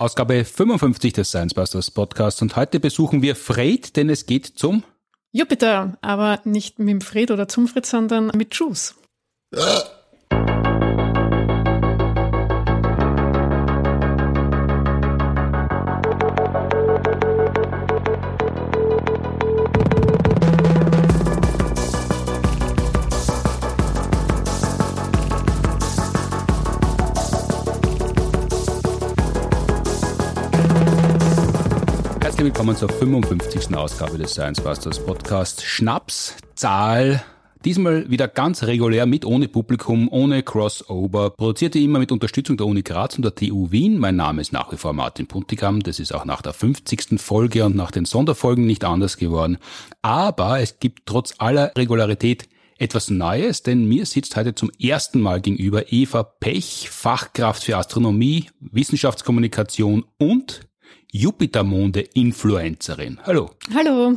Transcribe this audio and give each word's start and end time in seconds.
Ausgabe 0.00 0.44
55 0.44 1.12
des 1.12 1.30
Science 1.30 1.54
Busters 1.54 1.90
Podcasts 1.90 2.40
und 2.40 2.54
heute 2.54 2.78
besuchen 2.78 3.20
wir 3.20 3.34
Fred, 3.34 3.96
denn 3.96 4.08
es 4.10 4.26
geht 4.26 4.46
zum 4.46 4.84
Jupiter, 5.32 5.98
aber 6.02 6.40
nicht 6.44 6.78
mit 6.78 6.88
dem 6.88 7.00
Fred 7.00 7.32
oder 7.32 7.48
zum 7.48 7.66
Fred, 7.66 7.84
sondern 7.84 8.30
mit 8.36 8.54
Juice. 8.54 8.94
willkommen 32.48 32.76
zur 32.76 32.88
55. 32.88 33.76
Ausgabe 33.76 34.16
des 34.16 34.30
Science 34.30 34.62
Busters 34.62 35.04
Podcast. 35.04 35.62
Schnapszahl. 35.62 37.22
Diesmal 37.62 38.10
wieder 38.10 38.26
ganz 38.26 38.62
regulär 38.62 39.04
mit 39.04 39.26
ohne 39.26 39.48
Publikum, 39.48 40.08
ohne 40.10 40.42
Crossover. 40.42 41.28
Produzierte 41.28 41.78
immer 41.78 41.98
mit 41.98 42.10
Unterstützung 42.10 42.56
der 42.56 42.66
Uni 42.66 42.80
Graz 42.80 43.16
und 43.16 43.22
der 43.22 43.34
TU 43.34 43.70
Wien. 43.70 43.98
Mein 43.98 44.16
Name 44.16 44.40
ist 44.40 44.54
nach 44.54 44.72
wie 44.72 44.78
vor 44.78 44.94
Martin 44.94 45.26
Puntigam. 45.26 45.82
Das 45.82 45.98
ist 45.98 46.14
auch 46.14 46.24
nach 46.24 46.40
der 46.40 46.54
50. 46.54 47.20
Folge 47.20 47.66
und 47.66 47.76
nach 47.76 47.90
den 47.90 48.06
Sonderfolgen 48.06 48.64
nicht 48.64 48.82
anders 48.82 49.18
geworden. 49.18 49.58
Aber 50.00 50.60
es 50.60 50.78
gibt 50.80 51.04
trotz 51.04 51.34
aller 51.36 51.72
Regularität 51.76 52.48
etwas 52.78 53.10
Neues, 53.10 53.62
denn 53.62 53.86
mir 53.86 54.06
sitzt 54.06 54.36
heute 54.36 54.54
zum 54.54 54.70
ersten 54.80 55.20
Mal 55.20 55.42
gegenüber 55.42 55.92
Eva 55.92 56.22
Pech, 56.22 56.88
Fachkraft 56.90 57.64
für 57.64 57.76
Astronomie, 57.76 58.46
Wissenschaftskommunikation 58.60 60.06
und 60.16 60.67
Jupitermonde-Influencerin. 61.12 63.20
Hallo. 63.24 63.50
Hallo. 63.74 64.16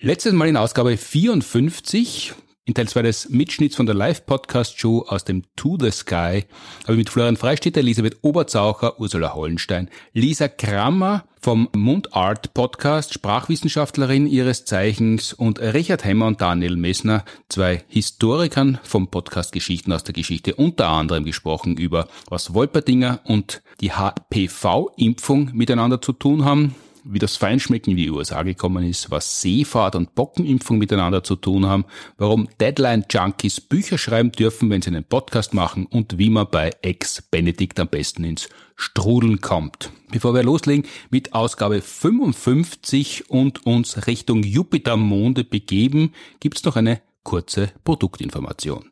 Letztes 0.00 0.32
Mal 0.32 0.48
in 0.48 0.56
Ausgabe 0.56 0.96
54, 0.96 2.34
in 2.68 2.74
Teil 2.74 2.86
2 2.86 3.00
des 3.00 3.30
Mitschnitts 3.30 3.76
von 3.76 3.86
der 3.86 3.94
Live-Podcast-Show 3.94 5.06
aus 5.08 5.24
dem 5.24 5.42
To 5.56 5.78
the 5.80 5.90
Sky, 5.90 6.44
habe 6.82 6.92
ich 6.92 6.98
mit 6.98 7.08
Florian 7.08 7.38
Freistetter, 7.38 7.80
Elisabeth 7.80 8.18
Oberzaucher, 8.20 9.00
Ursula 9.00 9.32
Hollenstein, 9.32 9.88
Lisa 10.12 10.48
Krammer 10.48 11.24
vom 11.40 11.70
Mundart 11.74 12.52
Podcast, 12.52 13.14
Sprachwissenschaftlerin 13.14 14.26
ihres 14.26 14.66
Zeichens 14.66 15.32
und 15.32 15.60
Richard 15.60 16.04
Hemmer 16.04 16.26
und 16.26 16.42
Daniel 16.42 16.76
Messner, 16.76 17.24
zwei 17.48 17.84
Historikern 17.88 18.78
vom 18.82 19.08
Podcast 19.08 19.52
Geschichten 19.52 19.90
aus 19.94 20.04
der 20.04 20.12
Geschichte, 20.12 20.54
unter 20.54 20.88
anderem 20.88 21.24
gesprochen 21.24 21.78
über 21.78 22.06
was 22.28 22.52
Wolperdinger 22.52 23.20
und 23.24 23.62
die 23.80 23.92
HPV-Impfung 23.92 25.52
miteinander 25.54 26.02
zu 26.02 26.12
tun 26.12 26.44
haben 26.44 26.74
wie 27.10 27.18
das 27.18 27.36
Feinschmecken 27.36 27.92
in 27.92 27.96
die 27.96 28.10
USA 28.10 28.42
gekommen 28.42 28.84
ist, 28.84 29.10
was 29.10 29.40
Seefahrt 29.40 29.96
und 29.96 30.14
Bockenimpfung 30.14 30.78
miteinander 30.78 31.24
zu 31.24 31.36
tun 31.36 31.66
haben, 31.66 31.86
warum 32.18 32.48
Deadline-Junkies 32.60 33.62
Bücher 33.62 33.98
schreiben 33.98 34.30
dürfen, 34.30 34.68
wenn 34.70 34.82
sie 34.82 34.90
einen 34.90 35.04
Podcast 35.04 35.54
machen 35.54 35.86
und 35.86 36.18
wie 36.18 36.30
man 36.30 36.48
bei 36.50 36.70
Ex-Benedikt 36.82 37.80
am 37.80 37.88
besten 37.88 38.24
ins 38.24 38.48
Strudeln 38.76 39.40
kommt. 39.40 39.90
Bevor 40.10 40.34
wir 40.34 40.42
loslegen 40.42 40.86
mit 41.10 41.32
Ausgabe 41.32 41.80
55 41.80 43.30
und 43.30 43.66
uns 43.66 44.06
Richtung 44.06 44.42
Jupitermonde 44.42 45.44
begeben, 45.44 46.12
gibt's 46.40 46.64
noch 46.64 46.76
eine 46.76 47.00
kurze 47.24 47.72
Produktinformation. 47.84 48.90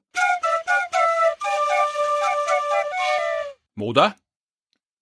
Moda? 3.74 4.16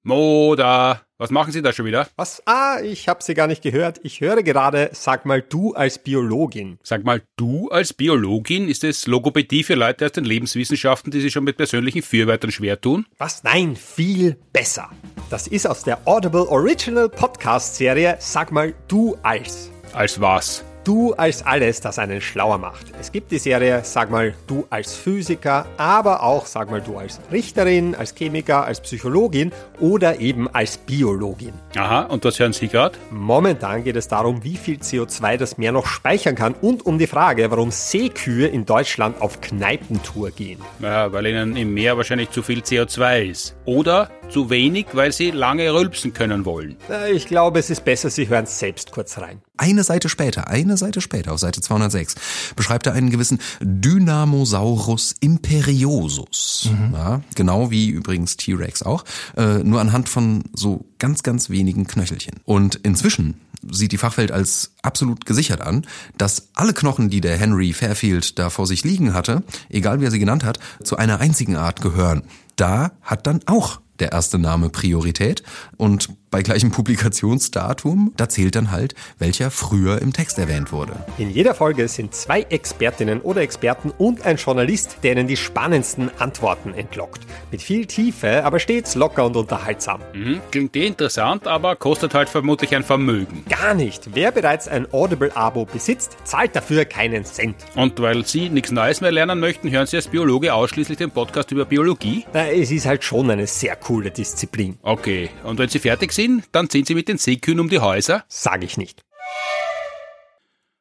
Moda, 0.02 1.00
was 1.24 1.30
machen 1.30 1.52
Sie 1.52 1.62
da 1.62 1.72
schon 1.72 1.86
wieder? 1.86 2.06
Was? 2.16 2.42
Ah, 2.44 2.80
ich 2.82 3.08
habe 3.08 3.22
Sie 3.22 3.32
gar 3.32 3.46
nicht 3.46 3.62
gehört. 3.62 3.98
Ich 4.02 4.20
höre 4.20 4.42
gerade, 4.42 4.90
sag 4.92 5.24
mal 5.24 5.40
du 5.40 5.72
als 5.72 5.98
Biologin. 5.98 6.78
Sag 6.82 7.02
mal, 7.02 7.22
du 7.36 7.70
als 7.70 7.94
Biologin, 7.94 8.68
ist 8.68 8.84
es 8.84 9.06
Logopädie 9.06 9.64
für 9.64 9.74
Leute 9.74 10.04
aus 10.04 10.12
den 10.12 10.24
Lebenswissenschaften, 10.24 11.10
die 11.10 11.22
sich 11.22 11.32
schon 11.32 11.44
mit 11.44 11.56
persönlichen 11.56 12.02
Fürwörtern 12.02 12.50
schwer 12.50 12.78
tun? 12.78 13.06
Was? 13.16 13.42
Nein, 13.42 13.74
viel 13.74 14.36
besser. 14.52 14.90
Das 15.30 15.46
ist 15.46 15.66
aus 15.66 15.82
der 15.82 16.06
Audible 16.06 16.46
Original 16.46 17.08
Podcast 17.08 17.76
Serie 17.76 18.16
Sag 18.18 18.52
mal 18.52 18.74
du 18.86 19.16
als. 19.22 19.70
Als 19.94 20.20
was? 20.20 20.62
Du 20.84 21.14
als 21.14 21.44
alles, 21.46 21.80
das 21.80 21.98
einen 21.98 22.20
schlauer 22.20 22.58
macht. 22.58 22.92
Es 23.00 23.10
gibt 23.10 23.30
die 23.32 23.38
Serie, 23.38 23.80
sag 23.84 24.10
mal, 24.10 24.34
du 24.46 24.66
als 24.68 24.94
Physiker, 24.94 25.64
aber 25.78 26.22
auch, 26.22 26.44
sag 26.44 26.70
mal, 26.70 26.82
du 26.82 26.98
als 26.98 27.20
Richterin, 27.32 27.94
als 27.94 28.14
Chemiker, 28.14 28.66
als 28.66 28.80
Psychologin 28.82 29.50
oder 29.80 30.20
eben 30.20 30.46
als 30.54 30.76
Biologin. 30.76 31.54
Aha, 31.74 32.02
und 32.02 32.22
was 32.26 32.38
hören 32.38 32.52
Sie 32.52 32.68
gerade? 32.68 32.98
Momentan 33.10 33.82
geht 33.82 33.96
es 33.96 34.08
darum, 34.08 34.44
wie 34.44 34.56
viel 34.58 34.76
CO2 34.76 35.38
das 35.38 35.56
Meer 35.56 35.72
noch 35.72 35.86
speichern 35.86 36.34
kann 36.34 36.54
und 36.60 36.84
um 36.84 36.98
die 36.98 37.06
Frage, 37.06 37.50
warum 37.50 37.70
Seekühe 37.70 38.46
in 38.46 38.66
Deutschland 38.66 39.22
auf 39.22 39.40
Kneipentour 39.40 40.32
gehen. 40.32 40.60
Ja, 40.80 41.10
weil 41.12 41.26
ihnen 41.26 41.56
im 41.56 41.72
Meer 41.72 41.96
wahrscheinlich 41.96 42.28
zu 42.30 42.42
viel 42.42 42.60
CO2 42.60 43.24
ist. 43.30 43.56
Oder 43.64 44.10
zu 44.28 44.50
wenig, 44.50 44.86
weil 44.92 45.12
sie 45.12 45.30
lange 45.30 45.72
rülpsen 45.72 46.12
können 46.12 46.44
wollen. 46.44 46.76
Äh, 46.90 47.12
Ich 47.12 47.26
glaube, 47.26 47.58
es 47.58 47.70
ist 47.70 47.84
besser, 47.86 48.10
Sie 48.10 48.28
hören 48.28 48.46
selbst 48.46 48.90
kurz 48.92 49.18
rein. 49.18 49.40
Eine 49.56 49.84
Seite 49.84 50.08
später, 50.08 50.48
eine 50.48 50.73
Seite 50.76 51.00
später, 51.00 51.32
auf 51.32 51.40
Seite 51.40 51.60
206, 51.60 52.14
beschreibt 52.56 52.86
er 52.86 52.92
einen 52.92 53.10
gewissen 53.10 53.38
Dynamosaurus 53.60 55.14
imperiosus. 55.20 56.70
Ja, 56.92 57.22
genau 57.34 57.70
wie 57.70 57.88
übrigens 57.88 58.36
T-Rex 58.36 58.82
auch, 58.82 59.04
äh, 59.36 59.58
nur 59.58 59.80
anhand 59.80 60.08
von 60.08 60.44
so 60.52 60.84
ganz, 60.98 61.22
ganz 61.22 61.50
wenigen 61.50 61.86
Knöchelchen. 61.86 62.40
Und 62.44 62.76
inzwischen 62.76 63.34
sieht 63.70 63.92
die 63.92 63.98
Fachwelt 63.98 64.30
als 64.30 64.72
absolut 64.82 65.26
gesichert 65.26 65.60
an, 65.60 65.86
dass 66.18 66.48
alle 66.54 66.74
Knochen, 66.74 67.10
die 67.10 67.20
der 67.20 67.36
Henry 67.36 67.72
Fairfield 67.72 68.38
da 68.38 68.50
vor 68.50 68.66
sich 68.66 68.84
liegen 68.84 69.14
hatte, 69.14 69.42
egal 69.68 70.00
wie 70.00 70.04
er 70.04 70.10
sie 70.10 70.18
genannt 70.18 70.44
hat, 70.44 70.58
zu 70.82 70.96
einer 70.96 71.20
einzigen 71.20 71.56
Art 71.56 71.80
gehören. 71.80 72.22
Da 72.56 72.92
hat 73.02 73.26
dann 73.26 73.40
auch 73.46 73.80
der 74.00 74.12
erste 74.12 74.38
Name 74.38 74.70
Priorität 74.70 75.42
und 75.76 76.08
bei 76.30 76.42
gleichem 76.42 76.72
Publikationsdatum, 76.72 78.12
da 78.16 78.28
zählt 78.28 78.56
dann 78.56 78.72
halt, 78.72 78.96
welcher 79.20 79.52
früher 79.52 80.02
im 80.02 80.12
Text 80.12 80.36
erwähnt 80.38 80.72
wurde. 80.72 80.92
In 81.16 81.30
jeder 81.30 81.54
Folge 81.54 81.86
sind 81.86 82.12
zwei 82.12 82.42
Expertinnen 82.42 83.20
oder 83.20 83.42
Experten 83.42 83.92
und 83.96 84.26
ein 84.26 84.36
Journalist, 84.36 84.96
der 85.04 85.12
Ihnen 85.12 85.28
die 85.28 85.36
spannendsten 85.36 86.10
Antworten 86.18 86.74
entlockt. 86.74 87.22
Mit 87.52 87.62
viel 87.62 87.86
Tiefe, 87.86 88.44
aber 88.44 88.58
stets 88.58 88.96
locker 88.96 89.26
und 89.26 89.36
unterhaltsam. 89.36 90.00
Mhm, 90.12 90.40
klingt 90.50 90.74
eh 90.74 90.88
interessant, 90.88 91.46
aber 91.46 91.76
kostet 91.76 92.14
halt 92.14 92.28
vermutlich 92.28 92.74
ein 92.74 92.82
Vermögen. 92.82 93.44
Gar 93.48 93.74
nicht. 93.74 94.10
Wer 94.14 94.32
bereits 94.32 94.66
ein 94.66 94.92
Audible-Abo 94.92 95.66
besitzt, 95.66 96.16
zahlt 96.24 96.56
dafür 96.56 96.84
keinen 96.84 97.24
Cent. 97.24 97.54
Und 97.76 98.00
weil 98.00 98.26
Sie 98.26 98.48
nichts 98.48 98.72
Neues 98.72 99.00
mehr 99.00 99.12
lernen 99.12 99.38
möchten, 99.38 99.70
hören 99.70 99.86
Sie 99.86 99.94
als 99.96 100.08
Biologe 100.08 100.52
ausschließlich 100.52 100.98
den 100.98 101.12
Podcast 101.12 101.52
über 101.52 101.64
Biologie? 101.64 102.26
Na, 102.32 102.48
Es 102.48 102.72
ist 102.72 102.86
halt 102.86 103.04
schon 103.04 103.30
eine 103.30 103.46
sehr 103.46 103.76
coole 103.84 104.10
Disziplin. 104.10 104.78
Okay, 104.82 105.30
und 105.44 105.58
wenn 105.58 105.68
Sie 105.68 105.78
fertig 105.78 106.12
sind, 106.12 106.44
dann 106.52 106.70
ziehen 106.70 106.86
Sie 106.86 106.94
mit 106.94 107.06
den 107.06 107.18
Seekühen 107.18 107.60
um 107.60 107.68
die 107.68 107.78
Häuser? 107.78 108.24
Sag 108.28 108.64
ich 108.64 108.76
nicht. 108.76 109.02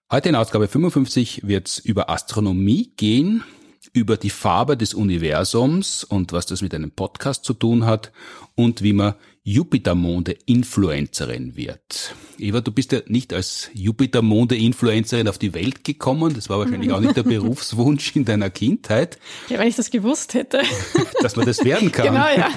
Heute 0.10 0.30
in 0.30 0.36
Ausgabe 0.36 0.68
55 0.68 1.46
wird 1.46 1.68
es 1.68 1.80
über 1.80 2.10
Astronomie 2.10 2.94
gehen, 2.96 3.44
über 3.92 4.16
die 4.16 4.30
Farbe 4.30 4.78
des 4.78 4.94
Universums 4.94 6.04
und 6.04 6.32
was 6.32 6.46
das 6.46 6.62
mit 6.62 6.74
einem 6.74 6.92
Podcast 6.92 7.44
zu 7.44 7.54
tun 7.54 7.86
hat 7.86 8.12
und 8.56 8.82
wie 8.84 8.94
man 8.94 9.16
Jupitermonde-Influencerin 9.46 11.58
wird. 11.58 12.16
Eva, 12.40 12.62
du 12.62 12.72
bist 12.72 12.94
ja 12.94 13.02
nicht 13.08 13.34
als 13.34 13.70
Jupitermonde-Influencerin 13.74 15.28
auf 15.28 15.38
die 15.38 15.54
Welt 15.54 15.84
gekommen. 15.84 16.34
Das 16.34 16.50
war 16.50 16.60
wahrscheinlich 16.60 16.94
auch 16.94 17.02
nicht 17.02 17.18
der 17.18 17.24
Berufswunsch 17.24 18.16
in 18.16 18.24
deiner 18.24 18.50
Kindheit, 18.50 19.20
Ja, 19.50 19.60
wenn 19.60 19.68
ich 19.68 19.76
das 19.76 19.92
gewusst 19.92 20.34
hätte. 20.34 20.62
dass 21.22 21.36
man 21.36 21.46
das 21.46 21.66
werden 21.66 21.92
kann. 21.92 22.06
genau, 22.08 22.26
ja. 22.28 22.52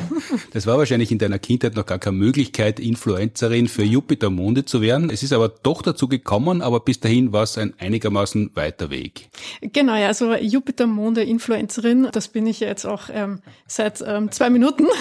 Das 0.52 0.66
war 0.66 0.78
wahrscheinlich 0.78 1.10
in 1.10 1.18
deiner 1.18 1.40
Kindheit 1.40 1.74
noch 1.74 1.86
gar 1.86 1.98
keine 1.98 2.18
Möglichkeit, 2.18 2.78
Influencerin 2.78 3.66
für 3.66 3.82
Jupitermonde 3.82 4.64
zu 4.64 4.80
werden. 4.80 5.10
Es 5.10 5.24
ist 5.24 5.32
aber 5.32 5.48
doch 5.48 5.82
dazu 5.82 6.06
gekommen, 6.06 6.62
aber 6.62 6.78
bis 6.80 7.00
dahin 7.00 7.32
war 7.32 7.42
es 7.42 7.58
ein 7.58 7.74
einigermaßen 7.78 8.52
weiter 8.54 8.90
Weg. 8.90 9.28
Genau, 9.60 9.96
ja, 9.96 10.06
also 10.06 10.32
Jupiter-Monde-Influencerin, 10.34 12.10
das 12.12 12.28
bin 12.28 12.46
ich 12.46 12.60
jetzt 12.60 12.86
auch 12.86 13.08
ähm, 13.12 13.40
seit 13.66 14.04
ähm, 14.06 14.30
zwei 14.30 14.50
Minuten. 14.50 14.86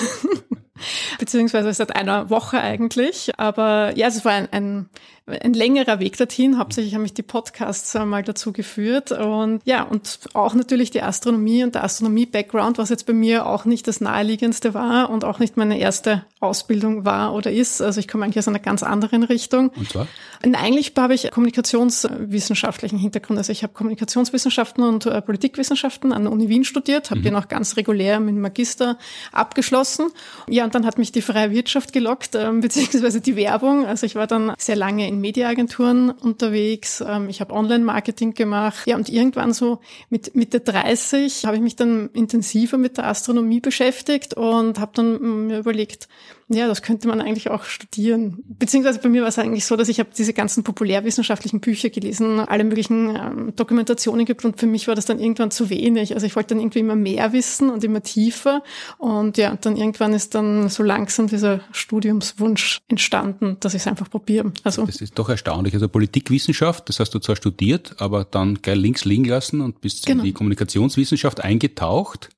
Beziehungsweise 1.20 1.74
seit 1.74 1.96
einer 1.96 2.30
Woche 2.30 2.60
eigentlich. 2.60 3.32
Aber 3.38 3.96
ja, 3.96 4.08
es 4.08 4.26
war 4.26 4.34
ein, 4.34 4.48
ein, 4.52 4.90
ein 5.26 5.54
längerer 5.54 6.00
Weg 6.00 6.18
dorthin. 6.18 6.58
Hauptsächlich 6.58 6.94
haben 6.94 7.02
mich 7.02 7.14
die 7.14 7.24
Podcasts 7.24 7.94
mal 7.94 8.24
dazu 8.24 8.52
geführt. 8.52 9.12
Und 9.12 9.62
ja, 9.66 9.84
und 9.84 10.20
auch 10.34 10.54
natürlich 10.54 10.92
die 10.92 11.02
Astronomie 11.02 11.64
und 11.64 11.76
der 11.76 11.84
Astronomie-Background, 11.84 12.78
was 12.78 12.90
jetzt 12.90 13.06
bei 13.06 13.14
mir 13.14 13.46
auch 13.46 13.66
nicht 13.66 13.88
das 13.88 14.02
naheliegendste 14.02 14.74
war 14.74 15.10
und 15.10 15.24
auch 15.24 15.40
nicht 15.40 15.58
meine 15.58 15.80
erste 15.80 16.26
Ausbildung 16.40 17.06
war 17.06 17.34
oder 17.34 17.52
ist. 17.52 17.82
Also 17.82 18.00
ich 18.00 18.08
komme 18.08 18.26
eigentlich 18.26 18.40
aus 18.40 18.48
einer 18.48 18.60
ganz 18.60 18.84
anderen 18.84 19.24
Richtung. 19.24 19.70
Und 19.70 19.90
zwar? 19.90 20.08
Und 20.44 20.56
eigentlich 20.56 20.94
habe 20.98 21.14
ich 21.14 21.32
kommunikationswissenschaftlichen 21.32 23.00
Hintergrund. 23.00 23.38
Also 23.40 23.52
ich 23.52 23.64
habe 23.64 23.74
Kommunikationswissenschaften 23.74 24.84
und 24.84 25.06
äh, 25.06 25.22
Politikwissenschaften 25.22 26.12
an 26.12 26.24
der 26.24 26.34
Uni 26.34 26.50
Wien 26.50 26.64
studiert, 26.64 27.10
habe 27.10 27.22
den 27.22 27.36
auch 27.36 27.48
ganz 27.48 27.78
regulär 27.78 28.20
mit 28.20 28.36
dem 28.36 28.42
Magister 28.42 28.98
abgeschlossen. 29.32 30.12
Ja, 30.48 30.65
Ja, 30.66 30.68
und 30.68 30.74
dann 30.74 30.88
hat 30.88 30.98
mich 30.98 31.12
die 31.12 31.22
freie 31.22 31.52
Wirtschaft 31.52 31.94
gelockt, 31.94 32.34
ähm, 32.34 32.60
beziehungsweise 32.62 33.22
die 33.22 33.36
Werbung. 33.36 33.86
Also 33.86 34.08
ich 34.08 34.16
war 34.16 34.26
dann 34.26 34.54
sehr 34.58 34.76
lange 34.76 35.08
in 35.08 35.22
Mediaagenturen 35.22 36.10
unterwegs. 36.10 37.04
Ähm, 37.08 37.30
ich 37.30 37.40
habe 37.40 37.54
Online-Marketing 37.54 38.34
gemacht. 38.34 38.88
Ja, 38.88 38.96
und 38.96 39.08
irgendwann 39.08 39.54
so 39.54 39.80
mit 40.10 40.36
Mitte 40.36 40.62
30 40.62 41.46
habe 41.46 41.58
ich 41.58 41.62
mich 41.62 41.76
dann 41.76 42.10
intensiver 42.14 42.80
mit 42.80 42.98
der 42.98 43.06
Astronomie 43.06 43.60
beschäftigt 43.60 44.34
und 44.34 44.80
habe 44.80 44.92
dann 44.96 45.48
mir 45.48 45.60
überlegt, 45.60 46.08
ja, 46.48 46.68
das 46.68 46.84
könnte 46.84 47.08
man 47.08 47.22
eigentlich 47.22 47.50
auch 47.50 47.64
studieren. 47.64 48.44
Beziehungsweise 48.48 49.00
bei 49.00 49.10
mir 49.10 49.22
war 49.22 49.30
es 49.30 49.40
eigentlich 49.40 49.66
so, 49.66 49.76
dass 49.76 49.90
ich 49.90 50.00
habe 50.00 50.10
diese 50.16 50.32
ganzen 50.32 50.64
populärwissenschaftlichen 50.64 51.60
Bücher 51.60 51.90
gelesen, 51.90 52.40
alle 52.40 52.64
möglichen 52.64 53.16
ähm, 53.16 53.54
Dokumentationen 53.56 54.26
gibt 54.26 54.46
und 54.46 54.60
für 54.60 54.68
mich 54.68 54.88
war 54.88 54.94
das 54.94 55.06
dann 55.06 55.20
irgendwann 55.20 55.50
zu 55.50 55.72
wenig. 55.72 56.14
Also 56.14 56.28
ich 56.28 56.36
wollte 56.36 56.50
dann 56.50 56.60
irgendwie 56.60 56.80
immer 56.80 56.96
mehr 56.96 57.34
wissen 57.34 57.72
und 57.72 57.84
immer 57.84 58.04
tiefer 58.04 58.62
und 59.00 59.38
ja, 59.38 59.56
dann 59.60 59.76
irgendwann 59.76 60.14
ist 60.14 60.36
dann 60.36 60.70
so 60.70 60.84
langsam 60.84 61.28
dieser 61.28 61.62
Studiumswunsch 61.72 62.80
entstanden, 62.90 63.58
dass 63.60 63.74
ich 63.74 63.82
es 63.82 63.88
einfach 63.88 64.10
probiere. 64.10 64.54
Also 64.64 64.86
das 64.86 65.02
ist 65.02 65.18
doch 65.18 65.30
erstaunlich. 65.30 65.74
Also 65.74 65.90
Politikwissenschaft, 65.90 66.90
das 66.90 67.00
hast 67.00 67.10
du 67.16 67.20
zwar 67.20 67.36
studiert, 67.36 67.96
aber 67.98 68.24
dann 68.24 68.62
geil 68.62 68.78
links 68.78 69.04
liegen 69.04 69.26
lassen 69.26 69.62
und 69.62 69.82
bist 69.82 70.06
genau. 70.06 70.20
in 70.20 70.26
die 70.26 70.34
Kommunikationswissenschaft 70.34 71.44
eingetaucht. 71.44 72.30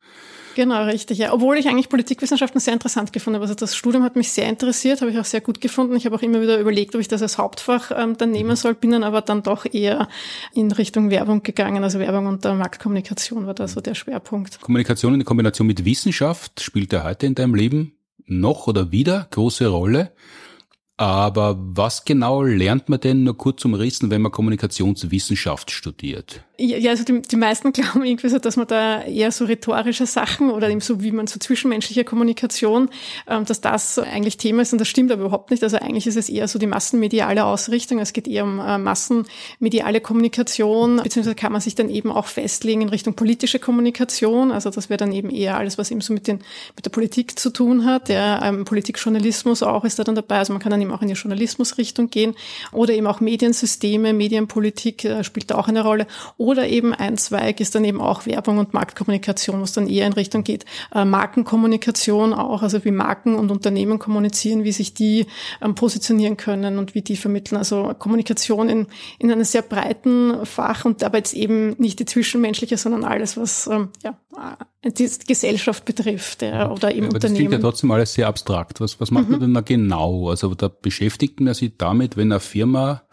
Genau, 0.58 0.86
richtig. 0.86 1.20
Ja. 1.20 1.34
Obwohl 1.34 1.60
ich 1.60 1.68
eigentlich 1.68 1.88
Politikwissenschaften 1.88 2.60
sehr 2.60 2.74
interessant 2.74 3.14
gefunden 3.14 3.36
habe. 3.36 3.44
Also 3.44 3.54
das 3.54 3.76
Studium 3.76 4.02
hat 4.02 4.16
mich 4.16 4.32
sehr 4.32 4.50
interessiert, 4.50 5.02
habe 5.02 5.12
ich 5.12 5.20
auch 5.20 5.24
sehr 5.24 5.40
gut 5.40 5.62
gefunden. 5.62 5.96
Ich 5.96 6.08
habe 6.08 6.16
auch 6.16 6.24
immer 6.24 6.42
wieder 6.42 6.60
überlegt, 6.60 6.96
ob 6.96 7.02
ich 7.02 7.08
das 7.08 7.22
als 7.22 7.38
Hauptfach 7.38 7.92
ähm, 7.96 8.18
dann 8.18 8.32
nehmen 8.32 8.56
soll, 8.56 8.74
bin 8.74 8.90
dann 8.90 9.04
aber 9.04 9.22
dann 9.22 9.44
doch 9.44 9.72
eher 9.72 10.08
in 10.56 10.72
Richtung 10.72 11.12
Werbung 11.12 11.44
gegangen. 11.44 11.84
Also 11.84 12.00
Werbung 12.00 12.26
und 12.26 12.44
der 12.44 12.56
Marktkommunikation 12.56 13.46
war 13.46 13.54
da 13.54 13.68
so 13.68 13.82
der 13.82 13.94
Schwerpunkt. 13.94 14.60
Kommunikation 14.60 15.14
in 15.14 15.24
Kombination 15.26 15.68
mit 15.68 15.86
Wissenschaft 15.86 16.60
spielt 16.60 16.92
ja 16.92 17.04
heute 17.04 17.28
in 17.28 17.36
deinem 17.36 17.54
Leben 17.54 17.94
noch 18.26 18.66
oder 18.66 18.92
wieder 18.92 19.28
große 19.30 19.68
Rolle. 19.68 20.12
Aber 20.98 21.56
was 21.60 22.04
genau 22.04 22.42
lernt 22.42 22.90
man 22.90 23.00
denn 23.00 23.24
nur 23.24 23.38
kurz 23.38 23.64
umrissen, 23.64 24.10
wenn 24.10 24.24
man 24.24 24.32
Kommunikationswissenschaft 24.32 25.70
studiert? 25.70 26.47
Ja, 26.60 26.90
also 26.90 27.04
die, 27.04 27.22
die 27.22 27.36
meisten 27.36 27.72
glauben 27.74 28.04
irgendwie 28.04 28.30
so, 28.30 28.40
dass 28.40 28.58
man 28.58 28.66
da 28.66 29.04
eher 29.04 29.32
so 29.32 29.46
rhetorische 29.46 30.08
Sachen 30.08 30.50
oder 30.50 30.70
eben 30.70 30.82
so 30.82 31.04
wie 31.04 31.12
man 31.12 31.28
so 31.28 31.38
zwischenmenschliche 31.40 32.04
Kommunikation, 32.04 32.90
ähm, 33.28 33.46
dass 33.46 33.62
das 33.62 34.00
eigentlich 34.00 34.38
Thema 34.38 34.64
ist 34.64 34.74
und 34.74 34.80
das 34.80 34.88
stimmt 34.88 35.12
aber 35.12 35.22
überhaupt 35.22 35.52
nicht. 35.52 35.62
Also 35.62 35.78
eigentlich 35.78 36.08
ist 36.08 36.18
es 36.18 36.30
eher 36.30 36.48
so 36.48 36.58
die 36.58 36.66
massenmediale 36.66 37.46
Ausrichtung. 37.46 38.00
Es 38.00 38.12
geht 38.12 38.28
eher 38.28 38.44
um 38.44 38.60
äh, 38.60 38.80
massenmediale 38.80 40.02
Kommunikation, 40.02 40.98
beziehungsweise 41.04 41.36
kann 41.36 41.52
man 41.52 41.62
sich 41.62 41.76
dann 41.76 41.92
eben 41.92 42.12
auch 42.12 42.26
festlegen 42.26 42.82
in 42.82 42.90
Richtung 42.90 43.14
politische 43.14 43.60
Kommunikation. 43.60 44.52
Also 44.52 44.72
das 44.72 44.90
wäre 44.90 44.98
dann 44.98 45.12
eben 45.12 45.30
eher 45.30 45.58
alles, 45.58 45.78
was 45.78 45.92
eben 45.92 46.02
so 46.02 46.12
mit, 46.12 46.28
den, 46.28 46.40
mit 46.76 46.86
der 46.86 46.92
Politik 46.92 47.38
zu 47.38 47.52
tun 47.52 47.86
hat. 47.86 48.10
Der 48.10 48.42
ähm, 48.44 48.66
Politikjournalismus 48.66 49.62
auch 49.62 49.86
ist 49.86 50.00
da 50.00 50.04
dann 50.04 50.16
dabei. 50.16 50.40
Also 50.40 50.54
man 50.54 50.62
kann 50.62 50.72
dann 50.72 50.82
eben 50.82 50.92
auch 50.92 51.04
in 51.04 51.08
die 51.08 51.14
Journalismusrichtung 51.14 52.10
gehen 52.10 52.34
oder 52.72 52.96
eben 52.96 53.06
auch 53.06 53.20
Mediensysteme, 53.20 54.12
Medienpolitik 54.14 55.06
äh, 55.06 55.24
spielt 55.24 55.52
da 55.52 55.56
auch 55.56 55.68
eine 55.68 55.84
Rolle 55.84 56.08
oder 56.36 56.47
eben 56.56 56.94
ein 56.94 57.18
Zweig 57.18 57.60
ist 57.60 57.76
dann 57.76 57.84
eben 57.84 58.02
auch 58.02 58.26
Werbung 58.26 58.58
und 58.58 58.74
Marktkommunikation, 58.74 59.62
was 59.62 59.74
dann 59.74 59.88
eher 59.88 60.08
in 60.08 60.14
Richtung 60.14 60.44
geht. 60.44 60.66
Äh, 60.94 61.06
Markenkommunikation 61.06 62.34
auch, 62.34 62.62
also 62.62 62.84
wie 62.86 62.92
Marken 62.92 63.36
und 63.36 63.52
Unternehmen 63.52 64.00
kommunizieren, 64.00 64.64
wie 64.64 64.72
sich 64.72 64.94
die 64.94 65.26
ähm, 65.62 65.76
positionieren 65.76 66.38
können 66.38 66.78
und 66.78 66.96
wie 66.96 67.02
die 67.02 67.18
vermitteln. 67.18 67.58
Also 67.58 67.94
Kommunikation 67.98 68.70
in, 68.70 68.88
in 69.20 69.32
einem 69.32 69.44
sehr 69.44 69.62
breiten 69.62 70.46
Fach 70.46 70.86
und 70.86 71.02
dabei 71.02 71.20
jetzt 71.20 71.34
eben 71.34 71.76
nicht 71.78 72.00
die 72.00 72.06
zwischenmenschliche, 72.06 72.78
sondern 72.78 73.04
alles, 73.04 73.38
was 73.38 73.68
ähm, 73.68 73.90
ja, 74.04 74.18
äh, 74.82 74.92
die 74.92 75.10
Gesellschaft 75.28 75.86
betrifft 75.86 76.42
ja, 76.42 76.72
oder 76.72 76.92
eben 76.94 77.08
Aber 77.08 77.16
Unternehmen. 77.16 77.20
Das 77.20 77.34
klingt 77.34 77.52
ja 77.52 77.60
trotzdem 77.60 77.92
alles 77.92 78.14
sehr 78.14 78.28
abstrakt. 78.28 78.80
Was, 78.80 79.00
was 79.00 79.12
macht 79.12 79.26
mhm. 79.26 79.32
man 79.32 79.40
denn 79.42 79.54
da 79.54 79.62
genau? 79.62 80.30
Also 80.30 80.54
da 80.56 80.70
beschäftigt 80.70 81.40
man 81.40 81.54
sich 81.54 81.74
damit, 81.78 82.16
wenn 82.16 82.32
eine 82.32 82.40
Firma 82.40 83.04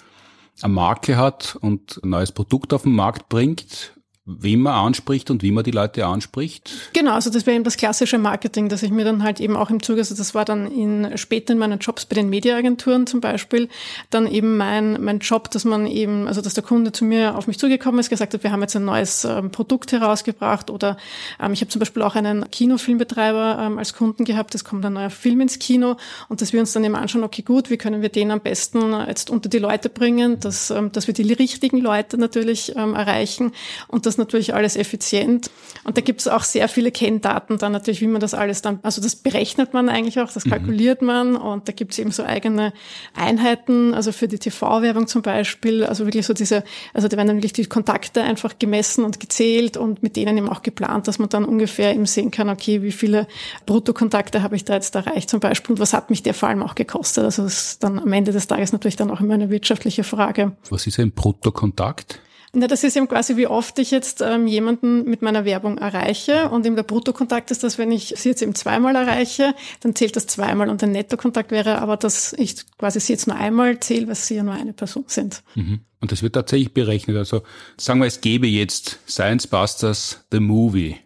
eine 0.62 0.72
Marke 0.72 1.16
hat 1.16 1.56
und 1.60 2.00
ein 2.02 2.10
neues 2.10 2.32
Produkt 2.32 2.72
auf 2.72 2.82
den 2.82 2.94
Markt 2.94 3.28
bringt, 3.28 3.93
wem 4.26 4.60
man 4.60 4.72
anspricht 4.72 5.30
und 5.30 5.42
wie 5.42 5.50
man 5.50 5.64
die 5.64 5.70
Leute 5.70 6.06
anspricht? 6.06 6.70
Genau, 6.94 7.12
also 7.12 7.28
das 7.28 7.44
wäre 7.44 7.56
eben 7.56 7.64
das 7.64 7.76
klassische 7.76 8.16
Marketing, 8.16 8.70
dass 8.70 8.82
ich 8.82 8.90
mir 8.90 9.04
dann 9.04 9.22
halt 9.22 9.38
eben 9.38 9.54
auch 9.54 9.68
im 9.68 9.82
Zuge, 9.82 10.00
also 10.00 10.14
das 10.14 10.34
war 10.34 10.46
dann 10.46 10.66
in, 10.70 11.18
später 11.18 11.52
in 11.52 11.58
meinen 11.58 11.78
Jobs 11.78 12.06
bei 12.06 12.14
den 12.14 12.30
Mediaagenturen 12.30 13.06
zum 13.06 13.20
Beispiel, 13.20 13.68
dann 14.08 14.26
eben 14.26 14.56
mein, 14.56 15.02
mein 15.04 15.18
Job, 15.18 15.50
dass 15.50 15.66
man 15.66 15.86
eben, 15.86 16.26
also 16.26 16.40
dass 16.40 16.54
der 16.54 16.64
Kunde 16.64 16.92
zu 16.92 17.04
mir 17.04 17.36
auf 17.36 17.46
mich 17.46 17.58
zugekommen 17.58 18.00
ist, 18.00 18.08
gesagt 18.08 18.32
hat, 18.32 18.42
wir 18.42 18.50
haben 18.50 18.62
jetzt 18.62 18.74
ein 18.76 18.86
neues 18.86 19.26
ähm, 19.26 19.50
Produkt 19.50 19.92
herausgebracht 19.92 20.70
oder 20.70 20.96
ähm, 21.38 21.52
ich 21.52 21.60
habe 21.60 21.68
zum 21.68 21.80
Beispiel 21.80 22.02
auch 22.02 22.14
einen 22.14 22.50
Kinofilmbetreiber 22.50 23.58
ähm, 23.60 23.78
als 23.78 23.92
Kunden 23.92 24.24
gehabt, 24.24 24.54
es 24.54 24.64
kommt 24.64 24.86
ein 24.86 24.94
neuer 24.94 25.10
Film 25.10 25.42
ins 25.42 25.58
Kino 25.58 25.96
und 26.30 26.40
dass 26.40 26.54
wir 26.54 26.60
uns 26.60 26.72
dann 26.72 26.84
eben 26.84 26.96
anschauen, 26.96 27.24
okay 27.24 27.42
gut, 27.42 27.68
wie 27.68 27.76
können 27.76 28.00
wir 28.00 28.08
den 28.08 28.30
am 28.30 28.40
besten 28.40 28.94
jetzt 29.06 29.28
unter 29.28 29.50
die 29.50 29.58
Leute 29.58 29.90
bringen, 29.90 30.40
dass, 30.40 30.70
ähm, 30.70 30.92
dass 30.92 31.08
wir 31.08 31.12
die 31.12 31.30
richtigen 31.30 31.78
Leute 31.78 32.16
natürlich 32.16 32.74
ähm, 32.74 32.94
erreichen 32.94 33.52
und 33.88 34.06
dass 34.06 34.13
das 34.14 34.18
natürlich 34.18 34.54
alles 34.54 34.76
effizient. 34.76 35.50
Und 35.84 35.96
da 35.96 36.00
gibt 36.00 36.20
es 36.20 36.28
auch 36.28 36.44
sehr 36.44 36.68
viele 36.68 36.90
Kenndaten 36.90 37.58
dann 37.58 37.72
natürlich, 37.72 38.00
wie 38.00 38.06
man 38.06 38.20
das 38.20 38.32
alles 38.32 38.62
dann, 38.62 38.78
also 38.82 39.02
das 39.02 39.16
berechnet 39.16 39.74
man 39.74 39.88
eigentlich 39.88 40.20
auch, 40.20 40.32
das 40.32 40.46
mhm. 40.46 40.50
kalkuliert 40.50 41.02
mhm. 41.02 41.06
man 41.06 41.36
und 41.36 41.68
da 41.68 41.72
gibt 41.72 41.92
es 41.92 41.98
eben 41.98 42.10
so 42.10 42.24
eigene 42.24 42.72
Einheiten, 43.14 43.92
also 43.92 44.12
für 44.12 44.28
die 44.28 44.38
TV-Werbung 44.38 45.06
zum 45.06 45.22
Beispiel, 45.22 45.84
also 45.84 46.06
wirklich 46.06 46.26
so 46.26 46.32
diese, 46.32 46.64
also 46.94 47.08
da 47.08 47.16
werden 47.16 47.28
dann 47.28 47.36
wirklich 47.38 47.52
die 47.52 47.66
Kontakte 47.66 48.22
einfach 48.22 48.58
gemessen 48.58 49.04
und 49.04 49.20
gezählt 49.20 49.76
und 49.76 50.02
mit 50.02 50.16
denen 50.16 50.38
eben 50.38 50.48
auch 50.48 50.62
geplant, 50.62 51.08
dass 51.08 51.18
man 51.18 51.28
dann 51.28 51.44
ungefähr 51.44 51.94
eben 51.94 52.06
sehen 52.06 52.30
kann, 52.30 52.48
okay, 52.48 52.82
wie 52.82 52.92
viele 52.92 53.26
Bruttokontakte 53.66 54.42
habe 54.42 54.56
ich 54.56 54.64
da 54.64 54.74
jetzt 54.74 54.94
erreicht 54.94 55.28
zum 55.28 55.40
Beispiel 55.40 55.74
und 55.74 55.80
was 55.80 55.92
hat 55.92 56.08
mich 56.08 56.22
der 56.22 56.34
vor 56.34 56.48
allem 56.48 56.62
auch 56.62 56.74
gekostet. 56.74 57.24
Also 57.24 57.42
das 57.42 57.72
ist 57.72 57.84
dann 57.84 57.98
am 57.98 58.12
Ende 58.12 58.32
des 58.32 58.46
Tages 58.46 58.72
natürlich 58.72 58.96
dann 58.96 59.10
auch 59.10 59.20
immer 59.20 59.34
eine 59.34 59.50
wirtschaftliche 59.50 60.04
Frage. 60.04 60.52
Was 60.70 60.86
ist 60.86 60.98
ein 60.98 61.12
Bruttokontakt? 61.12 62.20
Na, 62.54 62.68
das 62.68 62.84
ist 62.84 62.96
eben 62.96 63.08
quasi, 63.08 63.36
wie 63.36 63.46
oft 63.46 63.78
ich 63.78 63.90
jetzt 63.90 64.20
ähm, 64.20 64.46
jemanden 64.46 65.04
mit 65.04 65.22
meiner 65.22 65.44
Werbung 65.44 65.78
erreiche. 65.78 66.48
Und 66.50 66.64
eben 66.64 66.76
der 66.76 66.84
Bruttokontakt 66.84 67.50
ist 67.50 67.64
das, 67.64 67.78
wenn 67.78 67.90
ich 67.90 68.14
sie 68.16 68.28
jetzt 68.28 68.42
eben 68.42 68.54
zweimal 68.54 68.94
erreiche, 68.94 69.54
dann 69.80 69.94
zählt 69.94 70.14
das 70.14 70.26
zweimal. 70.26 70.68
Und 70.68 70.80
der 70.80 70.88
Nettokontakt 70.88 71.50
wäre 71.50 71.80
aber, 71.80 71.96
dass 71.96 72.32
ich 72.32 72.56
quasi 72.78 73.00
sie 73.00 73.12
jetzt 73.12 73.26
nur 73.26 73.36
einmal 73.36 73.80
zähle, 73.80 74.06
weil 74.06 74.14
sie 74.14 74.36
ja 74.36 74.42
nur 74.44 74.54
eine 74.54 74.72
Person 74.72 75.04
sind. 75.08 75.42
Mhm. 75.56 75.80
Und 76.00 76.12
das 76.12 76.22
wird 76.22 76.34
tatsächlich 76.34 76.72
berechnet. 76.72 77.16
Also 77.16 77.42
sagen 77.76 78.00
wir, 78.00 78.06
es 78.06 78.20
gäbe 78.20 78.46
jetzt 78.46 79.00
Science 79.08 79.46
Busters 79.46 80.20
The 80.30 80.38
Movie, 80.40 80.96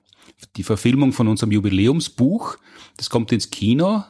die 0.56 0.65
Verfilmung 0.65 1.12
von 1.12 1.29
unserem 1.29 1.53
Jubiläumsbuch. 1.53 2.59
Das 2.97 3.09
kommt 3.09 3.33
ins 3.33 3.50
Kino 3.50 4.05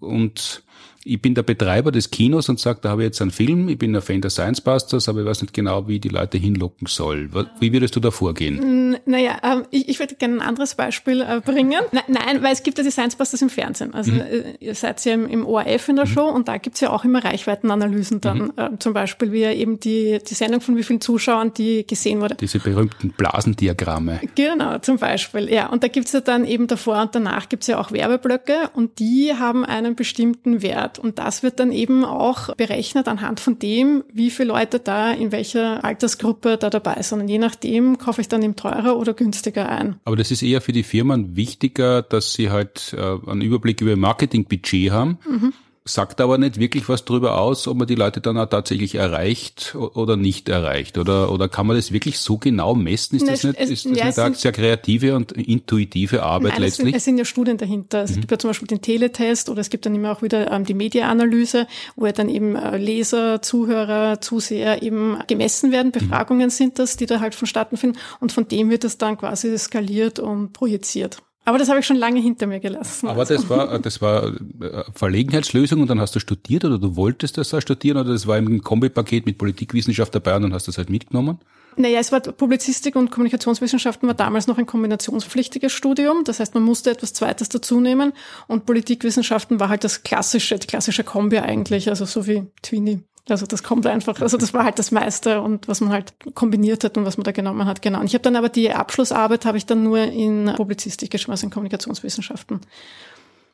und 0.00 0.62
ich 1.04 1.20
bin 1.20 1.34
der 1.34 1.42
Betreiber 1.42 1.92
des 1.92 2.10
Kinos 2.10 2.48
und 2.48 2.60
sage, 2.60 2.80
da 2.82 2.90
habe 2.90 3.02
ich 3.02 3.06
jetzt 3.06 3.22
einen 3.22 3.30
Film, 3.30 3.68
ich 3.68 3.78
bin 3.78 3.94
ein 3.96 4.02
Fan 4.02 4.20
der 4.20 4.30
Science 4.30 4.60
Busters, 4.60 5.08
aber 5.08 5.20
ich 5.20 5.26
weiß 5.26 5.42
nicht 5.42 5.54
genau, 5.54 5.88
wie 5.88 5.98
die 5.98 6.08
Leute 6.08 6.36
hinlocken 6.36 6.86
soll. 6.86 7.30
Wie 7.58 7.72
würdest 7.72 7.96
du 7.96 8.00
da 8.00 8.10
vorgehen? 8.10 8.98
Naja, 9.06 9.38
ähm, 9.42 9.64
ich, 9.70 9.88
ich 9.88 9.98
würde 9.98 10.14
gerne 10.16 10.36
ein 10.36 10.40
anderes 10.42 10.74
Beispiel 10.74 11.22
äh, 11.22 11.40
bringen. 11.40 11.80
Nein, 12.06 12.42
weil 12.42 12.52
es 12.52 12.62
gibt 12.62 12.76
ja 12.78 12.84
die 12.84 12.90
Science 12.90 13.16
Busters 13.16 13.40
im 13.40 13.50
Fernsehen. 13.50 13.94
Also 13.94 14.12
mhm. 14.12 14.20
Äh, 14.20 14.54
ihr 14.60 14.74
seid 14.74 15.02
ja 15.04 15.14
im, 15.14 15.26
im 15.26 15.46
ORF 15.46 15.88
in 15.88 15.96
der 15.96 16.06
mhm. 16.06 16.10
Show 16.10 16.28
und 16.28 16.48
da 16.48 16.58
gibt's 16.58 16.80
ja 16.80 16.90
auch 16.90 17.04
immer 17.04 17.24
Reichweitenanalysen 17.24 18.20
dann. 18.20 18.38
Mhm. 18.38 18.52
Äh, 18.56 18.70
zum 18.78 18.92
Beispiel, 18.92 19.32
wie 19.32 19.44
eben 19.44 19.80
die, 19.80 20.18
die 20.28 20.34
Sendung 20.34 20.60
von 20.60 20.76
wie 20.76 20.82
vielen 20.82 21.00
Zuschauern, 21.00 21.54
die 21.54 21.86
gesehen 21.86 22.20
wurde. 22.20 22.34
Diese 22.34 22.58
berühmten 22.58 23.10
Blasendiagramme. 23.10 24.20
Genau, 24.34 24.78
zum 24.78 24.98
Beispiel. 24.98 25.50
Ja, 25.50 25.68
und 25.68 25.82
da 25.82 25.88
gibt's 25.88 26.12
ja 26.12 26.20
dann 26.20 26.44
eben 26.44 26.66
davor 26.66 27.00
und 27.00 27.14
danach 27.14 27.48
gibt's 27.48 27.66
ja 27.68 27.78
auch 27.78 27.92
Werbeblöcke 27.92 28.70
und 28.74 28.98
die 28.98 29.32
haben 29.34 29.64
einen 29.64 29.94
bestimmten 29.94 30.62
Wert 30.62 30.89
hat. 30.90 30.98
Und 30.98 31.18
das 31.18 31.42
wird 31.42 31.60
dann 31.60 31.72
eben 31.72 32.04
auch 32.04 32.54
berechnet 32.56 33.08
anhand 33.08 33.40
von 33.40 33.58
dem, 33.58 34.04
wie 34.12 34.30
viele 34.30 34.48
Leute 34.48 34.78
da 34.78 35.12
in 35.12 35.32
welcher 35.32 35.84
Altersgruppe 35.84 36.56
da 36.56 36.70
dabei 36.70 37.00
sind. 37.02 37.20
Und 37.20 37.28
je 37.28 37.38
nachdem 37.38 37.98
kaufe 37.98 38.20
ich 38.20 38.28
dann 38.28 38.42
eben 38.42 38.56
teurer 38.56 38.96
oder 38.96 39.14
günstiger 39.14 39.68
ein. 39.68 39.96
Aber 40.04 40.16
das 40.16 40.30
ist 40.30 40.42
eher 40.42 40.60
für 40.60 40.72
die 40.72 40.82
Firmen 40.82 41.36
wichtiger, 41.36 42.02
dass 42.02 42.32
sie 42.34 42.50
halt 42.50 42.94
äh, 42.96 43.30
einen 43.30 43.42
Überblick 43.42 43.80
über 43.80 43.90
ihr 43.90 43.96
Marketingbudget 43.96 44.90
haben. 44.90 45.18
Mhm 45.28 45.52
sagt 45.92 46.20
aber 46.20 46.38
nicht 46.38 46.58
wirklich 46.58 46.88
was 46.88 47.04
darüber 47.04 47.40
aus, 47.40 47.66
ob 47.68 47.76
man 47.76 47.86
die 47.86 47.94
Leute 47.94 48.20
dann 48.20 48.38
auch 48.38 48.46
tatsächlich 48.46 48.94
erreicht 48.94 49.74
oder 49.74 50.16
nicht 50.16 50.48
erreicht. 50.48 50.98
Oder, 50.98 51.32
oder 51.32 51.48
kann 51.48 51.66
man 51.66 51.76
das 51.76 51.92
wirklich 51.92 52.18
so 52.18 52.38
genau 52.38 52.74
messen? 52.74 53.16
Ist 53.16 53.28
das 53.28 53.44
nicht, 53.44 53.58
es, 53.58 53.70
ist 53.70 53.86
das 53.86 53.98
ja, 53.98 54.06
nicht 54.06 54.18
eine 54.18 54.34
sehr 54.34 54.52
kreative 54.52 55.16
und 55.16 55.32
intuitive 55.32 56.22
Arbeit 56.22 56.52
nein, 56.52 56.62
letztlich? 56.62 56.88
Es 56.88 56.92
sind, 56.92 56.96
es 56.96 57.04
sind 57.04 57.18
ja 57.18 57.24
Studien 57.24 57.56
dahinter. 57.56 58.02
Es 58.02 58.12
mhm. 58.12 58.20
gibt 58.20 58.32
ja 58.32 58.38
zum 58.38 58.50
Beispiel 58.50 58.68
den 58.68 58.82
Teletest 58.82 59.48
oder 59.48 59.60
es 59.60 59.70
gibt 59.70 59.86
dann 59.86 59.94
immer 59.94 60.12
auch 60.12 60.22
wieder 60.22 60.50
ähm, 60.50 60.64
die 60.64 60.74
Mediaanalyse, 60.74 61.66
wo 61.96 62.06
ja 62.06 62.12
dann 62.12 62.28
eben 62.28 62.56
äh, 62.56 62.76
Leser, 62.76 63.42
Zuhörer, 63.42 64.20
Zuseher 64.20 64.82
eben 64.82 65.18
gemessen 65.26 65.72
werden. 65.72 65.88
Mhm. 65.88 65.92
Befragungen 65.92 66.46
mhm. 66.46 66.50
sind 66.50 66.78
das, 66.78 66.96
die 66.96 67.06
da 67.06 67.20
halt 67.20 67.34
vonstatten 67.34 67.76
finden. 67.76 67.98
Und 68.20 68.32
von 68.32 68.46
dem 68.48 68.70
wird 68.70 68.84
das 68.84 68.98
dann 68.98 69.18
quasi 69.18 69.56
skaliert 69.58 70.18
und 70.18 70.52
projiziert. 70.52 71.22
Aber 71.50 71.58
das 71.58 71.68
habe 71.68 71.80
ich 71.80 71.86
schon 71.86 71.96
lange 71.96 72.20
hinter 72.20 72.46
mir 72.46 72.60
gelassen. 72.60 73.08
Aber 73.08 73.22
also. 73.22 73.34
das 73.34 73.50
war, 73.50 73.76
das 73.80 74.00
war 74.00 74.28
äh, 74.60 74.84
Verlegenheitslösung 74.94 75.80
und 75.80 75.90
dann 75.90 76.00
hast 76.00 76.14
du 76.14 76.20
studiert 76.20 76.64
oder 76.64 76.78
du 76.78 76.94
wolltest 76.94 77.38
das 77.38 77.48
da 77.48 77.60
studieren 77.60 77.96
oder 77.96 78.12
das 78.12 78.28
war 78.28 78.38
im 78.38 78.62
Kombipaket 78.62 79.26
mit 79.26 79.36
Politikwissenschaft 79.36 80.14
dabei 80.14 80.36
und 80.36 80.42
dann 80.42 80.54
hast 80.54 80.68
du 80.68 80.70
das 80.70 80.78
halt 80.78 80.90
mitgenommen? 80.90 81.40
Naja, 81.74 81.98
es 81.98 82.12
war 82.12 82.20
Publizistik 82.20 82.94
und 82.94 83.10
Kommunikationswissenschaften 83.10 84.06
war 84.06 84.14
damals 84.14 84.46
noch 84.46 84.58
ein 84.58 84.66
kombinationspflichtiges 84.66 85.72
Studium. 85.72 86.22
Das 86.22 86.38
heißt, 86.38 86.54
man 86.54 86.62
musste 86.62 86.92
etwas 86.92 87.14
Zweites 87.14 87.48
dazunehmen 87.48 88.12
und 88.46 88.64
Politikwissenschaften 88.64 89.58
war 89.58 89.70
halt 89.70 89.82
das 89.82 90.04
klassische, 90.04 90.56
die 90.56 90.68
klassische 90.68 91.02
Kombi 91.02 91.38
eigentlich, 91.38 91.88
also 91.88 92.04
so 92.04 92.28
wie 92.28 92.44
Twini. 92.62 93.02
Also 93.30 93.46
das 93.46 93.62
kommt 93.62 93.86
einfach, 93.86 94.20
also 94.20 94.36
das 94.36 94.54
war 94.54 94.64
halt 94.64 94.78
das 94.78 94.90
meiste 94.90 95.40
und 95.40 95.68
was 95.68 95.80
man 95.80 95.92
halt 95.92 96.12
kombiniert 96.34 96.84
hat 96.84 96.96
und 96.96 97.04
was 97.04 97.16
man 97.16 97.24
da 97.24 97.32
genommen 97.32 97.66
hat, 97.66 97.82
genau. 97.82 98.00
Und 98.00 98.06
ich 98.06 98.14
habe 98.14 98.22
dann 98.22 98.36
aber 98.36 98.48
die 98.48 98.72
Abschlussarbeit 98.72 99.44
habe 99.44 99.58
ich 99.58 99.66
dann 99.66 99.82
nur 99.82 99.98
in 99.98 100.52
Publizistik 100.56 101.10
geschrieben, 101.10 101.32
also 101.32 101.46
in 101.46 101.50
Kommunikationswissenschaften. 101.50 102.60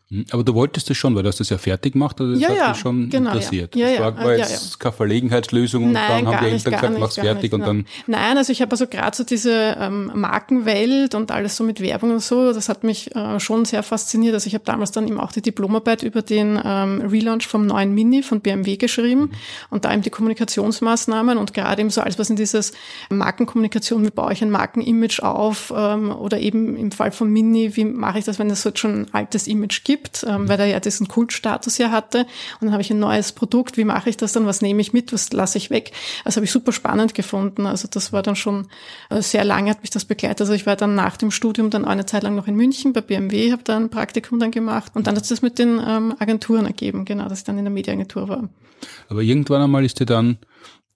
Hm, 0.09 0.25
aber 0.31 0.45
du 0.45 0.55
wolltest 0.55 0.89
das 0.89 0.97
schon, 0.97 1.17
weil 1.17 1.25
du 1.25 1.29
hast 1.29 1.41
das 1.41 1.51
ja 1.51 1.59
fertig 1.59 1.95
gemacht, 1.95 2.21
also 2.21 2.33
das 2.33 2.41
ja, 2.41 2.51
hat 2.51 2.57
ja, 2.57 2.73
dich 2.73 2.81
schon 2.81 3.11
genau, 3.11 3.31
interessiert. 3.31 3.75
Ja. 3.75 3.89
Ja, 3.89 4.11
das 4.11 4.19
war, 4.19 4.25
war 4.25 4.37
jetzt 4.37 4.79
keine 4.79 4.93
Verlegenheitslösung 4.93 5.83
und 5.83 5.93
Nein, 5.93 6.25
dann 6.25 6.35
haben 6.35 6.45
die 6.45 6.53
Eltern 6.53 6.73
gesagt, 6.73 6.91
nicht, 6.91 7.01
mach's 7.01 7.15
fertig 7.17 7.53
und 7.53 7.61
dann. 7.63 7.87
Nein, 8.07 8.39
also 8.39 8.53
ich 8.53 8.63
habe 8.63 8.71
also 8.71 8.87
gerade 8.87 9.17
so 9.17 9.25
diese 9.25 9.77
ähm, 9.81 10.13
Markenwelt 10.15 11.17
und 11.17 11.33
alles 11.33 11.57
so 11.57 11.65
mit 11.65 11.81
Werbung 11.81 12.13
und 12.13 12.23
so, 12.23 12.53
das 12.53 12.69
hat 12.69 12.85
mich 12.85 13.17
äh, 13.17 13.41
schon 13.41 13.65
sehr 13.65 13.83
fasziniert. 13.83 14.35
Also 14.35 14.47
ich 14.47 14.55
habe 14.55 14.65
damals 14.65 14.93
dann 14.93 15.09
eben 15.09 15.19
auch 15.19 15.33
die 15.33 15.43
Diplomarbeit 15.43 16.05
über 16.05 16.23
den 16.23 16.61
ähm, 16.65 17.01
Relaunch 17.01 17.49
vom 17.49 17.67
neuen 17.67 17.93
Mini 17.93 18.23
von 18.23 18.41
BMW 18.41 18.77
geschrieben 18.77 19.23
mhm. 19.23 19.31
und 19.71 19.85
da 19.85 19.93
eben 19.93 20.03
die 20.03 20.11
Kommunikationsmaßnahmen 20.11 21.37
und 21.37 21.53
gerade 21.53 21.81
eben 21.81 21.91
so 21.91 22.01
alles, 22.01 22.17
was 22.17 22.31
in 22.31 22.37
dieses 22.37 22.73
Markenkommunikation, 23.11 24.05
wie 24.05 24.11
baue 24.11 24.33
ich 24.33 24.41
ein 24.41 24.51
Markenimage 24.51 25.21
auf 25.25 25.73
ähm, 25.77 26.13
oder 26.13 26.39
eben 26.39 26.77
im 26.77 26.93
Fall 26.93 27.11
von 27.11 27.29
Mini, 27.29 27.75
wie 27.75 27.85
mache 27.85 28.21
ich 28.21 28.25
das, 28.25 28.39
wenn 28.39 28.51
es 28.51 28.63
so 28.63 28.71
schon 28.73 29.01
ein 29.01 29.07
altes 29.13 29.49
Image 29.49 29.83
gibt, 29.83 29.96
ähm, 30.27 30.43
mhm. 30.43 30.49
weil 30.49 30.59
da 30.59 30.65
ja 30.65 30.81
diesen 30.81 31.09
Kultstatus 31.09 31.79
ja 31.79 31.91
hatte. 31.91 32.21
Und 32.61 32.67
dann 32.67 32.73
habe 32.73 32.83
ich 32.83 32.91
ein 32.91 32.99
neues 32.99 33.33
Produkt. 33.33 33.77
Wie 33.77 33.85
mache 33.85 34.11
ich 34.11 34.17
das 34.17 34.33
dann? 34.33 34.47
Was 34.47 34.63
nehme 34.63 34.81
ich 34.81 34.93
mit? 34.93 35.13
Was 35.13 35.33
lasse 35.33 35.59
ich 35.59 35.71
weg? 35.71 35.93
Das 36.25 36.37
habe 36.37 36.45
ich 36.45 36.53
super 36.53 36.73
spannend 36.73 37.15
gefunden. 37.15 37.67
Also 37.67 37.89
das 37.91 38.13
war 38.13 38.23
dann 38.23 38.37
schon 38.37 38.69
äh, 39.11 39.23
sehr 39.23 39.45
lange 39.45 39.71
hat 39.71 39.83
mich 39.83 39.91
das 39.91 40.05
begleitet. 40.05 40.41
Also 40.41 40.53
ich 40.53 40.67
war 40.67 40.77
dann 40.77 40.95
nach 40.95 41.17
dem 41.17 41.31
Studium 41.31 41.71
dann 41.71 41.85
eine 41.85 42.07
Zeit 42.07 42.23
lang 42.23 42.35
noch 42.35 42.47
in 42.47 42.55
München 42.55 42.93
bei 42.93 43.01
BMW, 43.01 43.53
habe 43.53 43.63
da 43.65 43.77
ein 43.77 43.91
Praktikum 43.91 44.39
dann 44.39 44.51
gemacht 44.51 44.93
und 44.95 45.07
dann 45.07 45.17
hat 45.17 45.23
es 45.23 45.29
das 45.29 45.43
mit 45.43 45.59
den 45.59 45.81
ähm, 45.87 46.15
Agenturen 46.19 46.67
ergeben, 46.67 47.05
genau, 47.05 47.29
dass 47.29 47.41
ich 47.41 47.45
dann 47.45 47.59
in 47.59 47.65
der 47.65 47.73
Medienagentur 47.73 48.29
war. 48.29 48.49
Aber 49.09 49.23
irgendwann 49.23 49.63
einmal 49.63 49.85
ist 49.85 50.01
dir 50.01 50.07
dann 50.07 50.39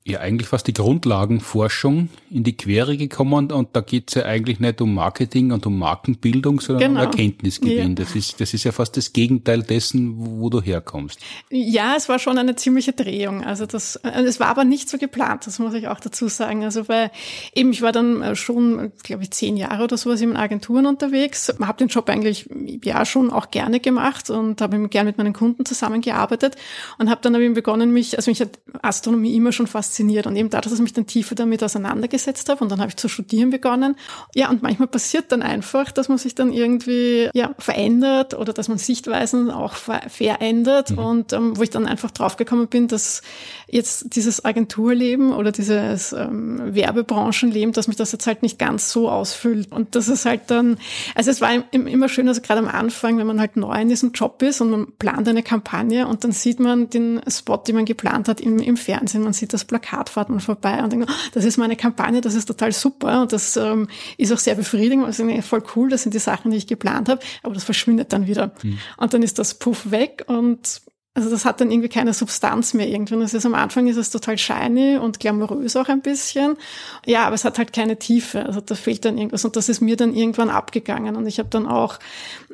ja 0.06 0.20
eigentlich 0.20 0.48
fast 0.48 0.66
die 0.66 0.72
Grundlagenforschung 0.72 2.08
in 2.30 2.42
die 2.42 2.56
Quere 2.56 2.96
gekommen 2.96 3.52
und 3.52 3.68
da 3.76 3.82
geht's 3.82 4.14
ja 4.14 4.24
eigentlich 4.24 4.58
nicht 4.58 4.80
um 4.80 4.94
Marketing 4.94 5.52
und 5.52 5.66
um 5.66 5.78
Markenbildung, 5.78 6.60
sondern 6.60 6.88
genau. 6.88 7.00
um 7.00 7.06
Erkenntnisgewinn. 7.06 7.90
Ja. 7.90 7.94
Das, 8.04 8.16
ist, 8.16 8.40
das 8.40 8.54
ist 8.54 8.64
ja 8.64 8.72
fast 8.72 8.96
das 8.96 9.12
Gegenteil 9.12 9.62
dessen, 9.62 10.16
wo, 10.16 10.40
wo, 10.40 10.50
du 10.50 10.62
herkommst. 10.62 11.20
Ja, 11.50 11.96
es 11.96 12.08
war 12.08 12.18
schon 12.18 12.38
eine 12.38 12.56
ziemliche 12.56 12.94
Drehung. 12.94 13.44
Also 13.44 13.66
das, 13.66 13.96
äh, 13.96 14.22
es 14.22 14.40
war 14.40 14.46
aber 14.46 14.64
nicht 14.64 14.88
so 14.88 14.96
geplant, 14.96 15.46
das 15.46 15.58
muss 15.58 15.74
ich 15.74 15.86
auch 15.88 16.00
dazu 16.00 16.28
sagen. 16.28 16.64
Also 16.64 16.88
weil 16.88 17.10
eben, 17.54 17.70
ich 17.72 17.82
war 17.82 17.92
dann 17.92 18.22
äh, 18.22 18.36
schon, 18.36 18.92
glaube 19.02 19.24
ich, 19.24 19.32
zehn 19.32 19.58
Jahre 19.58 19.84
oder 19.84 19.98
sowas 19.98 20.22
in 20.22 20.34
Agenturen 20.34 20.86
unterwegs, 20.86 21.52
habe 21.60 21.76
den 21.76 21.88
Job 21.88 22.08
eigentlich 22.08 22.48
ja 22.84 23.04
schon 23.04 23.30
auch 23.30 23.50
gerne 23.50 23.80
gemacht 23.80 24.30
und 24.30 24.62
habe 24.62 24.88
gerne 24.88 25.10
mit 25.10 25.18
meinen 25.18 25.34
Kunden 25.34 25.66
zusammengearbeitet 25.66 26.56
und 26.98 27.10
habe 27.10 27.20
dann 27.20 27.34
eben 27.34 27.52
begonnen, 27.52 27.92
mich, 27.92 28.16
also 28.16 28.30
mich 28.30 28.40
hat 28.40 28.58
Astronomie 28.80 29.36
immer 29.36 29.52
schon 29.52 29.66
fast 29.66 29.89
fasziniert. 29.90 30.26
Und 30.26 30.36
eben 30.36 30.50
dadurch, 30.50 30.70
dass 30.70 30.78
ich 30.78 30.82
mich 30.82 30.92
dann 30.92 31.06
tiefer 31.06 31.34
damit 31.34 31.62
auseinandergesetzt 31.62 32.48
habe 32.48 32.62
und 32.62 32.70
dann 32.70 32.80
habe 32.80 32.90
ich 32.90 32.96
zu 32.96 33.08
studieren 33.08 33.50
begonnen. 33.50 33.96
Ja, 34.34 34.48
und 34.50 34.62
manchmal 34.62 34.88
passiert 34.88 35.32
dann 35.32 35.42
einfach, 35.42 35.90
dass 35.90 36.08
man 36.08 36.18
sich 36.18 36.34
dann 36.34 36.52
irgendwie 36.52 37.28
ja, 37.34 37.54
verändert 37.58 38.34
oder 38.34 38.52
dass 38.52 38.68
man 38.68 38.78
Sichtweisen 38.78 39.50
auch 39.50 39.74
verändert. 39.74 40.90
Mhm. 40.90 40.98
Und 40.98 41.32
ähm, 41.32 41.56
wo 41.56 41.62
ich 41.62 41.70
dann 41.70 41.86
einfach 41.86 42.10
draufgekommen 42.10 42.68
bin, 42.68 42.88
dass 42.88 43.22
jetzt 43.68 44.14
dieses 44.14 44.44
Agenturleben 44.44 45.32
oder 45.32 45.52
dieses 45.52 46.12
ähm, 46.12 46.74
Werbebranchenleben, 46.74 47.72
dass 47.72 47.88
mich 47.88 47.96
das 47.96 48.12
jetzt 48.12 48.26
halt 48.26 48.42
nicht 48.42 48.58
ganz 48.58 48.90
so 48.92 49.10
ausfüllt. 49.10 49.72
Und 49.72 49.94
das 49.94 50.08
ist 50.08 50.24
halt 50.24 50.42
dann, 50.48 50.78
also 51.14 51.30
es 51.30 51.40
war 51.40 51.50
immer 51.72 52.08
schön, 52.08 52.28
also 52.28 52.40
gerade 52.40 52.60
am 52.60 52.68
Anfang, 52.68 53.18
wenn 53.18 53.26
man 53.26 53.40
halt 53.40 53.56
neu 53.56 53.80
in 53.80 53.88
diesem 53.88 54.12
Job 54.12 54.42
ist 54.42 54.60
und 54.60 54.70
man 54.70 54.92
plant 54.98 55.28
eine 55.28 55.42
Kampagne 55.42 56.06
und 56.06 56.24
dann 56.24 56.32
sieht 56.32 56.60
man 56.60 56.90
den 56.90 57.20
Spot, 57.28 57.56
den 57.56 57.76
man 57.76 57.84
geplant 57.84 58.28
hat 58.28 58.40
im, 58.40 58.58
im 58.58 58.76
Fernsehen, 58.76 59.22
man 59.22 59.32
sieht 59.32 59.52
das 59.52 59.64
Plakat, 59.64 59.79
fährt 60.08 60.28
man 60.28 60.40
vorbei 60.40 60.82
und 60.82 60.92
denkt, 60.92 61.08
oh, 61.10 61.14
das 61.32 61.44
ist 61.44 61.58
meine 61.58 61.76
Kampagne, 61.76 62.20
das 62.20 62.34
ist 62.34 62.46
total 62.46 62.72
super 62.72 63.22
und 63.22 63.32
das 63.32 63.56
ähm, 63.56 63.88
ist 64.16 64.32
auch 64.32 64.38
sehr 64.38 64.54
befriedigend, 64.54 65.04
also 65.04 65.24
voll 65.42 65.62
cool, 65.76 65.88
das 65.88 66.02
sind 66.02 66.14
die 66.14 66.18
Sachen, 66.18 66.50
die 66.50 66.56
ich 66.56 66.66
geplant 66.66 67.08
habe, 67.08 67.20
aber 67.42 67.54
das 67.54 67.64
verschwindet 67.64 68.12
dann 68.12 68.26
wieder. 68.26 68.52
Mhm. 68.62 68.78
Und 68.96 69.14
dann 69.14 69.22
ist 69.22 69.38
das 69.38 69.54
Puff 69.54 69.90
weg 69.90 70.24
und 70.26 70.82
also 71.12 71.28
das 71.28 71.44
hat 71.44 71.60
dann 71.60 71.72
irgendwie 71.72 71.88
keine 71.88 72.14
Substanz 72.14 72.72
mehr 72.72 72.88
irgendwann. 72.88 73.20
Also 73.20 73.36
am 73.48 73.54
Anfang 73.54 73.88
ist 73.88 73.96
es 73.96 74.10
total 74.10 74.38
shiny 74.38 74.96
und 74.96 75.18
glamourös 75.18 75.74
auch 75.74 75.88
ein 75.88 76.02
bisschen. 76.02 76.56
Ja, 77.04 77.24
aber 77.24 77.34
es 77.34 77.44
hat 77.44 77.58
halt 77.58 77.72
keine 77.72 77.98
Tiefe. 77.98 78.46
Also 78.46 78.60
da 78.60 78.76
fehlt 78.76 79.04
dann 79.04 79.18
irgendwas 79.18 79.44
und 79.44 79.56
das 79.56 79.68
ist 79.68 79.80
mir 79.80 79.96
dann 79.96 80.14
irgendwann 80.14 80.50
abgegangen. 80.50 81.16
Und 81.16 81.26
ich 81.26 81.40
habe 81.40 81.48
dann 81.48 81.66
auch 81.66 81.98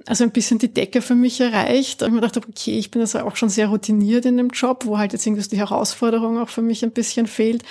also 0.07 0.25
ein 0.25 0.31
bisschen 0.31 0.59
die 0.59 0.73
Decke 0.73 1.03
für 1.03 1.15
mich 1.15 1.39
erreicht. 1.39 2.03
Und 2.03 2.09
ich 2.09 2.15
mir 2.15 2.21
gedacht, 2.23 2.39
okay, 2.39 2.79
ich 2.79 2.91
bin 2.91 3.03
also 3.03 3.21
auch 3.21 3.37
schon 3.37 3.51
sehr 3.51 3.69
routiniert 3.69 4.25
in 4.25 4.39
dem 4.39 4.49
Job, 4.49 4.87
wo 4.87 4.97
halt 4.97 5.13
jetzt 5.13 5.27
irgendwie 5.27 5.47
die 5.47 5.59
Herausforderung 5.59 6.39
auch 6.39 6.49
für 6.49 6.63
mich 6.63 6.83
ein 6.83 6.93
bisschen 6.93 7.27
fehlt. 7.27 7.63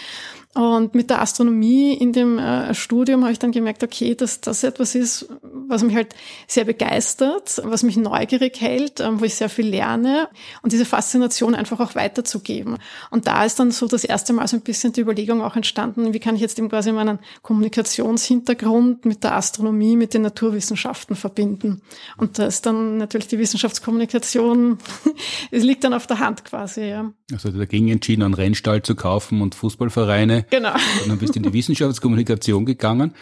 Und 0.56 0.96
mit 0.96 1.10
der 1.10 1.22
Astronomie 1.22 1.94
in 1.94 2.14
dem 2.14 2.40
äh, 2.40 2.74
Studium 2.74 3.24
habe 3.24 3.34
ich 3.34 3.40
dann 3.40 3.52
gemerkt, 3.52 3.84
okay, 3.84 4.16
dass 4.16 4.40
das 4.40 4.64
etwas 4.64 4.96
ist, 4.96 5.28
was 5.42 5.84
mich 5.84 5.94
halt 5.94 6.16
sehr 6.48 6.64
begeistert, 6.64 7.62
was 7.66 7.84
mich 7.84 7.98
neugierig 7.98 8.62
hält, 8.62 9.02
ähm, 9.02 9.20
wo 9.20 9.26
ich 9.26 9.36
sehr 9.36 9.50
viel 9.50 9.68
lerne 9.68 10.30
und 10.62 10.72
diese 10.72 10.86
Faszination 10.86 11.56
einfach 11.56 11.82
auch 11.82 11.94
weiterzugeben. 11.96 12.78
Und 13.12 13.28
da 13.28 13.44
ist 13.44 13.60
dann 13.60 13.72
so 13.72 13.86
das 13.86 14.06
erste 14.06 14.32
Mal 14.32 14.48
so 14.48 14.56
ein 14.56 14.62
bisschen 14.62 14.94
die 14.94 15.02
Überlegung 15.02 15.42
auch 15.42 15.58
entstanden, 15.58 16.14
wie 16.14 16.22
kann 16.22 16.36
ich 16.36 16.42
jetzt 16.42 16.58
eben 16.58 16.70
quasi 16.70 16.94
meinen 16.94 17.20
Kommunikationshintergrund 17.42 19.04
mit 19.04 19.26
der 19.26 19.36
Astronomie, 19.36 19.98
mit 19.98 20.14
den 20.14 20.22
Naturwissenschaften 20.22 21.18
verbinden. 21.18 21.82
Und 22.16 22.40
da 22.40 22.46
ist 22.46 22.66
dann 22.66 22.96
natürlich 22.96 23.28
die 23.28 23.40
Wissenschaftskommunikation, 23.40 24.78
es 25.52 25.64
liegt 25.64 25.84
dann 25.84 25.94
auf 25.94 26.08
der 26.08 26.20
Hand 26.20 26.46
quasi, 26.46 26.86
ja. 26.86 27.12
Also 27.34 27.52
dagegen 27.52 27.90
entschieden, 27.90 28.24
einen 28.24 28.36
Rennstall 28.36 28.84
zu 28.84 28.96
kaufen 28.96 29.42
und 29.42 29.54
Fußballvereine 29.56 30.45
Genau. 30.50 30.74
Und 30.74 31.10
dann 31.10 31.18
bist 31.18 31.36
du 31.36 31.40
in 31.40 31.44
die 31.44 31.54
Wissenschaftskommunikation 31.54 32.66
gegangen. 32.66 33.14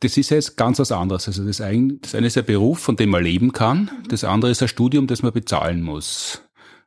Das 0.00 0.16
ist 0.16 0.30
jetzt 0.30 0.56
ganz 0.56 0.78
was 0.78 0.92
anderes. 0.92 1.28
Also 1.28 1.44
das 1.44 1.60
eine, 1.60 1.94
das 1.94 2.14
eine 2.14 2.26
ist 2.26 2.36
ein 2.36 2.44
Beruf, 2.44 2.80
von 2.80 2.96
dem 2.96 3.10
man 3.10 3.22
leben 3.22 3.52
kann. 3.52 3.90
Das 4.08 4.24
andere 4.24 4.50
ist 4.50 4.62
ein 4.62 4.68
Studium, 4.68 5.06
das 5.06 5.22
man 5.22 5.32
bezahlen 5.32 5.82
muss. 5.82 6.42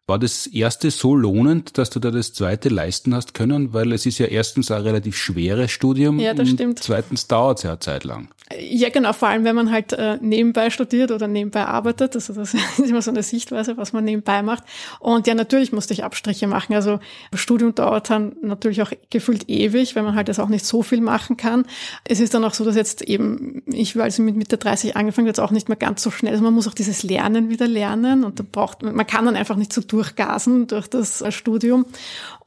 War 0.06 0.20
das 0.20 0.48
erste 0.48 0.90
so 0.90 1.16
lohnend, 1.16 1.78
dass 1.78 1.90
du 1.90 2.00
da 2.00 2.12
das 2.12 2.34
zweite 2.34 2.70
leisten 2.70 3.14
hast 3.14 3.34
können? 3.34 3.74
Weil 3.74 3.92
es 3.92 4.06
ist 4.06 4.20
ja 4.20 4.28
erstens 4.28 4.72
ein 4.72 4.82
relativ 4.82 5.18
schweres 5.18 5.72
Studium. 5.72 6.20
Ja, 6.20 6.34
das 6.34 6.50
stimmt. 6.50 6.80
Zweitens 6.80 7.28
dauert 7.28 7.58
es 7.58 7.64
ja 7.64 7.72
eine 7.72 7.80
Zeit 7.80 8.06
lang. 8.06 8.30
Ja, 8.56 8.88
genau, 8.88 9.12
vor 9.12 9.28
allem 9.28 9.44
wenn 9.44 9.58
man 9.58 9.72
halt 9.72 9.92
äh, 9.92 10.18
nebenbei 10.22 10.70
studiert 10.70 11.12
oder 11.12 11.28
nebenbei 11.28 11.66
arbeitet. 11.66 12.16
Also 12.16 12.32
das 12.32 12.54
ist 12.78 12.80
immer 12.80 13.02
so 13.02 13.12
eine 13.12 13.22
Sichtweise, 13.22 13.76
was 13.76 13.92
man 13.92 14.06
nebenbei 14.06 14.42
macht. 14.42 14.64
Und 15.00 15.28
ja, 15.28 15.36
natürlich 15.36 15.74
musste 15.74 15.94
ich 15.94 16.06
Abstriche 16.06 16.48
machen. 16.48 16.74
Also 16.74 17.00
Studium 17.34 17.76
dauert 17.76 18.10
dann 18.10 18.38
natürlich 18.42 18.82
auch 18.82 18.92
gefühlt 19.10 19.50
ewig, 19.50 19.98
weil 19.98 20.04
man 20.04 20.16
halt 20.16 20.30
das 20.30 20.40
auch 20.40 20.48
nicht 20.48 20.66
so 20.66 20.82
viel 20.82 21.02
machen 21.02 21.36
kann. 21.36 21.66
Es 22.06 22.22
ist 22.22 22.34
dann 22.34 22.46
auch 22.46 22.54
so, 22.54 22.64
dass 22.64 22.78
jetzt 22.78 23.02
eben, 23.02 23.64
ich 23.66 24.00
also 24.00 24.24
mit 24.24 24.38
Mitte 24.38 24.58
30 24.58 24.96
angefangen, 24.96 25.28
jetzt 25.28 25.42
auch 25.42 25.52
nicht 25.52 25.68
mehr 25.68 25.78
ganz 25.78 26.02
so 26.02 26.10
schnell. 26.10 26.32
Also 26.32 26.44
man 26.44 26.54
muss 26.54 26.70
auch 26.70 26.74
dieses 26.74 27.04
Lernen 27.04 27.50
wieder 27.50 27.68
lernen 27.68 28.24
und 28.24 28.40
da 28.40 28.46
braucht 28.50 28.82
man 28.82 29.06
kann 29.08 29.26
dann 29.26 29.36
einfach 29.36 29.58
nicht 29.58 29.74
so 29.74 29.82
durchgasen 29.82 30.68
durch 30.68 30.88
das 30.88 31.22
äh, 31.22 31.34
Studium. 31.34 31.86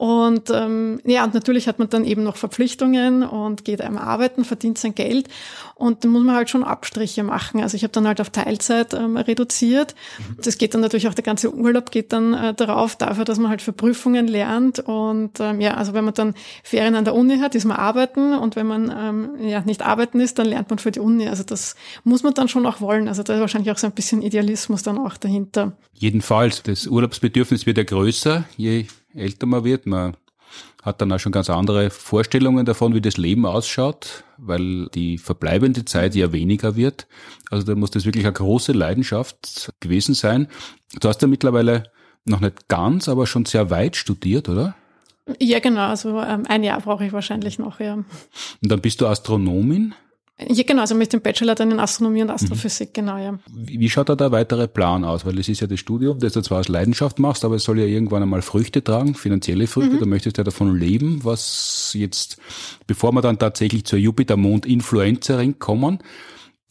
Und 0.00 0.48
ähm, 0.48 0.98
ja, 1.04 1.24
und 1.24 1.34
natürlich 1.34 1.68
hat 1.68 1.78
man 1.78 1.90
dann 1.90 2.06
eben 2.06 2.22
noch 2.22 2.36
Verpflichtungen 2.36 3.22
und 3.22 3.66
geht 3.66 3.82
einem 3.82 3.98
arbeiten, 3.98 4.46
verdient 4.46 4.78
sein 4.78 4.94
Geld. 4.94 5.28
Und 5.74 6.04
dann 6.04 6.10
muss 6.10 6.22
man 6.22 6.36
halt 6.36 6.48
schon 6.48 6.64
Abstriche 6.64 7.22
machen. 7.22 7.60
Also 7.60 7.76
ich 7.76 7.82
habe 7.82 7.92
dann 7.92 8.06
halt 8.06 8.18
auf 8.18 8.30
Teilzeit 8.30 8.94
ähm, 8.94 9.18
reduziert. 9.18 9.94
Das 10.42 10.56
geht 10.56 10.72
dann 10.72 10.80
natürlich 10.80 11.06
auch, 11.06 11.12
der 11.12 11.22
ganze 11.22 11.54
Urlaub 11.54 11.90
geht 11.90 12.14
dann 12.14 12.32
äh, 12.32 12.54
darauf, 12.54 12.96
dafür, 12.96 13.26
dass 13.26 13.38
man 13.38 13.50
halt 13.50 13.60
für 13.60 13.74
Prüfungen 13.74 14.26
lernt. 14.26 14.78
Und 14.78 15.38
ähm, 15.38 15.60
ja, 15.60 15.74
also 15.74 15.92
wenn 15.92 16.06
man 16.06 16.14
dann 16.14 16.32
Ferien 16.64 16.94
an 16.94 17.04
der 17.04 17.14
Uni 17.14 17.36
hat, 17.36 17.54
ist 17.54 17.66
man 17.66 17.76
arbeiten. 17.76 18.32
Und 18.32 18.56
wenn 18.56 18.68
man 18.68 18.90
ähm, 18.96 19.46
ja 19.46 19.60
nicht 19.60 19.82
arbeiten 19.82 20.18
ist, 20.18 20.38
dann 20.38 20.46
lernt 20.46 20.70
man 20.70 20.78
für 20.78 20.92
die 20.92 21.00
Uni. 21.00 21.28
Also 21.28 21.42
das 21.42 21.76
muss 22.04 22.22
man 22.22 22.32
dann 22.32 22.48
schon 22.48 22.64
auch 22.64 22.80
wollen. 22.80 23.06
Also 23.06 23.22
da 23.22 23.34
ist 23.34 23.40
wahrscheinlich 23.40 23.70
auch 23.70 23.76
so 23.76 23.86
ein 23.86 23.92
bisschen 23.92 24.22
Idealismus 24.22 24.82
dann 24.82 24.96
auch 24.96 25.18
dahinter. 25.18 25.72
Jedenfalls, 25.92 26.62
das 26.62 26.86
Urlaubsbedürfnis 26.86 27.66
wird 27.66 27.76
ja 27.76 27.84
größer, 27.84 28.44
je 28.56 28.86
älter 29.14 29.46
man 29.46 29.64
wird. 29.64 29.86
Man 29.86 30.16
hat 30.82 31.00
dann 31.00 31.12
auch 31.12 31.18
schon 31.18 31.32
ganz 31.32 31.50
andere 31.50 31.90
Vorstellungen 31.90 32.64
davon, 32.64 32.94
wie 32.94 33.00
das 33.00 33.16
Leben 33.16 33.46
ausschaut, 33.46 34.24
weil 34.38 34.88
die 34.88 35.18
verbleibende 35.18 35.84
Zeit 35.84 36.14
ja 36.14 36.32
weniger 36.32 36.76
wird. 36.76 37.06
Also 37.50 37.66
da 37.66 37.74
muss 37.74 37.90
das 37.90 38.04
wirklich 38.04 38.24
eine 38.24 38.32
große 38.32 38.72
Leidenschaft 38.72 39.72
gewesen 39.80 40.14
sein. 40.14 40.48
Du 41.00 41.08
hast 41.08 41.22
ja 41.22 41.28
mittlerweile 41.28 41.84
noch 42.24 42.40
nicht 42.40 42.68
ganz, 42.68 43.08
aber 43.08 43.26
schon 43.26 43.44
sehr 43.44 43.70
weit 43.70 43.96
studiert, 43.96 44.48
oder? 44.48 44.74
Ja, 45.38 45.60
genau. 45.60 45.88
Also 45.88 46.20
ähm, 46.20 46.44
ein 46.48 46.64
Jahr 46.64 46.80
brauche 46.80 47.04
ich 47.04 47.12
wahrscheinlich 47.12 47.58
noch, 47.58 47.80
ja. 47.80 47.94
Und 47.94 48.06
dann 48.62 48.80
bist 48.80 49.00
du 49.00 49.06
Astronomin? 49.06 49.94
Ja, 50.48 50.64
genau, 50.66 50.82
also 50.82 50.94
mit 50.94 51.12
dem 51.12 51.20
Bachelor 51.20 51.54
dann 51.54 51.70
in 51.70 51.80
Astronomie 51.80 52.22
und 52.22 52.30
Astrophysik, 52.30 52.88
mhm. 52.88 52.92
genau, 52.94 53.18
ja. 53.18 53.38
Wie 53.52 53.90
schaut 53.90 54.08
da 54.08 54.16
der 54.16 54.32
weitere 54.32 54.68
Plan 54.68 55.04
aus? 55.04 55.26
Weil 55.26 55.38
es 55.38 55.48
ist 55.48 55.60
ja 55.60 55.66
das 55.66 55.80
Studium, 55.80 56.18
das 56.18 56.32
du 56.32 56.40
zwar 56.40 56.60
aus 56.60 56.68
Leidenschaft 56.68 57.18
machst, 57.18 57.44
aber 57.44 57.56
es 57.56 57.64
soll 57.64 57.78
ja 57.78 57.86
irgendwann 57.86 58.22
einmal 58.22 58.42
Früchte 58.42 58.82
tragen, 58.82 59.14
finanzielle 59.14 59.66
Früchte, 59.66 59.96
mhm. 59.96 60.00
du 60.00 60.06
möchtest 60.06 60.38
ja 60.38 60.44
davon 60.44 60.76
leben, 60.76 61.20
was 61.24 61.92
jetzt, 61.94 62.38
bevor 62.86 63.12
wir 63.12 63.20
dann 63.20 63.38
tatsächlich 63.38 63.84
zur 63.84 63.98
Jupiter-Mond-Influencerin 63.98 65.58
kommen, 65.58 65.98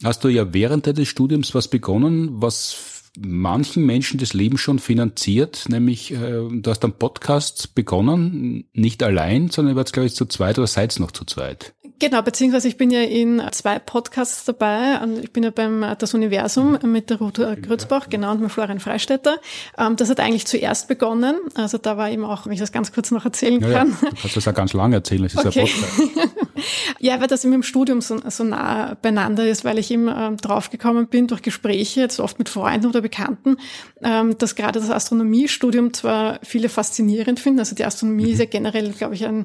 hast 0.02 0.24
du 0.24 0.28
ja 0.28 0.52
während 0.52 0.86
des 0.86 1.08
Studiums 1.08 1.54
was 1.54 1.68
begonnen, 1.68 2.42
was 2.42 3.00
manchen 3.18 3.84
Menschen 3.84 4.18
das 4.18 4.32
Leben 4.32 4.56
schon 4.56 4.78
finanziert, 4.78 5.64
nämlich 5.68 6.12
äh, 6.12 6.46
du 6.50 6.62
hast 6.66 6.84
einen 6.84 6.92
Podcast 6.92 7.74
begonnen, 7.74 8.68
nicht 8.72 9.02
allein, 9.02 9.50
sondern 9.50 9.74
ihr 9.74 9.76
wart, 9.76 9.92
glaube 9.92 10.06
ich, 10.06 10.14
zu 10.14 10.26
zweit 10.26 10.58
oder 10.58 10.66
seid 10.66 10.98
noch 11.00 11.10
zu 11.10 11.24
zweit. 11.24 11.74
Genau, 12.00 12.22
beziehungsweise 12.22 12.66
ich 12.66 12.78
bin 12.78 12.90
ja 12.90 13.02
in 13.02 13.42
zwei 13.52 13.78
Podcasts 13.78 14.46
dabei. 14.46 14.98
Ich 15.22 15.32
bin 15.32 15.42
ja 15.42 15.50
beim 15.50 15.84
Das 15.98 16.14
Universum 16.14 16.78
mit 16.82 17.10
der 17.10 17.18
Ruth 17.18 17.38
Grützbach, 17.62 18.08
genau, 18.08 18.32
und 18.32 18.40
mit 18.40 18.50
Florian 18.50 18.80
Freistetter. 18.80 19.36
Ähm, 19.76 19.96
das 19.96 20.08
hat 20.08 20.18
eigentlich 20.18 20.46
zuerst 20.46 20.88
begonnen. 20.88 21.36
Also 21.54 21.76
da 21.76 21.98
war 21.98 22.10
eben 22.10 22.24
auch, 22.24 22.46
wenn 22.46 22.54
ich 22.54 22.58
das 22.58 22.72
ganz 22.72 22.92
kurz 22.92 23.10
noch 23.10 23.26
erzählen 23.26 23.60
kann. 23.60 23.90
Ja, 24.00 24.08
du 24.08 24.16
kannst 24.16 24.34
das 24.34 24.44
ja 24.46 24.52
ganz 24.52 24.72
lange 24.72 24.96
erzählen, 24.96 25.24
das 25.24 25.34
ist 25.34 25.44
okay. 25.44 25.60
ein 25.60 25.68
Podcast. 25.68 26.30
ja, 27.00 27.20
weil 27.20 27.26
das 27.26 27.44
eben 27.44 27.52
im 27.52 27.62
Studium 27.62 28.00
so, 28.00 28.18
so 28.30 28.44
nah 28.44 28.96
beieinander 29.02 29.46
ist, 29.46 29.66
weil 29.66 29.78
ich 29.78 29.90
eben 29.90 30.08
ähm, 30.08 30.38
draufgekommen 30.38 31.06
bin 31.06 31.26
durch 31.26 31.42
Gespräche, 31.42 32.00
jetzt 32.00 32.18
oft 32.18 32.38
mit 32.38 32.48
Freunden 32.48 32.86
oder 32.86 33.02
Bekannten, 33.02 33.58
ähm, 34.02 34.38
dass 34.38 34.54
gerade 34.54 34.80
das 34.80 34.88
Astronomiestudium 34.88 35.92
zwar 35.92 36.38
viele 36.42 36.70
faszinierend 36.70 37.40
finden. 37.40 37.58
Also 37.58 37.74
die 37.74 37.84
Astronomie 37.84 38.24
mhm. 38.24 38.32
ist 38.32 38.38
ja 38.38 38.46
generell, 38.46 38.90
glaube 38.92 39.14
ich, 39.14 39.26
ein, 39.26 39.44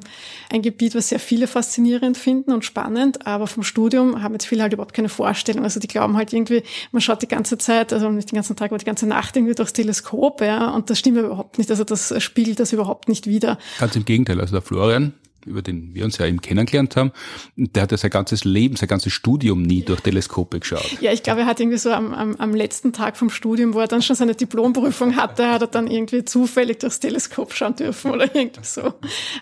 ein 0.49 0.61
Gebiet, 0.61 0.95
was 0.95 1.09
sehr 1.09 1.19
viele 1.19 1.47
faszinierend 1.47 2.17
finden 2.17 2.44
finden 2.45 2.53
und 2.53 2.65
spannend, 2.65 3.25
aber 3.25 3.47
vom 3.47 3.63
Studium 3.63 4.21
haben 4.21 4.33
jetzt 4.33 4.45
viele 4.45 4.61
halt 4.61 4.73
überhaupt 4.73 4.93
keine 4.93 5.09
Vorstellung. 5.09 5.63
Also 5.63 5.79
die 5.79 5.87
glauben 5.87 6.15
halt 6.15 6.31
irgendwie, 6.31 6.63
man 6.91 7.01
schaut 7.01 7.21
die 7.21 7.27
ganze 7.27 7.57
Zeit, 7.57 7.91
also 7.91 8.09
nicht 8.09 8.31
den 8.31 8.35
ganzen 8.35 8.55
Tag, 8.55 8.71
aber 8.71 8.77
die 8.77 8.85
ganze 8.85 9.07
Nacht 9.07 9.35
irgendwie 9.35 9.55
durchs 9.55 9.73
Teleskop, 9.73 10.41
ja, 10.41 10.69
und 10.69 10.89
das 10.89 10.99
stimmt 10.99 11.17
überhaupt 11.17 11.57
nicht. 11.57 11.69
Also 11.71 11.83
das 11.83 12.13
spiegelt 12.21 12.59
das 12.59 12.71
überhaupt 12.71 13.09
nicht 13.09 13.27
wider. 13.27 13.57
Ganz 13.79 13.95
im 13.95 14.05
Gegenteil, 14.05 14.39
also 14.39 14.53
der 14.53 14.61
Florian 14.61 15.13
über 15.45 15.61
den 15.61 15.93
wir 15.93 16.05
uns 16.05 16.17
ja 16.17 16.25
eben 16.25 16.41
kennengelernt 16.41 16.95
haben, 16.95 17.11
der 17.55 17.83
hat 17.83 17.91
ja 17.91 17.97
sein 17.97 18.11
ganzes 18.11 18.43
Leben, 18.43 18.75
sein 18.75 18.89
ganzes 18.89 19.13
Studium 19.13 19.61
nie 19.61 19.83
durch 19.83 20.01
Teleskope 20.01 20.59
geschaut. 20.59 20.97
Ja, 21.01 21.11
ich 21.11 21.23
glaube, 21.23 21.41
er 21.41 21.45
hat 21.45 21.59
irgendwie 21.59 21.77
so 21.77 21.91
am, 21.91 22.13
am, 22.13 22.35
am 22.35 22.53
letzten 22.55 22.93
Tag 22.93 23.17
vom 23.17 23.29
Studium, 23.29 23.73
wo 23.73 23.79
er 23.79 23.87
dann 23.87 24.01
schon 24.01 24.15
seine 24.15 24.35
Diplomprüfung 24.35 25.15
hatte, 25.15 25.49
hat 25.49 25.61
er 25.61 25.67
dann 25.67 25.87
irgendwie 25.87 26.25
zufällig 26.25 26.79
durchs 26.79 26.99
Teleskop 26.99 27.53
schauen 27.53 27.75
dürfen 27.75 28.11
oder 28.11 28.33
irgendwie 28.35 28.63
so. 28.63 28.83
Hat 28.83 28.93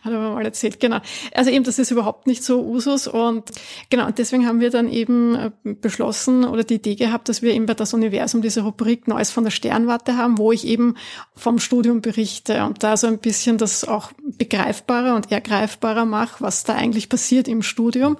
er 0.05 0.11
mir 0.11 0.33
mal 0.33 0.45
erzählt, 0.45 0.79
genau. 0.79 0.99
Also 1.33 1.51
eben, 1.51 1.63
das 1.63 1.79
ist 1.79 1.91
überhaupt 1.91 2.27
nicht 2.27 2.43
so 2.43 2.63
Usus 2.63 3.07
und 3.07 3.51
genau, 3.89 4.07
und 4.07 4.17
deswegen 4.17 4.45
haben 4.45 4.59
wir 4.59 4.69
dann 4.69 4.89
eben 4.89 5.35
äh, 5.35 5.51
beschlossen 5.63 6.43
oder 6.45 6.63
die 6.63 6.75
Idee 6.75 6.95
gehabt, 6.95 7.29
dass 7.29 7.41
wir 7.41 7.53
eben 7.53 7.65
bei 7.65 7.73
das 7.73 7.93
Universum 7.93 8.41
diese 8.41 8.61
Rubrik 8.61 9.07
Neues 9.07 9.31
von 9.31 9.43
der 9.43 9.51
Sternwarte 9.51 10.17
haben, 10.17 10.37
wo 10.37 10.51
ich 10.51 10.67
eben 10.67 10.95
vom 11.35 11.59
Studium 11.59 12.01
berichte 12.01 12.63
und 12.65 12.83
da 12.83 12.97
so 12.97 13.07
ein 13.07 13.19
bisschen 13.19 13.57
das 13.57 13.87
auch 13.87 14.11
begreifbarer 14.37 15.15
und 15.15 15.31
ergreifbarer 15.31 15.92
greifbarer 15.93 16.05
mache, 16.05 16.35
was 16.39 16.63
da 16.63 16.75
eigentlich 16.75 17.09
passiert 17.09 17.47
im 17.47 17.61
Studium. 17.61 18.17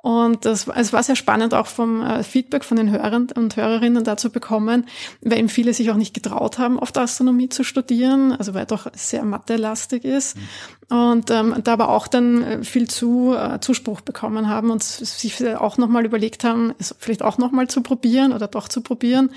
Und 0.00 0.44
das, 0.44 0.68
es 0.68 0.92
war 0.92 1.02
sehr 1.02 1.16
spannend, 1.16 1.54
auch 1.54 1.66
vom 1.66 2.02
äh, 2.02 2.22
Feedback 2.22 2.62
von 2.62 2.76
den 2.76 2.90
Hörern 2.90 3.28
und 3.34 3.56
Hörerinnen 3.56 4.04
dazu 4.04 4.30
bekommen, 4.30 4.86
weil 5.22 5.38
eben 5.38 5.48
viele 5.48 5.74
sich 5.74 5.90
auch 5.90 5.96
nicht 5.96 6.14
getraut 6.14 6.58
haben, 6.58 6.78
oft 6.78 6.96
Astronomie 6.96 7.48
zu 7.48 7.64
studieren, 7.64 8.30
also 8.32 8.54
weil 8.54 8.64
doch 8.64 8.86
sehr 8.94 9.24
mathelastig 9.24 10.04
ist. 10.04 10.36
Mhm. 10.36 10.96
Und 10.96 11.30
ähm, 11.30 11.54
da 11.64 11.72
aber 11.72 11.88
auch 11.88 12.06
dann 12.06 12.42
äh, 12.42 12.64
viel 12.64 12.88
zu, 12.88 13.34
äh, 13.36 13.58
Zuspruch 13.60 14.00
bekommen 14.00 14.48
haben 14.48 14.70
und 14.70 14.84
sich 14.84 15.44
auch 15.56 15.78
nochmal 15.78 16.06
überlegt 16.06 16.44
haben, 16.44 16.72
es 16.78 16.94
vielleicht 16.98 17.22
auch 17.22 17.36
nochmal 17.36 17.66
zu 17.66 17.82
probieren 17.82 18.32
oder 18.32 18.46
doch 18.46 18.68
zu 18.68 18.80
probieren. 18.80 19.30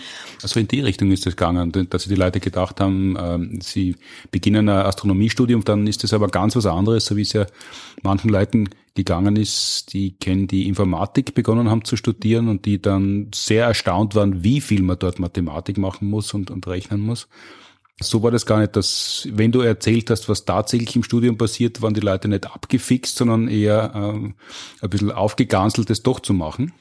Also 0.43 0.59
in 0.59 0.67
die 0.67 0.79
Richtung 0.81 1.11
ist 1.11 1.25
es 1.25 1.35
gegangen, 1.35 1.87
dass 1.89 2.03
die 2.03 2.15
Leute 2.15 2.39
gedacht 2.39 2.79
haben, 2.79 3.17
ähm, 3.19 3.59
sie 3.61 3.95
beginnen 4.29 4.69
ein 4.69 4.85
Astronomiestudium, 4.85 5.65
dann 5.65 5.87
ist 5.87 6.03
das 6.03 6.13
aber 6.13 6.27
ganz 6.27 6.55
was 6.55 6.67
anderes, 6.67 7.05
so 7.05 7.17
wie 7.17 7.23
es 7.23 7.33
ja 7.33 7.47
manchen 8.03 8.29
Leuten 8.29 8.69
gegangen 8.93 9.35
ist, 9.35 9.93
die 9.93 10.17
kennen 10.17 10.47
die 10.47 10.67
Informatik 10.67 11.33
begonnen 11.33 11.69
haben 11.69 11.85
zu 11.85 11.95
studieren 11.95 12.47
und 12.49 12.65
die 12.65 12.81
dann 12.81 13.29
sehr 13.33 13.65
erstaunt 13.65 14.15
waren, 14.15 14.43
wie 14.43 14.61
viel 14.61 14.81
man 14.81 14.99
dort 14.99 15.19
Mathematik 15.19 15.77
machen 15.77 16.09
muss 16.09 16.33
und, 16.33 16.51
und 16.51 16.67
rechnen 16.67 17.01
muss. 17.01 17.27
So 18.01 18.23
war 18.23 18.31
das 18.31 18.45
gar 18.45 18.59
nicht, 18.59 18.75
dass, 18.75 19.27
wenn 19.31 19.51
du 19.51 19.61
erzählt 19.61 20.09
hast, 20.09 20.27
was 20.27 20.45
tatsächlich 20.45 20.95
im 20.95 21.03
Studium 21.03 21.37
passiert, 21.37 21.81
waren 21.81 21.93
die 21.93 22.01
Leute 22.01 22.27
nicht 22.27 22.47
abgefixt, 22.47 23.15
sondern 23.15 23.47
eher 23.47 23.91
ähm, 23.95 24.33
ein 24.81 24.89
bisschen 24.89 25.11
aufgeganselt, 25.11 25.89
das 25.89 26.01
doch 26.01 26.19
zu 26.19 26.33
machen. 26.33 26.73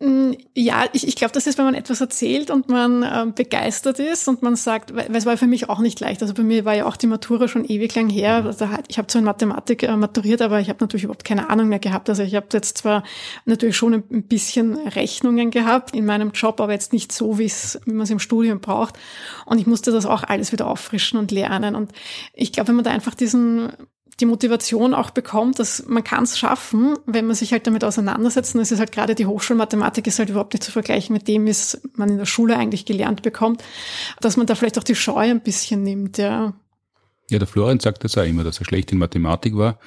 Mm, 0.00 0.32
ja, 0.54 0.86
ich, 0.92 1.06
ich 1.06 1.14
glaube, 1.14 1.32
das 1.32 1.46
ist, 1.46 1.56
wenn 1.56 1.64
man 1.66 1.74
etwas 1.74 2.00
erzählt 2.00 2.50
und 2.50 2.68
man 2.68 3.02
äh, 3.04 3.26
begeistert 3.32 4.00
ist 4.00 4.26
und 4.26 4.42
man 4.42 4.56
sagt, 4.56 4.94
weil, 4.94 5.08
weil 5.08 5.16
es 5.16 5.26
war 5.26 5.36
für 5.36 5.46
mich 5.46 5.68
auch 5.68 5.78
nicht 5.78 6.00
leicht. 6.00 6.20
Also 6.20 6.34
bei 6.34 6.42
mir 6.42 6.64
war 6.64 6.74
ja 6.74 6.86
auch 6.86 6.96
die 6.96 7.06
Matura 7.06 7.46
schon 7.46 7.64
ewig 7.64 7.94
lang 7.94 8.08
her. 8.08 8.40
Mhm. 8.40 8.46
Also 8.48 8.68
ich 8.88 8.98
habe 8.98 9.06
zwar 9.06 9.20
in 9.20 9.24
Mathematik 9.24 9.84
äh, 9.84 9.96
maturiert, 9.96 10.42
aber 10.42 10.60
ich 10.60 10.68
habe 10.68 10.78
natürlich 10.80 11.04
überhaupt 11.04 11.24
keine 11.24 11.48
Ahnung 11.48 11.68
mehr 11.68 11.78
gehabt. 11.78 12.08
Also 12.08 12.24
ich 12.24 12.34
habe 12.34 12.46
jetzt 12.52 12.78
zwar 12.78 13.04
natürlich 13.44 13.76
schon 13.76 13.94
ein 13.94 14.24
bisschen 14.24 14.74
Rechnungen 14.88 15.50
gehabt 15.50 15.94
in 15.94 16.06
meinem 16.06 16.32
Job, 16.32 16.60
aber 16.60 16.72
jetzt 16.72 16.92
nicht 16.92 17.12
so, 17.12 17.38
wie 17.38 17.50
man 17.86 18.02
es 18.02 18.10
im 18.10 18.18
Studium 18.18 18.60
braucht. 18.60 18.98
Und 19.46 19.60
ich 19.60 19.66
musste 19.66 19.92
das 19.92 20.06
auch 20.06 20.24
alles 20.24 20.50
wieder 20.50 20.66
auffrischen 20.66 21.18
und 21.18 21.30
lernen. 21.30 21.76
Und 21.76 21.92
ich 22.32 22.52
glaube, 22.52 22.68
wenn 22.68 22.76
man 22.76 22.84
da 22.84 22.90
einfach 22.90 23.14
diesen 23.14 23.72
die 24.20 24.26
Motivation 24.26 24.94
auch 24.94 25.10
bekommt, 25.10 25.58
dass 25.58 25.84
man 25.86 26.04
kann 26.04 26.24
es 26.24 26.38
schaffen, 26.38 26.96
wenn 27.06 27.26
man 27.26 27.34
sich 27.34 27.52
halt 27.52 27.66
damit 27.66 27.84
auseinandersetzt. 27.84 28.54
Und 28.54 28.60
es 28.60 28.70
ist 28.70 28.78
halt 28.78 28.92
gerade 28.92 29.14
die 29.14 29.26
Hochschulmathematik 29.26 30.06
ist 30.06 30.18
halt 30.18 30.30
überhaupt 30.30 30.54
nicht 30.54 30.62
zu 30.62 30.72
vergleichen 30.72 31.12
mit 31.12 31.26
dem, 31.28 31.46
was 31.46 31.80
man 31.94 32.08
in 32.08 32.18
der 32.18 32.26
Schule 32.26 32.56
eigentlich 32.56 32.84
gelernt 32.84 33.22
bekommt, 33.22 33.62
dass 34.20 34.36
man 34.36 34.46
da 34.46 34.54
vielleicht 34.54 34.78
auch 34.78 34.84
die 34.84 34.94
Scheu 34.94 35.30
ein 35.30 35.40
bisschen 35.40 35.82
nimmt, 35.82 36.18
ja. 36.18 36.54
Ja, 37.30 37.38
der 37.38 37.48
Florian 37.48 37.80
sagt 37.80 38.04
das 38.04 38.18
auch 38.18 38.24
immer, 38.24 38.44
dass 38.44 38.58
er 38.58 38.66
schlecht 38.66 38.92
in 38.92 38.98
Mathematik 38.98 39.56
war. 39.56 39.78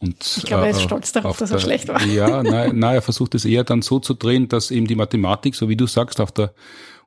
Und, 0.00 0.16
ich 0.36 0.44
glaube, 0.44 0.64
er 0.64 0.70
ist 0.70 0.80
äh, 0.80 0.82
stolz 0.82 1.12
darauf, 1.12 1.38
dass 1.38 1.50
er 1.50 1.56
der, 1.56 1.62
schlecht 1.62 1.88
war. 1.88 2.04
Ja, 2.04 2.42
nein, 2.42 2.78
nein, 2.78 2.94
er 2.96 3.02
versucht 3.02 3.34
es 3.34 3.46
eher 3.46 3.64
dann 3.64 3.80
so 3.80 3.98
zu 3.98 4.12
drehen, 4.12 4.48
dass 4.48 4.70
eben 4.70 4.86
die 4.86 4.94
Mathematik, 4.94 5.54
so 5.54 5.70
wie 5.70 5.76
du 5.76 5.86
sagst, 5.86 6.20
auf 6.20 6.32
der 6.32 6.52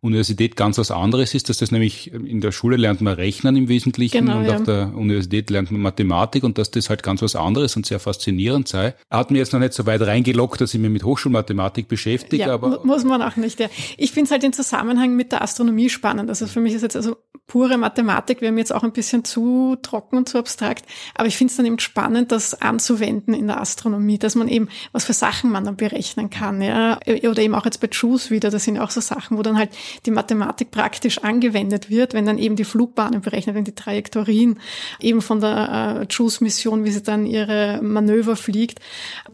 Universität 0.01 0.55
ganz 0.55 0.77
was 0.77 0.91
anderes 0.91 1.33
ist, 1.33 1.49
dass 1.49 1.57
das 1.57 1.71
nämlich 1.71 2.11
in 2.13 2.41
der 2.41 2.51
Schule 2.51 2.77
lernt 2.77 3.01
man 3.01 3.13
Rechnen 3.13 3.55
im 3.55 3.67
Wesentlichen 3.67 4.25
genau, 4.25 4.39
und 4.39 4.45
ja. 4.45 4.55
auf 4.55 4.63
der 4.63 4.93
Universität 4.95 5.49
lernt 5.49 5.71
man 5.71 5.81
Mathematik 5.81 6.43
und 6.43 6.57
dass 6.57 6.71
das 6.71 6.89
halt 6.89 7.03
ganz 7.03 7.21
was 7.21 7.35
anderes 7.35 7.75
und 7.75 7.85
sehr 7.85 7.99
faszinierend 7.99 8.67
sei. 8.67 8.93
Hat 9.09 9.31
mir 9.31 9.39
jetzt 9.39 9.53
noch 9.53 9.59
nicht 9.59 9.73
so 9.73 9.85
weit 9.85 10.01
reingelockt, 10.01 10.61
dass 10.61 10.73
ich 10.73 10.79
mich 10.79 10.91
mit 10.91 11.03
Hochschulmathematik 11.03 11.87
beschäftige, 11.87 12.43
ja, 12.43 12.53
aber. 12.53 12.83
Muss 12.85 13.03
man 13.03 13.21
auch 13.21 13.35
nicht, 13.35 13.59
ja. 13.59 13.67
Ich 13.97 14.11
finde 14.11 14.25
es 14.25 14.31
halt 14.31 14.43
den 14.43 14.53
Zusammenhang 14.53 15.15
mit 15.15 15.31
der 15.31 15.41
Astronomie 15.41 15.89
spannend. 15.89 16.29
Also 16.29 16.47
für 16.47 16.59
mich 16.59 16.73
ist 16.73 16.81
jetzt 16.81 16.95
also 16.95 17.17
pure 17.47 17.77
Mathematik 17.77 18.41
wäre 18.41 18.51
mir 18.51 18.59
jetzt 18.59 18.73
auch 18.73 18.83
ein 18.83 18.91
bisschen 18.91 19.23
zu 19.23 19.77
trocken 19.81 20.17
und 20.17 20.29
zu 20.29 20.37
abstrakt, 20.39 20.85
aber 21.13 21.27
ich 21.27 21.37
finde 21.37 21.51
es 21.51 21.57
dann 21.57 21.65
eben 21.65 21.79
spannend, 21.79 22.31
das 22.31 22.59
anzuwenden 22.59 23.33
in 23.33 23.47
der 23.47 23.61
Astronomie, 23.61 24.17
dass 24.17 24.35
man 24.35 24.47
eben, 24.47 24.67
was 24.91 25.05
für 25.05 25.13
Sachen 25.13 25.51
man 25.51 25.63
dann 25.63 25.75
berechnen 25.75 26.29
kann, 26.29 26.61
ja. 26.61 26.99
Oder 27.05 27.41
eben 27.41 27.55
auch 27.55 27.65
jetzt 27.65 27.81
bei 27.81 27.89
JUICE 27.91 28.31
wieder, 28.31 28.49
das 28.49 28.63
sind 28.63 28.75
ja 28.75 28.83
auch 28.83 28.89
so 28.89 29.01
Sachen, 29.01 29.37
wo 29.37 29.43
dann 29.43 29.57
halt 29.57 29.69
die 30.05 30.11
Mathematik 30.11 30.71
praktisch 30.71 31.19
angewendet 31.19 31.89
wird, 31.89 32.13
wenn 32.13 32.25
dann 32.25 32.37
eben 32.37 32.55
die 32.55 32.63
Flugbahnen 32.63 33.21
berechnet 33.21 33.55
werden, 33.55 33.65
die 33.65 33.75
Trajektorien 33.75 34.59
eben 34.99 35.21
von 35.21 35.41
der 35.41 36.01
äh, 36.01 36.13
JUICE-Mission, 36.13 36.83
wie 36.83 36.91
sie 36.91 37.03
dann 37.03 37.25
ihre 37.25 37.79
Manöver 37.81 38.35
fliegt. 38.35 38.79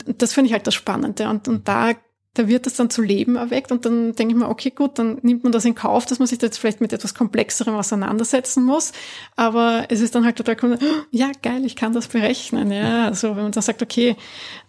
Das 0.06 0.34
finde 0.34 0.48
ich 0.48 0.54
halt 0.54 0.68
das 0.68 0.76
Spannende. 0.76 1.30
Und, 1.30 1.48
und 1.48 1.68
da 1.68 1.94
da 2.34 2.48
wird 2.48 2.66
das 2.66 2.76
dann 2.76 2.90
zu 2.90 3.02
Leben 3.02 3.36
erweckt 3.36 3.74
und 3.74 3.86
dann 3.86 4.16
denke 4.16 4.34
ich 4.34 4.40
mir, 4.40 4.48
okay, 4.48 4.70
gut, 4.70 4.98
dann 4.98 5.18
nimmt 5.22 5.44
man 5.44 5.52
das 5.52 5.66
in 5.66 5.76
Kauf, 5.76 6.06
dass 6.06 6.20
man 6.20 6.30
sich 6.30 6.38
da 6.38 6.48
jetzt 6.48 6.60
vielleicht 6.60 6.80
mit 6.80 6.94
etwas 6.94 7.14
Komplexerem 7.14 7.76
auseinandersetzen 7.76 8.64
muss. 8.64 8.94
Aber 9.36 9.86
es 9.90 10.00
ist 10.00 10.16
dann 10.16 10.24
halt 10.24 10.38
total 10.38 10.56
cool, 10.64 10.80
ja, 11.12 11.30
geil, 11.42 11.66
ich 11.66 11.76
kann 11.76 11.92
das 11.92 12.08
berechnen. 12.08 12.72
Ja, 12.72 13.06
also 13.08 13.36
wenn 13.36 13.44
man 13.44 13.52
dann 13.52 13.62
sagt, 13.62 13.82
okay, 13.82 14.16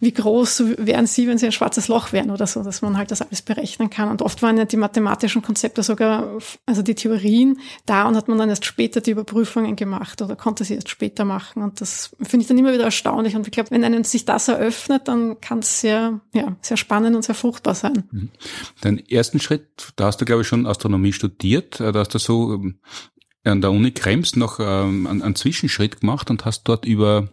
wie 0.00 0.12
groß 0.12 0.64
wären 0.78 1.06
Sie, 1.06 1.28
wenn 1.28 1.38
Sie 1.38 1.46
ein 1.46 1.52
schwarzes 1.52 1.86
Loch 1.86 2.12
wären 2.12 2.32
oder 2.32 2.48
so, 2.48 2.64
dass 2.64 2.82
man 2.82 2.96
halt 2.96 3.12
das 3.12 3.22
alles 3.22 3.42
berechnen 3.42 3.90
kann. 3.90 4.10
Und 4.10 4.22
oft 4.22 4.42
waren 4.42 4.58
ja 4.58 4.64
die 4.64 4.76
mathematischen 4.76 5.42
Konzepte 5.42 5.84
sogar, 5.84 6.38
also 6.66 6.82
die 6.82 6.96
Theorien 6.96 7.60
da 7.86 8.08
und 8.08 8.16
hat 8.16 8.26
man 8.26 8.38
dann 8.38 8.48
erst 8.48 8.64
später 8.64 9.00
die 9.00 9.12
Überprüfungen 9.12 9.76
gemacht 9.76 10.20
oder 10.20 10.34
konnte 10.34 10.64
sie 10.64 10.74
erst 10.74 10.88
später 10.88 11.24
machen. 11.24 11.62
Und 11.62 11.80
das 11.80 12.10
finde 12.22 12.42
ich 12.42 12.48
dann 12.48 12.58
immer 12.58 12.72
wieder 12.72 12.84
erstaunlich. 12.84 13.36
Und 13.36 13.46
ich 13.46 13.52
glaube, 13.52 13.70
wenn 13.70 13.84
einem 13.84 14.02
sich 14.02 14.24
das 14.24 14.48
eröffnet, 14.48 15.06
dann 15.06 15.40
kann 15.40 15.60
es 15.60 15.80
sehr, 15.80 16.18
ja, 16.34 16.56
sehr 16.60 16.76
spannend 16.76 17.14
und 17.14 17.22
sehr 17.22 17.36
fruchtbar 17.36 17.51
sein. 17.74 18.04
Mhm. 18.10 18.30
Den 18.84 18.98
ersten 18.98 19.40
Schritt, 19.40 19.92
da 19.96 20.06
hast 20.06 20.20
du, 20.20 20.24
glaube 20.24 20.42
ich, 20.42 20.48
schon 20.48 20.66
Astronomie 20.66 21.12
studiert. 21.12 21.80
Da 21.80 21.92
hast 21.94 22.14
du 22.14 22.18
so 22.18 22.54
ähm, 22.54 22.78
an 23.44 23.60
der 23.60 23.72
Uni 23.72 23.92
Krems 23.92 24.36
noch 24.36 24.60
ähm, 24.60 25.06
einen, 25.06 25.22
einen 25.22 25.34
Zwischenschritt 25.34 26.00
gemacht 26.00 26.30
und 26.30 26.44
hast 26.44 26.64
dort 26.64 26.84
über, 26.84 27.28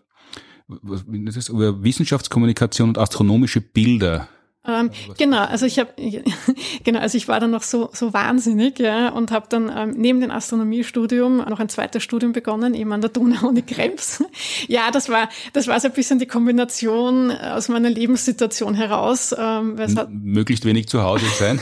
über 0.68 1.84
Wissenschaftskommunikation 1.84 2.90
und 2.90 2.98
astronomische 2.98 3.62
Bilder 3.62 4.28
Ähm, 4.70 4.92
genau, 5.18 5.44
also 5.44 5.66
ich 5.66 5.80
habe 5.80 5.92
genau, 6.84 7.00
also 7.00 7.18
ich 7.18 7.28
war 7.28 7.40
dann 7.40 7.52
noch 7.52 7.64
so 7.64 7.90
so 7.94 8.14
wahnsinnig, 8.14 8.80
ja, 8.80 9.10
und 9.10 9.32
habe 9.32 9.48
dann 9.50 9.72
ähm, 9.76 9.94
neben 9.98 10.22
dem 10.22 10.32
Astronomiestudium 10.32 11.38
noch 11.38 11.60
ein 11.60 11.70
zweites 11.70 12.04
Studium 12.04 12.34
begonnen, 12.34 12.74
eben 12.74 12.92
an 12.92 13.02
der 13.02 13.10
Donau-Uni 13.10 13.64
Krems. 13.64 14.24
ja, 14.68 14.92
das 14.92 15.10
war 15.10 15.30
das 15.54 15.68
war 15.68 15.80
so 15.80 15.88
ein 15.88 15.94
bisschen 15.94 16.20
die 16.20 16.26
Kombination 16.26 17.32
aus 17.32 17.70
meiner 17.70 17.90
Lebenssituation 17.90 18.76
heraus. 18.76 19.36
Ähm, 19.38 19.78
weil 19.78 19.88
es 19.88 19.96
hat 19.96 20.10
möglichst 20.12 20.66
wenig 20.66 20.88
zu 20.88 21.04
Hause 21.04 21.26
sein. 21.38 21.60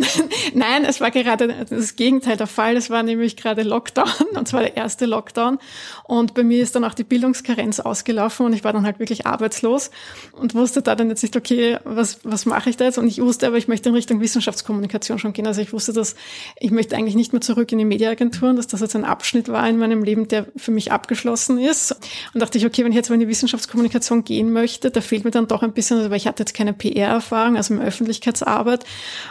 Nein, 0.54 0.84
es 0.84 1.00
war 1.00 1.10
gerade 1.10 1.66
das 1.68 1.96
Gegenteil 1.96 2.36
der 2.36 2.46
Fall. 2.46 2.76
Es 2.76 2.90
war 2.90 3.02
nämlich 3.02 3.36
gerade 3.36 3.62
Lockdown 3.62 4.06
und 4.34 4.48
zwar 4.48 4.60
der 4.60 4.76
erste 4.76 5.06
Lockdown 5.06 5.58
und 6.04 6.34
bei 6.34 6.42
mir 6.42 6.62
ist 6.62 6.74
dann 6.74 6.84
auch 6.84 6.94
die 6.94 7.04
Bildungskarenz 7.04 7.80
ausgelaufen 7.80 8.46
und 8.46 8.52
ich 8.52 8.64
war 8.64 8.72
dann 8.72 8.84
halt 8.84 8.98
wirklich 8.98 9.26
arbeitslos 9.26 9.90
und 10.32 10.54
wusste 10.54 10.82
da 10.82 10.94
dann 10.94 11.08
jetzt 11.08 11.22
nicht, 11.22 11.36
okay, 11.36 11.78
was 11.84 12.20
was 12.22 12.45
mache 12.46 12.70
ich 12.70 12.76
da 12.76 12.84
jetzt? 12.84 12.98
Und 12.98 13.06
ich 13.06 13.20
wusste 13.20 13.46
aber, 13.46 13.56
ich 13.56 13.68
möchte 13.68 13.88
in 13.88 13.94
Richtung 13.94 14.20
Wissenschaftskommunikation 14.20 15.18
schon 15.18 15.32
gehen. 15.32 15.46
Also 15.46 15.60
ich 15.60 15.72
wusste, 15.72 15.92
dass 15.92 16.14
ich 16.58 16.70
möchte 16.70 16.96
eigentlich 16.96 17.14
nicht 17.14 17.32
mehr 17.32 17.40
zurück 17.40 17.70
in 17.72 17.78
die 17.78 17.84
Mediaagenturen, 17.84 18.56
dass 18.56 18.66
das 18.66 18.80
jetzt 18.80 18.96
ein 18.96 19.04
Abschnitt 19.04 19.48
war 19.48 19.68
in 19.68 19.78
meinem 19.78 20.02
Leben, 20.02 20.28
der 20.28 20.46
für 20.56 20.70
mich 20.70 20.92
abgeschlossen 20.92 21.58
ist. 21.58 21.96
Und 22.32 22.40
dachte 22.40 22.58
ich, 22.58 22.66
okay, 22.66 22.84
wenn 22.84 22.92
ich 22.92 22.96
jetzt 22.96 23.10
mal 23.10 23.14
in 23.14 23.20
die 23.20 23.28
Wissenschaftskommunikation 23.28 24.24
gehen 24.24 24.52
möchte, 24.52 24.90
da 24.90 25.00
fehlt 25.00 25.24
mir 25.24 25.30
dann 25.30 25.48
doch 25.48 25.62
ein 25.62 25.72
bisschen, 25.72 25.98
also 25.98 26.10
weil 26.10 26.16
ich 26.16 26.26
hatte 26.26 26.42
jetzt 26.42 26.54
keine 26.54 26.72
PR-Erfahrung, 26.72 27.56
also 27.56 27.74
in 27.74 27.80
Öffentlichkeitsarbeit. 27.80 28.84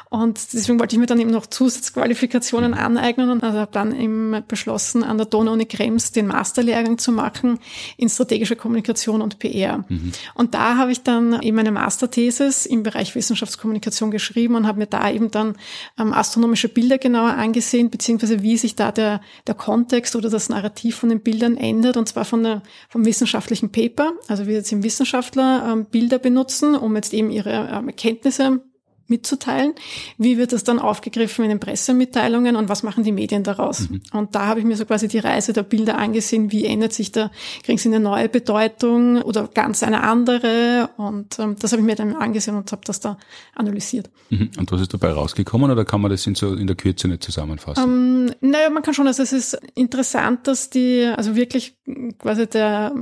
Und 0.10 0.39
deswegen 0.54 0.80
wollte 0.80 0.95
ich 0.95 0.99
mir 0.99 1.06
dann 1.06 1.19
eben 1.19 1.32
noch 1.32 1.47
Zusatzqualifikationen 1.47 2.73
aneignen 2.73 3.30
und 3.30 3.43
also 3.43 3.60
habe 3.60 3.71
dann 3.71 3.99
eben 3.99 4.43
beschlossen, 4.47 5.04
an 5.04 5.17
der 5.17 5.25
Donau-Uni 5.25 5.65
Krems 5.65 6.12
den 6.12 6.28
Masterlehrgang 6.28 6.97
zu 6.97 7.12
machen 7.12 7.60
in 7.97 8.10
strategische 8.10 8.56
Kommunikation 8.56 9.21
und 9.21 9.39
PR. 9.39 9.84
Mhm. 9.88 10.12
Und 10.34 10.54
da 10.54 10.78
habe 10.78 10.91
ich 10.91 11.04
dann 11.04 11.41
eben 11.41 11.58
eine 11.60 11.71
Masterthesis 11.71 12.65
im 12.65 12.84
Bereich 12.84 13.05
Wissenschaftskommunikation 13.13 14.10
geschrieben 14.10 14.56
und 14.56 14.65
habe 14.65 14.80
mir 14.80 14.88
da 14.88 15.12
eben 15.12 15.30
dann 15.30 15.58
ähm, 16.00 16.13
astronomische 16.13 16.70
Bilder 16.70 16.98
genauer 16.98 17.34
angesehen, 17.34 17.91
beziehungsweise 17.91 18.41
wie 18.41 18.58
sich 18.58 18.76
da 18.76 18.91
der, 18.91 19.22
der 19.46 19.56
Kontext 19.56 20.15
oder 20.15 20.30
das 20.30 20.50
Narrativ 20.50 20.96
von 20.96 21.10
den 21.10 21.22
Bildern 21.22 21.58
ändert, 21.58 21.98
und 21.98 22.08
zwar 22.08 22.26
von 22.26 22.44
der, 22.44 22.63
vom 22.89 23.06
wissenschaftlichen 23.06 23.72
Paper, 23.72 24.13
also 24.28 24.48
wie 24.48 24.54
jetzt 24.54 24.72
im 24.72 24.84
Wissenschaftler 24.84 25.70
ähm, 25.72 25.86
Bilder 25.86 26.18
benutzen, 26.18 26.76
um 26.76 26.96
jetzt 26.96 27.13
eben 27.13 27.30
ihre 27.30 27.70
ähm, 27.72 27.89
Erkenntnisse 27.89 28.62
mitzuteilen. 29.08 29.74
Wie 30.18 30.38
wird 30.38 30.54
das 30.54 30.63
dann 30.63 30.80
aufgegriffen 30.80 31.44
in 31.44 31.50
den 31.50 31.60
Pressemitteilungen 31.60 32.56
und 32.56 32.70
was 32.70 32.84
machen 32.84 33.04
die 33.04 33.12
Medien 33.12 33.44
daraus? 33.44 33.89
Mhm. 33.89 34.02
Und 34.13 34.36
da 34.36 34.48
habe 34.48 34.60
ich 34.60 34.65
mir 34.65 34.76
so 34.76 34.86
quasi 34.86 35.08
die 35.08 35.20
Reise 35.20 35.54
der 35.54 35.63
Bilder 35.63 35.98
angesehen. 35.98 36.52
Wie 36.52 36.65
ändert 36.65 36.94
sich 36.94 37.12
da? 37.12 37.32
Kriegen 37.63 37.78
sie 37.78 37.89
eine 37.89 38.00
neue 38.00 38.30
Bedeutung 38.30 39.22
oder 39.22 39.48
ganz 39.48 39.84
eine 39.84 40.04
andere? 40.04 40.89
Und 40.98 41.38
ähm, 41.39 41.56
das 41.60 41.72
habe 41.72 41.82
ich 41.82 41.86
mir 41.86 41.96
dann 41.96 42.15
angesehen 42.15 42.56
und 42.56 42.72
habe 42.72 42.82
das 42.86 43.00
da 43.00 43.18
analysiert. 43.54 44.10
Mhm. 44.30 44.52
Und 44.58 44.72
was 44.72 44.82
ist 44.82 44.94
dabei 44.94 45.12
rausgekommen 45.12 45.70
oder 45.70 45.86
kann 45.86 46.02
man 46.02 46.12
das 46.12 46.26
in, 46.26 46.36
so 46.36 46.54
in 46.54 46.68
der 46.68 46.76
Kürze 46.76 47.08
nicht 47.08 47.24
zusammenfassen? 47.24 47.84
Ähm, 47.84 48.34
naja, 48.41 48.70
man 48.70 48.84
kann 48.84 48.94
schon, 48.94 49.08
also 49.08 49.22
es 49.22 49.34
ist 49.34 49.58
interessant, 49.76 50.48
dass 50.48 50.70
die, 50.70 51.06
also 51.15 51.36
wirklich 51.36 51.76
quasi 52.18 52.48
der 52.48 52.94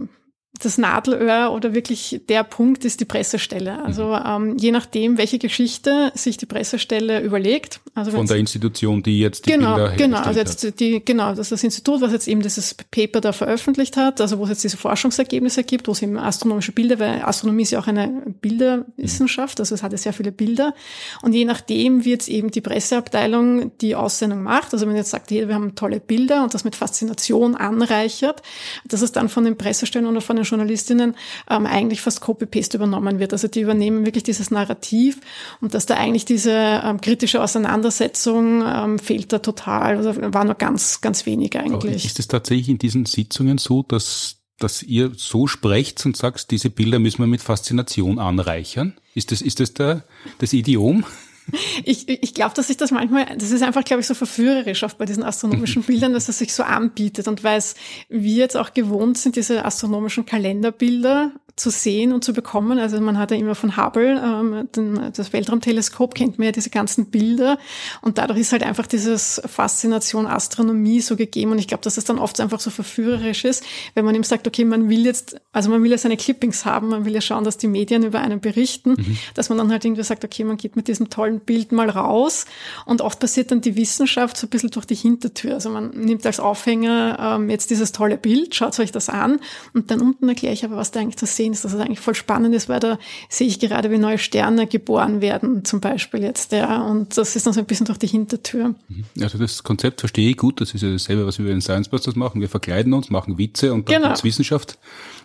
das 0.60 0.78
Nadelöhr 0.78 1.52
oder 1.52 1.74
wirklich 1.74 2.22
der 2.30 2.44
Punkt 2.44 2.86
ist 2.86 3.00
die 3.00 3.06
Pressestelle. 3.06 3.84
Also 3.84 4.10
mhm. 4.10 4.50
ähm, 4.52 4.58
je 4.58 4.72
nachdem, 4.72 5.18
welche 5.18 5.40
Geschichte 5.40 6.12
sich 6.14 6.38
die 6.38 6.46
Pressestelle 6.46 7.22
überlegt. 7.22 7.82
Also 7.96 8.12
Von 8.12 8.28
der 8.28 8.38
Institution, 8.38 9.02
die 9.02 9.20
jetzt 9.20 9.48
die 9.48 9.52
genau, 9.52 9.76
Bilder 9.76 9.96
Genau, 9.96 10.20
also 10.20 10.40
jetzt 10.40 10.80
die, 10.80 11.04
genau, 11.04 11.30
das 11.32 11.40
ist 11.40 11.52
das 11.54 11.64
Institut, 11.64 12.02
was 12.02 12.12
jetzt 12.12 12.28
eben 12.28 12.42
dieses 12.42 12.76
Paper 12.92 13.20
da 13.20 13.32
veröffentlicht 13.34 13.98
hat, 13.98 14.22
also 14.22 14.38
wo 14.38 14.44
es 14.44 14.50
jetzt 14.50 14.64
diese 14.64 14.78
Forschungsergebnisse 14.78 15.64
gibt, 15.64 15.88
wo 15.88 15.94
es 15.94 16.04
eben 16.04 16.20
astronomische 16.20 16.72
Bilder, 16.72 17.00
weil 17.00 17.24
Astronomie 17.24 17.64
ist 17.64 17.72
ja 17.72 17.80
auch 17.80 17.88
eine 17.88 18.24
Bilderwissenschaft, 18.42 19.60
also 19.60 19.74
es 19.74 19.82
hat 19.82 19.92
ja 19.92 19.98
sehr 19.98 20.14
viele 20.14 20.32
Bilder. 20.32 20.76
Und 21.24 21.34
je 21.34 21.46
nachdem 21.46 22.06
wird 22.06 22.28
eben 22.28 22.52
die 22.52 22.62
Presseabteilung 22.62 23.76
die 23.80 23.96
Aussendung 23.96 24.44
macht. 24.44 24.74
Also 24.74 24.88
wenn 24.88 24.96
jetzt 24.96 25.10
sagt, 25.10 25.32
hey, 25.32 25.48
wir 25.48 25.56
haben 25.56 25.74
tolle 25.74 26.00
Bilder 26.00 26.44
und 26.44 26.54
das 26.54 26.64
mit 26.64 26.76
Faszination 26.76 27.56
anreichert, 27.56 28.44
dass 28.86 29.02
es 29.02 29.12
dann 29.12 29.30
von 29.30 29.44
den 29.46 29.58
Pressestellen 29.58 30.08
oder 30.08 30.22
von 30.22 30.36
den 30.36 30.43
Journalistinnen 30.44 31.16
ähm, 31.50 31.66
eigentlich 31.66 32.02
fast 32.02 32.22
Copy-Paste 32.22 32.78
übernommen 32.78 33.20
wird. 33.20 33.34
Also 33.34 33.48
die 33.48 33.62
übernehmen 33.62 34.06
wirklich 34.06 34.24
dieses 34.24 34.52
Narrativ 34.52 35.20
und 35.62 35.74
dass 35.74 35.86
da 35.86 35.96
eigentlich 35.96 36.26
diese 36.26 36.52
ähm, 36.52 37.02
kritische 37.02 37.42
Auseinandersetzung 37.42 38.64
ähm, 38.66 39.00
fehlt 39.00 39.34
da 39.34 39.40
total. 39.40 39.98
Also 39.98 40.16
war 40.34 40.46
nur 40.46 40.56
ganz, 40.56 41.02
ganz 41.02 41.26
wenig 41.26 41.58
eigentlich. 41.58 41.94
Aber 41.94 42.06
ist 42.06 42.20
es 42.20 42.28
tatsächlich 42.28 42.70
in 42.70 42.78
diesen 42.78 43.06
Sitzungen 43.06 43.58
so, 43.58 43.84
dass 43.84 44.38
dass 44.60 44.84
ihr 44.84 45.12
so 45.16 45.48
sprecht 45.48 46.06
und 46.06 46.16
sagst, 46.16 46.52
diese 46.52 46.70
Bilder 46.70 47.00
müssen 47.00 47.20
wir 47.20 47.28
mit 47.28 47.42
Faszination 47.42 48.18
anreichern? 48.18 48.94
Ist 49.14 49.32
das, 49.32 49.42
ist 49.42 49.60
das 49.60 49.74
der, 49.74 50.06
das 50.38 50.54
Idiom? 50.54 51.04
Ich, 51.84 52.08
ich 52.08 52.34
glaube, 52.34 52.56
dass 52.56 52.68
sich 52.68 52.78
das 52.78 52.92
manchmal, 52.92 53.26
das 53.38 53.52
ist 53.52 53.62
einfach, 53.62 53.84
glaube 53.84 54.02
ich, 54.02 54.08
so 54.08 54.14
verführerisch 54.14 54.84
oft 54.84 54.98
bei 54.98 55.06
diesen 55.06 55.24
astronomischen 55.24 55.84
Bildern, 55.88 56.14
dass 56.14 56.30
es 56.30 56.38
sich 56.38 56.54
so 56.54 56.64
anbietet. 56.64 57.28
Und 57.28 57.44
weil 57.44 57.58
es 57.58 57.76
wir 58.10 58.36
jetzt 58.36 58.58
auch 58.58 58.74
gewohnt 58.74 59.18
sind, 59.18 59.36
diese 59.36 59.66
astronomischen 59.66 60.26
Kalenderbilder 60.26 61.32
zu 61.56 61.70
sehen 61.70 62.14
und 62.14 62.24
zu 62.24 62.34
bekommen. 62.34 62.80
Also 62.80 63.00
man 63.00 63.20
hat 63.20 63.30
ja 63.30 63.38
immer 63.38 63.54
von 63.54 63.78
Hubble, 63.78 64.20
ähm, 64.20 64.68
den, 64.76 65.12
das 65.16 65.34
Weltraumteleskop, 65.34 66.16
kennt 66.16 66.40
man 66.40 66.48
ja 66.48 66.52
diese 66.52 66.72
ganzen 66.72 67.12
Bilder. 67.12 67.60
Und 68.02 68.18
dadurch 68.18 68.40
ist 68.40 68.52
halt 68.54 68.64
einfach 68.64 68.88
dieses 68.88 69.40
Faszination 69.46 70.26
Astronomie 70.26 71.00
so 71.02 71.16
gegeben. 71.16 71.52
Und 71.52 71.60
ich 71.60 71.68
glaube, 71.68 71.84
dass 71.84 71.98
es 71.98 72.06
dann 72.06 72.18
oft 72.18 72.40
einfach 72.40 72.60
so 72.60 72.72
verführerisch 72.72 73.46
ist, 73.46 73.64
wenn 73.94 74.04
man 74.04 74.16
ihm 74.16 74.24
sagt, 74.24 74.48
okay, 74.48 74.66
man 74.66 74.90
will 74.90 75.06
jetzt, 75.06 75.40
also 75.52 75.70
man 75.70 75.84
will 75.84 75.92
ja 75.92 75.98
seine 76.00 76.18
Clippings 76.18 76.66
haben, 76.66 76.88
man 76.88 77.06
will 77.06 77.14
ja 77.14 77.22
schauen, 77.22 77.44
dass 77.44 77.58
die 77.58 77.68
Medien 77.68 78.04
über 78.04 78.20
einen 78.20 78.40
berichten, 78.40 78.92
mhm. 78.98 79.18
dass 79.36 79.50
man 79.50 79.60
dann 79.60 79.72
halt 79.72 79.86
irgendwie 79.86 80.04
sagt, 80.04 80.26
okay, 80.26 80.44
man 80.44 80.58
geht 80.58 80.76
mit 80.76 80.88
diesem 80.88 81.10
tollen 81.10 81.40
Bild 81.40 81.72
mal 81.72 81.90
raus. 81.90 82.46
Und 82.86 83.02
oft 83.02 83.20
passiert 83.20 83.52
dann 83.52 83.62
die 83.62 83.76
Wissenschaft 83.76 84.38
so 84.38 84.48
ein 84.48 84.50
bisschen 84.50 84.72
durch 84.72 84.86
die 84.86 84.96
Hintertür. 84.96 85.54
Also 85.54 85.70
man 85.70 85.92
nimmt 85.92 86.26
als 86.26 86.40
Aufhänger 86.40 87.36
ähm, 87.38 87.52
jetzt 87.52 87.70
dieses 87.70 87.92
tolle 87.92 88.18
Bild, 88.18 88.56
schaut 88.56 88.80
euch 88.80 88.92
das 88.92 89.08
an 89.08 89.40
und 89.74 89.92
dann 89.92 90.02
unten 90.02 90.28
erkläre 90.28 90.54
ich 90.54 90.66
aber, 90.66 90.78
was 90.78 90.90
da 90.90 91.00
eigentlich 91.00 91.18
zu 91.18 91.28
sehen 91.28 91.43
sehen, 91.44 91.54
ist, 91.54 91.66
dass 91.66 91.74
es 91.74 91.80
eigentlich 91.80 92.00
voll 92.00 92.16
spannend 92.16 92.56
ist, 92.56 92.70
weil 92.70 92.80
da 92.80 92.98
sehe 93.30 93.48
ich 93.48 93.60
gerade, 93.60 93.92
wie 93.92 93.98
neue 93.98 94.18
Sterne 94.18 94.68
geboren 94.68 95.22
werden, 95.22 95.66
zum 95.66 95.82
Beispiel 95.82 96.24
jetzt, 96.24 96.52
ja. 96.52 96.82
Und 96.82 97.18
das 97.18 97.36
ist 97.36 97.46
dann 97.46 97.54
so 97.54 97.60
ein 97.60 97.66
bisschen 97.66 97.86
durch 97.86 97.98
die 97.98 98.08
Hintertür. 98.08 98.76
Mhm. 98.88 99.06
Also 99.22 99.38
das 99.38 99.64
Konzept 99.64 100.00
verstehe 100.00 100.30
ich 100.30 100.38
gut. 100.38 100.62
Das 100.62 100.74
ist 100.74 100.82
ja 100.82 100.92
dasselbe, 100.92 101.26
was 101.26 101.40
wir 101.40 101.52
in 101.52 101.62
Science 101.62 101.90
Busters 101.90 102.16
machen. 102.16 102.42
Wir 102.42 102.50
verkleiden 102.50 102.94
uns, 102.94 103.10
machen 103.10 103.38
Witze 103.38 103.74
und 103.74 103.90
dann 103.90 104.02
genau. 104.02 104.24
Wissenschaft. 104.24 104.78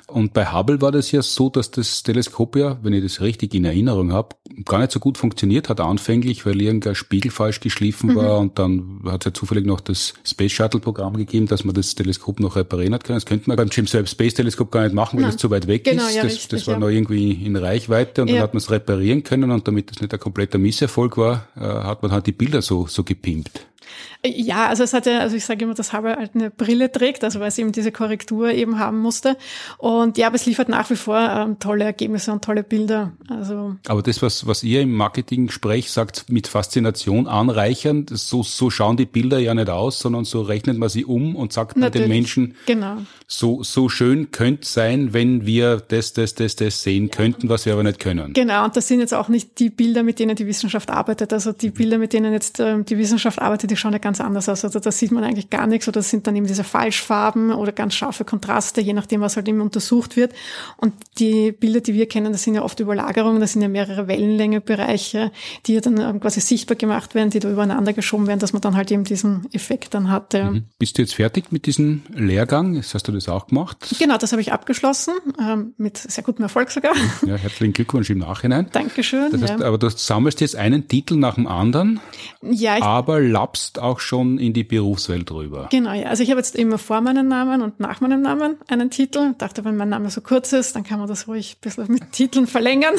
Und 0.08 0.32
bei 0.32 0.50
Hubble 0.50 0.80
war 0.80 0.90
das 0.90 1.12
ja 1.12 1.20
so, 1.20 1.50
dass 1.50 1.70
das 1.70 2.02
Teleskop 2.02 2.56
ja, 2.56 2.78
wenn 2.82 2.94
ich 2.94 3.02
das 3.02 3.20
richtig 3.20 3.54
in 3.54 3.66
Erinnerung 3.66 4.10
habe, 4.10 4.36
gar 4.64 4.78
nicht 4.78 4.90
so 4.90 5.00
gut 5.00 5.18
funktioniert 5.18 5.68
hat 5.68 5.80
anfänglich, 5.80 6.46
weil 6.46 6.60
irgendein 6.62 6.94
Spiegel 6.94 7.30
falsch 7.30 7.60
geschliffen 7.60 8.10
mhm. 8.10 8.16
war 8.16 8.38
und 8.38 8.58
dann 8.58 9.00
hat 9.04 9.22
es 9.22 9.26
ja 9.26 9.34
zufällig 9.34 9.66
noch 9.66 9.80
das 9.82 10.14
Space 10.24 10.52
Shuttle 10.52 10.80
Programm 10.80 11.18
gegeben, 11.18 11.46
dass 11.46 11.64
man 11.64 11.74
das 11.74 11.94
Teleskop 11.94 12.40
noch 12.40 12.56
reparieren 12.56 12.94
hat 12.94 13.04
können. 13.04 13.18
Das 13.18 13.26
könnte 13.26 13.50
man 13.50 13.58
beim 13.58 13.68
James 13.70 13.92
Webb 13.92 14.08
Space 14.08 14.32
Teleskop 14.32 14.70
gar 14.70 14.84
nicht 14.84 14.94
machen, 14.94 15.18
weil 15.18 15.26
das 15.26 15.36
zu 15.36 15.50
weit 15.50 15.66
weg 15.66 15.84
genau, 15.84 16.06
ist. 16.06 16.14
Ja, 16.14 16.22
das, 16.22 16.32
richtig, 16.32 16.48
das 16.48 16.66
war 16.66 16.74
ja. 16.74 16.80
noch 16.80 16.88
irgendwie 16.88 17.32
in 17.32 17.56
Reichweite 17.56 18.22
und 18.22 18.28
ja. 18.28 18.36
dann 18.36 18.44
hat 18.44 18.54
man 18.54 18.58
es 18.58 18.70
reparieren 18.70 19.22
können 19.24 19.50
und 19.50 19.68
damit 19.68 19.90
das 19.90 20.00
nicht 20.00 20.14
ein 20.14 20.20
kompletter 20.20 20.56
Misserfolg 20.56 21.18
war, 21.18 21.48
äh, 21.54 21.60
hat 21.60 22.02
man 22.02 22.12
halt 22.12 22.26
die 22.26 22.32
Bilder 22.32 22.62
so, 22.62 22.86
so 22.86 23.04
gepimpt. 23.04 23.66
Ja, 24.26 24.66
also 24.66 24.82
es 24.82 24.92
hat 24.94 25.06
ja, 25.06 25.20
also 25.20 25.36
ich 25.36 25.44
sage 25.44 25.64
immer, 25.64 25.74
dass 25.74 25.92
Hubble 25.92 26.16
halt 26.16 26.32
eine 26.34 26.50
Brille 26.50 26.90
trägt, 26.90 27.22
also 27.22 27.38
weil 27.38 27.48
es 27.48 27.58
eben 27.58 27.70
diese 27.70 27.92
Korrektur 27.92 28.50
eben 28.50 28.80
haben 28.80 28.98
musste. 28.98 29.36
Und 29.76 30.18
ja, 30.18 30.26
aber 30.26 30.34
es 30.34 30.44
liefert 30.44 30.68
nach 30.68 30.90
wie 30.90 30.96
vor 30.96 31.18
ähm, 31.18 31.60
tolle 31.60 31.84
Ergebnisse 31.84 32.32
und 32.32 32.42
tolle 32.42 32.64
Bilder. 32.64 33.12
Also 33.28 33.76
aber 33.86 34.02
das, 34.02 34.20
was, 34.20 34.44
was 34.44 34.64
ihr 34.64 34.80
im 34.80 34.92
Marketing-Gespräch 34.94 35.92
sagt, 35.92 36.30
mit 36.30 36.48
Faszination 36.48 37.28
anreichern, 37.28 38.06
das, 38.06 38.28
so, 38.28 38.42
so 38.42 38.70
schauen 38.70 38.96
die 38.96 39.06
Bilder 39.06 39.38
ja 39.38 39.54
nicht 39.54 39.70
aus, 39.70 40.00
sondern 40.00 40.24
so 40.24 40.42
rechnet 40.42 40.78
man 40.78 40.88
sie 40.88 41.04
um 41.04 41.36
und 41.36 41.52
sagt 41.52 41.76
den 41.76 42.08
Menschen, 42.08 42.56
genau. 42.66 42.96
so, 43.28 43.62
so 43.62 43.88
schön 43.88 44.32
könnte 44.32 44.66
sein, 44.66 45.12
wenn 45.12 45.46
wir 45.46 45.76
das, 45.76 46.12
das, 46.12 46.34
das, 46.34 46.56
das 46.56 46.82
sehen 46.82 47.12
könnten, 47.12 47.48
was 47.48 47.66
wir 47.66 47.72
aber 47.72 47.84
nicht 47.84 48.00
können. 48.00 48.32
Genau, 48.32 48.64
und 48.64 48.76
das 48.76 48.88
sind 48.88 48.98
jetzt 48.98 49.14
auch 49.14 49.28
nicht 49.28 49.60
die 49.60 49.70
Bilder, 49.70 50.02
mit 50.02 50.18
denen 50.18 50.34
die 50.34 50.48
Wissenschaft 50.48 50.90
arbeitet. 50.90 51.32
Also 51.32 51.52
die 51.52 51.70
Bilder, 51.70 51.98
mit 51.98 52.12
denen 52.12 52.32
jetzt 52.32 52.58
ähm, 52.58 52.84
die 52.84 52.98
Wissenschaft 52.98 53.40
arbeitet, 53.40 53.70
die 53.70 53.76
schauen 53.76 53.92
ja 53.92 53.98
ganz 53.98 54.07
anders 54.20 54.48
aus. 54.48 54.64
Also 54.64 54.80
da 54.80 54.90
sieht 54.90 55.12
man 55.12 55.24
eigentlich 55.24 55.50
gar 55.50 55.66
nichts 55.66 55.86
oder 55.88 56.00
das 56.00 56.10
sind 56.10 56.26
dann 56.26 56.34
eben 56.36 56.46
diese 56.46 56.64
Falschfarben 56.64 57.52
oder 57.52 57.72
ganz 57.72 57.94
scharfe 57.94 58.24
Kontraste, 58.24 58.80
je 58.80 58.92
nachdem, 58.92 59.20
was 59.20 59.36
halt 59.36 59.48
eben 59.48 59.60
untersucht 59.60 60.16
wird. 60.16 60.32
Und 60.76 60.94
die 61.18 61.52
Bilder, 61.52 61.80
die 61.80 61.94
wir 61.94 62.08
kennen, 62.08 62.32
das 62.32 62.42
sind 62.42 62.54
ja 62.54 62.62
oft 62.62 62.80
Überlagerungen, 62.80 63.40
das 63.40 63.52
sind 63.52 63.62
ja 63.62 63.68
mehrere 63.68 64.08
Wellenlängebereiche, 64.08 65.30
die 65.66 65.74
ja 65.74 65.80
dann 65.80 66.00
ähm, 66.00 66.20
quasi 66.20 66.40
sichtbar 66.40 66.76
gemacht 66.76 67.14
werden, 67.14 67.30
die 67.30 67.40
da 67.40 67.50
übereinander 67.50 67.92
geschoben 67.92 68.26
werden, 68.26 68.40
dass 68.40 68.52
man 68.52 68.62
dann 68.62 68.76
halt 68.76 68.90
eben 68.90 69.04
diesen 69.04 69.46
Effekt 69.52 69.94
dann 69.94 70.10
hat. 70.10 70.32
Mhm. 70.34 70.64
Bist 70.78 70.98
du 70.98 71.02
jetzt 71.02 71.14
fertig 71.14 71.52
mit 71.52 71.66
diesem 71.66 72.02
Lehrgang? 72.14 72.76
Hast 72.76 73.06
du 73.06 73.12
das 73.12 73.28
auch 73.28 73.48
gemacht? 73.48 73.94
Genau, 73.98 74.16
das 74.16 74.32
habe 74.32 74.42
ich 74.42 74.52
abgeschlossen, 74.52 75.14
ähm, 75.40 75.74
mit 75.76 75.98
sehr 75.98 76.24
gutem 76.24 76.42
Erfolg 76.42 76.70
sogar. 76.70 76.94
Ja, 77.26 77.36
herzlichen 77.36 77.72
Glückwunsch 77.72 78.10
im 78.10 78.18
Nachhinein. 78.18 78.68
Dankeschön. 78.72 79.30
Das 79.32 79.42
heißt, 79.42 79.60
ja. 79.60 79.66
aber 79.66 79.78
du 79.78 79.88
sammelst 79.90 80.40
jetzt 80.40 80.56
einen 80.56 80.88
Titel 80.88 81.16
nach 81.16 81.34
dem 81.34 81.46
anderen, 81.46 82.00
ja, 82.42 82.80
aber 82.82 83.20
lappst 83.20 83.78
auch 83.78 83.97
auch 83.98 84.00
schon 84.00 84.38
in 84.38 84.52
die 84.52 84.64
Berufswelt 84.64 85.30
rüber. 85.30 85.68
Genau, 85.70 85.92
ja. 85.92 86.06
Also 86.06 86.22
ich 86.22 86.30
habe 86.30 86.38
jetzt 86.38 86.54
immer 86.54 86.78
vor 86.78 87.00
meinem 87.00 87.28
Namen 87.28 87.62
und 87.62 87.80
nach 87.80 88.00
meinem 88.00 88.22
Namen 88.22 88.56
einen 88.68 88.90
Titel. 88.90 89.30
Ich 89.32 89.38
dachte, 89.38 89.64
wenn 89.64 89.76
mein 89.76 89.88
Name 89.88 90.10
so 90.10 90.20
kurz 90.20 90.52
ist, 90.52 90.76
dann 90.76 90.84
kann 90.84 90.98
man 91.00 91.08
das 91.08 91.26
ruhig 91.26 91.56
ein 91.56 91.60
bisschen 91.60 91.92
mit 91.92 92.12
Titeln 92.12 92.46
verlängern. 92.46 92.94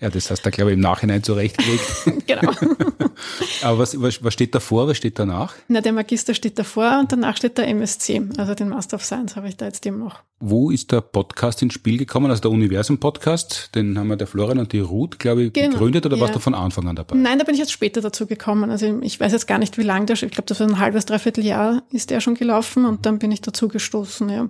Ja, 0.00 0.10
das 0.10 0.30
hast 0.30 0.44
du, 0.44 0.50
glaube 0.50 0.72
ich, 0.72 0.74
im 0.74 0.80
Nachhinein 0.80 1.22
zurechtgelegt. 1.22 1.82
genau. 2.26 2.52
Aber 3.62 3.78
was, 3.78 4.00
was, 4.00 4.22
was 4.24 4.34
steht 4.34 4.54
davor, 4.54 4.88
was 4.88 4.96
steht 4.96 5.18
danach? 5.18 5.54
Na, 5.68 5.80
der 5.80 5.92
Magister 5.92 6.34
steht 6.34 6.58
davor 6.58 6.98
und 7.00 7.12
danach 7.12 7.36
steht 7.36 7.58
der 7.58 7.68
MSc. 7.68 8.20
Also 8.36 8.54
den 8.54 8.68
Master 8.68 8.96
of 8.96 9.04
Science 9.04 9.36
habe 9.36 9.48
ich 9.48 9.56
da 9.56 9.66
jetzt 9.66 9.86
eben 9.86 9.98
noch. 9.98 10.20
Wo 10.40 10.70
ist 10.70 10.90
der 10.90 11.02
Podcast 11.02 11.62
ins 11.62 11.74
Spiel 11.74 11.98
gekommen? 11.98 12.30
Also 12.30 12.42
der 12.42 12.50
Universum-Podcast, 12.50 13.76
den 13.76 13.96
haben 13.96 14.08
wir 14.08 14.16
der 14.16 14.26
Florian 14.26 14.58
und 14.58 14.72
die 14.72 14.80
Ruth, 14.80 15.20
glaube 15.20 15.44
ich, 15.44 15.52
Genau, 15.52 15.70
gegründet 15.70 16.04
oder 16.04 16.16
ja. 16.16 16.22
warst 16.22 16.34
du 16.34 16.40
von 16.40 16.54
Anfang 16.54 16.88
an 16.88 16.96
dabei? 16.96 17.14
Nein, 17.14 17.38
da 17.38 17.44
bin 17.44 17.54
ich 17.54 17.60
jetzt 17.60 17.70
später 17.70 18.00
dazu 18.00 18.26
gekommen. 18.26 18.70
Also 18.70 18.98
ich 19.02 19.20
weiß 19.20 19.30
jetzt 19.30 19.46
gar 19.46 19.58
nicht, 19.58 19.78
wie 19.78 19.84
lange 19.84 20.06
der, 20.06 20.16
ich 20.32 20.36
glaube, 20.36 20.48
das 20.48 20.60
war 20.60 20.66
ein 20.66 20.78
halbes, 20.78 21.04
dreiviertel 21.04 21.44
Jahr 21.44 21.82
ist 21.90 22.08
der 22.08 22.22
schon 22.22 22.36
gelaufen 22.36 22.86
und 22.86 23.04
dann 23.04 23.18
bin 23.18 23.30
ich 23.30 23.42
dazu 23.42 23.68
gestoßen, 23.68 24.30
ja. 24.30 24.48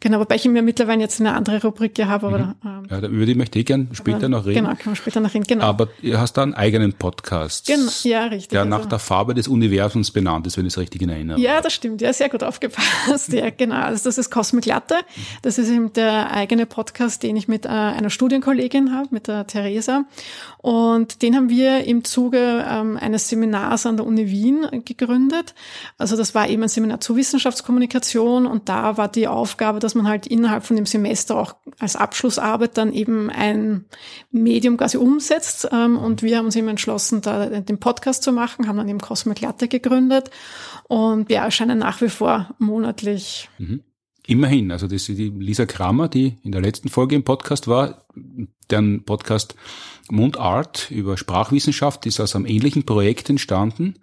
Genau, 0.00 0.20
wobei 0.20 0.36
ich 0.36 0.44
mir 0.46 0.62
mittlerweile 0.62 1.00
jetzt 1.00 1.20
eine 1.20 1.34
andere 1.34 1.60
Rubrik 1.62 1.92
hier 1.96 2.08
habe, 2.08 2.26
aber, 2.28 2.54
ähm, 2.64 2.86
Ja, 2.90 2.98
über 3.00 3.26
die 3.26 3.34
möchte 3.34 3.58
ich 3.58 3.66
gern 3.66 3.88
später 3.92 4.28
noch 4.28 4.46
reden. 4.46 4.64
Genau, 4.64 4.74
können 4.76 4.92
wir 4.92 4.96
später 4.96 5.20
noch 5.20 5.32
reden. 5.34 5.44
Genau. 5.46 5.64
Aber 5.64 5.88
du 6.02 6.18
hast 6.18 6.34
da 6.34 6.42
einen 6.42 6.54
eigenen 6.54 6.92
Podcast. 6.92 7.66
Genau, 7.66 7.90
ja, 8.04 8.24
richtig. 8.24 8.48
Der 8.48 8.60
Also- 8.60 8.70
nach 8.70 8.86
der 8.86 8.98
Farbe 8.98 9.34
des 9.34 9.48
Universums 9.48 10.10
benannt 10.10 10.46
ist, 10.46 10.56
wenn 10.58 10.66
ich 10.66 10.72
es 10.74 10.78
richtig 10.78 11.02
in 11.02 11.08
Erinnerung 11.08 11.42
Ja, 11.42 11.60
das 11.60 11.72
stimmt. 11.72 12.00
Ja, 12.00 12.12
sehr 12.12 12.28
gut 12.28 12.42
aufgepasst. 12.42 12.86
Ja, 13.32 13.50
genau. 13.50 13.76
Also 13.76 14.04
das 14.04 14.18
ist 14.18 14.30
Cosmic 14.30 14.66
Latte. 14.66 14.94
Das 15.42 15.58
ist 15.58 15.68
eben 15.68 15.92
der 15.92 16.30
eigene 16.32 16.66
Podcast, 16.66 17.22
den 17.22 17.36
ich 17.36 17.48
mit 17.48 17.64
äh, 17.66 17.68
einer 17.68 18.10
Studienkollegin 18.10 18.94
habe, 18.94 19.08
mit 19.10 19.28
der 19.28 19.46
Theresa. 19.46 20.04
Und 20.58 21.22
den 21.22 21.36
haben 21.36 21.48
wir 21.48 21.84
im 21.84 22.04
Zuge 22.04 22.64
ähm, 22.68 22.96
eines 22.96 23.28
Seminars 23.28 23.86
an 23.86 23.96
der 23.96 24.06
Uni 24.06 24.28
Wien 24.30 24.66
gegründet. 24.84 25.54
Also 25.98 26.16
das 26.16 26.34
war 26.34 26.48
eben 26.48 26.62
ein 26.62 26.68
Seminar 26.68 27.00
zur 27.00 27.16
Wissenschaftskommunikation 27.16 28.46
und 28.46 28.68
da 28.68 28.96
war 28.96 29.08
die 29.08 29.26
Aufgabe, 29.28 29.55
dass 29.58 29.94
man 29.94 30.08
halt 30.08 30.26
innerhalb 30.26 30.64
von 30.64 30.76
dem 30.76 30.86
Semester 30.86 31.36
auch 31.36 31.56
als 31.78 31.96
Abschlussarbeit 31.96 32.76
dann 32.76 32.92
eben 32.92 33.30
ein 33.30 33.86
Medium 34.30 34.76
quasi 34.76 34.96
umsetzt. 34.96 35.68
Ähm, 35.72 35.96
und 35.98 36.22
wir 36.22 36.38
haben 36.38 36.46
uns 36.46 36.56
eben 36.56 36.68
entschlossen, 36.68 37.22
da 37.22 37.46
den 37.46 37.78
Podcast 37.78 38.22
zu 38.22 38.32
machen, 38.32 38.68
haben 38.68 38.76
dann 38.76 38.88
eben 38.88 39.00
Cosmic 39.00 39.40
Latte 39.40 39.68
gegründet 39.68 40.30
und 40.88 41.28
wir 41.28 41.38
erscheinen 41.38 41.78
nach 41.78 42.00
wie 42.00 42.08
vor 42.08 42.54
monatlich. 42.58 43.48
Immerhin, 44.26 44.72
also 44.72 44.86
das 44.86 45.08
ist 45.08 45.18
die 45.18 45.30
Lisa 45.30 45.66
Kramer, 45.66 46.08
die 46.08 46.36
in 46.42 46.52
der 46.52 46.60
letzten 46.60 46.88
Folge 46.88 47.14
im 47.14 47.22
Podcast 47.22 47.68
war, 47.68 48.06
deren 48.70 49.04
Podcast 49.04 49.54
Mundart 50.10 50.90
über 50.90 51.16
Sprachwissenschaft 51.16 52.06
ist 52.06 52.20
aus 52.20 52.34
einem 52.34 52.46
ähnlichen 52.46 52.84
Projekt 52.84 53.30
entstanden. 53.30 53.94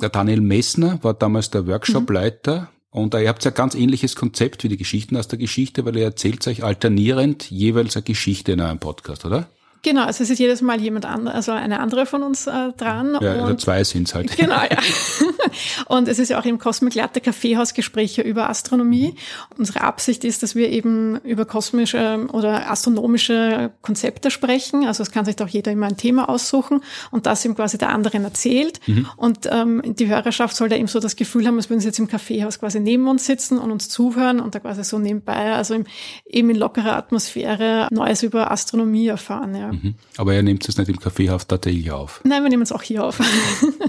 Der 0.00 0.08
Daniel 0.08 0.40
Messner 0.40 1.02
war 1.02 1.14
damals 1.14 1.50
der 1.50 1.66
Workshopleiter 1.66 2.70
und 2.90 3.14
ihr 3.14 3.28
habt 3.28 3.44
ja 3.44 3.50
ganz 3.50 3.74
ähnliches 3.74 4.16
Konzept 4.16 4.64
wie 4.64 4.68
die 4.68 4.76
Geschichten 4.76 5.16
aus 5.16 5.28
der 5.28 5.38
Geschichte, 5.38 5.84
weil 5.84 5.96
ihr 5.96 6.04
erzählt 6.04 6.46
euch 6.46 6.64
alternierend 6.64 7.50
jeweils 7.50 7.96
eine 7.96 8.04
Geschichte 8.04 8.52
in 8.52 8.60
eurem 8.60 8.78
Podcast, 8.78 9.24
oder? 9.24 9.48
Genau, 9.82 10.04
also 10.04 10.22
es 10.24 10.30
ist 10.30 10.38
jedes 10.38 10.60
Mal 10.60 10.80
jemand 10.80 11.06
anderes, 11.06 11.36
also 11.36 11.52
eine 11.52 11.80
andere 11.80 12.06
von 12.06 12.22
uns 12.22 12.46
äh, 12.46 12.72
dran. 12.76 13.16
Ja, 13.20 13.32
also 13.32 13.44
und 13.44 13.60
zwei 13.60 13.84
sind's 13.84 14.14
halt. 14.14 14.36
Genau, 14.36 14.56
ja. 14.56 14.78
Und 15.86 16.08
es 16.08 16.18
ist 16.18 16.28
ja 16.28 16.38
auch 16.38 16.44
im 16.44 16.58
Cosmic 16.58 16.94
Latte 16.94 17.20
Kaffeehausgespräche 17.20 18.22
über 18.22 18.48
Astronomie. 18.50 19.14
Unsere 19.56 19.80
Absicht 19.80 20.24
ist, 20.24 20.42
dass 20.42 20.54
wir 20.54 20.70
eben 20.70 21.18
über 21.20 21.44
kosmische 21.44 22.26
oder 22.32 22.70
astronomische 22.70 23.70
Konzepte 23.82 24.30
sprechen. 24.30 24.86
Also 24.86 25.02
es 25.02 25.10
kann 25.10 25.24
sich 25.24 25.36
doch 25.36 25.48
jeder 25.48 25.72
immer 25.72 25.86
ein 25.86 25.96
Thema 25.96 26.28
aussuchen 26.28 26.82
und 27.10 27.26
das 27.26 27.44
ihm 27.44 27.54
quasi 27.54 27.78
der 27.78 27.90
anderen 27.90 28.24
erzählt. 28.24 28.80
Und 29.16 29.48
ähm, 29.50 29.82
die 29.84 30.08
Hörerschaft 30.08 30.56
soll 30.56 30.68
da 30.68 30.76
eben 30.76 30.88
so 30.88 31.00
das 31.00 31.16
Gefühl 31.16 31.46
haben, 31.46 31.56
als 31.56 31.70
würden 31.70 31.80
sie 31.80 31.88
jetzt 31.88 31.98
im 31.98 32.08
Kaffeehaus 32.08 32.58
quasi 32.58 32.80
neben 32.80 33.08
uns 33.08 33.26
sitzen 33.26 33.58
und 33.58 33.70
uns 33.70 33.88
zuhören 33.88 34.40
und 34.40 34.54
da 34.54 34.60
quasi 34.60 34.84
so 34.84 34.98
nebenbei, 34.98 35.54
also 35.54 35.74
im, 35.74 35.84
eben 36.26 36.50
in 36.50 36.56
lockerer 36.56 36.96
Atmosphäre 36.96 37.88
Neues 37.90 38.22
über 38.22 38.50
Astronomie 38.50 39.06
erfahren. 39.06 39.54
Ja. 39.54 39.67
Mhm. 39.72 39.94
Aber 40.16 40.34
ihr 40.34 40.42
nehmt 40.42 40.68
es 40.68 40.76
nicht 40.76 40.88
im 40.88 40.98
Kaffeehaus 40.98 41.46
tatsächlich 41.46 41.90
auf. 41.90 42.20
Nein, 42.24 42.42
wir 42.42 42.50
nehmen 42.50 42.62
es 42.62 42.72
auch 42.72 42.82
hier 42.82 43.04
auf. 43.04 43.20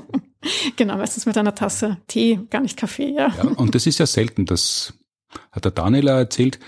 genau, 0.75 0.97
meistens 0.97 1.25
mit 1.25 1.37
einer 1.37 1.55
Tasse 1.55 1.97
Tee, 2.07 2.39
gar 2.49 2.61
nicht 2.61 2.77
Kaffee, 2.77 3.13
ja. 3.13 3.33
Ja, 3.35 3.43
und 3.43 3.75
das 3.75 3.87
ist 3.87 3.99
ja 3.99 4.05
selten, 4.05 4.45
das 4.45 4.93
hat 5.51 5.65
der 5.65 5.71
Daniela 5.71 6.17
erzählt, 6.17 6.59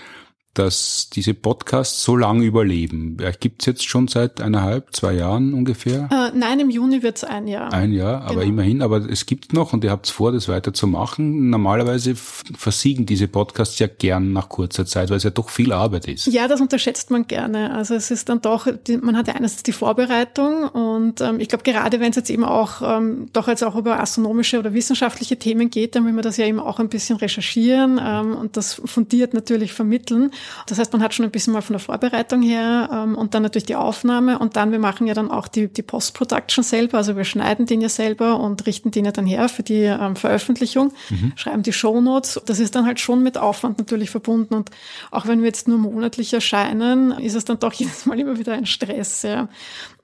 dass 0.54 1.08
diese 1.10 1.32
Podcasts 1.32 2.02
so 2.04 2.14
lange 2.14 2.44
überleben. 2.44 3.16
Gibt 3.40 3.62
es 3.62 3.66
jetzt 3.66 3.88
schon 3.88 4.06
seit 4.08 4.40
eineinhalb, 4.40 4.94
zwei 4.94 5.14
Jahren 5.14 5.54
ungefähr? 5.54 6.08
Äh, 6.10 6.36
nein, 6.36 6.60
im 6.60 6.68
Juni 6.68 7.02
wird's 7.02 7.24
ein 7.24 7.46
Jahr. 7.46 7.72
Ein 7.72 7.92
Jahr, 7.92 8.22
aber 8.22 8.40
Genau. 8.40 8.46
immerhin, 8.48 8.82
aber 8.82 8.98
es 9.08 9.24
gibt 9.24 9.54
noch 9.54 9.72
und 9.72 9.82
ihr 9.82 9.90
habt 9.90 10.08
vor, 10.08 10.30
das 10.32 10.48
weiter 10.48 10.74
zu 10.74 10.86
machen. 10.86 11.48
Normalerweise 11.48 12.14
versiegen 12.14 13.06
diese 13.06 13.28
Podcasts 13.28 13.78
ja 13.78 13.86
gern 13.86 14.32
nach 14.32 14.48
kurzer 14.50 14.84
Zeit, 14.84 15.08
weil 15.08 15.16
es 15.16 15.22
ja 15.22 15.30
doch 15.30 15.48
viel 15.48 15.72
Arbeit 15.72 16.06
ist. 16.06 16.26
Ja, 16.26 16.48
das 16.48 16.60
unterschätzt 16.60 17.10
man 17.10 17.26
gerne. 17.26 17.74
Also 17.74 17.94
es 17.94 18.10
ist 18.10 18.28
dann 18.28 18.42
doch, 18.42 18.66
man 19.00 19.16
hat 19.16 19.28
ja 19.28 19.34
einerseits 19.34 19.62
die 19.62 19.72
Vorbereitung 19.72 20.64
und 20.68 21.20
ähm, 21.22 21.40
ich 21.40 21.48
glaube 21.48 21.64
gerade 21.64 21.98
wenn 22.00 22.10
es 22.10 22.16
jetzt 22.16 22.30
eben 22.30 22.44
auch 22.44 22.82
ähm, 22.82 23.28
doch 23.32 23.48
jetzt 23.48 23.64
auch 23.64 23.76
über 23.76 24.00
astronomische 24.00 24.58
oder 24.58 24.74
wissenschaftliche 24.74 25.38
Themen 25.38 25.70
geht, 25.70 25.94
dann 25.96 26.04
will 26.04 26.12
man 26.12 26.22
das 26.22 26.36
ja 26.36 26.44
eben 26.46 26.60
auch 26.60 26.78
ein 26.78 26.88
bisschen 26.88 27.16
recherchieren 27.16 27.98
ähm, 28.02 28.34
und 28.36 28.56
das 28.58 28.74
fundiert 28.84 29.32
natürlich 29.34 29.72
vermitteln. 29.72 30.30
Das 30.66 30.78
heißt, 30.78 30.92
man 30.92 31.02
hat 31.02 31.14
schon 31.14 31.24
ein 31.24 31.30
bisschen 31.30 31.52
mal 31.52 31.62
von 31.62 31.74
der 31.74 31.80
Vorbereitung 31.80 32.42
her 32.42 32.88
ähm, 32.92 33.14
und 33.14 33.34
dann 33.34 33.42
natürlich 33.42 33.66
die 33.66 33.76
Aufnahme 33.76 34.38
und 34.38 34.56
dann 34.56 34.72
wir 34.72 34.78
machen 34.78 35.06
ja 35.06 35.14
dann 35.14 35.30
auch 35.30 35.48
die, 35.48 35.68
die 35.68 35.82
Post-Production 35.82 36.64
selber, 36.64 36.98
also 36.98 37.16
wir 37.16 37.24
schneiden 37.24 37.66
den 37.66 37.80
ja 37.80 37.88
selber 37.88 38.40
und 38.40 38.66
richten 38.66 38.90
den 38.90 39.04
ja 39.04 39.12
dann 39.12 39.26
her 39.26 39.48
für 39.48 39.62
die 39.62 39.82
ähm, 39.82 40.16
Veröffentlichung, 40.16 40.92
schreiben 41.36 41.62
die 41.62 41.72
Shownotes. 41.72 42.40
Das 42.46 42.58
ist 42.58 42.74
dann 42.74 42.86
halt 42.86 43.00
schon 43.00 43.22
mit 43.22 43.38
Aufwand 43.38 43.78
natürlich 43.78 44.10
verbunden 44.10 44.54
und 44.54 44.70
auch 45.10 45.26
wenn 45.26 45.40
wir 45.40 45.46
jetzt 45.46 45.68
nur 45.68 45.78
monatlich 45.78 46.32
erscheinen, 46.32 47.12
ist 47.12 47.34
es 47.34 47.44
dann 47.44 47.58
doch 47.58 47.72
jedes 47.82 48.06
Mal 48.06 48.18
immer 48.18 48.38
wieder 48.38 48.52
ein 48.52 48.66
Stress. 48.66 49.22
Ja. 49.22 49.48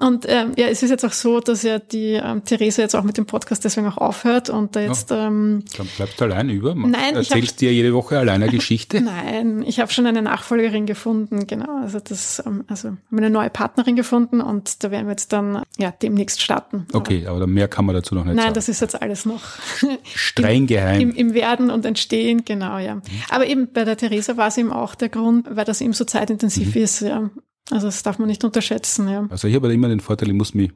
Und 0.00 0.26
ähm, 0.28 0.52
ja, 0.56 0.68
es 0.68 0.84
ist 0.84 0.90
jetzt 0.90 1.04
auch 1.04 1.12
so, 1.12 1.40
dass 1.40 1.64
ja 1.64 1.80
die 1.80 2.12
ähm, 2.12 2.44
Theresa 2.44 2.82
jetzt 2.82 2.94
auch 2.94 3.02
mit 3.02 3.16
dem 3.18 3.26
Podcast 3.26 3.64
deswegen 3.64 3.88
auch 3.88 3.96
aufhört 3.98 4.48
und 4.48 4.76
da 4.76 4.80
jetzt 4.80 5.10
ähm, 5.10 5.64
Dann 5.76 5.88
bleibst 5.96 6.20
du 6.20 6.24
allein 6.24 6.48
über. 6.50 6.72
Nein, 6.76 7.16
Erzählst 7.16 7.60
dir 7.60 7.72
jede 7.72 7.92
Woche 7.92 8.16
alleine 8.16 8.44
eine 8.44 8.52
Geschichte. 8.54 9.00
Nein, 9.02 9.64
ich 9.66 9.80
habe 9.80 9.90
schon 9.92 10.06
eine 10.06 10.22
Nachfolgerin 10.22 10.86
gefunden, 10.86 11.48
genau. 11.48 11.80
Also 11.82 11.98
das, 11.98 12.40
ähm, 12.46 12.62
also 12.68 12.90
haben 12.90 12.98
eine 13.10 13.28
neue 13.28 13.50
Partnerin 13.50 13.96
gefunden 13.96 14.40
und 14.40 14.84
da 14.84 14.92
werden 14.92 15.06
wir 15.06 15.12
jetzt 15.12 15.32
dann 15.32 15.62
ja 15.78 15.90
demnächst 15.90 16.40
starten. 16.42 16.86
Okay, 16.92 17.26
aber 17.26 17.48
mehr 17.48 17.66
kann 17.66 17.84
man 17.84 17.96
dazu 17.96 18.14
noch 18.14 18.24
nicht 18.24 18.34
Nein, 18.36 18.44
sagen. 18.44 18.54
das 18.54 18.68
ist 18.68 18.80
jetzt 18.80 19.02
alles 19.02 19.26
noch 19.26 19.42
Streng 20.14 20.68
geheim. 20.68 21.00
im, 21.00 21.10
im 21.14 21.34
Werden 21.34 21.70
und 21.70 21.84
Entstehen, 21.84 22.44
genau, 22.44 22.78
ja. 22.78 23.02
Aber 23.30 23.46
eben 23.48 23.72
bei 23.72 23.84
der 23.84 23.96
Theresa 23.96 24.36
war 24.36 24.46
es 24.46 24.58
eben 24.58 24.72
auch 24.72 24.94
der 24.94 25.08
Grund, 25.08 25.48
weil 25.50 25.64
das 25.64 25.80
eben 25.80 25.92
so 25.92 26.04
zeitintensiv 26.04 26.76
Mhm. 26.76 26.82
ist, 26.82 27.00
ja. 27.00 27.30
Also 27.70 27.86
das 27.86 28.02
darf 28.02 28.18
man 28.18 28.28
nicht 28.28 28.44
unterschätzen, 28.44 29.08
ja. 29.08 29.26
Also 29.30 29.48
ich 29.48 29.54
habe 29.54 29.72
immer 29.72 29.88
den 29.88 30.00
Vorteil, 30.00 30.28
ich 30.28 30.34
muss 30.34 30.54
mich 30.54 30.72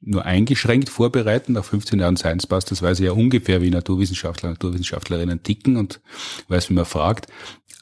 nur 0.00 0.24
eingeschränkt 0.24 0.88
vorbereiten. 0.88 1.54
Nach 1.54 1.64
15 1.64 1.98
Jahren 1.98 2.16
Science 2.16 2.46
Pass, 2.46 2.64
das 2.64 2.82
weiß 2.82 3.00
ich 3.00 3.06
ja 3.06 3.12
ungefähr, 3.12 3.62
wie 3.62 3.70
Naturwissenschaftler, 3.70 4.50
Naturwissenschaftlerinnen 4.50 5.42
ticken 5.42 5.76
und 5.76 6.00
weiß, 6.48 6.70
wie 6.70 6.74
man 6.74 6.84
fragt. 6.84 7.26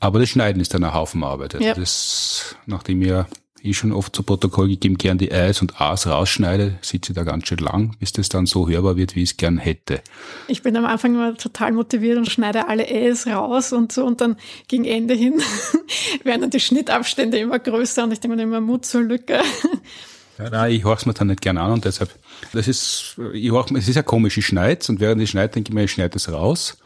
Aber 0.00 0.18
das 0.18 0.28
Schneiden 0.28 0.60
ist 0.60 0.72
dann 0.74 0.84
ein 0.84 0.94
Haufen 0.94 1.24
Arbeit. 1.24 1.54
Also 1.54 1.66
Ja. 1.66 1.74
das, 1.74 2.56
nachdem 2.66 3.02
ja 3.02 3.26
eh 3.66 3.74
schon 3.74 3.92
oft 3.92 4.14
zu 4.14 4.22
Protokoll 4.22 4.68
gegeben, 4.68 4.96
gern 4.98 5.18
die 5.18 5.32
Eis 5.32 5.60
und 5.60 5.80
A's 5.80 6.06
rausschneide, 6.06 6.78
sitze 6.82 7.12
ich 7.12 7.16
da 7.16 7.24
ganz 7.24 7.48
schön 7.48 7.58
lang, 7.58 7.96
bis 7.98 8.12
das 8.12 8.28
dann 8.28 8.46
so 8.46 8.68
hörbar 8.68 8.96
wird, 8.96 9.16
wie 9.16 9.22
ich 9.22 9.30
es 9.30 9.36
gern 9.36 9.58
hätte. 9.58 10.00
Ich 10.48 10.62
bin 10.62 10.76
am 10.76 10.86
Anfang 10.86 11.14
immer 11.14 11.36
total 11.36 11.72
motiviert 11.72 12.18
und 12.18 12.30
schneide 12.30 12.68
alle 12.68 12.88
Äs 12.88 13.26
raus 13.26 13.72
und 13.72 13.92
so 13.92 14.04
und 14.04 14.20
dann 14.20 14.36
gegen 14.68 14.84
Ende 14.84 15.14
hin 15.14 15.34
werden 16.24 16.42
dann 16.42 16.50
die 16.50 16.60
Schnittabstände 16.60 17.38
immer 17.38 17.58
größer 17.58 18.04
und 18.04 18.12
ich 18.12 18.20
denke 18.20 18.36
mir 18.36 18.42
immer 18.42 18.60
Mut 18.60 18.86
zur 18.86 19.02
Lücke. 19.02 19.40
Ja, 20.38 20.50
nein, 20.50 20.72
ich 20.72 20.84
horch's 20.84 21.06
mir 21.06 21.14
dann 21.14 21.28
nicht 21.28 21.40
gern 21.40 21.56
an 21.56 21.72
und 21.72 21.84
deshalb, 21.84 22.10
das 22.52 22.68
ist, 22.68 23.16
ich 23.32 23.50
horch, 23.50 23.70
es 23.70 23.88
ist 23.88 23.94
ja 23.94 24.02
komisch, 24.02 24.36
ich 24.36 24.46
schneid's 24.46 24.88
und 24.88 25.00
während 25.00 25.22
ich 25.22 25.30
schneide, 25.30 25.54
denke 25.54 25.70
ich 25.70 25.74
mir, 25.74 25.84
ich 25.84 25.92
schneide 25.92 26.10
das 26.10 26.30
raus. 26.30 26.76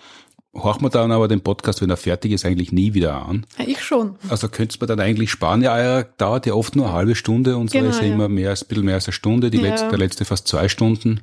Horch 0.53 0.81
mir 0.81 0.91
dann 0.91 1.13
aber 1.13 1.29
den 1.29 1.43
Podcast, 1.43 1.81
wenn 1.81 1.91
er 1.91 1.97
fertig 1.97 2.33
ist, 2.33 2.45
eigentlich 2.45 2.73
nie 2.73 2.93
wieder 2.93 3.25
an. 3.25 3.47
Ja, 3.57 3.67
ich 3.69 3.83
schon. 3.85 4.17
Also 4.29 4.49
könntest 4.49 4.81
mir 4.81 4.89
dann 4.89 4.99
eigentlich 4.99 5.31
sparen. 5.31 5.63
Ja, 5.63 6.03
dauert 6.03 6.45
ja 6.47 6.55
oft 6.55 6.75
nur 6.75 6.87
eine 6.87 6.95
halbe 6.95 7.15
Stunde 7.15 7.57
und 7.57 7.71
so 7.71 7.79
Genau, 7.79 7.91
ist 7.91 8.01
ja, 8.01 8.07
ja. 8.07 8.15
immer 8.15 8.29
mehr 8.29 8.51
ein 8.51 8.57
bisschen 8.69 8.85
mehr 8.85 8.97
als 8.97 9.07
eine 9.07 9.13
Stunde. 9.13 9.51
Die 9.51 9.59
Ja. 9.59 9.69
letzte, 9.71 9.89
der 9.89 9.99
letzte 9.99 10.25
fast 10.25 10.49
zwei 10.49 10.69
Stunden. 10.69 11.21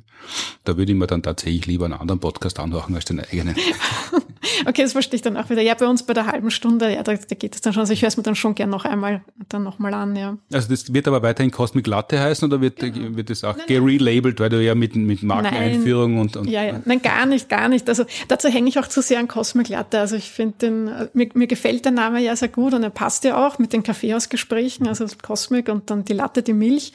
Da 0.64 0.78
würde 0.78 0.92
ich 0.92 0.98
mir 0.98 1.06
dann 1.06 1.22
tatsächlich 1.22 1.66
lieber 1.66 1.84
einen 1.84 1.94
anderen 1.94 2.20
Podcast 2.20 2.58
anhören 2.58 2.94
als 2.94 3.04
den 3.04 3.20
eigenen. 3.20 3.54
Okay, 4.66 4.82
das 4.82 4.92
verstehe 4.92 5.16
ich 5.16 5.22
dann 5.22 5.36
auch 5.36 5.50
wieder. 5.50 5.62
Ja, 5.62 5.74
bei 5.74 5.86
uns 5.86 6.02
bei 6.02 6.14
der 6.14 6.26
halben 6.26 6.50
Stunde, 6.50 6.92
ja, 6.92 7.02
da, 7.02 7.14
da 7.14 7.34
geht 7.34 7.54
es 7.54 7.60
dann 7.60 7.72
schon. 7.72 7.80
Also 7.80 7.92
ich 7.92 8.02
höre 8.02 8.08
es 8.08 8.16
mir 8.16 8.22
dann 8.22 8.34
schon 8.34 8.54
gern 8.54 8.70
noch 8.70 8.84
einmal 8.84 9.22
dann 9.48 9.62
nochmal 9.62 9.94
an, 9.94 10.16
ja. 10.16 10.36
Also 10.52 10.68
das 10.68 10.92
wird 10.92 11.08
aber 11.08 11.22
weiterhin 11.22 11.50
Cosmic 11.50 11.86
Latte 11.86 12.20
heißen 12.20 12.46
oder 12.46 12.60
wird, 12.60 12.78
genau. 12.78 13.16
wird 13.16 13.30
das 13.30 13.44
auch 13.44 13.56
gerelabelt, 13.66 14.40
weil 14.40 14.50
du 14.50 14.62
ja 14.62 14.74
mit, 14.74 14.94
mit 14.96 15.22
Markeneinführung 15.22 16.14
Nein. 16.14 16.20
und, 16.20 16.36
und. 16.36 16.50
Ja, 16.50 16.62
ja. 16.64 16.80
Nein, 16.84 17.02
gar 17.02 17.26
nicht, 17.26 17.48
gar 17.48 17.68
nicht. 17.68 17.88
Also 17.88 18.04
dazu 18.28 18.48
hänge 18.48 18.68
ich 18.68 18.78
auch 18.78 18.86
zu 18.86 19.02
sehr 19.02 19.18
an 19.18 19.28
Cosmic 19.28 19.68
Latte. 19.68 19.98
Also 20.00 20.16
ich 20.16 20.30
finde 20.30 20.54
den, 20.58 20.90
mir, 21.12 21.28
mir 21.34 21.46
gefällt 21.46 21.84
der 21.84 21.92
Name 21.92 22.20
ja 22.20 22.36
sehr 22.36 22.48
gut 22.48 22.74
und 22.74 22.82
er 22.82 22.90
passt 22.90 23.24
ja 23.24 23.46
auch 23.46 23.58
mit 23.58 23.72
den 23.72 23.82
Kaffeehausgesprächen, 23.82 24.86
also 24.86 25.06
Cosmic 25.22 25.68
und 25.68 25.90
dann 25.90 26.04
die 26.04 26.12
Latte, 26.12 26.42
die 26.42 26.52
Milch. 26.52 26.92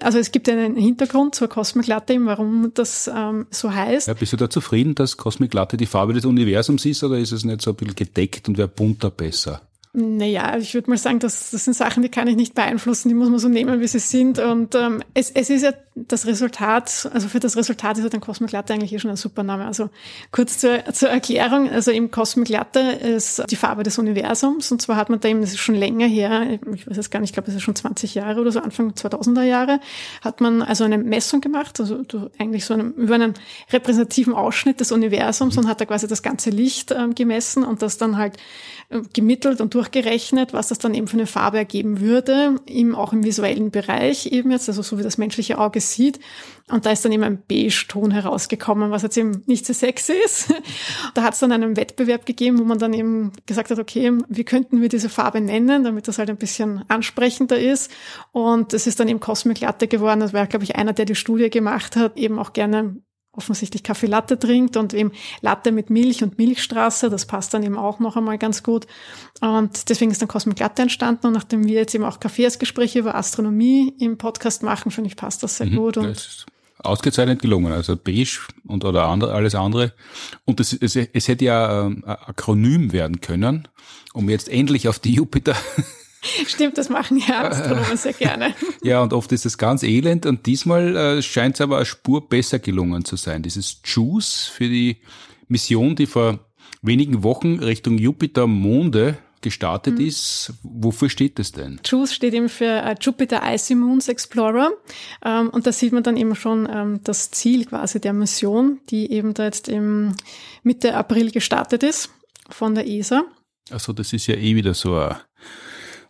Also 0.00 0.18
es 0.18 0.32
gibt 0.32 0.48
einen 0.48 0.76
Hintergrund 0.76 1.34
zur 1.34 1.48
Cosmic 1.48 1.86
Latte, 1.86 2.16
warum 2.20 2.72
das 2.74 3.10
ähm, 3.14 3.46
so 3.50 3.72
heißt. 3.72 4.08
Ja, 4.08 4.14
bist 4.14 4.32
du 4.32 4.36
da 4.36 4.48
zufrieden, 4.48 4.94
dass 4.94 5.16
Cosmic 5.16 5.52
Latte 5.54 5.76
die 5.76 5.86
Farbe 5.86 6.12
des 6.12 6.24
Universums 6.24 6.85
ist 6.86 7.04
oder 7.04 7.18
ist 7.18 7.32
es 7.32 7.44
nicht 7.44 7.62
so 7.62 7.70
ein 7.70 7.76
bisschen 7.76 7.94
gedeckt 7.94 8.48
und 8.48 8.56
wäre 8.58 8.68
bunter 8.68 9.10
besser? 9.10 9.65
Naja, 9.98 10.58
ich 10.58 10.74
würde 10.74 10.90
mal 10.90 10.98
sagen, 10.98 11.20
das, 11.20 11.52
das 11.52 11.64
sind 11.64 11.72
Sachen, 11.72 12.02
die 12.02 12.10
kann 12.10 12.28
ich 12.28 12.36
nicht 12.36 12.54
beeinflussen, 12.54 13.08
die 13.08 13.14
muss 13.14 13.30
man 13.30 13.38
so 13.38 13.48
nehmen, 13.48 13.80
wie 13.80 13.88
sie 13.88 13.98
sind. 13.98 14.38
Und 14.38 14.74
ähm, 14.74 15.02
es, 15.14 15.30
es 15.30 15.48
ist 15.48 15.62
ja 15.62 15.72
das 15.94 16.26
Resultat, 16.26 17.08
also 17.14 17.28
für 17.28 17.40
das 17.40 17.56
Resultat 17.56 17.96
ist 17.96 18.04
ja 18.04 18.10
dann 18.10 18.20
Cosmic 18.20 18.52
Latte 18.52 18.74
eigentlich 18.74 18.92
eh 18.92 18.98
schon 18.98 19.10
ein 19.10 19.16
super 19.16 19.42
Name. 19.42 19.64
Also 19.64 19.88
kurz 20.32 20.58
zur, 20.58 20.84
zur 20.92 21.08
Erklärung, 21.08 21.70
also 21.70 21.92
im 21.92 22.10
Cosmic 22.10 22.50
Latte 22.50 22.80
ist 22.80 23.42
die 23.48 23.56
Farbe 23.56 23.84
des 23.84 23.98
Universums 23.98 24.70
und 24.70 24.82
zwar 24.82 24.96
hat 24.96 25.08
man 25.08 25.20
da 25.20 25.28
eben, 25.28 25.40
das 25.40 25.52
ist 25.52 25.60
schon 25.60 25.74
länger 25.74 26.06
her, 26.06 26.58
ich 26.74 26.86
weiß 26.86 26.98
es 26.98 27.08
gar 27.08 27.20
nicht, 27.20 27.30
ich 27.30 27.34
glaube, 27.34 27.48
es 27.48 27.56
ist 27.56 27.62
schon 27.62 27.74
20 27.74 28.14
Jahre 28.14 28.42
oder 28.42 28.52
so, 28.52 28.60
Anfang 28.60 28.90
2000er 28.90 29.44
Jahre, 29.44 29.80
hat 30.20 30.42
man 30.42 30.60
also 30.60 30.84
eine 30.84 30.98
Messung 30.98 31.40
gemacht, 31.40 31.80
also 31.80 32.04
eigentlich 32.38 32.66
so 32.66 32.74
einem, 32.74 32.90
über 32.90 33.14
einen 33.14 33.32
repräsentativen 33.72 34.34
Ausschnitt 34.34 34.80
des 34.80 34.92
Universums 34.92 35.56
und 35.56 35.66
hat 35.66 35.80
da 35.80 35.86
quasi 35.86 36.06
das 36.06 36.22
ganze 36.22 36.50
Licht 36.50 36.90
ähm, 36.90 37.14
gemessen 37.14 37.64
und 37.64 37.80
das 37.80 37.96
dann 37.96 38.18
halt 38.18 38.36
gemittelt 39.12 39.60
und 39.60 39.74
durchgerechnet, 39.74 40.52
was 40.52 40.68
das 40.68 40.78
dann 40.78 40.94
eben 40.94 41.08
für 41.08 41.16
eine 41.16 41.26
Farbe 41.26 41.58
ergeben 41.58 42.00
würde, 42.00 42.56
eben 42.66 42.94
auch 42.94 43.12
im 43.12 43.24
visuellen 43.24 43.70
Bereich 43.72 44.26
eben 44.26 44.52
jetzt, 44.52 44.68
also 44.68 44.82
so 44.82 44.98
wie 44.98 45.02
das 45.02 45.18
menschliche 45.18 45.58
Auge 45.58 45.80
sieht. 45.80 46.20
Und 46.70 46.86
da 46.86 46.90
ist 46.90 47.04
dann 47.04 47.12
eben 47.12 47.22
ein 47.22 47.42
Beige-Ton 47.46 48.10
herausgekommen, 48.10 48.90
was 48.90 49.02
jetzt 49.02 49.16
eben 49.16 49.42
nicht 49.46 49.66
so 49.66 49.72
sexy 49.72 50.14
ist. 50.24 50.54
da 51.14 51.22
hat 51.22 51.34
es 51.34 51.40
dann 51.40 51.52
einen 51.52 51.76
Wettbewerb 51.76 52.26
gegeben, 52.26 52.58
wo 52.58 52.64
man 52.64 52.78
dann 52.78 52.92
eben 52.92 53.32
gesagt 53.46 53.70
hat, 53.70 53.78
okay, 53.78 54.12
wie 54.28 54.44
könnten 54.44 54.80
wir 54.80 54.88
diese 54.88 55.08
Farbe 55.08 55.40
nennen, 55.40 55.84
damit 55.84 56.06
das 56.06 56.18
halt 56.18 56.30
ein 56.30 56.36
bisschen 56.36 56.84
ansprechender 56.88 57.58
ist. 57.58 57.90
Und 58.32 58.72
es 58.72 58.86
ist 58.86 59.00
dann 59.00 59.08
eben 59.08 59.20
Cosmic 59.20 59.60
Latte 59.60 59.88
geworden. 59.88 60.20
Das 60.20 60.32
war, 60.32 60.46
glaube 60.46 60.64
ich, 60.64 60.76
einer, 60.76 60.92
der 60.92 61.04
die 61.04 61.14
Studie 61.14 61.50
gemacht 61.50 61.96
hat, 61.96 62.16
eben 62.16 62.38
auch 62.38 62.52
gerne 62.52 62.96
offensichtlich 63.36 63.82
Kaffee 63.82 64.06
Latte 64.06 64.38
trinkt 64.38 64.76
und 64.76 64.94
eben 64.94 65.12
Latte 65.40 65.72
mit 65.72 65.90
Milch 65.90 66.22
und 66.22 66.38
Milchstraße, 66.38 67.10
das 67.10 67.26
passt 67.26 67.54
dann 67.54 67.62
eben 67.62 67.78
auch 67.78 67.98
noch 67.98 68.16
einmal 68.16 68.38
ganz 68.38 68.62
gut. 68.62 68.86
Und 69.40 69.88
deswegen 69.88 70.10
ist 70.10 70.20
dann 70.20 70.28
Cosmic 70.28 70.58
Latte 70.58 70.82
entstanden 70.82 71.28
und 71.28 71.32
nachdem 71.32 71.66
wir 71.66 71.74
jetzt 71.74 71.94
eben 71.94 72.04
auch 72.04 72.20
Kaffeesgespräche 72.20 72.98
über 72.98 73.14
Astronomie 73.14 73.94
im 73.98 74.18
Podcast 74.18 74.62
machen, 74.62 74.90
finde 74.90 75.08
ich, 75.08 75.16
passt 75.16 75.42
das 75.42 75.58
sehr 75.58 75.66
mhm, 75.66 75.76
gut. 75.76 75.96
Und 75.96 76.46
ausgezeichnet 76.78 77.40
gelungen, 77.40 77.72
also 77.72 77.96
beige 77.96 78.40
und 78.66 78.84
oder 78.84 79.06
andere, 79.06 79.32
alles 79.32 79.54
andere. 79.54 79.92
Und 80.44 80.60
es, 80.60 80.72
es, 80.72 80.96
es 80.96 81.28
hätte 81.28 81.44
ja 81.44 81.86
ähm, 81.86 82.04
ein 82.06 82.16
Akronym 82.16 82.92
werden 82.92 83.20
können, 83.20 83.68
um 84.12 84.28
jetzt 84.30 84.48
endlich 84.48 84.88
auf 84.88 84.98
die 84.98 85.14
Jupiter 85.14 85.56
Stimmt, 86.46 86.78
das 86.78 86.88
machen 86.88 87.18
ja 87.18 87.48
Astronomen 87.48 87.96
sehr 87.96 88.12
gerne. 88.12 88.54
Ja, 88.82 89.02
und 89.02 89.12
oft 89.12 89.32
ist 89.32 89.46
es 89.46 89.58
ganz 89.58 89.82
elend 89.82 90.26
und 90.26 90.46
diesmal 90.46 90.96
äh, 90.96 91.22
scheint 91.22 91.56
es 91.56 91.60
aber 91.60 91.76
eine 91.76 91.86
Spur 91.86 92.28
besser 92.28 92.58
gelungen 92.58 93.04
zu 93.04 93.16
sein. 93.16 93.42
Dieses 93.42 93.80
JUICE 93.84 94.46
für 94.46 94.68
die 94.68 94.98
Mission, 95.48 95.96
die 95.96 96.06
vor 96.06 96.38
wenigen 96.82 97.22
Wochen 97.22 97.58
Richtung 97.58 97.98
Jupiter 97.98 98.46
Monde 98.46 99.18
gestartet 99.40 99.98
mhm. 99.98 100.06
ist. 100.06 100.52
Wofür 100.62 101.08
steht 101.08 101.38
das 101.38 101.52
denn? 101.52 101.80
JUICE 101.84 102.14
steht 102.14 102.34
eben 102.34 102.48
für 102.48 102.64
äh, 102.64 102.94
Jupiter 103.00 103.42
Icy 103.44 103.74
Moons 103.74 104.08
Explorer. 104.08 104.72
Ähm, 105.24 105.50
und 105.50 105.66
da 105.66 105.72
sieht 105.72 105.92
man 105.92 106.02
dann 106.02 106.16
eben 106.16 106.34
schon 106.34 106.68
ähm, 106.70 107.00
das 107.04 107.30
Ziel 107.30 107.64
quasi 107.66 108.00
der 108.00 108.12
Mission, 108.12 108.80
die 108.90 109.10
eben 109.12 109.34
da 109.34 109.44
jetzt 109.44 109.68
im 109.68 110.14
Mitte 110.62 110.94
April 110.94 111.30
gestartet 111.30 111.82
ist 111.82 112.10
von 112.48 112.74
der 112.74 112.88
ESA. 112.88 113.24
Also 113.70 113.92
das 113.92 114.12
ist 114.12 114.26
ja 114.26 114.34
eh 114.36 114.54
wieder 114.54 114.74
so 114.74 114.96
ein 114.96 115.16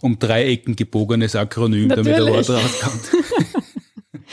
um 0.02 0.18
Dreiecken 0.18 0.76
gebogenes 0.76 1.34
Akronym, 1.36 1.88
Natürlich. 1.88 2.16
damit 2.16 2.28
der 2.28 2.34
Wort 2.34 2.50
rauskommt. 2.50 3.10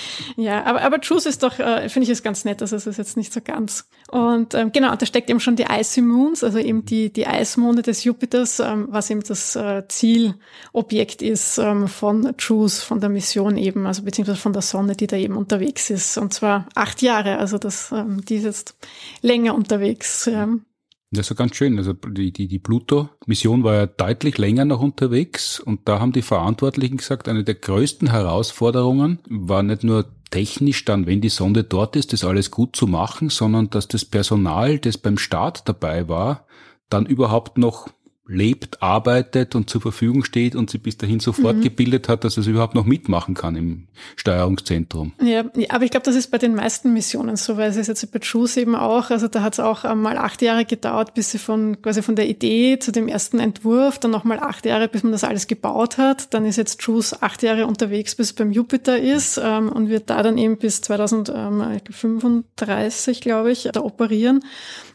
ja, 0.36 0.64
aber, 0.66 0.82
aber 0.82 1.00
Juice 1.02 1.26
ist 1.26 1.44
doch, 1.44 1.60
äh, 1.60 1.90
finde 1.90 2.06
ich 2.06 2.10
es 2.10 2.24
ganz 2.24 2.46
nett, 2.46 2.62
also 2.62 2.76
es 2.76 2.88
ist 2.88 2.98
jetzt 2.98 3.18
nicht 3.18 3.34
so 3.34 3.42
ganz. 3.42 3.88
Und 4.10 4.54
ähm, 4.54 4.72
genau, 4.72 4.96
da 4.96 5.06
steckt 5.06 5.30
eben 5.30 5.40
schon 5.40 5.56
die 5.56 5.66
Icy 5.70 6.02
Moons, 6.02 6.44
also 6.44 6.60
eben 6.60 6.86
die, 6.86 7.12
die 7.12 7.28
Eismonde 7.28 7.82
des 7.82 8.04
Jupiters, 8.04 8.60
ähm, 8.60 8.88
was 8.90 9.10
eben 9.10 9.22
das 9.22 9.56
äh, 9.56 9.84
Zielobjekt 9.88 11.22
ist 11.22 11.58
ähm, 11.58 11.88
von 11.88 12.34
Juice, 12.38 12.84
von 12.84 13.00
der 13.00 13.10
Mission 13.10 13.58
eben, 13.58 13.86
also 13.86 14.04
beziehungsweise 14.04 14.40
von 14.40 14.54
der 14.54 14.62
Sonne, 14.62 14.96
die 14.96 15.08
da 15.08 15.18
eben 15.18 15.38
unterwegs 15.38 15.90
ist. 15.90 16.18
Und 16.18 16.34
zwar 16.34 16.68
acht 16.76 17.02
Jahre, 17.02 17.38
also 17.38 17.58
das, 17.58 17.92
ähm, 17.92 18.24
die 18.26 18.36
ist 18.36 18.44
jetzt 18.44 18.76
länger 19.22 19.56
unterwegs. 19.56 20.28
Ähm, 20.28 20.66
das 21.14 21.32
ist 21.32 21.38
ganz 21.38 21.56
schön. 21.56 21.78
Also 21.78 21.94
die, 21.94 22.32
die, 22.32 22.48
die 22.48 22.60
Pluto-Mission 22.60 23.64
war 23.64 23.76
ja 23.76 23.86
deutlich 23.86 24.38
länger 24.38 24.66
noch 24.66 24.82
unterwegs 24.82 25.60
und 25.60 25.88
da 25.88 26.00
haben 26.00 26.12
die 26.12 26.22
Verantwortlichen 26.22 26.98
gesagt, 26.98 27.28
eine 27.28 27.44
der 27.44 27.56
größten 27.56 28.10
Herausforderungen 28.12 29.20
war 29.30 29.64
nicht 29.64 29.84
nur 29.84 30.06
technisch 30.32 30.84
dann, 30.86 31.06
wenn 31.06 31.22
die 31.22 31.30
Sonde 31.30 31.64
dort 31.64 31.96
ist, 31.96 32.12
das 32.12 32.24
alles 32.24 32.50
gut 32.50 32.76
zu 32.76 32.88
machen, 32.88 33.30
sondern 33.30 33.70
dass 33.70 33.88
das 33.88 34.04
Personal, 34.04 34.80
das 34.80 34.98
beim 34.98 35.18
Start 35.18 35.70
dabei 35.70 36.08
war, 36.10 36.48
dann 36.90 37.06
überhaupt 37.06 37.58
noch 37.58 37.88
lebt, 38.26 38.82
arbeitet 38.82 39.54
und 39.54 39.70
zur 39.70 39.82
Verfügung 39.82 40.24
steht 40.24 40.56
und 40.56 40.70
sie 40.70 40.78
bis 40.78 40.98
dahin 40.98 41.20
so 41.20 41.34
fortgebildet 41.34 42.08
mhm. 42.08 42.14
hat, 42.14 42.24
dass 42.24 42.38
es 42.38 42.48
überhaupt 42.48 42.74
noch 42.74 42.86
mitmachen 42.86 43.34
kann 43.34 43.58
im 43.58 43.88
Steuerungszentrum. 44.16 45.12
Ja, 45.22 45.44
aber 45.70 45.84
ich 45.84 45.92
glaube, 45.92 46.06
das 46.06 46.16
ist 46.16 46.32
bei 46.32 46.38
den 46.38 46.56
meisten 46.56 46.94
Missionen 46.94 47.36
so, 47.36 47.58
weil 47.58 47.70
es 47.70 47.76
ist 47.76 47.88
jetzt 47.88 48.10
bei 48.14 48.20
JUICE 48.20 48.56
eben 48.58 48.76
auch, 48.76 49.10
also 49.10 49.28
da 49.28 49.42
hat 49.42 49.54
es 49.54 49.60
auch 49.60 49.84
mal 49.96 50.18
acht 50.18 50.42
Jahre 50.42 50.64
gedauert, 50.64 51.16
bis 51.16 51.32
sie 51.32 51.38
von 51.38 51.82
quasi 51.82 52.02
von 52.02 52.16
der 52.16 52.30
Idee 52.30 52.80
zu 52.80 52.94
dem 52.94 53.10
ersten 53.10 53.40
Entwurf, 53.40 54.00
dann 54.00 54.12
nochmal 54.12 54.40
acht 54.40 54.66
Jahre, 54.66 54.88
bis 54.88 55.04
man 55.04 55.12
das 55.12 55.26
alles 55.26 55.48
gebaut 55.48 55.98
hat. 55.98 56.34
Dann 56.34 56.46
ist 56.46 56.56
jetzt 56.56 56.82
JUICE 56.82 57.22
acht 57.22 57.44
Jahre 57.44 57.68
unterwegs, 57.68 58.16
bis 58.16 58.28
es 58.28 58.34
beim 58.34 58.54
Jupiter 58.54 58.98
ist 58.98 59.38
ähm, 59.44 59.70
und 59.70 59.90
wird 59.90 60.10
da 60.10 60.24
dann 60.24 60.38
eben 60.38 60.56
bis 60.58 60.80
2035, 60.82 63.20
glaube 63.20 63.52
ich, 63.52 63.68
da 63.74 63.82
operieren. 63.82 64.46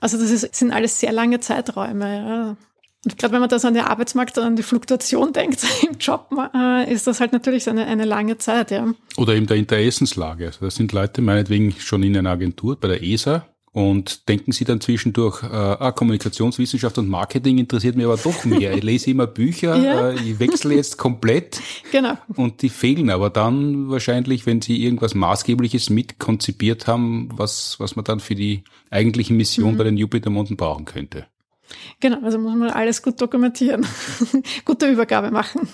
Also 0.01 0.17
das 0.17 0.31
ist, 0.31 0.55
sind 0.55 0.73
alles 0.73 0.99
sehr 0.99 1.13
lange 1.13 1.41
Zeiträume. 1.41 2.17
Ja. 2.17 2.57
Und 3.05 3.17
gerade 3.17 3.33
wenn 3.33 3.41
man 3.41 3.49
das 3.49 3.65
an 3.65 3.75
den 3.75 3.85
Arbeitsmarkt, 3.85 4.39
an 4.39 4.57
die 4.57 4.63
Fluktuation 4.63 5.33
denkt 5.35 5.65
im 5.89 5.99
Job, 5.99 6.31
äh, 6.55 6.93
ist 6.93 7.07
das 7.07 7.21
halt 7.21 7.33
natürlich 7.33 7.69
eine, 7.69 7.87
eine 7.87 8.05
lange 8.05 8.39
Zeit, 8.39 8.71
ja. 8.71 8.87
Oder 9.17 9.35
eben 9.35 9.47
der 9.47 9.57
Interessenslage. 9.57 10.47
Also 10.47 10.65
da 10.65 10.71
sind 10.71 10.93
Leute 10.93 11.23
meinetwegen 11.23 11.73
schon 11.79 12.03
in 12.03 12.17
einer 12.17 12.31
Agentur 12.31 12.77
bei 12.79 12.89
der 12.89 13.03
ESA 13.03 13.47
und 13.73 14.29
denken 14.29 14.51
sie 14.51 14.65
dann 14.65 14.81
zwischendurch, 14.81 15.45
äh, 15.45 15.47
ah, 15.47 15.93
Kommunikationswissenschaft 15.93 16.99
und 16.99 17.09
Marketing 17.09 17.59
interessiert 17.59 17.95
mich 17.95 18.07
aber 18.07 18.17
doch 18.17 18.45
mehr. 18.45 18.75
Ich 18.75 18.83
lese 18.83 19.11
immer 19.11 19.29
Bücher, 19.29 19.77
ja. 19.83 20.11
äh, 20.11 20.15
ich 20.15 20.41
wechsle 20.41 20.75
jetzt 20.75 20.99
komplett. 20.99 21.61
Genau. 21.91 22.19
Und 22.35 22.61
die 22.61 22.69
fehlen 22.69 23.09
aber 23.09 23.31
dann 23.31 23.89
wahrscheinlich, 23.89 24.45
wenn 24.45 24.61
sie 24.61 24.85
irgendwas 24.85 25.15
Maßgebliches 25.15 25.89
mitkonzipiert 25.89 26.87
haben, 26.87 27.31
was, 27.33 27.77
was 27.79 27.97
man 27.97 28.05
dann 28.05 28.21
für 28.21 28.35
die 28.35 28.65
eigentliche 28.91 29.33
Mission 29.33 29.73
mhm. 29.73 29.79
bei 29.79 29.85
den 29.85 29.97
Jupitermonden 29.97 30.57
brauchen 30.57 30.85
könnte. 30.85 31.27
Genau, 32.01 32.23
also 32.23 32.39
muss 32.39 32.55
man 32.55 32.71
alles 32.71 33.03
gut 33.03 33.21
dokumentieren, 33.21 33.87
gute 34.65 34.89
Übergabe 34.89 35.31
machen. 35.31 35.69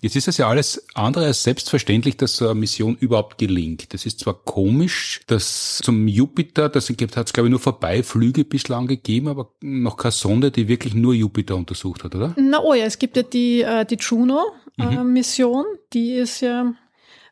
Jetzt 0.00 0.16
ist 0.16 0.28
es 0.28 0.36
ja 0.36 0.48
alles 0.48 0.86
andere 0.94 1.26
als 1.26 1.42
selbstverständlich, 1.42 2.16
dass 2.16 2.36
so 2.36 2.46
eine 2.46 2.54
Mission 2.54 2.96
überhaupt 2.96 3.38
gelingt. 3.38 3.92
Das 3.92 4.06
ist 4.06 4.20
zwar 4.20 4.34
komisch, 4.34 5.22
dass 5.26 5.78
zum 5.82 6.06
Jupiter, 6.08 6.68
das 6.68 6.88
hat 6.88 7.26
es 7.26 7.32
glaube 7.32 7.48
ich 7.48 7.50
nur 7.50 7.60
Vorbeiflüge 7.60 8.44
bislang 8.44 8.86
gegeben, 8.86 9.28
aber 9.28 9.50
noch 9.60 9.96
keine 9.96 10.12
Sonde, 10.12 10.50
die 10.50 10.68
wirklich 10.68 10.94
nur 10.94 11.14
Jupiter 11.14 11.56
untersucht 11.56 12.04
hat, 12.04 12.14
oder? 12.14 12.34
Na 12.38 12.60
oh 12.62 12.74
ja, 12.74 12.84
es 12.84 12.98
gibt 12.98 13.16
ja 13.16 13.22
die, 13.22 13.62
äh, 13.62 13.84
die 13.84 13.96
Juno-Mission, 13.96 15.64
mhm. 15.64 15.78
die 15.92 16.12
ist 16.12 16.40
ja 16.40 16.74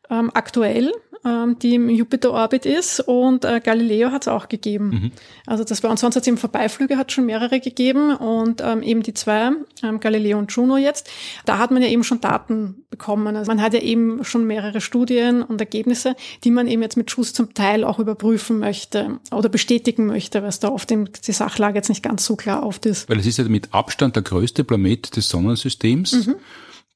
ähm, 0.09 0.31
aktuell 0.33 0.91
ähm, 1.25 1.57
die 1.59 1.75
im 1.75 1.89
Jupiter-Orbit 1.89 2.65
ist 2.65 2.99
und 2.99 3.45
äh, 3.45 3.59
Galileo 3.59 4.11
hat 4.11 4.23
es 4.23 4.27
auch 4.27 4.47
gegeben. 4.47 4.89
Mhm. 4.89 5.11
Also 5.47 5.63
das 5.63 5.81
war, 5.81 5.89
und 5.89 5.97
sonst 5.97 6.15
hat 6.15 6.21
es 6.21 6.27
eben 6.27 6.37
Vorbeiflüge, 6.37 6.97
hat 6.97 7.11
schon 7.11 7.25
mehrere 7.25 7.59
gegeben 7.59 8.15
und 8.15 8.61
ähm, 8.63 8.83
eben 8.83 9.01
die 9.01 9.15
zwei, 9.15 9.51
ähm, 9.81 9.99
Galileo 9.99 10.37
und 10.37 10.51
Juno 10.51 10.77
jetzt, 10.77 11.09
da 11.45 11.57
hat 11.57 11.71
man 11.71 11.81
ja 11.81 11.87
eben 11.87 12.03
schon 12.03 12.21
Daten 12.21 12.85
bekommen. 12.91 13.35
Also 13.35 13.51
man 13.51 13.61
hat 13.61 13.73
ja 13.73 13.81
eben 13.81 14.23
schon 14.23 14.45
mehrere 14.45 14.81
Studien 14.81 15.41
und 15.41 15.59
Ergebnisse, 15.59 16.15
die 16.43 16.51
man 16.51 16.67
eben 16.67 16.83
jetzt 16.83 16.95
mit 16.95 17.09
JUICE 17.09 17.33
zum 17.33 17.53
Teil 17.55 17.83
auch 17.83 17.97
überprüfen 17.97 18.59
möchte 18.59 19.19
oder 19.31 19.49
bestätigen 19.49 20.05
möchte, 20.05 20.43
weil 20.43 20.49
es 20.49 20.59
da 20.59 20.69
oft 20.69 20.91
die 20.91 21.31
Sachlage 21.31 21.75
jetzt 21.75 21.89
nicht 21.89 22.03
ganz 22.03 22.23
so 22.23 22.35
klar 22.35 22.63
oft 22.63 22.85
ist. 22.85 23.09
Weil 23.09 23.19
es 23.19 23.25
ist 23.25 23.37
ja 23.37 23.43
mit 23.45 23.73
Abstand 23.73 24.15
der 24.15 24.23
größte 24.23 24.63
Planet 24.63 25.15
des 25.15 25.27
Sonnensystems. 25.29 26.27
Mhm. 26.27 26.35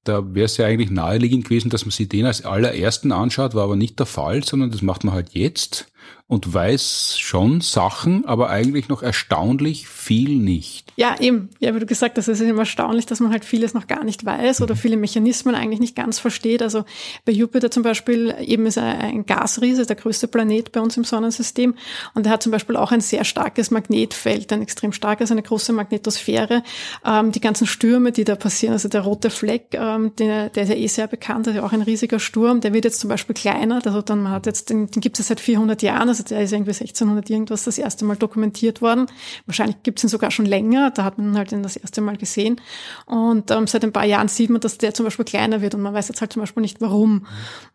Da 0.10 0.34
wäre 0.34 0.46
es 0.46 0.58
ja 0.58 0.66
eigentlich 0.66 0.90
naheliegend 0.90 1.44
gewesen, 1.46 1.70
dass 1.70 1.86
man 1.86 1.92
sich 1.92 2.10
den 2.10 2.26
als 2.26 2.44
allerersten 2.44 3.12
anschaut, 3.12 3.54
war 3.54 3.66
aber 3.66 3.76
nicht 3.76 4.00
der 4.00 4.08
Fall, 4.08 4.44
sondern 4.44 4.72
das 4.72 4.82
macht 4.82 5.04
man 5.04 5.14
halt 5.14 5.30
jetzt. 5.34 5.92
Und 6.30 6.54
weiß 6.54 7.18
schon 7.18 7.60
Sachen, 7.60 8.24
aber 8.26 8.52
eigentlich 8.52 8.88
noch 8.88 9.02
erstaunlich 9.02 9.90
viel 9.90 10.38
nicht. 10.38 10.94
Ja, 10.96 11.16
eben. 11.20 11.50
Ja, 11.60 11.74
wie 11.74 11.80
du 11.80 11.88
gesagt 11.88 12.20
hast, 12.20 12.28
es 12.28 12.40
ist 12.40 12.48
immer 12.48 12.60
erstaunlich, 12.60 13.08
dass 13.08 13.20
man 13.20 13.32
halt 13.32 13.44
vieles 13.46 13.74
noch 13.74 13.88
gar 13.88 14.04
nicht 14.04 14.26
weiß 14.26 14.62
oder 14.62 14.76
mhm. 14.76 14.80
viele 14.80 14.98
Mechanismen 14.98 15.56
eigentlich 15.56 15.80
nicht 15.80 15.96
ganz 15.96 16.20
versteht. 16.20 16.62
Also 16.62 16.86
bei 17.26 17.32
Jupiter 17.32 17.72
zum 17.72 17.82
Beispiel 17.82 18.36
eben 18.42 18.68
ist 18.68 18.78
er 18.78 19.00
ein 19.00 19.26
Gasriese, 19.26 19.88
der 19.88 19.96
größte 19.96 20.28
Planet 20.28 20.72
bei 20.72 20.82
uns 20.82 20.98
im 20.98 21.04
Sonnensystem. 21.04 21.74
Und 22.14 22.28
er 22.28 22.34
hat 22.34 22.44
zum 22.44 22.52
Beispiel 22.52 22.76
auch 22.76 22.92
ein 22.92 23.02
sehr 23.02 23.24
starkes 23.24 23.72
Magnetfeld, 23.72 24.54
ein 24.54 24.62
extrem 24.62 24.94
starkes, 24.94 25.32
eine 25.32 25.42
große 25.42 25.74
Magnetosphäre. 25.74 26.62
Ähm, 27.04 27.32
die 27.32 27.42
ganzen 27.42 27.66
Stürme, 27.66 28.12
die 28.12 28.24
da 28.24 28.36
passieren, 28.36 28.74
also 28.74 28.88
der 28.88 29.02
rote 29.02 29.32
Fleck, 29.32 29.70
ähm, 29.74 30.12
der, 30.18 30.50
der 30.50 30.64
ist 30.64 30.70
ja 30.70 30.76
eh 30.76 30.88
sehr 30.88 31.08
bekannt, 31.08 31.48
ja 31.48 31.64
auch 31.64 31.72
ein 31.72 31.82
riesiger 31.82 32.20
Sturm, 32.20 32.62
der 32.62 32.72
wird 32.74 32.86
jetzt 32.86 33.00
zum 33.00 33.10
Beispiel 33.10 33.34
kleiner. 33.34 33.82
Also 33.84 34.04
dann 34.04 34.22
man 34.22 34.34
hat 34.34 34.46
jetzt, 34.46 34.70
den, 34.70 34.92
den 34.92 35.02
gibt 35.02 35.18
es 35.20 35.28
seit 35.28 35.40
400 35.40 35.82
Jahren, 35.82 36.10
also 36.10 36.19
der 36.24 36.42
ist 36.42 36.52
irgendwie 36.52 36.72
1600 36.72 37.30
irgendwas 37.30 37.64
das 37.64 37.78
erste 37.78 38.06
Mal 38.06 38.16
dokumentiert 38.16 38.82
worden. 38.82 39.08
Wahrscheinlich 39.46 39.82
gibt 39.84 40.00
es 40.00 40.04
ihn 40.04 40.10
sogar 40.10 40.32
schon 40.32 40.46
länger, 40.46 40.92
da 40.92 41.04
hat 41.04 41.18
man 41.18 41.38
halt 41.38 41.52
ihn 41.52 41.64
das 41.64 41.76
erste 41.76 42.02
Mal 42.02 42.18
gesehen. 42.18 42.62
Und 43.06 43.52
ähm, 43.52 43.68
seit 43.68 43.84
ein 43.84 43.94
paar 43.94 44.06
Jahren 44.06 44.28
sieht 44.28 44.50
man, 44.50 44.62
dass 44.62 44.78
der 44.78 44.94
zum 44.94 45.06
Beispiel 45.06 45.26
kleiner 45.26 45.62
wird 45.62 45.76
und 45.76 45.82
man 45.82 45.94
weiß 45.94 46.08
jetzt 46.10 46.22
halt 46.22 46.34
zum 46.34 46.42
Beispiel 46.42 46.62
nicht 46.62 46.82
warum. 46.82 47.26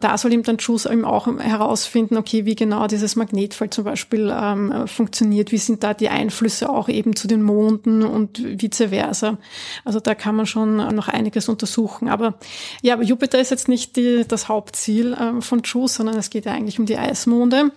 Da 0.01 0.17
soll 0.19 0.33
ihm 0.33 0.43
dann 0.43 0.59
Juice 0.59 0.87
eben 0.87 1.05
auch 1.05 1.27
herausfinden, 1.27 2.17
okay, 2.17 2.45
wie 2.45 2.55
genau 2.55 2.87
dieses 2.87 3.17
Magnetfeld 3.17 3.75
zum 3.75 3.85
Beispiel 3.85 4.33
ähm, 4.35 4.87
funktioniert, 4.87 5.53
wie 5.53 5.59
sind 5.59 5.83
da 5.83 5.95
die 5.95 6.09
Einflüsse 6.09 6.69
auch 6.69 6.89
eben 6.89 7.17
zu 7.17 7.29
den 7.29 7.43
Monden 7.43 8.03
und 8.03 8.43
vice 8.61 8.89
versa. 8.91 9.39
Also 9.85 10.01
da 10.01 10.15
kann 10.15 10.37
man 10.37 10.47
schon 10.47 10.77
noch 10.95 11.09
einiges 11.09 11.49
untersuchen. 11.49 12.09
Aber 12.09 12.35
ja, 12.83 12.95
aber 12.95 13.03
Jupiter 13.03 13.39
ist 13.41 13.51
jetzt 13.51 13.69
nicht 13.69 13.97
die, 13.97 14.25
das 14.27 14.49
Hauptziel 14.49 15.17
ähm, 15.21 15.43
von 15.43 15.63
Juice, 15.63 15.95
sondern 15.95 16.17
es 16.17 16.31
geht 16.31 16.47
ja 16.47 16.53
eigentlich 16.53 16.79
um 16.79 16.87
die 16.87 16.99
Eismonde. 16.99 17.71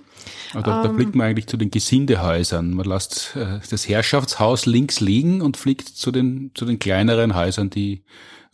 Da, 0.53 0.61
da 0.61 0.85
ähm, 0.85 0.95
fliegt 0.95 1.15
man 1.15 1.27
eigentlich 1.27 1.47
zu 1.47 1.57
den 1.57 1.71
Gesindehäusern. 1.71 2.73
Man 2.73 2.85
lässt 2.85 3.35
äh, 3.35 3.59
das 3.69 3.87
Herrschaftshaus 3.87 4.65
links 4.65 4.99
liegen 4.99 5.41
und 5.41 5.57
fliegt 5.57 5.87
zu 5.87 6.11
den, 6.11 6.51
zu 6.53 6.65
den 6.65 6.79
kleineren 6.79 7.35
Häusern, 7.35 7.69
die 7.69 8.03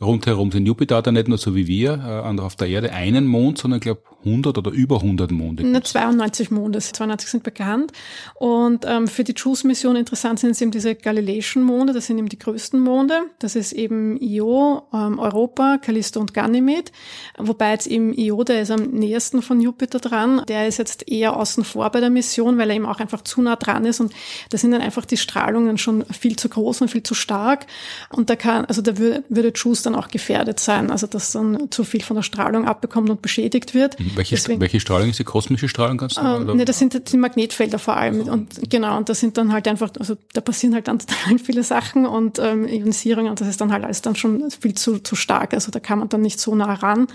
rundherum 0.02 0.52
sind. 0.52 0.66
Jupiter 0.66 0.98
hat 0.98 1.06
ja 1.06 1.12
nicht 1.12 1.28
nur 1.28 1.38
so 1.38 1.56
wie 1.56 1.68
wir 1.68 1.94
äh, 1.94 2.40
auf 2.42 2.56
der 2.56 2.68
Erde 2.68 2.92
einen 2.92 3.26
Mond, 3.26 3.58
sondern 3.58 3.78
ich 3.78 3.84
glaube 3.84 4.04
100 4.26 4.58
oder 4.58 4.72
über 4.72 4.98
100 4.98 5.32
Monde. 5.32 5.64
Ne, 5.66 5.82
92 5.82 6.52
Monde, 6.52 6.80
92 6.80 7.30
sind 7.30 7.44
bekannt. 7.44 7.92
Und 8.36 8.86
ähm, 8.88 9.08
für 9.08 9.24
die 9.24 9.34
JUICE-Mission 9.34 9.96
interessant 9.96 10.40
sind 10.40 10.52
es 10.52 10.62
eben 10.62 10.72
diese 10.72 10.96
Galileischen 10.96 11.64
Monde, 11.64 11.94
das 11.94 12.08
sind 12.08 12.18
eben 12.18 12.30
die 12.30 12.40
größten 12.40 12.80
Monde. 12.80 13.22
Das 13.40 13.56
ist 13.56 13.74
eben 13.74 14.18
Io, 14.22 14.84
ähm, 14.94 15.20
Europa, 15.20 15.78
Callisto 15.78 16.20
und 16.20 16.34
Ganymed. 16.34 16.92
Wobei 17.38 17.72
jetzt 17.72 17.88
eben 17.88 18.14
Io, 18.14 18.44
der 18.44 18.62
ist 18.62 18.72
am 18.72 18.84
nähersten 18.84 19.42
von 19.42 19.60
Jupiter 19.60 20.00
dran. 20.00 20.42
Der 20.48 20.68
ist 20.68 20.78
jetzt 20.78 21.10
eher 21.10 21.38
außen 21.38 21.64
vor 21.64 21.90
bei 21.90 22.00
der 22.00 22.10
Mission, 22.10 22.58
weil 22.58 22.70
er 22.70 22.76
eben 22.76 22.86
auch 22.86 23.00
einfach 23.00 23.22
zu 23.22 23.42
nah 23.42 23.56
dran 23.56 23.86
ist. 23.86 24.00
Und 24.00 24.14
da 24.50 24.58
sind 24.58 24.72
dann 24.72 24.82
einfach 24.82 25.06
die 25.06 25.18
Strahlungen 25.18 25.78
schon 25.78 26.06
viel 26.06 26.36
zu 26.36 26.50
groß 26.50 26.82
und 26.82 26.90
viel 26.90 27.04
zu 27.04 27.14
stark. 27.14 27.66
Und 28.10 28.30
da 28.30 28.36
kann, 28.36 28.66
also 28.66 28.82
da 28.82 28.98
würde, 28.98 29.24
würde 29.30 29.52
JUICE 29.54 29.84
dann 29.84 29.96
auch 29.96 30.08
gefährdet 30.08 30.60
sein. 30.60 30.92
Also 30.92 31.08
dass 31.08 31.32
dann 31.32 31.70
zu 31.72 31.84
viel 31.84 32.02
von 32.02 32.16
der 32.16 32.24
Strahlung 32.24 32.66
abbekommt 32.66 33.10
und 33.10 33.22
beschädigt 33.22 33.74
wird. 33.74 34.00
Mhm. 34.00 34.13
Welche, 34.16 34.36
Deswegen, 34.36 34.62
welche 34.62 34.80
Strahlung 34.80 35.10
ist 35.10 35.20
die 35.20 35.24
kosmische 35.24 35.68
Strahlung? 35.68 35.98
Kannst 35.98 36.18
du 36.18 36.22
ähm, 36.22 36.58
ne, 36.58 36.66
das 36.66 36.80
sind 36.80 37.12
die 37.12 37.18
Magnetfelder 37.18 37.80
vor 37.80 37.98
allem. 37.98 38.22
Und 38.22 38.70
genau, 38.70 38.98
und 38.98 39.10
das 39.10 39.20
sind 39.20 39.38
dann 39.38 39.52
halt 39.52 39.68
einfach, 39.68 39.92
also 40.00 40.16
da 40.34 40.42
passieren 40.42 40.74
halt 40.74 40.88
dann 40.88 41.00
total 41.00 41.40
viele 41.44 41.64
Sachen 41.64 42.06
und 42.06 42.40
ähm, 42.40 42.68
Ionisierung 42.68 43.28
und 43.28 43.42
das 43.42 43.48
ist 43.48 43.62
dann 43.62 43.72
halt 43.72 43.84
alles 43.84 44.02
dann 44.02 44.16
schon 44.16 44.50
viel 44.52 44.74
zu, 44.76 45.00
zu 45.00 45.16
stark. 45.16 45.54
Also 45.54 45.72
da 45.72 45.80
kann 45.80 46.00
man 46.00 46.10
dann 46.10 46.22
nicht 46.22 46.40
so 46.40 46.56
nah 46.56 46.74
ran. 46.74 47.08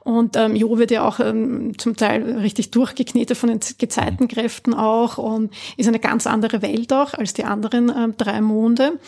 Und 0.00 0.36
ähm, 0.36 0.56
Jo 0.56 0.78
wird 0.78 0.90
ja 0.90 1.06
auch 1.06 1.20
ähm, 1.20 1.78
zum 1.78 1.96
Teil 1.96 2.38
richtig 2.38 2.70
durchgeknetet 2.70 3.36
von 3.36 3.48
den 3.48 3.60
Gezeitenkräften 3.78 4.74
auch 4.74 5.18
und 5.18 5.52
ist 5.76 5.88
eine 5.88 6.00
ganz 6.00 6.26
andere 6.26 6.62
Welt 6.62 6.92
auch 6.92 7.14
als 7.14 7.32
die 7.32 7.44
anderen 7.44 7.90
ähm, 7.90 8.14
drei 8.16 8.40
Monde. 8.40 8.98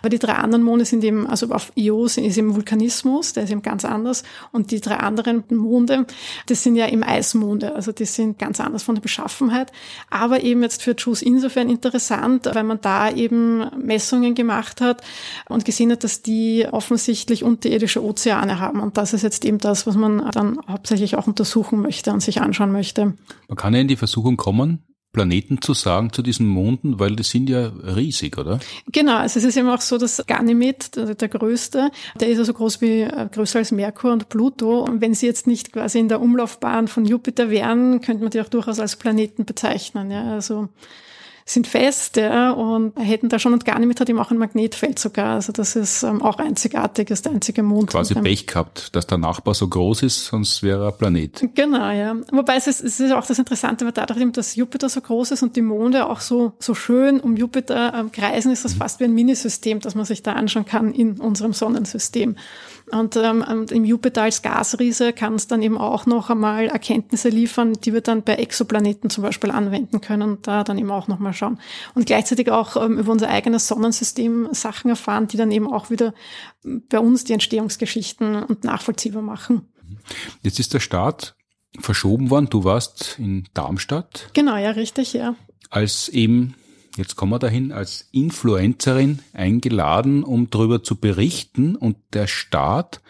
Aber 0.00 0.08
die 0.08 0.18
drei 0.18 0.34
anderen 0.34 0.62
Monde 0.64 0.84
sind 0.84 1.04
eben, 1.04 1.26
also 1.26 1.50
auf 1.50 1.72
Io 1.74 2.04
ist 2.04 2.18
eben 2.18 2.54
Vulkanismus, 2.54 3.32
der 3.32 3.44
ist 3.44 3.50
eben 3.50 3.62
ganz 3.62 3.84
anders. 3.84 4.22
Und 4.52 4.70
die 4.70 4.80
drei 4.80 4.96
anderen 4.96 5.44
Monde, 5.50 6.06
das 6.46 6.62
sind 6.62 6.76
ja 6.76 6.86
im 6.94 7.02
Eismonde, 7.02 7.74
also 7.74 7.92
die 7.92 8.06
sind 8.06 8.38
ganz 8.38 8.60
anders 8.60 8.82
von 8.82 8.94
der 8.94 9.02
Beschaffenheit. 9.02 9.70
Aber 10.10 10.42
eben 10.42 10.62
jetzt 10.62 10.82
für 10.82 10.94
Juice 10.96 11.22
insofern 11.22 11.68
interessant, 11.68 12.48
weil 12.52 12.64
man 12.64 12.80
da 12.80 13.10
eben 13.10 13.66
Messungen 13.78 14.34
gemacht 14.34 14.80
hat 14.80 15.02
und 15.48 15.64
gesehen 15.64 15.92
hat, 15.92 16.04
dass 16.04 16.22
die 16.22 16.66
offensichtlich 16.70 17.44
unterirdische 17.44 18.02
Ozeane 18.02 18.58
haben. 18.58 18.80
Und 18.80 18.96
das 18.96 19.12
ist 19.12 19.22
jetzt 19.22 19.44
eben 19.44 19.58
das, 19.58 19.86
was 19.86 19.96
man 19.96 20.30
dann 20.32 20.58
hauptsächlich 20.68 21.16
auch 21.16 21.26
untersuchen 21.26 21.82
möchte 21.82 22.12
und 22.12 22.20
sich 22.20 22.40
anschauen 22.40 22.72
möchte. 22.72 23.14
Man 23.48 23.56
kann 23.56 23.74
ja 23.74 23.80
in 23.80 23.88
die 23.88 23.96
Versuchung 23.96 24.36
kommen, 24.36 24.82
Planeten 25.14 25.62
zu 25.62 25.72
sagen 25.72 26.12
zu 26.12 26.20
diesen 26.20 26.46
Monden, 26.46 26.98
weil 26.98 27.16
die 27.16 27.22
sind 27.22 27.48
ja 27.48 27.68
riesig, 27.68 28.36
oder? 28.36 28.60
Genau, 28.92 29.16
also 29.16 29.38
es 29.38 29.46
ist 29.46 29.56
eben 29.56 29.70
auch 29.70 29.80
so, 29.80 29.96
dass 29.96 30.22
Ganymed, 30.26 30.96
der, 30.96 31.14
der 31.14 31.28
größte, 31.28 31.90
der 32.20 32.28
ist 32.28 32.38
also 32.38 32.52
groß 32.52 32.82
wie, 32.82 33.02
äh, 33.02 33.28
größer 33.32 33.60
als 33.60 33.72
Merkur 33.72 34.12
und 34.12 34.28
Pluto. 34.28 34.80
Und 34.80 35.00
wenn 35.00 35.14
sie 35.14 35.26
jetzt 35.26 35.46
nicht 35.46 35.72
quasi 35.72 36.00
in 36.00 36.08
der 36.08 36.20
Umlaufbahn 36.20 36.88
von 36.88 37.06
Jupiter 37.06 37.48
wären, 37.48 38.02
könnte 38.02 38.22
man 38.22 38.30
die 38.30 38.40
auch 38.42 38.48
durchaus 38.48 38.78
als 38.78 38.96
Planeten 38.96 39.46
bezeichnen. 39.46 40.10
Ja, 40.10 40.34
also 40.34 40.68
sind 41.46 41.66
fest 41.66 42.16
ja, 42.16 42.52
und 42.52 42.98
hätten 42.98 43.28
da 43.28 43.38
schon 43.38 43.52
und 43.52 43.66
gar 43.66 43.78
nicht 43.78 44.00
hat 44.00 44.08
ihm 44.08 44.18
auch 44.18 44.30
ein 44.30 44.38
Magnetfeld 44.38 44.98
sogar. 44.98 45.34
Also 45.34 45.52
das 45.52 45.76
ist 45.76 46.02
ähm, 46.02 46.22
auch 46.22 46.38
einzigartig, 46.38 47.10
ist 47.10 47.26
der 47.26 47.32
einzige 47.32 47.62
Mond. 47.62 47.90
Quasi 47.90 48.14
Pech 48.14 48.46
gehabt, 48.46 48.96
dass 48.96 49.06
der 49.06 49.18
Nachbar 49.18 49.52
so 49.52 49.68
groß 49.68 50.04
ist, 50.04 50.24
sonst 50.24 50.62
wäre 50.62 50.84
er 50.84 50.92
ein 50.92 50.98
Planet. 50.98 51.50
Genau, 51.54 51.90
ja. 51.90 52.16
Wobei 52.32 52.56
es 52.56 52.66
ist, 52.66 52.82
es 52.82 52.98
ist 52.98 53.12
auch 53.12 53.26
das 53.26 53.38
Interessante, 53.38 53.84
weil 53.84 53.92
dadurch, 53.92 54.24
dass 54.32 54.56
Jupiter 54.56 54.88
so 54.88 55.02
groß 55.02 55.32
ist 55.32 55.42
und 55.42 55.54
die 55.54 55.62
Monde 55.62 56.08
auch 56.08 56.20
so, 56.20 56.54
so 56.60 56.74
schön 56.74 57.20
um 57.20 57.36
Jupiter 57.36 57.92
ähm, 57.94 58.10
kreisen, 58.10 58.50
ist 58.50 58.64
das 58.64 58.74
mhm. 58.74 58.78
fast 58.78 59.00
wie 59.00 59.04
ein 59.04 59.12
Minisystem, 59.14 59.80
das 59.80 59.94
man 59.94 60.06
sich 60.06 60.22
da 60.22 60.32
anschauen 60.32 60.64
kann 60.64 60.94
in 60.94 61.20
unserem 61.20 61.52
Sonnensystem. 61.52 62.36
Und 62.90 63.16
ähm, 63.16 63.66
im 63.70 63.84
Jupiter 63.84 64.22
als 64.22 64.42
Gasriese 64.42 65.12
kann 65.12 65.34
es 65.34 65.46
dann 65.46 65.62
eben 65.62 65.78
auch 65.78 66.04
noch 66.06 66.28
einmal 66.28 66.66
Erkenntnisse 66.66 67.30
liefern, 67.30 67.72
die 67.72 67.94
wir 67.94 68.02
dann 68.02 68.22
bei 68.22 68.34
Exoplaneten 68.34 69.08
zum 69.08 69.22
Beispiel 69.22 69.50
anwenden 69.50 70.00
können 70.00 70.22
und 70.30 70.46
da 70.46 70.64
dann 70.64 70.76
eben 70.76 70.90
auch 70.90 71.08
nochmal 71.08 71.32
schauen. 71.32 71.58
Und 71.94 72.06
gleichzeitig 72.06 72.50
auch 72.50 72.76
ähm, 72.76 72.98
über 72.98 73.10
unser 73.10 73.28
eigenes 73.30 73.68
Sonnensystem 73.68 74.48
Sachen 74.52 74.90
erfahren, 74.90 75.28
die 75.28 75.36
dann 75.36 75.50
eben 75.50 75.72
auch 75.72 75.90
wieder 75.90 76.12
bei 76.62 76.98
uns 76.98 77.24
die 77.24 77.32
Entstehungsgeschichten 77.32 78.42
und 78.42 78.64
nachvollziehbar 78.64 79.22
machen. 79.22 79.68
Jetzt 80.42 80.60
ist 80.60 80.74
der 80.74 80.80
Start 80.80 81.36
verschoben 81.78 82.30
worden. 82.30 82.48
Du 82.50 82.64
warst 82.64 83.16
in 83.18 83.48
Darmstadt. 83.54 84.28
Genau, 84.34 84.56
ja, 84.56 84.70
richtig, 84.70 85.12
ja. 85.12 85.34
Als 85.70 86.08
eben 86.08 86.54
jetzt 86.96 87.16
kommen 87.16 87.32
wir 87.32 87.38
dahin, 87.38 87.72
als 87.72 88.08
Influencerin 88.12 89.20
eingeladen, 89.32 90.22
um 90.22 90.50
darüber 90.50 90.82
zu 90.82 90.96
berichten. 90.96 91.76
Und 91.76 91.96
der 92.12 92.26
Staat, 92.26 93.00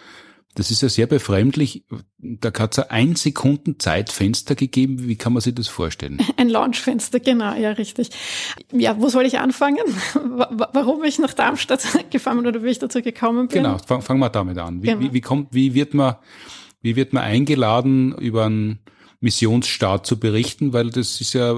das 0.54 0.70
ist 0.70 0.82
ja 0.82 0.88
sehr 0.88 1.06
befremdlich, 1.06 1.84
da 2.18 2.52
hat 2.58 2.78
es 2.78 2.90
ein 2.90 3.16
Sekunden 3.16 3.78
Zeitfenster 3.78 4.54
gegeben. 4.54 5.06
Wie 5.06 5.16
kann 5.16 5.32
man 5.32 5.42
sich 5.42 5.54
das 5.54 5.68
vorstellen? 5.68 6.18
Ein 6.36 6.48
Launchfenster, 6.48 7.20
genau, 7.20 7.54
ja, 7.54 7.72
richtig. 7.72 8.10
Ja, 8.72 8.98
wo 8.98 9.08
soll 9.08 9.26
ich 9.26 9.38
anfangen? 9.38 9.84
Warum 10.14 11.04
ich 11.04 11.18
nach 11.18 11.34
Darmstadt 11.34 11.84
gefahren 12.10 12.38
bin 12.38 12.46
oder 12.46 12.62
wie 12.62 12.68
ich 12.68 12.78
dazu 12.78 13.02
gekommen 13.02 13.48
bin? 13.48 13.62
Genau, 13.62 13.78
fangen 13.78 14.02
fang 14.02 14.18
wir 14.18 14.30
damit 14.30 14.58
an. 14.58 14.82
Wie, 14.82 14.86
genau. 14.86 15.00
wie, 15.00 15.12
wie, 15.12 15.20
kommt, 15.20 15.52
wie 15.52 15.74
wird 15.74 15.92
man, 15.92 16.16
wie 16.80 16.96
wird 16.96 17.12
man 17.12 17.24
eingeladen, 17.24 18.16
über 18.16 18.46
einen 18.46 18.78
Missionsstart 19.20 20.06
zu 20.06 20.18
berichten? 20.18 20.72
Weil 20.72 20.90
das 20.90 21.20
ist 21.20 21.34
ja, 21.34 21.54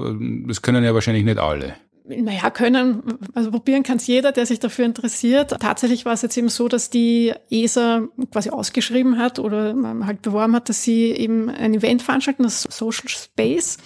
das 0.47 0.61
können 0.61 0.83
ja 0.83 0.93
wahrscheinlich 0.93 1.23
nicht 1.23 1.37
alle 1.37 1.75
naja, 2.07 2.49
können, 2.49 3.03
also 3.33 3.51
probieren 3.51 3.83
kann 3.83 3.97
es 3.97 4.07
jeder, 4.07 4.31
der 4.31 4.45
sich 4.45 4.59
dafür 4.59 4.85
interessiert. 4.85 5.55
Tatsächlich 5.59 6.05
war 6.05 6.13
es 6.13 6.21
jetzt 6.21 6.37
eben 6.37 6.49
so, 6.49 6.67
dass 6.67 6.89
die 6.89 7.33
ESA 7.49 8.07
quasi 8.31 8.49
ausgeschrieben 8.49 9.17
hat 9.17 9.39
oder 9.39 9.75
halt 10.05 10.21
beworben 10.21 10.55
hat, 10.55 10.69
dass 10.69 10.83
sie 10.83 11.11
eben 11.11 11.49
ein 11.49 11.73
Event 11.73 12.01
veranstalten, 12.01 12.43
das 12.43 12.63
Social 12.69 13.09
Space. 13.09 13.77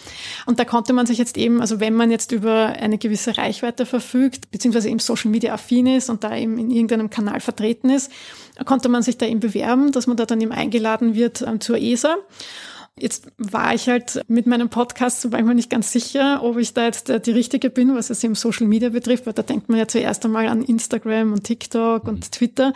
Und 0.45 0.59
da 0.59 0.65
konnte 0.65 0.93
man 0.93 1.05
sich 1.05 1.17
jetzt 1.17 1.37
eben, 1.37 1.61
also 1.61 1.79
wenn 1.79 1.95
man 1.95 2.11
jetzt 2.11 2.31
über 2.31 2.67
eine 2.67 2.97
gewisse 2.97 3.37
Reichweite 3.37 3.85
verfügt, 3.85 4.51
beziehungsweise 4.51 4.89
eben 4.89 4.99
Social 4.99 5.31
Media 5.31 5.53
affin 5.53 5.87
ist 5.87 6.09
und 6.09 6.23
da 6.23 6.35
eben 6.35 6.57
in 6.57 6.69
irgendeinem 6.69 7.09
Kanal 7.09 7.39
vertreten 7.39 7.89
ist, 7.89 8.11
konnte 8.65 8.89
man 8.89 9.01
sich 9.01 9.17
da 9.17 9.25
eben 9.25 9.39
bewerben, 9.39 9.91
dass 9.91 10.07
man 10.07 10.17
da 10.17 10.25
dann 10.25 10.41
eben 10.41 10.51
eingeladen 10.51 11.15
wird 11.15 11.41
ähm, 11.41 11.59
zur 11.59 11.77
ESA. 11.77 12.17
Jetzt 12.99 13.31
war 13.37 13.73
ich 13.73 13.87
halt 13.87 14.21
mit 14.27 14.47
meinem 14.47 14.69
Podcast 14.69 15.21
zum 15.21 15.31
Beispiel 15.31 15.53
nicht 15.53 15.69
ganz 15.69 15.91
sicher, 15.91 16.43
ob 16.43 16.57
ich 16.57 16.73
da 16.73 16.85
jetzt 16.85 17.07
die 17.25 17.31
Richtige 17.31 17.69
bin, 17.69 17.95
was 17.95 18.09
es 18.09 18.23
im 18.23 18.35
Social 18.35 18.67
Media 18.67 18.89
betrifft, 18.89 19.25
weil 19.25 19.33
da 19.33 19.43
denkt 19.43 19.69
man 19.69 19.79
ja 19.79 19.87
zuerst 19.87 20.25
einmal 20.25 20.47
an 20.47 20.61
Instagram 20.61 21.31
und 21.31 21.43
TikTok 21.43 22.07
und. 22.07 22.31
Twitter. 22.31 22.73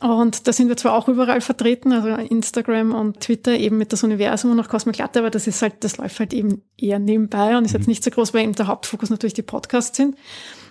Und 0.00 0.46
da 0.46 0.52
sind 0.52 0.68
wir 0.68 0.76
zwar 0.76 0.94
auch 0.94 1.08
überall 1.08 1.40
vertreten, 1.40 1.92
also 1.92 2.08
Instagram 2.08 2.94
und 2.94 3.20
Twitter 3.20 3.52
eben 3.52 3.78
mit 3.78 3.92
das 3.92 4.04
Universum 4.04 4.50
und 4.50 4.60
auch 4.60 4.68
Cosmic 4.68 4.98
Latte, 4.98 5.20
aber 5.20 5.30
das 5.30 5.46
ist 5.46 5.62
halt, 5.62 5.74
das 5.80 5.96
läuft 5.96 6.20
halt 6.20 6.34
eben 6.34 6.62
eher 6.76 6.98
nebenbei 6.98 7.56
und 7.56 7.64
ist 7.64 7.72
jetzt 7.72 7.86
mhm. 7.86 7.90
nicht 7.90 8.04
so 8.04 8.10
groß, 8.10 8.34
weil 8.34 8.44
eben 8.44 8.54
der 8.54 8.66
Hauptfokus 8.66 9.10
natürlich 9.10 9.34
die 9.34 9.42
Podcasts 9.42 9.96
sind. 9.96 10.16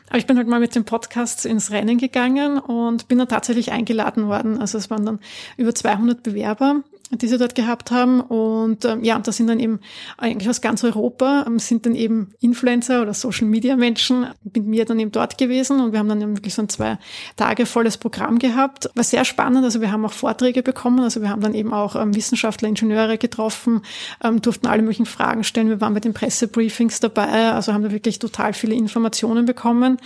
Aber 0.09 0.19
ich 0.19 0.27
bin 0.27 0.37
halt 0.37 0.47
mal 0.47 0.59
mit 0.59 0.75
dem 0.75 0.85
Podcast 0.85 1.45
ins 1.45 1.71
Rennen 1.71 1.97
gegangen 1.97 2.59
und 2.59 3.07
bin 3.07 3.17
dann 3.17 3.27
tatsächlich 3.27 3.71
eingeladen 3.71 4.27
worden. 4.27 4.59
Also 4.59 4.77
es 4.77 4.89
waren 4.91 5.05
dann 5.05 5.19
über 5.57 5.73
200 5.73 6.21
Bewerber 6.21 6.83
die 7.11 7.27
sie 7.27 7.37
dort 7.37 7.55
gehabt 7.55 7.91
haben. 7.91 8.21
Und 8.21 8.85
ähm, 8.85 9.03
ja, 9.03 9.17
da 9.19 9.31
sind 9.31 9.47
dann 9.47 9.59
eben 9.59 9.79
eigentlich 10.17 10.49
aus 10.49 10.61
ganz 10.61 10.83
Europa, 10.83 11.45
ähm, 11.47 11.59
sind 11.59 11.85
dann 11.85 11.95
eben 11.95 12.33
Influencer 12.39 13.01
oder 13.01 13.13
Social 13.13 13.47
Media 13.47 13.75
Menschen 13.75 14.27
mit 14.43 14.65
mir 14.65 14.85
dann 14.85 14.99
eben 14.99 15.11
dort 15.11 15.37
gewesen 15.37 15.79
und 15.79 15.91
wir 15.91 15.99
haben 15.99 16.09
dann 16.09 16.21
eben 16.21 16.35
wirklich 16.37 16.55
so 16.55 16.61
ein 16.61 16.69
zwei 16.69 16.97
Tage 17.35 17.65
volles 17.65 17.97
Programm 17.97 18.39
gehabt. 18.39 18.89
War 18.95 19.03
sehr 19.03 19.25
spannend, 19.25 19.63
also 19.63 19.81
wir 19.81 19.91
haben 19.91 20.05
auch 20.05 20.11
Vorträge 20.11 20.63
bekommen, 20.63 20.99
also 20.99 21.21
wir 21.21 21.29
haben 21.29 21.41
dann 21.41 21.53
eben 21.53 21.73
auch 21.73 21.95
ähm, 21.95 22.15
Wissenschaftler, 22.15 22.69
Ingenieure 22.69 23.17
getroffen, 23.17 23.81
ähm, 24.23 24.41
durften 24.41 24.67
alle 24.67 24.81
möglichen 24.81 25.05
Fragen 25.05 25.43
stellen. 25.43 25.69
Wir 25.69 25.81
waren 25.81 25.93
bei 25.93 25.99
den 25.99 26.13
Pressebriefings 26.13 26.99
dabei, 26.99 27.51
also 27.51 27.73
haben 27.73 27.83
da 27.83 27.91
wirklich 27.91 28.19
total 28.19 28.53
viele 28.53 28.75
Informationen 28.75 29.45
bekommen. 29.45 29.97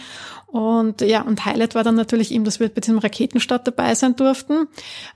Und 0.51 1.01
ja, 1.01 1.21
und 1.21 1.45
Highlight 1.45 1.75
war 1.75 1.83
dann 1.83 1.95
natürlich 1.95 2.31
eben, 2.31 2.43
dass 2.43 2.59
wir 2.59 2.69
bei 2.69 2.81
diesem 2.81 2.97
Raketenstart 2.97 3.67
dabei 3.67 3.93
sein 3.93 4.15
durften. 4.15 4.67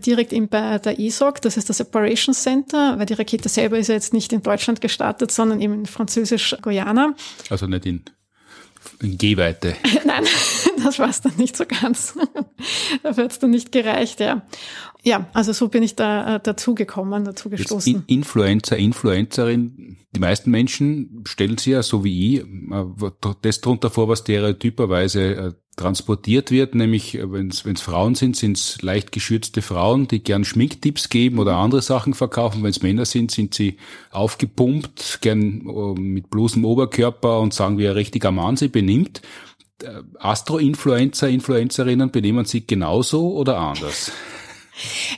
Direkt 0.06 0.32
eben 0.32 0.48
bei 0.48 0.78
der 0.78 1.00
ESOC, 1.00 1.42
das 1.42 1.58
ist 1.58 1.70
das 1.70 1.78
Separation 1.78 2.36
Center, 2.36 3.00
weil 3.00 3.08
die 3.08 3.14
Rakete 3.14 3.50
selber 3.50 3.80
ist 3.80 3.88
ja 3.88 3.96
jetzt 3.96 4.14
nicht 4.14 4.32
in 4.32 4.44
Deutschland 4.44 4.80
gestartet, 4.80 5.32
sondern 5.32 5.60
eben 5.60 5.74
in 5.74 5.86
Französisch-Guyana. 5.88 7.16
Also 7.50 7.66
nicht 7.66 7.86
in, 7.88 8.04
in 9.02 9.18
Gehweite. 9.18 9.76
Nein, 10.06 10.24
das 10.84 11.00
war 11.00 11.10
es 11.10 11.22
dann 11.22 11.36
nicht 11.38 11.58
so 11.58 11.66
ganz. 11.66 12.14
Dafür 13.02 13.24
hat 13.24 13.32
es 13.32 13.40
dann 13.40 13.50
nicht 13.50 13.72
gereicht, 13.72 14.20
ja. 14.20 14.44
Ja, 15.06 15.28
also 15.34 15.52
so 15.52 15.68
bin 15.68 15.84
ich 15.84 15.96
da 15.98 16.38
äh, 16.38 16.40
dazu 16.42 16.76
gekommen, 16.76 17.26
dazu 17.26 17.50
gestoßen. 17.50 18.06
In 18.08 18.20
Influencer, 18.20 18.78
Influencerin, 18.78 19.98
die 20.16 20.20
meisten 20.20 20.50
Menschen 20.50 21.26
stellen 21.28 21.58
sich 21.58 21.74
ja, 21.74 21.84
so 21.84 22.06
wie 22.06 22.38
ich, 22.38 22.42
äh, 22.42 23.34
das 23.42 23.60
drunter 23.60 23.90
vor, 23.90 24.08
was 24.08 24.20
stereotyperweise 24.20 25.22
äh, 25.36 25.52
transportiert 25.76 26.52
wird, 26.52 26.76
nämlich 26.76 27.20
wenn 27.22 27.50
es 27.50 27.82
Frauen 27.82 28.16
sind, 28.16 28.38
sind 28.38 28.58
es 28.58 28.82
leicht 28.82 29.12
geschürzte 29.12 29.62
Frauen, 29.62 30.08
die 30.08 30.24
gern 30.24 30.46
Schminktipps 30.46 31.10
geben 31.10 31.40
oder 31.40 31.56
andere 31.56 31.82
Sachen 31.82 32.14
verkaufen. 32.14 32.64
Wenn 32.64 32.70
es 32.70 32.84
Männer 32.84 33.06
sind, 33.06 33.32
sind 33.32 33.56
sie 33.56 33.78
aufgepumpt, 34.12 35.18
gern 35.22 35.64
mit 35.96 36.30
bloßem 36.30 36.64
Oberkörper 36.64 37.40
und 37.40 37.56
sagen, 37.56 37.80
wie 37.80 37.88
ein 37.88 37.94
richtiger 37.94 38.32
Mann 38.32 38.56
sie 38.56 38.68
benimmt. 38.68 39.24
Astro-Influencer, 40.20 41.28
Influencerinnen 41.28 42.12
benehmen 42.12 42.46
sich 42.46 42.68
genauso 42.68 43.34
oder 43.34 43.58
anders? 43.58 44.12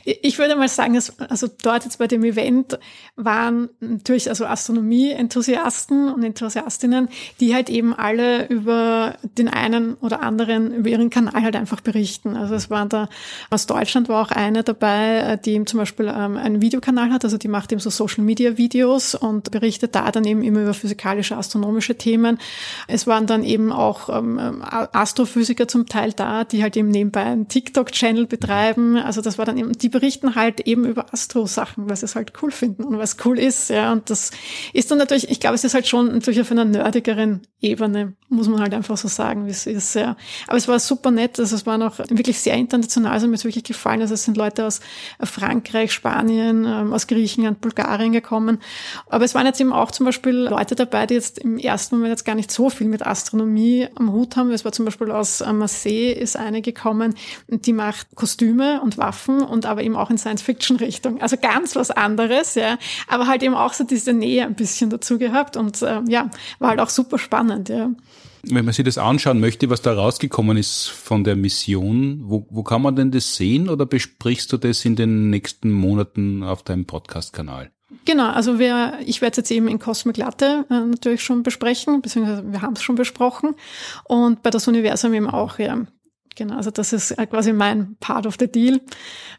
Ich 0.04 0.38
würde 0.38 0.56
mal 0.56 0.68
sagen, 0.68 0.96
dass, 0.96 1.18
also 1.20 1.48
dort 1.62 1.86
jetzt 1.86 1.98
bei 1.98 2.08
dem 2.08 2.24
Event 2.24 2.78
waren 3.16 3.70
natürlich 3.80 4.30
also 4.30 4.46
Astronomie-Enthusiasten 4.46 6.12
und 6.12 6.24
Enthusiastinnen, 6.24 7.10
die 7.40 7.56
halt 7.56 7.70
eben 7.70 7.94
alle 7.94 8.48
über 8.48 9.16
den 9.24 9.48
einen 9.48 9.96
oder 9.96 10.22
anderen, 10.22 10.74
über 10.74 10.90
ihren 10.90 11.10
Kanal 11.10 11.44
halt 11.44 11.56
einfach 11.56 11.82
berichten. 11.82 12.36
Also 12.36 12.56
es 12.56 12.70
waren 12.70 12.90
da, 12.90 13.08
aus 13.50 13.66
Deutschland 13.66 14.10
war 14.10 14.22
auch 14.22 14.32
eine 14.32 14.64
dabei, 14.64 15.40
die 15.44 15.54
eben 15.54 15.68
zum 15.68 15.80
Beispiel 15.80 16.08
ähm, 16.08 16.38
einen 16.38 16.62
Videokanal 16.62 17.12
hat, 17.12 17.24
also 17.24 17.38
die 17.38 17.48
macht 17.48 17.72
eben 17.72 17.80
so 17.80 17.90
Social-Media-Videos 17.90 19.16
und 19.16 19.52
berichtet 19.52 19.96
da 19.96 20.12
dann 20.12 20.26
eben 20.26 20.44
immer 20.44 20.62
über 20.62 20.74
physikalische, 20.74 21.38
astronomische 21.38 21.96
Themen. 21.96 22.40
Es 22.88 23.08
waren 23.08 23.26
dann 23.26 23.44
eben 23.44 23.72
auch 23.72 24.10
ähm, 24.10 24.62
Astrophysiker 24.62 25.68
zum 25.68 25.88
Teil 25.88 26.14
da, 26.14 26.44
die 26.44 26.62
halt 26.62 26.76
eben 26.76 26.90
nebenbei 26.90 27.24
einen 27.24 27.48
TikTok-Channel 27.48 28.28
betreiben. 28.28 28.98
Also 28.98 29.22
das 29.22 29.38
war 29.38 29.45
dann 29.46 29.58
eben, 29.58 29.72
die 29.74 29.90
berichten 29.90 30.36
halt 30.36 30.62
eben 30.62 30.86
über 30.86 31.14
Astro-Sachen, 31.14 31.90
weil 31.90 31.96
sie 31.96 32.06
es 32.06 32.16
halt 32.16 32.34
cool 32.42 32.52
finden 32.52 32.84
und 32.84 32.98
was 32.98 33.18
cool 33.26 33.40
ist, 33.40 33.70
ja. 33.70 33.92
Und 33.92 34.10
das 34.10 34.32
ist 34.74 34.92
dann 34.92 34.98
natürlich, 34.98 35.30
ich 35.30 35.40
glaube, 35.40 35.56
es 35.56 35.64
ist 35.64 35.74
halt 35.74 35.88
schon 35.88 36.12
natürlich 36.12 36.42
auf 36.42 36.52
einer 36.52 36.66
nerdigeren 36.66 37.42
Ebene, 37.62 38.14
muss 38.30 38.48
man 38.48 38.60
halt 38.62 38.74
einfach 38.74 38.98
so 38.98 39.08
sagen, 39.08 39.46
wie 39.46 39.52
es 39.52 39.66
ist, 39.66 39.96
ja. 39.96 40.16
Aber 40.48 40.58
es 40.58 40.68
war 40.68 40.80
super 40.80 41.12
nett, 41.12 41.40
also 41.40 41.56
es 41.56 41.66
war 41.66 41.78
noch 41.78 42.00
wirklich 42.00 42.40
sehr 42.40 42.56
international, 42.56 43.14
also 43.14 43.28
mir 43.28 43.36
ist 43.36 43.46
wirklich 43.46 43.64
gefallen, 43.64 44.02
also 44.02 44.14
es 44.14 44.24
sind 44.24 44.38
Leute 44.38 44.66
aus 44.66 44.82
Frankreich, 45.22 45.92
Spanien, 45.92 46.66
ähm, 46.66 46.94
aus 46.94 47.08
Griechenland, 47.08 47.62
Bulgarien 47.62 48.12
gekommen. 48.12 48.60
Aber 49.08 49.26
es 49.26 49.36
waren 49.36 49.46
jetzt 49.46 49.62
eben 49.62 49.74
auch 49.74 49.92
zum 49.92 50.06
Beispiel 50.06 50.34
Leute 50.34 50.76
dabei, 50.76 51.06
die 51.06 51.16
jetzt 51.16 51.40
im 51.40 51.58
ersten 51.58 51.96
Moment 51.96 52.12
jetzt 52.12 52.26
gar 52.26 52.36
nicht 52.36 52.52
so 52.52 52.70
viel 52.70 52.88
mit 52.88 53.06
Astronomie 53.06 53.88
am 53.96 54.12
Hut 54.12 54.36
haben. 54.36 54.52
Es 54.52 54.66
war 54.66 54.72
zum 54.72 54.86
Beispiel 54.86 55.12
aus 55.12 55.44
Marseille 55.54 56.12
ist 56.12 56.38
eine 56.38 56.62
gekommen, 56.62 57.16
die 57.48 57.74
macht 57.74 58.08
Kostüme 58.16 58.82
und 58.82 58.98
Waffen 58.98 59.35
Sachen 59.36 59.48
und 59.48 59.66
aber 59.66 59.84
eben 59.84 59.96
auch 59.96 60.10
in 60.10 60.18
Science-Fiction-Richtung. 60.18 61.22
Also 61.22 61.38
ganz 61.38 61.76
was 61.76 61.92
anderes, 61.92 62.56
ja. 62.56 62.78
Aber 63.08 63.28
halt 63.28 63.44
eben 63.44 63.56
auch 63.56 63.74
so 63.74 63.84
diese 63.84 64.14
Nähe 64.14 64.46
ein 64.46 64.56
bisschen 64.56 64.90
dazu 64.90 65.18
gehabt 65.18 65.58
und 65.58 65.82
äh, 65.82 66.02
ja, 66.08 66.30
war 66.60 66.70
halt 66.70 66.80
auch 66.80 66.90
super 66.90 67.18
spannend, 67.18 67.70
ja. 67.70 67.90
Wenn 68.48 68.66
man 68.66 68.76
sich 68.76 68.86
das 68.86 69.00
anschauen 69.00 69.40
möchte, 69.40 69.72
was 69.72 69.82
da 69.82 69.94
rausgekommen 69.94 70.56
ist 70.56 70.88
von 70.88 71.24
der 71.24 71.36
Mission, 71.36 72.22
wo, 72.26 72.46
wo 72.52 72.62
kann 72.62 72.84
man 72.84 72.96
denn 72.96 73.10
das 73.10 73.36
sehen 73.36 73.70
oder 73.70 73.88
besprichst 73.88 74.54
du 74.54 74.58
das 74.58 74.86
in 74.86 74.96
den 74.96 75.32
nächsten 75.32 75.72
Monaten 75.72 76.44
auf 76.44 76.62
deinem 76.62 76.86
Podcast-Kanal? 76.86 77.72
Genau, 78.04 78.30
also 78.30 78.60
wir, 78.60 79.00
ich 79.04 79.22
werde 79.22 79.32
es 79.32 79.38
jetzt 79.38 79.52
eben 79.52 79.68
in 79.68 79.80
Cosmic 79.80 80.18
Latte 80.18 80.66
äh, 80.70 80.80
natürlich 80.82 81.24
schon 81.24 81.42
besprechen, 81.42 82.04
beziehungsweise 82.04 82.44
wir 82.52 82.62
haben 82.62 82.74
es 82.74 82.84
schon 82.84 82.96
besprochen 82.96 83.56
und 84.04 84.44
bei 84.44 84.52
das 84.52 84.68
Universum 84.68 85.14
eben 85.16 85.30
auch, 85.30 85.58
ja. 85.58 85.86
Genau, 86.36 86.58
also 86.58 86.70
das 86.70 86.94
ist 86.94 87.12
äh, 87.12 87.26
quasi 87.26 87.54
mein 87.54 87.96
Part 88.00 88.28
of 88.28 88.36
the 88.40 88.52
Deal, 88.52 88.82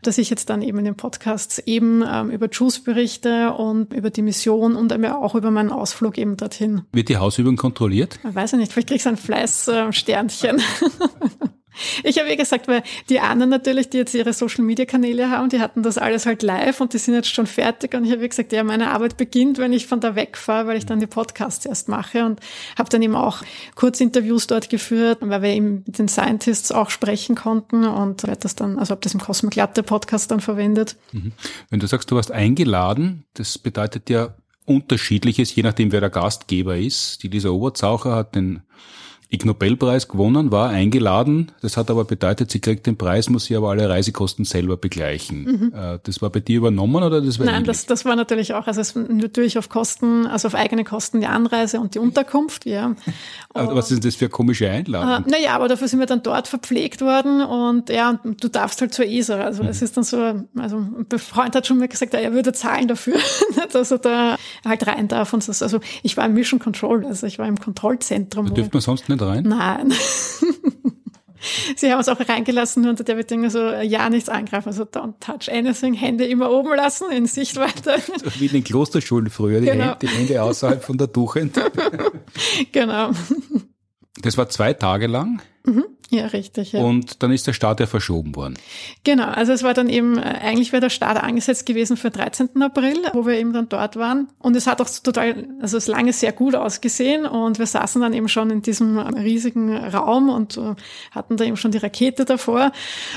dass 0.02 0.18
ich 0.18 0.30
jetzt 0.30 0.48
dann 0.48 0.62
eben 0.62 0.78
in 0.78 0.86
den 0.86 0.96
Podcasts 0.96 1.58
eben 1.58 2.02
ähm, 2.06 2.30
über 2.30 2.48
Juice 2.50 2.82
berichte 2.82 3.52
und 3.52 3.92
über 3.92 4.10
die 4.10 4.22
Mission 4.22 4.76
und 4.76 4.92
auch 5.06 5.34
über 5.34 5.50
meinen 5.50 5.70
Ausflug 5.70 6.16
eben 6.16 6.36
dorthin. 6.36 6.82
Wird 6.92 7.08
die 7.08 7.18
Hausübung 7.18 7.56
kontrolliert? 7.56 8.18
Ich 8.26 8.34
weiß 8.34 8.54
ich 8.54 8.58
nicht, 8.58 8.72
vielleicht 8.72 8.88
kriegst 8.88 9.06
du 9.06 9.10
ein 9.10 9.16
Fleißsternchen. 9.16 10.62
Ich 12.04 12.18
habe 12.18 12.28
ja 12.28 12.36
gesagt, 12.36 12.68
weil 12.68 12.82
die 13.08 13.20
anderen 13.20 13.50
natürlich, 13.50 13.90
die 13.90 13.98
jetzt 13.98 14.14
ihre 14.14 14.32
Social 14.32 14.64
Media 14.64 14.84
Kanäle 14.84 15.30
haben, 15.30 15.48
die 15.48 15.60
hatten 15.60 15.82
das 15.82 15.98
alles 15.98 16.26
halt 16.26 16.42
live 16.42 16.80
und 16.80 16.92
die 16.92 16.98
sind 16.98 17.14
jetzt 17.14 17.30
schon 17.30 17.46
fertig. 17.46 17.94
Und 17.94 18.04
ich 18.04 18.12
habe 18.12 18.28
gesagt, 18.28 18.52
ja, 18.52 18.64
meine 18.64 18.90
Arbeit 18.90 19.16
beginnt, 19.16 19.58
wenn 19.58 19.72
ich 19.72 19.86
von 19.86 20.00
da 20.00 20.14
wegfahre, 20.14 20.66
weil 20.66 20.78
ich 20.78 20.86
dann 20.86 21.00
die 21.00 21.06
Podcasts 21.06 21.66
erst 21.66 21.88
mache 21.88 22.24
und 22.24 22.40
habe 22.78 22.88
dann 22.88 23.02
eben 23.02 23.14
auch 23.14 23.42
Kurzinterviews 23.74 24.46
dort 24.46 24.70
geführt, 24.70 25.18
weil 25.20 25.42
wir 25.42 25.50
eben 25.50 25.82
mit 25.86 25.98
den 25.98 26.08
Scientists 26.08 26.72
auch 26.72 26.90
sprechen 26.90 27.34
konnten 27.34 27.84
und 27.84 28.22
werde 28.24 28.40
das 28.40 28.54
dann, 28.54 28.78
also 28.78 28.92
habe 28.92 29.00
das 29.02 29.14
im 29.14 29.20
Cosmic 29.20 29.56
Latte 29.56 29.82
Podcast 29.82 30.30
dann 30.30 30.40
verwendet. 30.40 30.96
Mhm. 31.12 31.32
Wenn 31.70 31.80
du 31.80 31.86
sagst, 31.86 32.10
du 32.10 32.16
warst 32.16 32.32
eingeladen, 32.32 33.24
das 33.34 33.58
bedeutet 33.58 34.10
ja 34.10 34.34
unterschiedliches, 34.66 35.54
je 35.54 35.62
nachdem 35.62 35.92
wer 35.92 36.00
der 36.00 36.10
Gastgeber 36.10 36.76
ist. 36.76 37.22
Die 37.22 37.28
Lisa 37.28 37.48
Oberzaucher 37.48 38.14
hat 38.14 38.34
den 38.34 38.62
Ig 39.28 39.44
Nobelpreis 39.44 40.06
gewonnen, 40.06 40.52
war 40.52 40.70
eingeladen. 40.70 41.50
Das 41.60 41.76
hat 41.76 41.90
aber 41.90 42.04
bedeutet, 42.04 42.52
sie 42.52 42.60
kriegt 42.60 42.86
den 42.86 42.96
Preis, 42.96 43.28
muss 43.28 43.46
sie 43.46 43.56
aber 43.56 43.70
alle 43.70 43.88
Reisekosten 43.88 44.44
selber 44.44 44.76
begleichen. 44.76 45.42
Mhm. 45.42 45.72
Äh, 45.74 45.98
das 46.04 46.22
war 46.22 46.30
bei 46.30 46.38
dir 46.38 46.58
übernommen 46.58 47.02
oder 47.02 47.20
das 47.20 47.40
war 47.40 47.46
Nein, 47.46 47.64
das, 47.64 47.86
das 47.86 48.04
war 48.04 48.14
natürlich 48.14 48.54
auch, 48.54 48.68
also 48.68 48.80
es 48.80 48.94
natürlich 48.94 49.58
auf 49.58 49.68
Kosten, 49.68 50.28
also 50.28 50.46
auf 50.46 50.54
eigene 50.54 50.84
Kosten 50.84 51.20
die 51.20 51.26
Anreise 51.26 51.80
und 51.80 51.96
die 51.96 51.98
Unterkunft, 51.98 52.66
ja. 52.66 52.94
Aber 53.52 53.74
was 53.74 53.90
ist 53.90 54.04
denn 54.04 54.08
das 54.08 54.14
für 54.14 54.28
komische 54.28 54.70
Einladung? 54.70 55.24
Uh, 55.24 55.28
naja, 55.28 55.56
aber 55.56 55.66
dafür 55.66 55.88
sind 55.88 55.98
wir 55.98 56.06
dann 56.06 56.22
dort 56.22 56.46
verpflegt 56.46 57.00
worden 57.00 57.42
und 57.42 57.90
ja, 57.90 58.20
du 58.22 58.48
darfst 58.48 58.80
halt 58.80 58.94
zur 58.94 59.06
ESA. 59.06 59.40
Also 59.40 59.64
mhm. 59.64 59.70
es 59.70 59.82
ist 59.82 59.96
dann 59.96 60.04
so, 60.04 60.18
also 60.56 60.76
ein 60.76 61.18
Freund 61.18 61.56
hat 61.56 61.66
schon 61.66 61.78
mal 61.78 61.88
gesagt, 61.88 62.14
er 62.14 62.32
würde 62.32 62.52
zahlen 62.52 62.86
dafür, 62.86 63.16
dass 63.72 63.90
er 63.90 63.98
da 63.98 64.36
halt 64.64 64.86
rein 64.86 65.08
darf 65.08 65.32
und 65.32 65.42
so. 65.42 65.50
Also 65.64 65.80
ich 66.04 66.16
war 66.16 66.26
im 66.26 66.34
Mission 66.34 66.60
Control, 66.60 67.04
also 67.04 67.26
ich 67.26 67.40
war 67.40 67.48
im 67.48 67.58
Kontrollzentrum. 67.58 68.46
Da 68.46 68.54
dürfte 68.54 68.76
man 68.76 68.82
sonst 68.82 69.08
nicht 69.08 69.15
nicht 69.16 69.26
rein? 69.26 69.44
Nein. 69.44 69.92
Sie 71.76 71.90
haben 71.90 71.98
uns 71.98 72.08
auch 72.08 72.18
reingelassen 72.28 72.88
unter 72.88 73.04
der 73.04 73.14
Bedingung 73.14 73.50
so, 73.50 73.70
ja, 73.70 74.08
nichts 74.10 74.28
angreifen, 74.28 74.68
also 74.68 74.84
don't 74.84 75.14
touch 75.20 75.52
anything, 75.52 75.94
Hände 75.94 76.26
immer 76.26 76.50
oben 76.50 76.74
lassen, 76.74 77.10
in 77.10 77.26
Sichtweite. 77.26 77.96
Wie 78.38 78.46
in 78.46 78.52
den 78.52 78.64
Klosterschulen 78.64 79.30
früher, 79.30 79.60
die, 79.60 79.66
genau. 79.66 79.84
Hände, 79.84 79.98
die 80.00 80.08
Hände 80.08 80.42
außerhalb 80.42 80.82
von 80.82 80.98
der 80.98 81.12
Tuchend. 81.12 81.60
genau. 82.72 83.10
Das 84.22 84.36
war 84.36 84.48
zwei 84.48 84.72
Tage 84.72 85.06
lang? 85.06 85.40
Mhm. 85.66 85.84
Ja, 86.10 86.26
richtig. 86.26 86.70
Ja. 86.72 86.82
Und 86.82 87.22
dann 87.24 87.32
ist 87.32 87.48
der 87.48 87.52
Start 87.52 87.80
ja 87.80 87.86
verschoben 87.86 88.36
worden. 88.36 88.54
Genau, 89.02 89.24
also 89.26 89.52
es 89.52 89.64
war 89.64 89.74
dann 89.74 89.88
eben, 89.88 90.18
äh, 90.18 90.22
eigentlich 90.22 90.70
wäre 90.72 90.80
der 90.80 90.90
Start 90.90 91.20
angesetzt 91.20 91.66
gewesen 91.66 91.96
für 91.96 92.10
13. 92.10 92.62
April, 92.62 92.96
wo 93.12 93.26
wir 93.26 93.34
eben 93.34 93.52
dann 93.52 93.68
dort 93.68 93.96
waren. 93.96 94.28
Und 94.38 94.54
es 94.54 94.68
hat 94.68 94.80
auch 94.80 94.88
total, 94.88 95.48
also 95.60 95.76
es 95.76 95.88
lange 95.88 96.12
sehr 96.12 96.30
gut 96.30 96.54
ausgesehen 96.54 97.26
und 97.26 97.58
wir 97.58 97.66
saßen 97.66 98.00
dann 98.00 98.12
eben 98.12 98.28
schon 98.28 98.50
in 98.50 98.62
diesem 98.62 98.98
riesigen 98.98 99.76
Raum 99.76 100.28
und 100.28 100.56
äh, 100.56 100.76
hatten 101.10 101.36
da 101.36 101.44
eben 101.44 101.56
schon 101.56 101.72
die 101.72 101.78
Rakete 101.78 102.24
davor. 102.24 102.70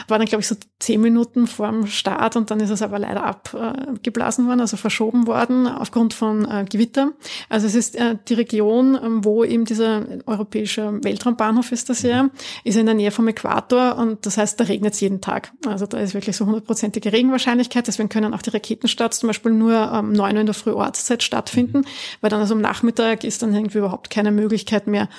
War 0.08 0.18
dann, 0.18 0.28
glaube 0.28 0.42
ich, 0.42 0.48
so 0.48 0.56
zehn 0.80 1.00
Minuten 1.00 1.46
vor 1.46 1.70
dem 1.70 1.86
Start 1.86 2.38
und 2.38 2.50
dann 2.50 2.60
ist 2.60 2.72
es 2.72 2.82
aber 2.82 2.98
leider 2.98 3.24
abgeblasen 3.24 4.48
worden, 4.48 4.62
also 4.62 4.78
verschoben 4.78 5.28
worden 5.28 5.68
aufgrund 5.68 6.16
von 6.16 6.50
äh, 6.50 6.66
Gewitter. 6.68 7.12
Also 7.50 7.68
es 7.68 7.76
ist 7.76 8.00
die 8.28 8.34
Region, 8.34 8.98
ähm, 9.02 9.26
wo 9.26 9.44
eben 9.44 9.66
dieser 9.66 10.06
europäische 10.26 11.04
Weltraumbahnhof 11.04 11.72
ist 11.72 11.90
das 11.90 12.02
ja, 12.02 12.30
ist 12.64 12.78
in 12.78 12.86
der 12.86 12.96
Nähe 12.96 13.12
vom 13.12 13.28
Äquator 13.28 13.98
und 13.98 14.26
das 14.26 14.38
heißt, 14.38 14.60
da 14.60 14.66
regnet 14.66 14.94
es 14.94 15.00
jeden 15.00 15.22
Tag. 15.22 15.52
Also 15.68 15.86
da 15.86 16.00
ist 16.00 16.14
wirklich 16.14 16.36
so 16.36 16.46
hundertprozentige 16.46 17.12
Regenwahrscheinlichkeit. 17.12 17.88
Deswegen 17.88 18.10
können 18.10 18.34
auch 18.34 18.42
die 18.42 18.52
Raketenstarts 18.52 19.20
zum 19.20 19.28
Beispiel 19.28 19.52
nur 19.52 19.92
um 19.92 20.12
9 20.12 20.34
Uhr 20.34 20.40
in 20.42 20.46
der 20.46 20.56
Früh 20.56 20.72
Ortszeit 20.72 21.24
stattfinden, 21.24 21.86
weil 22.22 22.30
dann 22.30 22.40
also 22.40 22.54
am 22.54 22.62
Nachmittag 22.62 23.24
ist 23.24 23.42
dann 23.42 23.54
irgendwie 23.54 23.80
überhaupt 23.80 24.10
keine 24.10 24.32
Möglichkeit 24.32 24.88
mehr. 24.88 25.10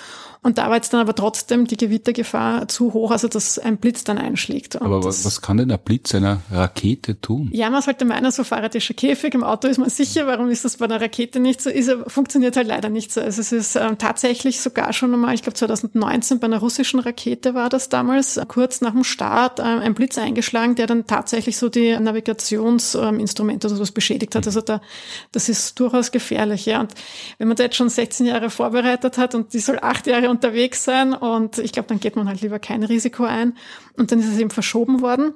Und 0.42 0.56
da 0.56 0.68
war 0.68 0.76
jetzt 0.76 0.92
dann 0.94 1.00
aber 1.00 1.14
trotzdem 1.14 1.66
die 1.66 1.76
Gewittergefahr 1.76 2.66
zu 2.66 2.94
hoch, 2.94 3.10
also 3.10 3.28
dass 3.28 3.58
ein 3.58 3.76
Blitz 3.76 4.04
dann 4.04 4.16
einschlägt. 4.16 4.76
Und 4.76 4.86
aber 4.86 5.04
was, 5.04 5.24
was 5.26 5.42
kann 5.42 5.58
denn 5.58 5.70
ein 5.70 5.78
Blitz 5.84 6.14
einer 6.14 6.40
Rakete 6.50 7.20
tun? 7.20 7.50
Ja, 7.52 7.68
man 7.68 7.82
sollte 7.82 8.06
meinen, 8.06 8.30
so 8.32 8.42
fahrradischer 8.42 8.94
Käfig, 8.94 9.34
im 9.34 9.44
Auto 9.44 9.68
ist 9.68 9.76
man 9.76 9.90
sicher, 9.90 10.26
warum 10.26 10.48
ist 10.48 10.64
das 10.64 10.78
bei 10.78 10.86
einer 10.86 10.98
Rakete 10.98 11.40
nicht 11.40 11.60
so? 11.60 11.68
Ist, 11.68 11.94
funktioniert 12.06 12.56
halt 12.56 12.68
leider 12.68 12.88
nicht 12.88 13.12
so. 13.12 13.20
Also 13.20 13.42
es 13.42 13.52
ist 13.52 13.76
ähm, 13.76 13.98
tatsächlich 13.98 14.60
sogar 14.60 14.94
schon 14.94 15.12
einmal, 15.12 15.34
ich 15.34 15.42
glaube 15.42 15.58
2019 15.58 16.40
bei 16.40 16.46
einer 16.46 16.58
russischen 16.58 17.00
Rakete 17.00 17.52
war 17.52 17.68
das 17.68 17.90
damals, 17.90 18.40
kurz 18.48 18.80
nach 18.80 18.92
dem 18.92 19.04
Start, 19.04 19.60
ähm, 19.60 19.80
ein 19.80 19.92
Blitz 19.92 20.16
eingeschlagen, 20.16 20.74
der 20.74 20.86
dann 20.86 21.06
tatsächlich 21.06 21.58
so 21.58 21.68
die 21.68 21.98
Navigationsinstrumente 21.98 23.66
oder 23.66 23.76
sowas 23.76 23.92
beschädigt 23.92 24.34
hat. 24.34 24.46
Also 24.46 24.62
da, 24.62 24.80
das 25.32 25.50
ist 25.50 25.78
durchaus 25.78 26.12
gefährlich, 26.12 26.64
ja. 26.64 26.80
Und 26.80 26.94
wenn 27.36 27.48
man 27.48 27.58
da 27.58 27.64
jetzt 27.64 27.76
schon 27.76 27.90
16 27.90 28.24
Jahre 28.24 28.48
vorbereitet 28.48 29.18
hat 29.18 29.34
und 29.34 29.52
die 29.52 29.58
soll 29.58 29.78
acht 29.82 30.06
Jahre 30.06 30.29
unterwegs 30.30 30.84
sein 30.84 31.12
und 31.12 31.58
ich 31.58 31.72
glaube, 31.72 31.88
dann 31.88 32.00
geht 32.00 32.16
man 32.16 32.28
halt 32.28 32.40
lieber 32.40 32.58
kein 32.58 32.82
Risiko 32.82 33.24
ein. 33.24 33.56
Und 33.96 34.12
dann 34.12 34.20
ist 34.20 34.28
es 34.28 34.38
eben 34.38 34.50
verschoben 34.50 35.02
worden. 35.02 35.34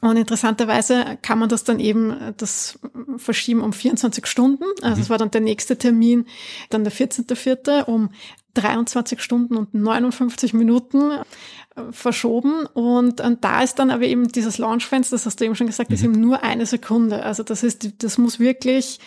Und 0.00 0.16
interessanterweise 0.16 1.18
kann 1.20 1.38
man 1.38 1.48
das 1.48 1.64
dann 1.64 1.78
eben, 1.78 2.34
das 2.36 2.78
verschieben 3.16 3.60
um 3.60 3.72
24 3.72 4.26
Stunden. 4.26 4.64
Also 4.82 4.96
mhm. 4.96 5.02
es 5.02 5.10
war 5.10 5.18
dann 5.18 5.30
der 5.30 5.40
nächste 5.40 5.76
Termin, 5.76 6.26
dann 6.70 6.84
der 6.84 6.92
14.04. 6.92 7.84
um 7.84 8.10
23 8.54 9.20
Stunden 9.20 9.56
und 9.56 9.74
59 9.74 10.54
Minuten 10.54 11.10
äh, 11.10 11.82
verschoben. 11.90 12.66
Und, 12.66 13.20
und 13.20 13.44
da 13.44 13.62
ist 13.62 13.78
dann 13.78 13.90
aber 13.90 14.04
eben 14.04 14.28
dieses 14.28 14.58
Launchfenster, 14.58 15.14
das 15.14 15.26
hast 15.26 15.40
du 15.40 15.44
eben 15.44 15.54
schon 15.54 15.66
gesagt, 15.66 15.90
mhm. 15.90 15.94
ist 15.94 16.04
eben 16.04 16.20
nur 16.20 16.42
eine 16.42 16.66
Sekunde. 16.66 17.22
Also 17.22 17.42
das 17.42 17.62
ist, 17.62 18.02
das 18.02 18.16
muss 18.16 18.40
wirklich 18.40 19.00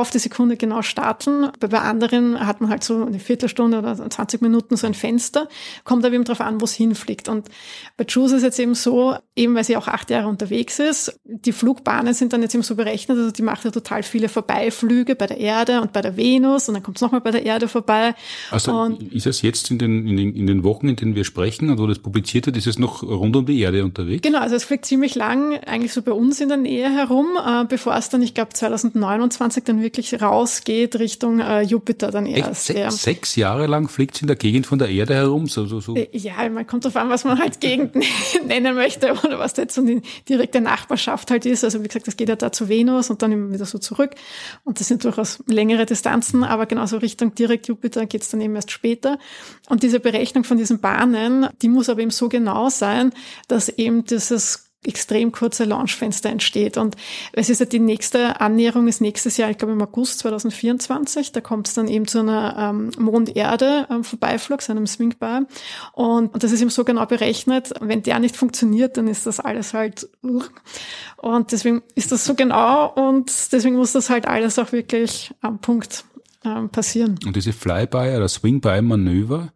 auf 0.00 0.10
die 0.10 0.18
Sekunde 0.18 0.56
genau 0.56 0.82
starten. 0.82 1.50
Bei 1.60 1.80
anderen 1.80 2.46
hat 2.46 2.60
man 2.60 2.70
halt 2.70 2.84
so 2.84 3.04
eine 3.04 3.18
Viertelstunde 3.18 3.78
oder 3.78 3.96
20 4.10 4.40
Minuten 4.42 4.76
so 4.76 4.86
ein 4.86 4.94
Fenster. 4.94 5.48
Kommt 5.84 6.04
aber 6.04 6.14
eben 6.14 6.24
darauf 6.24 6.40
an, 6.40 6.60
wo 6.60 6.64
es 6.64 6.72
hinfliegt. 6.72 7.28
Und 7.28 7.48
bei 7.96 8.04
Juice 8.08 8.32
ist 8.32 8.42
jetzt 8.42 8.58
eben 8.58 8.74
so, 8.74 9.16
eben 9.36 9.54
weil 9.54 9.64
sie 9.64 9.76
auch 9.76 9.88
acht 9.88 10.10
Jahre 10.10 10.28
unterwegs 10.28 10.78
ist, 10.78 11.18
die 11.24 11.52
Flugbahnen 11.52 12.14
sind 12.14 12.32
dann 12.32 12.42
jetzt 12.42 12.54
eben 12.54 12.62
so 12.62 12.74
berechnet, 12.74 13.18
also 13.18 13.30
die 13.30 13.42
macht 13.42 13.64
ja 13.64 13.70
total 13.70 14.02
viele 14.02 14.28
Vorbeiflüge 14.28 15.14
bei 15.14 15.26
der 15.26 15.38
Erde 15.38 15.80
und 15.80 15.92
bei 15.92 16.00
der 16.00 16.16
Venus 16.16 16.68
und 16.68 16.74
dann 16.74 16.82
kommt 16.82 16.98
es 16.98 17.02
nochmal 17.02 17.20
bei 17.20 17.30
der 17.30 17.44
Erde 17.44 17.68
vorbei. 17.68 18.14
Also 18.50 18.72
und 18.72 19.12
ist 19.12 19.26
es 19.26 19.42
jetzt 19.42 19.70
in 19.70 19.78
den, 19.78 20.06
in, 20.06 20.16
den, 20.16 20.34
in 20.34 20.46
den 20.46 20.64
Wochen, 20.64 20.88
in 20.88 20.96
denen 20.96 21.14
wir 21.14 21.24
sprechen 21.24 21.70
und 21.70 21.78
wo 21.78 21.86
das 21.86 21.98
publiziert 21.98 22.46
wird, 22.46 22.56
ist 22.56 22.66
es 22.66 22.78
noch 22.78 23.02
rund 23.02 23.34
um 23.36 23.46
die 23.46 23.60
Erde 23.60 23.84
unterwegs? 23.84 24.22
Genau, 24.22 24.38
also 24.38 24.54
es 24.54 24.64
fliegt 24.64 24.86
ziemlich 24.86 25.14
lang 25.14 25.58
eigentlich 25.64 25.92
so 25.92 26.02
bei 26.02 26.12
uns 26.12 26.40
in 26.40 26.48
der 26.48 26.58
Nähe 26.58 26.90
herum, 26.90 27.26
äh, 27.36 27.64
bevor 27.64 27.96
es 27.96 28.08
dann, 28.08 28.22
ich 28.22 28.34
glaube 28.34 28.52
2029 28.52 29.64
dann 29.64 29.80
wirklich 29.80 29.87
rausgeht 30.20 30.96
Richtung 30.96 31.40
äh, 31.40 31.62
Jupiter 31.62 32.10
dann 32.10 32.26
erst. 32.26 32.70
Echt? 32.70 32.78
Ja. 32.78 32.90
Sechs 32.90 33.36
Jahre 33.36 33.66
lang 33.66 33.88
fliegt 33.88 34.16
es 34.16 34.22
in 34.22 34.26
der 34.26 34.36
Gegend 34.36 34.66
von 34.66 34.78
der 34.78 34.88
Erde 34.88 35.14
herum? 35.14 35.46
So, 35.46 35.66
so, 35.66 35.80
so. 35.80 35.94
Äh, 35.94 36.08
ja, 36.12 36.48
man 36.48 36.66
kommt 36.66 36.84
darauf 36.84 36.96
an, 36.96 37.08
was 37.08 37.24
man 37.24 37.38
halt 37.38 37.60
Gegend 37.60 37.96
nennen 38.46 38.74
möchte 38.74 39.12
oder 39.12 39.38
was 39.38 39.54
da 39.54 39.62
jetzt 39.62 39.74
so 39.74 39.82
die 39.84 40.02
direkte 40.28 40.60
Nachbarschaft 40.60 41.30
halt 41.30 41.46
ist. 41.46 41.64
Also 41.64 41.82
wie 41.82 41.88
gesagt, 41.88 42.06
das 42.06 42.16
geht 42.16 42.28
ja 42.28 42.36
da 42.36 42.52
zu 42.52 42.68
Venus 42.68 43.10
und 43.10 43.22
dann 43.22 43.32
immer 43.32 43.52
wieder 43.52 43.66
so 43.66 43.78
zurück. 43.78 44.14
Und 44.64 44.80
das 44.80 44.88
sind 44.88 45.04
durchaus 45.04 45.42
längere 45.46 45.86
Distanzen, 45.86 46.44
aber 46.44 46.66
genauso 46.66 46.98
Richtung 46.98 47.34
direkt 47.34 47.68
Jupiter 47.68 48.06
geht 48.06 48.22
es 48.22 48.30
dann 48.30 48.40
eben 48.40 48.54
erst 48.54 48.70
später. 48.70 49.18
Und 49.68 49.82
diese 49.82 50.00
Berechnung 50.00 50.44
von 50.44 50.58
diesen 50.58 50.80
Bahnen, 50.80 51.48
die 51.62 51.68
muss 51.68 51.88
aber 51.88 52.00
eben 52.00 52.10
so 52.10 52.28
genau 52.28 52.68
sein, 52.68 53.12
dass 53.48 53.68
eben 53.68 54.04
dieses 54.04 54.67
extrem 54.84 55.32
kurze 55.32 55.64
Launchfenster 55.64 56.30
entsteht. 56.30 56.76
Und 56.76 56.96
es 57.32 57.50
ist 57.50 57.58
ja 57.58 57.66
die 57.66 57.80
nächste 57.80 58.40
Annäherung 58.40 58.86
ist 58.86 59.00
nächstes 59.00 59.36
Jahr, 59.36 59.50
ich 59.50 59.58
glaube 59.58 59.72
im 59.72 59.82
August 59.82 60.20
2024. 60.20 61.32
Da 61.32 61.40
kommt 61.40 61.68
es 61.68 61.74
dann 61.74 61.88
eben 61.88 62.06
zu 62.06 62.20
einer 62.20 62.56
ähm, 62.56 62.90
Mond-Erde-Vorbeiflug, 62.96 64.60
ähm, 64.68 64.76
einem 64.76 64.86
Swing-By. 64.86 65.40
Und, 65.92 66.32
und 66.32 66.42
das 66.42 66.52
ist 66.52 66.60
eben 66.60 66.70
so 66.70 66.84
genau 66.84 67.06
berechnet. 67.06 67.72
Wenn 67.80 68.02
der 68.02 68.18
nicht 68.20 68.36
funktioniert, 68.36 68.96
dann 68.96 69.08
ist 69.08 69.26
das 69.26 69.40
alles 69.40 69.74
halt. 69.74 70.08
Und 71.16 71.52
deswegen 71.52 71.82
ist 71.94 72.12
das 72.12 72.24
so 72.24 72.34
genau 72.34 72.92
und 72.92 73.52
deswegen 73.52 73.76
muss 73.76 73.92
das 73.92 74.10
halt 74.10 74.26
alles 74.26 74.58
auch 74.58 74.72
wirklich 74.72 75.32
am 75.40 75.58
Punkt 75.58 76.04
ähm, 76.44 76.68
passieren. 76.70 77.18
Und 77.26 77.34
diese 77.34 77.52
Flyby 77.52 78.16
oder 78.16 78.28
Swing-By-Manöver, 78.28 79.52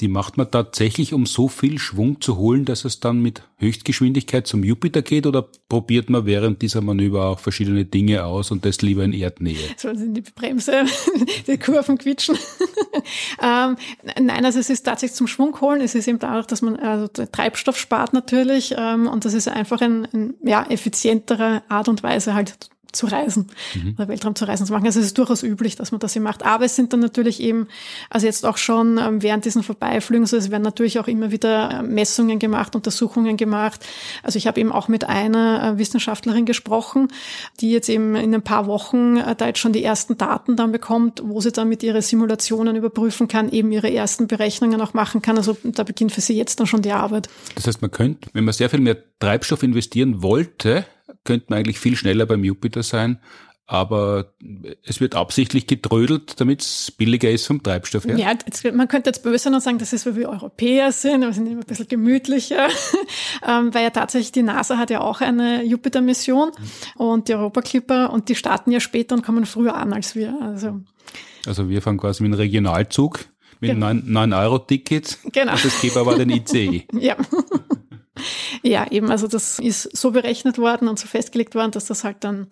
die 0.00 0.08
macht 0.08 0.36
man 0.36 0.50
tatsächlich, 0.50 1.12
um 1.12 1.26
so 1.26 1.48
viel 1.48 1.78
Schwung 1.78 2.20
zu 2.20 2.36
holen, 2.36 2.64
dass 2.64 2.84
es 2.84 3.00
dann 3.00 3.20
mit 3.20 3.42
Höchstgeschwindigkeit 3.58 4.46
zum 4.46 4.64
Jupiter 4.64 5.02
geht 5.02 5.26
oder 5.26 5.46
probiert 5.68 6.10
man 6.10 6.26
während 6.26 6.62
dieser 6.62 6.80
Manöver 6.80 7.26
auch 7.26 7.38
verschiedene 7.38 7.84
Dinge 7.84 8.24
aus 8.24 8.50
und 8.50 8.64
das 8.64 8.82
lieber 8.82 9.04
in 9.04 9.12
Erdnähe? 9.12 9.58
Sollen 9.76 9.98
Sie 9.98 10.12
die 10.12 10.22
Bremse, 10.22 10.84
die 11.46 11.58
Kurven 11.58 11.98
quietschen? 11.98 12.36
ähm, 13.42 13.76
nein, 14.18 14.44
also 14.44 14.58
es 14.58 14.70
ist 14.70 14.82
tatsächlich 14.82 15.16
zum 15.16 15.28
Schwung 15.28 15.60
holen. 15.60 15.82
Es 15.82 15.94
ist 15.94 16.08
eben 16.08 16.18
dadurch, 16.18 16.46
dass 16.46 16.62
man 16.62 16.76
also 16.76 17.06
Treibstoff 17.08 17.78
spart 17.78 18.12
natürlich 18.12 18.74
ähm, 18.76 19.06
und 19.06 19.24
das 19.24 19.34
ist 19.34 19.46
einfach 19.46 19.80
ein, 19.82 20.08
ein 20.12 20.34
ja, 20.42 20.64
effizientere 20.64 21.62
Art 21.68 21.88
und 21.88 22.02
Weise 22.02 22.34
halt 22.34 22.70
zu 22.92 23.06
reisen, 23.06 23.48
mhm. 23.74 23.94
oder 23.96 24.08
Weltraum 24.08 24.34
zu 24.34 24.44
reisen 24.44 24.66
zu 24.66 24.72
machen. 24.72 24.86
Also 24.86 25.00
es 25.00 25.06
ist 25.06 25.18
durchaus 25.18 25.42
üblich, 25.42 25.76
dass 25.76 25.92
man 25.92 25.98
das 25.98 26.12
hier 26.12 26.22
macht. 26.22 26.44
Aber 26.44 26.64
es 26.64 26.76
sind 26.76 26.92
dann 26.92 27.00
natürlich 27.00 27.40
eben, 27.40 27.68
also 28.10 28.26
jetzt 28.26 28.44
auch 28.44 28.58
schon 28.58 28.98
ähm, 28.98 29.22
während 29.22 29.44
diesen 29.44 29.62
Vorbeiflügen, 29.62 30.26
so 30.26 30.36
es 30.36 30.50
werden 30.50 30.62
natürlich 30.62 30.98
auch 30.98 31.08
immer 31.08 31.30
wieder 31.30 31.70
äh, 31.70 31.82
Messungen 31.82 32.38
gemacht, 32.38 32.76
Untersuchungen 32.76 33.36
gemacht. 33.36 33.84
Also 34.22 34.36
ich 34.36 34.46
habe 34.46 34.60
eben 34.60 34.72
auch 34.72 34.88
mit 34.88 35.04
einer 35.04 35.72
äh, 35.74 35.78
Wissenschaftlerin 35.78 36.44
gesprochen, 36.44 37.08
die 37.60 37.70
jetzt 37.70 37.88
eben 37.88 38.14
in 38.14 38.34
ein 38.34 38.42
paar 38.42 38.66
Wochen 38.66 39.16
äh, 39.16 39.34
da 39.34 39.46
jetzt 39.46 39.58
schon 39.58 39.72
die 39.72 39.82
ersten 39.82 40.18
Daten 40.18 40.56
dann 40.56 40.72
bekommt, 40.72 41.22
wo 41.24 41.40
sie 41.40 41.52
dann 41.52 41.68
mit 41.68 41.82
ihre 41.82 42.02
Simulationen 42.02 42.76
überprüfen 42.76 43.28
kann, 43.28 43.50
eben 43.50 43.72
ihre 43.72 43.92
ersten 43.92 44.26
Berechnungen 44.26 44.80
auch 44.80 44.94
machen 44.94 45.22
kann. 45.22 45.38
Also 45.38 45.56
da 45.64 45.82
beginnt 45.82 46.12
für 46.12 46.20
sie 46.20 46.36
jetzt 46.36 46.60
dann 46.60 46.66
schon 46.66 46.82
die 46.82 46.92
Arbeit. 46.92 47.28
Das 47.54 47.66
heißt, 47.66 47.80
man 47.80 47.90
könnte, 47.90 48.28
wenn 48.32 48.44
man 48.44 48.52
sehr 48.52 48.68
viel 48.68 48.80
mehr 48.80 48.96
Treibstoff 49.18 49.62
investieren 49.62 50.22
wollte, 50.22 50.84
könnte 51.24 51.46
man 51.48 51.60
eigentlich 51.60 51.78
viel 51.78 51.96
schneller 51.96 52.26
beim 52.26 52.44
Jupiter 52.44 52.82
sein. 52.82 53.18
Aber 53.66 54.34
es 54.82 55.00
wird 55.00 55.14
absichtlich 55.14 55.66
getrödelt, 55.66 56.38
damit 56.40 56.60
es 56.60 56.90
billiger 56.90 57.30
ist 57.30 57.46
vom 57.46 57.62
Treibstoff 57.62 58.04
her. 58.04 58.18
Ja, 58.18 58.32
jetzt, 58.32 58.64
man 58.74 58.88
könnte 58.88 59.08
jetzt 59.08 59.22
böse 59.22 59.50
noch 59.50 59.60
sagen, 59.60 59.78
das 59.78 59.92
ist, 59.92 60.04
weil 60.04 60.16
wir 60.16 60.28
Europäer 60.28 60.92
sind, 60.92 61.22
wir 61.22 61.32
sind 61.32 61.46
immer 61.46 61.60
ein 61.60 61.66
bisschen 61.66 61.88
gemütlicher, 61.88 62.68
ähm, 63.48 63.72
weil 63.72 63.84
ja 63.84 63.90
tatsächlich 63.90 64.32
die 64.32 64.42
NASA 64.42 64.76
hat 64.76 64.90
ja 64.90 65.00
auch 65.00 65.20
eine 65.20 65.64
Jupiter-Mission 65.64 66.50
mhm. 66.50 67.00
und 67.00 67.28
die 67.28 67.34
Europa 67.34 67.62
Clipper 67.62 68.12
und 68.12 68.28
die 68.28 68.34
starten 68.34 68.72
ja 68.72 68.80
später 68.80 69.14
und 69.14 69.24
kommen 69.24 69.46
früher 69.46 69.76
an 69.76 69.92
als 69.92 70.16
wir. 70.16 70.36
Also, 70.42 70.80
also 71.46 71.68
wir 71.68 71.80
fahren 71.80 71.98
quasi 71.98 72.24
mit 72.24 72.32
einem 72.32 72.40
Regionalzug 72.40 73.20
mit 73.60 73.70
genau. 73.70 73.86
einem 73.86 74.02
9-Euro-Ticket. 74.04 75.18
Genau. 75.32 75.52
Und 75.52 75.64
das 75.64 75.80
gibt 75.80 75.96
aber 75.96 76.16
den 76.16 76.30
ICE. 76.30 76.84
ja. 76.92 77.16
Ja, 78.62 78.86
eben, 78.90 79.10
also 79.10 79.26
das 79.26 79.58
ist 79.58 79.96
so 79.96 80.10
berechnet 80.10 80.58
worden 80.58 80.88
und 80.88 80.98
so 80.98 81.06
festgelegt 81.06 81.54
worden, 81.54 81.70
dass 81.70 81.86
das 81.86 82.04
halt 82.04 82.18
dann. 82.20 82.46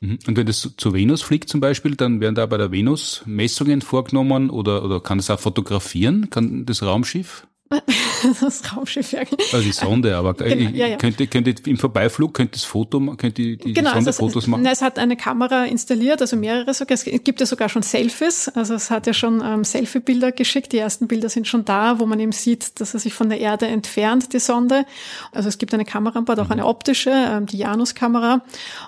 Mhm. 0.00 0.18
Und 0.26 0.36
wenn 0.36 0.46
das 0.46 0.74
zur 0.76 0.92
Venus 0.92 1.22
fliegt 1.22 1.48
zum 1.48 1.60
Beispiel, 1.60 1.96
dann 1.96 2.20
werden 2.20 2.34
da 2.34 2.44
bei 2.46 2.58
der 2.58 2.70
Venus 2.70 3.22
Messungen 3.24 3.80
vorgenommen 3.80 4.50
oder, 4.50 4.84
oder 4.84 5.00
kann 5.00 5.18
es 5.18 5.30
auch 5.30 5.40
fotografieren? 5.40 6.28
Kann 6.30 6.66
das 6.66 6.82
Raumschiff? 6.82 7.46
das 8.40 8.76
Raumschiff, 8.76 9.12
ja. 9.12 9.20
Also 9.52 9.60
die 9.60 9.72
Sonde, 9.72 10.16
aber 10.16 10.34
genau, 10.34 10.70
ja, 10.70 10.86
ja. 10.86 10.96
Könnte, 10.96 11.26
könnte 11.26 11.54
im 11.66 11.76
Vorbeiflug 11.76 12.32
könnte 12.32 12.52
das 12.52 12.64
Foto, 12.64 13.00
könnte 13.16 13.42
die, 13.42 13.56
die 13.56 13.72
genau, 13.72 13.92
Sonde 13.92 14.10
also 14.10 14.26
Fotos 14.26 14.46
machen? 14.46 14.62
Na, 14.62 14.70
es 14.70 14.82
hat 14.82 14.98
eine 14.98 15.16
Kamera 15.16 15.64
installiert, 15.64 16.20
also 16.20 16.36
mehrere 16.36 16.72
sogar. 16.74 16.94
Es 16.94 17.04
gibt 17.04 17.40
ja 17.40 17.46
sogar 17.46 17.68
schon 17.68 17.82
Selfies, 17.82 18.48
also 18.48 18.74
es 18.74 18.90
hat 18.90 19.06
ja 19.06 19.12
schon 19.12 19.42
ähm, 19.44 19.64
Selfie-Bilder 19.64 20.30
geschickt. 20.30 20.72
Die 20.72 20.78
ersten 20.78 21.08
Bilder 21.08 21.28
sind 21.28 21.48
schon 21.48 21.64
da, 21.64 21.98
wo 21.98 22.06
man 22.06 22.20
eben 22.20 22.32
sieht, 22.32 22.80
dass 22.80 22.94
er 22.94 23.00
sich 23.00 23.14
von 23.14 23.28
der 23.28 23.40
Erde 23.40 23.66
entfernt, 23.66 24.32
die 24.32 24.38
Sonde. 24.38 24.84
Also 25.32 25.48
es 25.48 25.58
gibt 25.58 25.74
eine 25.74 25.84
Kamera 25.84 26.20
an 26.20 26.24
Bord, 26.24 26.38
auch 26.38 26.50
eine 26.50 26.66
optische, 26.66 27.10
ähm, 27.10 27.46
die 27.46 27.58
Janus-Kamera. 27.58 28.42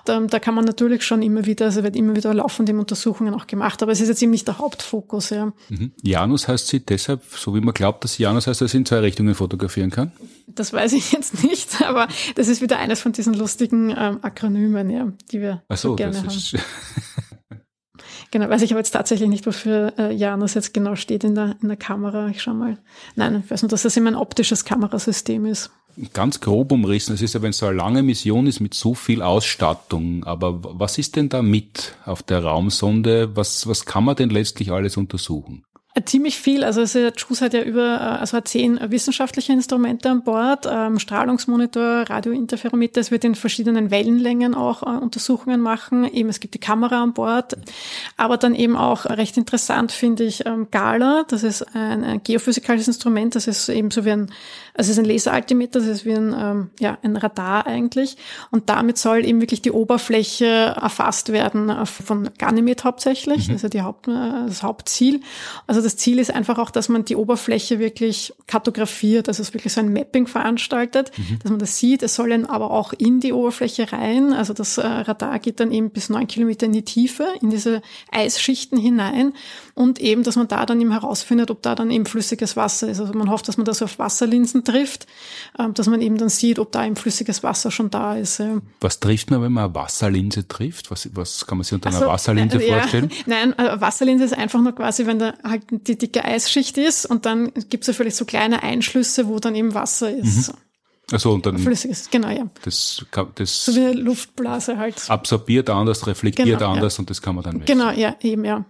Ähm, 0.07 0.27
da 0.29 0.39
kann 0.39 0.55
man 0.55 0.63
natürlich 0.63 1.03
schon 1.03 1.21
immer 1.21 1.45
wieder, 1.45 1.65
also 1.65 1.83
wird 1.83 1.97
immer 1.97 2.15
wieder 2.15 2.33
laufend 2.33 2.69
Untersuchungen 2.69 3.33
auch 3.33 3.47
gemacht, 3.47 3.83
aber 3.83 3.91
es 3.91 3.99
ist 3.99 4.07
jetzt 4.07 4.21
eben 4.21 4.31
nicht 4.31 4.47
der 4.47 4.59
Hauptfokus. 4.59 5.31
Ja. 5.31 5.51
Mhm. 5.69 5.91
Janus 6.01 6.47
heißt 6.47 6.67
sie 6.67 6.79
deshalb, 6.79 7.23
so 7.35 7.55
wie 7.55 7.61
man 7.61 7.73
glaubt, 7.73 8.03
dass 8.03 8.17
Janus 8.17 8.47
heißt, 8.47 8.68
sie 8.71 8.77
in 8.77 8.85
zwei 8.85 8.99
Richtungen 8.99 9.35
fotografieren 9.35 9.89
kann? 9.89 10.11
Das 10.47 10.73
weiß 10.73 10.93
ich 10.93 11.11
jetzt 11.11 11.43
nicht, 11.43 11.81
aber 11.85 12.07
das 12.35 12.47
ist 12.47 12.61
wieder 12.61 12.77
eines 12.79 13.01
von 13.01 13.11
diesen 13.11 13.33
lustigen 13.33 13.89
ähm, 13.91 14.19
Akronymen, 14.21 14.89
ja, 14.89 15.11
die 15.31 15.41
wir 15.41 15.63
Ach 15.67 15.77
so, 15.77 15.89
so 15.89 15.95
gerne 15.95 16.21
das 16.23 16.53
haben. 16.53 16.63
Genau, 18.31 18.47
weiß 18.47 18.61
ich 18.61 18.71
aber 18.71 18.79
jetzt 18.79 18.91
tatsächlich 18.91 19.27
nicht, 19.27 19.47
wofür 19.47 19.93
äh, 19.97 20.13
Janus 20.13 20.53
jetzt 20.53 20.73
genau 20.73 20.95
steht 20.95 21.23
in 21.23 21.33
der, 21.33 21.55
in 21.61 21.67
der 21.67 21.77
Kamera. 21.77 22.27
Ich 22.27 22.43
schau 22.43 22.53
mal. 22.53 22.77
Nein, 23.15 23.41
ich 23.43 23.49
weiß 23.49 23.63
nur, 23.63 23.69
dass 23.69 23.81
das 23.81 23.97
immer 23.97 24.11
ein 24.11 24.15
optisches 24.15 24.65
Kamerasystem 24.65 25.45
ist. 25.45 25.71
Ganz 26.13 26.39
grob 26.39 26.71
umrissen. 26.71 27.15
Es 27.15 27.21
ist 27.21 27.33
ja, 27.33 27.41
wenn 27.41 27.49
es 27.49 27.57
so 27.57 27.65
eine 27.65 27.75
lange 27.75 28.03
Mission 28.03 28.45
ist 28.45 28.59
mit 28.59 28.75
so 28.75 28.93
viel 28.93 29.23
Ausstattung. 29.23 30.23
Aber 30.25 30.59
was 30.61 30.99
ist 30.99 31.15
denn 31.15 31.29
da 31.29 31.41
mit 31.41 31.95
auf 32.05 32.21
der 32.21 32.43
Raumsonde? 32.43 33.35
Was, 33.35 33.67
was 33.67 33.85
kann 33.85 34.05
man 34.05 34.15
denn 34.15 34.29
letztlich 34.29 34.71
alles 34.71 34.95
untersuchen? 34.95 35.63
Ziemlich 36.05 36.37
viel. 36.37 36.63
Also 36.63 36.81
JUICE 36.81 37.41
hat 37.41 37.53
ja 37.53 37.61
über, 37.63 38.19
also 38.19 38.37
hat 38.37 38.47
zehn 38.47 38.79
wissenschaftliche 38.91 39.53
Instrumente 39.53 40.09
an 40.09 40.23
Bord, 40.23 40.67
ähm, 40.69 40.99
Strahlungsmonitor, 40.99 42.09
Radiointerferometer. 42.09 43.01
Es 43.01 43.11
wird 43.11 43.23
in 43.23 43.35
verschiedenen 43.35 43.91
Wellenlängen 43.91 44.55
auch 44.55 44.83
äh, 44.83 44.85
Untersuchungen 44.85 45.61
machen. 45.61 46.05
Eben 46.11 46.29
es 46.29 46.39
gibt 46.39 46.53
die 46.53 46.59
Kamera 46.59 47.01
an 47.01 47.13
Bord, 47.13 47.57
aber 48.17 48.37
dann 48.37 48.55
eben 48.55 48.75
auch 48.75 49.05
recht 49.05 49.37
interessant 49.37 49.91
finde 49.91 50.23
ich 50.23 50.45
ähm, 50.45 50.67
GALA. 50.71 51.25
Das 51.27 51.43
ist 51.43 51.63
ein, 51.75 52.03
ein 52.03 52.23
geophysikalisches 52.23 52.87
Instrument. 52.87 53.35
Das 53.35 53.47
ist 53.47 53.69
eben 53.69 53.91
so 53.91 54.05
wie 54.05 54.11
ein 54.11 54.31
also 54.79 54.91
es 54.91 54.97
ist 54.97 55.03
ein 55.03 55.11
Laseraltimeter, 55.11 55.81
das 55.81 55.89
ist 55.89 56.05
wie 56.05 56.13
ein, 56.13 56.33
ähm, 56.39 56.69
ja, 56.79 56.97
ein 57.01 57.17
Radar 57.17 57.67
eigentlich. 57.67 58.15
Und 58.49 58.69
damit 58.69 58.97
soll 58.97 59.25
eben 59.25 59.41
wirklich 59.41 59.61
die 59.61 59.71
Oberfläche 59.71 60.45
erfasst 60.45 61.33
werden 61.33 61.67
äh, 61.67 61.85
von 61.85 62.29
Ganymed 62.37 62.85
hauptsächlich. 62.85 63.49
Mhm. 63.49 63.51
Das 63.51 63.55
ist 63.57 63.63
ja 63.63 63.69
die 63.69 63.81
Haupt, 63.81 64.07
äh, 64.07 64.11
das 64.47 64.63
Hauptziel. 64.63 65.19
Also 65.67 65.81
das 65.81 65.97
Ziel 65.97 66.17
ist 66.17 66.33
einfach 66.33 66.57
auch, 66.59 66.71
dass 66.71 66.87
man 66.87 67.03
die 67.03 67.17
Oberfläche 67.17 67.77
wirklich 67.77 68.33
kartografiert, 68.47 69.27
also 69.27 69.41
es 69.41 69.53
wirklich 69.53 69.73
so 69.73 69.81
ein 69.81 69.91
Mapping 69.91 70.27
veranstaltet, 70.27 71.11
mhm. 71.17 71.39
dass 71.39 71.51
man 71.51 71.59
das 71.59 71.77
sieht. 71.77 72.01
Es 72.01 72.15
soll 72.15 72.29
dann 72.29 72.45
aber 72.45 72.71
auch 72.71 72.93
in 72.93 73.19
die 73.19 73.33
Oberfläche 73.33 73.91
rein. 73.91 74.31
Also 74.31 74.53
das 74.53 74.77
äh, 74.77 74.87
Radar 74.87 75.39
geht 75.39 75.59
dann 75.59 75.73
eben 75.73 75.89
bis 75.89 76.07
neun 76.07 76.27
Kilometer 76.27 76.67
in 76.67 76.71
die 76.71 76.85
Tiefe, 76.85 77.27
in 77.41 77.49
diese 77.49 77.81
Eisschichten 78.13 78.77
hinein. 78.77 79.33
Und 79.75 79.99
eben, 79.99 80.23
dass 80.23 80.37
man 80.37 80.47
da 80.47 80.65
dann 80.65 80.79
eben 80.79 80.91
herausfindet, 80.91 81.51
ob 81.51 81.61
da 81.63 81.75
dann 81.75 81.91
eben 81.91 82.05
flüssiges 82.05 82.55
Wasser 82.55 82.87
ist. 82.87 83.01
Also 83.01 83.11
man 83.11 83.29
hofft, 83.29 83.49
dass 83.49 83.57
man 83.57 83.65
das 83.65 83.81
auf 83.81 83.99
Wasserlinsen 83.99 84.63
trifft, 84.69 85.07
ähm, 85.57 85.73
dass 85.73 85.87
man 85.87 86.01
eben 86.01 86.17
dann 86.17 86.29
sieht, 86.29 86.59
ob 86.59 86.71
da 86.71 86.79
ein 86.79 86.95
flüssiges 86.95 87.43
Wasser 87.43 87.71
schon 87.71 87.89
da 87.89 88.15
ist. 88.15 88.41
Was 88.81 88.99
trifft 88.99 89.31
man, 89.31 89.41
wenn 89.41 89.51
man 89.51 89.65
eine 89.65 89.75
Wasserlinse 89.75 90.47
trifft? 90.47 90.91
Was, 90.91 91.09
was 91.13 91.45
kann 91.45 91.57
man 91.57 91.63
sich 91.63 91.73
unter 91.73 91.89
einer 91.89 91.97
also, 91.97 92.09
Wasserlinse 92.09 92.61
äh, 92.63 92.71
vorstellen? 92.71 93.09
Ja, 93.09 93.17
nein, 93.25 93.53
eine 93.57 93.81
Wasserlinse 93.81 94.25
ist 94.25 94.33
einfach 94.33 94.61
nur 94.61 94.73
quasi, 94.73 95.05
wenn 95.05 95.19
da 95.19 95.33
halt 95.43 95.63
die 95.69 95.97
dicke 95.97 96.23
Eisschicht 96.23 96.77
ist 96.77 97.05
und 97.05 97.25
dann 97.25 97.51
gibt 97.69 97.83
es 97.83 97.87
ja 97.87 97.93
vielleicht 97.93 98.15
so 98.17 98.25
kleine 98.25 98.63
Einschlüsse, 98.63 99.27
wo 99.27 99.39
dann 99.39 99.55
eben 99.55 99.73
Wasser 99.73 100.11
ist. 100.11 100.49
Mhm. 100.49 100.57
Also 101.11 101.31
und 101.31 101.45
dann 101.45 101.57
flüssiges, 101.57 102.09
genau, 102.11 102.29
ja. 102.29 102.47
Das, 102.63 103.03
das 103.35 103.65
so 103.65 103.75
wie 103.75 103.79
eine 103.79 103.93
Luftblase 103.93 104.77
halt. 104.77 105.09
Absorbiert 105.09 105.69
anders, 105.69 106.05
reflektiert 106.05 106.59
genau, 106.59 106.73
anders 106.73 106.97
ja. 106.97 107.01
und 107.01 107.09
das 107.09 107.21
kann 107.21 107.35
man 107.35 107.43
dann 107.43 107.57
messen. 107.57 107.65
Genau, 107.65 107.91
ja, 107.91 108.15
eben, 108.21 108.45
ja. 108.45 108.65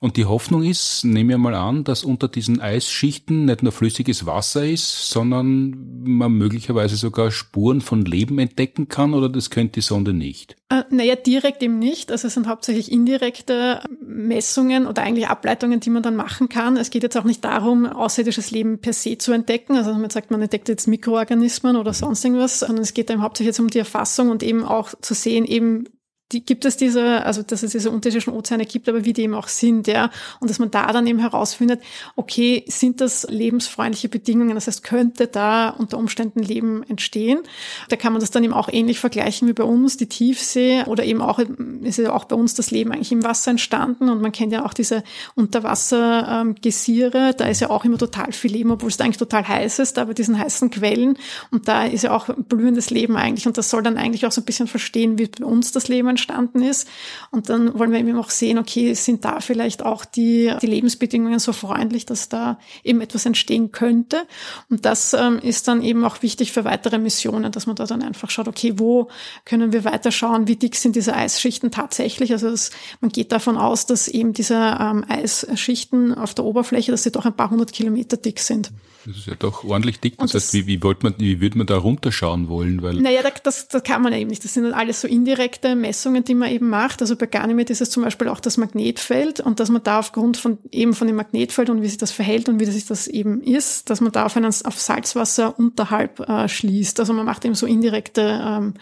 Und 0.00 0.16
die 0.16 0.26
Hoffnung 0.26 0.62
ist, 0.62 1.04
nehmen 1.04 1.30
wir 1.30 1.38
mal 1.38 1.54
an, 1.54 1.82
dass 1.82 2.04
unter 2.04 2.28
diesen 2.28 2.60
Eisschichten 2.60 3.46
nicht 3.46 3.64
nur 3.64 3.72
flüssiges 3.72 4.26
Wasser 4.26 4.64
ist, 4.64 5.10
sondern 5.10 6.02
man 6.04 6.32
möglicherweise 6.32 6.96
sogar 6.96 7.32
Spuren 7.32 7.80
von 7.80 8.04
Leben 8.04 8.38
entdecken 8.38 8.86
kann 8.86 9.12
oder 9.12 9.28
das 9.28 9.50
könnte 9.50 9.74
die 9.74 9.80
Sonde 9.80 10.14
nicht? 10.14 10.56
Äh, 10.68 10.84
naja, 10.90 11.16
direkt 11.16 11.62
eben 11.62 11.80
nicht. 11.80 12.12
Also 12.12 12.28
es 12.28 12.34
sind 12.34 12.46
hauptsächlich 12.46 12.92
indirekte 12.92 13.80
Messungen 14.00 14.86
oder 14.86 15.02
eigentlich 15.02 15.28
Ableitungen, 15.28 15.80
die 15.80 15.90
man 15.90 16.04
dann 16.04 16.14
machen 16.14 16.48
kann. 16.48 16.76
Es 16.76 16.90
geht 16.90 17.02
jetzt 17.02 17.16
auch 17.16 17.24
nicht 17.24 17.44
darum, 17.44 17.86
außerirdisches 17.86 18.52
Leben 18.52 18.78
per 18.80 18.92
se 18.92 19.18
zu 19.18 19.32
entdecken. 19.32 19.76
Also 19.76 19.92
man 19.94 20.10
sagt, 20.10 20.30
man 20.30 20.42
entdeckt 20.42 20.68
jetzt 20.68 20.86
Mikroorganismen 20.86 21.74
oder 21.74 21.92
sonst 21.92 22.24
irgendwas, 22.24 22.60
sondern 22.60 22.82
es 22.82 22.94
geht 22.94 23.10
eben 23.10 23.22
hauptsächlich 23.22 23.48
jetzt 23.48 23.60
um 23.60 23.68
die 23.68 23.78
Erfassung 23.78 24.30
und 24.30 24.44
eben 24.44 24.64
auch 24.64 24.94
zu 25.00 25.14
sehen, 25.14 25.44
eben 25.44 25.86
die, 26.32 26.44
gibt 26.44 26.64
es 26.66 26.76
diese, 26.76 27.24
also 27.24 27.42
dass 27.42 27.62
es 27.62 27.72
diese 27.72 27.90
unterschiedlichen 27.90 28.34
Ozeane 28.34 28.66
gibt, 28.66 28.88
aber 28.88 29.04
wie 29.04 29.14
die 29.14 29.22
eben 29.22 29.34
auch 29.34 29.48
sind, 29.48 29.86
ja. 29.86 30.10
Und 30.40 30.50
dass 30.50 30.58
man 30.58 30.70
da 30.70 30.92
dann 30.92 31.06
eben 31.06 31.20
herausfindet, 31.20 31.80
okay, 32.16 32.64
sind 32.66 33.00
das 33.00 33.26
lebensfreundliche 33.30 34.10
Bedingungen? 34.10 34.54
Das 34.54 34.66
heißt, 34.66 34.84
könnte 34.84 35.26
da 35.26 35.70
unter 35.70 35.96
Umständen 35.96 36.42
Leben 36.42 36.82
entstehen? 36.82 37.40
Da 37.88 37.96
kann 37.96 38.12
man 38.12 38.20
das 38.20 38.30
dann 38.30 38.44
eben 38.44 38.52
auch 38.52 38.68
ähnlich 38.70 39.00
vergleichen 39.00 39.48
wie 39.48 39.54
bei 39.54 39.64
uns, 39.64 39.96
die 39.96 40.06
Tiefsee 40.06 40.84
oder 40.84 41.04
eben 41.04 41.22
auch, 41.22 41.38
ist 41.82 41.96
ja 41.98 42.12
auch 42.12 42.26
bei 42.26 42.36
uns 42.36 42.52
das 42.54 42.70
Leben 42.70 42.92
eigentlich 42.92 43.12
im 43.12 43.24
Wasser 43.24 43.50
entstanden 43.52 44.10
und 44.10 44.20
man 44.20 44.32
kennt 44.32 44.52
ja 44.52 44.66
auch 44.66 44.74
diese 44.74 45.02
Unterwassergesiere, 45.34 47.32
da 47.36 47.46
ist 47.46 47.60
ja 47.60 47.70
auch 47.70 47.86
immer 47.86 47.96
total 47.96 48.32
viel 48.32 48.52
Leben, 48.52 48.70
obwohl 48.70 48.90
es 48.90 49.00
eigentlich 49.00 49.16
total 49.16 49.48
heiß 49.48 49.78
ist, 49.78 49.96
da 49.96 50.04
bei 50.04 50.12
diesen 50.12 50.38
heißen 50.38 50.70
Quellen 50.70 51.16
und 51.50 51.68
da 51.68 51.86
ist 51.86 52.02
ja 52.02 52.14
auch 52.14 52.28
blühendes 52.48 52.90
Leben 52.90 53.16
eigentlich 53.16 53.46
und 53.46 53.56
das 53.56 53.70
soll 53.70 53.82
dann 53.82 53.96
eigentlich 53.96 54.26
auch 54.26 54.32
so 54.32 54.42
ein 54.42 54.44
bisschen 54.44 54.66
verstehen, 54.66 55.18
wie 55.18 55.26
bei 55.26 55.44
uns 55.44 55.72
das 55.72 55.88
Leben 55.88 56.17
entstanden 56.18 56.62
ist. 56.62 56.88
Und 57.30 57.48
dann 57.48 57.78
wollen 57.78 57.92
wir 57.92 58.00
eben 58.00 58.18
auch 58.18 58.30
sehen, 58.30 58.58
okay, 58.58 58.94
sind 58.94 59.24
da 59.24 59.40
vielleicht 59.40 59.84
auch 59.84 60.04
die, 60.04 60.52
die 60.60 60.66
Lebensbedingungen 60.66 61.38
so 61.38 61.52
freundlich, 61.52 62.06
dass 62.06 62.28
da 62.28 62.58
eben 62.82 63.00
etwas 63.00 63.24
entstehen 63.24 63.70
könnte. 63.70 64.26
Und 64.68 64.84
das 64.84 65.14
ähm, 65.14 65.38
ist 65.38 65.68
dann 65.68 65.82
eben 65.82 66.04
auch 66.04 66.22
wichtig 66.22 66.52
für 66.52 66.64
weitere 66.64 66.98
Missionen, 66.98 67.52
dass 67.52 67.66
man 67.66 67.76
da 67.76 67.84
dann 67.84 68.02
einfach 68.02 68.30
schaut, 68.30 68.48
okay, 68.48 68.74
wo 68.76 69.08
können 69.44 69.72
wir 69.72 69.84
weiter 69.84 70.10
schauen, 70.10 70.48
wie 70.48 70.56
dick 70.56 70.74
sind 70.74 70.96
diese 70.96 71.14
Eisschichten 71.14 71.70
tatsächlich. 71.70 72.32
Also 72.32 72.50
das, 72.50 72.70
man 73.00 73.10
geht 73.10 73.30
davon 73.32 73.56
aus, 73.56 73.86
dass 73.86 74.08
eben 74.08 74.32
diese 74.32 74.54
ähm, 74.54 75.04
Eisschichten 75.08 76.12
auf 76.14 76.34
der 76.34 76.44
Oberfläche, 76.44 76.90
dass 76.90 77.04
sie 77.04 77.12
doch 77.12 77.26
ein 77.26 77.36
paar 77.36 77.50
hundert 77.50 77.72
Kilometer 77.72 78.16
dick 78.16 78.40
sind. 78.40 78.72
Das 79.08 79.16
ist 79.16 79.26
ja 79.26 79.34
doch 79.38 79.64
ordentlich 79.64 80.00
dick. 80.00 80.18
Das, 80.18 80.32
das 80.32 80.42
heißt, 80.42 80.54
wie, 80.54 80.66
wie, 80.66 80.82
wollte 80.82 81.06
man, 81.06 81.14
wie 81.16 81.40
würde 81.40 81.56
man 81.56 81.66
da 81.66 81.78
runterschauen 81.78 82.50
wollen? 82.50 82.82
Weil 82.82 82.96
naja, 82.96 83.22
das, 83.42 83.66
das 83.68 83.82
kann 83.82 84.02
man 84.02 84.12
eben 84.12 84.28
nicht. 84.28 84.44
Das 84.44 84.52
sind 84.52 84.64
dann 84.64 84.74
alles 84.74 85.00
so 85.00 85.08
indirekte 85.08 85.74
Messungen, 85.76 86.24
die 86.24 86.34
man 86.34 86.50
eben 86.50 86.68
macht. 86.68 87.00
Also 87.00 87.16
bei 87.16 87.24
Ganymed 87.24 87.70
ist 87.70 87.80
es 87.80 87.88
zum 87.88 88.02
Beispiel 88.02 88.28
auch 88.28 88.40
das 88.40 88.58
Magnetfeld 88.58 89.40
und 89.40 89.60
dass 89.60 89.70
man 89.70 89.82
da 89.82 90.00
aufgrund 90.00 90.36
von 90.36 90.58
eben 90.72 90.92
von 90.92 91.06
dem 91.06 91.16
Magnetfeld 91.16 91.70
und 91.70 91.80
wie 91.80 91.88
sich 91.88 91.96
das 91.96 92.10
verhält 92.10 92.50
und 92.50 92.60
wie 92.60 92.66
sich 92.66 92.84
das 92.84 93.08
eben 93.08 93.40
ist, 93.40 93.88
dass 93.88 94.02
man 94.02 94.12
da 94.12 94.26
auf, 94.26 94.36
einen, 94.36 94.52
auf 94.64 94.78
Salzwasser 94.78 95.58
unterhalb 95.58 96.20
äh, 96.20 96.46
schließt. 96.46 97.00
Also 97.00 97.14
man 97.14 97.24
macht 97.24 97.46
eben 97.46 97.54
so 97.54 97.64
indirekte 97.64 98.42
ähm, 98.44 98.74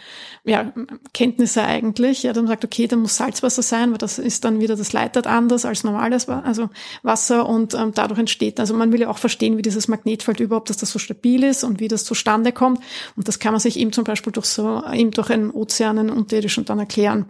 ja, 0.43 0.73
Kenntnisse 1.15 1.63
eigentlich. 1.63 2.25
Ja, 2.25 2.33
dann 2.33 2.49
sagt, 2.49 2.65
okay, 2.65 2.89
da 2.89 2.97
muss 2.97 3.17
Salzwasser 3.17 3.63
sein, 3.63 3.93
weil 3.93 3.99
das 3.99 4.19
ist 4.19 4.45
dann 4.45 4.61
wieder, 4.61 4.75
das 4.75 4.93
leitet 4.93 5.29
anders 5.29 5.65
als 5.65 5.85
normales 5.85 6.29
also 6.29 6.69
Wasser 7.05 7.49
und 7.49 7.75
ähm, 7.75 7.93
dadurch 7.95 8.19
entsteht, 8.19 8.59
also 8.59 8.75
man 8.75 8.91
will 8.93 9.03
ja 9.03 9.09
auch 9.09 9.19
verstehen, 9.19 9.57
wie 9.57 9.63
dieses 9.63 9.87
Magnet 9.87 10.16
Magnetfeld 10.17 10.41
überhaupt, 10.41 10.71
dass 10.71 10.79
das 10.79 10.91
so 10.91 10.99
stabil 10.99 11.45
ist 11.45 11.65
und 11.65 11.81
wie 11.81 11.89
das 11.89 12.05
zustande 12.05 12.53
kommt. 12.53 12.81
Und 13.17 13.29
das 13.29 13.39
kann 13.39 13.53
man 13.53 13.61
sich 13.61 13.79
eben 13.79 13.93
zum 13.93 14.05
Beispiel 14.05 14.33
durch 14.33 14.47
so, 14.47 14.83
eben 14.93 15.11
durch 15.11 15.31
einen 15.31 15.51
Ozeanen 15.51 16.11
unterirdischen 16.11 16.65
dann 16.65 16.79
erklären. 16.79 17.27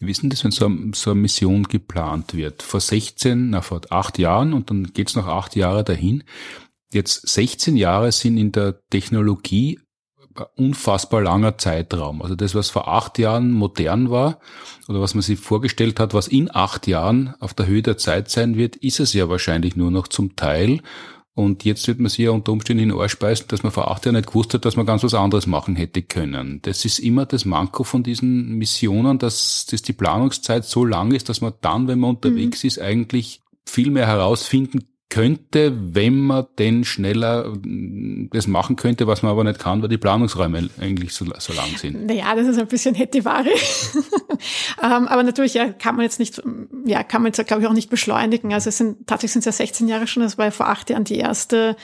Wie 0.00 0.06
wissen 0.06 0.28
das, 0.28 0.44
wenn 0.44 0.50
so, 0.50 0.70
so 0.92 1.12
eine 1.12 1.20
Mission 1.20 1.64
geplant 1.64 2.34
wird? 2.34 2.62
Vor 2.62 2.80
16, 2.80 3.50
na 3.50 3.62
vor 3.62 3.80
acht 3.90 4.18
Jahren 4.18 4.52
und 4.52 4.70
dann 4.70 4.92
geht's 4.92 5.16
noch 5.16 5.26
acht 5.26 5.56
Jahre 5.56 5.84
dahin. 5.84 6.24
Jetzt 6.92 7.26
16 7.26 7.76
Jahre 7.76 8.12
sind 8.12 8.36
in 8.36 8.52
der 8.52 8.78
Technologie 8.90 9.78
unfassbar 10.56 11.22
langer 11.22 11.58
Zeitraum. 11.58 12.22
Also 12.22 12.34
das, 12.34 12.54
was 12.54 12.70
vor 12.70 12.88
acht 12.88 13.18
Jahren 13.18 13.50
modern 13.52 14.10
war 14.10 14.38
oder 14.88 15.00
was 15.00 15.14
man 15.14 15.22
sich 15.22 15.38
vorgestellt 15.38 16.00
hat, 16.00 16.14
was 16.14 16.28
in 16.28 16.54
acht 16.54 16.86
Jahren 16.86 17.34
auf 17.40 17.54
der 17.54 17.66
Höhe 17.66 17.82
der 17.82 17.98
Zeit 17.98 18.30
sein 18.30 18.56
wird, 18.56 18.76
ist 18.76 19.00
es 19.00 19.12
ja 19.12 19.28
wahrscheinlich 19.28 19.76
nur 19.76 19.90
noch 19.90 20.08
zum 20.08 20.36
Teil. 20.36 20.80
Und 21.34 21.64
jetzt 21.64 21.88
wird 21.88 21.98
man 21.98 22.10
sich 22.10 22.26
ja 22.26 22.30
unter 22.30 22.52
Umständen 22.52 22.82
in 22.82 22.88
den 22.90 22.98
Ohr 22.98 23.08
speisen, 23.08 23.46
dass 23.48 23.62
man 23.62 23.72
vor 23.72 23.90
acht 23.90 24.04
Jahren 24.04 24.16
nicht 24.16 24.28
gewusst 24.28 24.52
hat, 24.52 24.66
dass 24.66 24.76
man 24.76 24.84
ganz 24.84 25.02
was 25.02 25.14
anderes 25.14 25.46
machen 25.46 25.76
hätte 25.76 26.02
können. 26.02 26.60
Das 26.62 26.84
ist 26.84 26.98
immer 26.98 27.24
das 27.24 27.46
Manko 27.46 27.84
von 27.84 28.02
diesen 28.02 28.58
Missionen, 28.58 29.18
dass, 29.18 29.64
dass 29.64 29.80
die 29.80 29.94
Planungszeit 29.94 30.66
so 30.66 30.84
lang 30.84 31.12
ist, 31.12 31.30
dass 31.30 31.40
man 31.40 31.54
dann, 31.62 31.88
wenn 31.88 32.00
man 32.00 32.10
unterwegs 32.10 32.62
mhm. 32.62 32.68
ist, 32.68 32.78
eigentlich 32.80 33.40
viel 33.64 33.90
mehr 33.90 34.06
herausfinden 34.06 34.84
könnte, 35.12 35.74
wenn 35.94 36.20
man 36.20 36.46
denn 36.58 36.84
schneller 36.84 37.46
mm, 37.50 38.30
das 38.32 38.46
machen 38.46 38.76
könnte, 38.76 39.06
was 39.06 39.22
man 39.22 39.32
aber 39.32 39.44
nicht 39.44 39.58
kann, 39.58 39.82
weil 39.82 39.90
die 39.90 39.98
Planungsräume 39.98 40.70
eigentlich 40.80 41.12
so, 41.12 41.26
so 41.38 41.52
lang 41.52 41.68
sind. 41.76 42.06
Naja, 42.06 42.34
das 42.34 42.46
ist 42.46 42.58
ein 42.58 42.66
bisschen 42.66 42.94
Hettivari. 42.94 43.50
ähm, 44.82 45.06
aber 45.08 45.22
natürlich 45.22 45.52
ja, 45.52 45.70
kann 45.70 45.96
man 45.96 46.04
jetzt 46.04 46.18
nicht, 46.18 46.40
ja, 46.86 47.02
kann 47.02 47.20
man 47.20 47.30
jetzt 47.30 47.46
glaube 47.46 47.60
ich 47.60 47.68
auch 47.68 47.74
nicht 47.74 47.90
beschleunigen. 47.90 48.54
Also 48.54 48.70
es 48.70 48.78
sind 48.78 49.06
tatsächlich 49.06 49.32
sind 49.32 49.40
es 49.40 49.58
ja 49.58 49.66
16 49.66 49.86
Jahre 49.86 50.06
schon, 50.06 50.22
das 50.22 50.38
war 50.38 50.46
ja 50.46 50.50
vor 50.50 50.70
acht 50.70 50.88
Jahren 50.88 51.04
die 51.04 51.18
erste, 51.18 51.76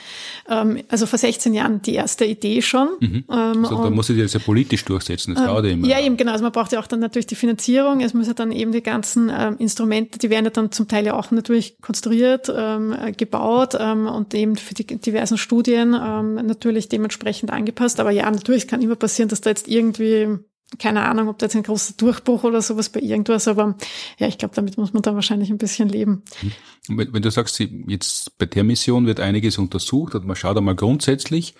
ähm, 0.49 0.81
also 0.87 1.05
vor 1.05 1.19
16 1.19 1.53
Jahren 1.53 1.83
die 1.83 1.93
erste 1.93 2.25
Idee 2.25 2.63
schon. 2.63 2.89
Mhm. 2.99 3.25
Ähm, 3.29 3.63
also 3.63 3.83
da 3.83 3.91
muss 3.91 4.09
ich 4.09 4.19
das 4.19 4.33
ja 4.33 4.39
politisch 4.39 4.85
durchsetzen, 4.85 5.35
das 5.35 5.45
dauert 5.45 5.65
ja 5.65 5.71
immer. 5.71 5.85
Ja, 5.85 6.01
eben 6.01 6.17
genau. 6.17 6.31
Also 6.31 6.43
man 6.43 6.51
braucht 6.51 6.71
ja 6.71 6.79
auch 6.79 6.87
dann 6.87 6.99
natürlich 6.99 7.27
die 7.27 7.35
Finanzierung. 7.35 8.01
Es 8.01 8.15
muss 8.15 8.25
ja 8.25 8.33
dann 8.33 8.51
eben 8.51 8.71
die 8.71 8.81
ganzen 8.81 9.31
ähm, 9.31 9.57
Instrumente, 9.59 10.17
die 10.17 10.31
werden 10.31 10.45
ja 10.45 10.51
dann 10.51 10.71
zum 10.71 10.87
Teil 10.87 11.05
ja 11.05 11.13
auch 11.13 11.29
natürlich 11.29 11.79
konstruiert, 11.79 12.51
ähm, 12.51 12.95
gebaut 13.19 13.77
ähm, 13.79 14.07
und 14.07 14.33
eben 14.33 14.55
für 14.55 14.73
die 14.73 14.85
diversen 14.85 15.37
Studien 15.37 15.93
ähm, 15.93 16.35
natürlich 16.35 16.89
dementsprechend 16.89 17.51
angepasst. 17.51 17.99
Aber 17.99 18.09
ja, 18.09 18.29
natürlich 18.29 18.67
kann 18.67 18.81
immer 18.81 18.95
passieren, 18.95 19.29
dass 19.29 19.41
da 19.41 19.51
jetzt 19.51 19.67
irgendwie 19.67 20.39
keine 20.77 21.03
Ahnung, 21.03 21.29
ob 21.29 21.39
da 21.39 21.47
jetzt 21.47 21.55
ein 21.55 21.63
großer 21.63 21.95
Durchbruch 21.97 22.43
oder 22.43 22.61
sowas 22.61 22.89
bei 22.89 22.99
irgendwas, 22.99 23.47
aber 23.47 23.75
ja, 24.19 24.27
ich 24.27 24.37
glaube, 24.37 24.53
damit 24.53 24.77
muss 24.77 24.93
man 24.93 25.01
da 25.01 25.15
wahrscheinlich 25.15 25.49
ein 25.49 25.57
bisschen 25.57 25.89
leben. 25.89 26.21
Wenn, 26.87 27.11
wenn 27.11 27.21
du 27.23 27.31
sagst, 27.31 27.59
jetzt 27.59 28.37
bei 28.37 28.45
der 28.45 28.63
Mission 28.63 29.07
wird 29.07 29.19
einiges 29.19 29.57
untersucht 29.57 30.13
und 30.13 30.27
man 30.27 30.35
schaut 30.35 30.57
einmal 30.57 30.75
grundsätzlich, 30.75 31.55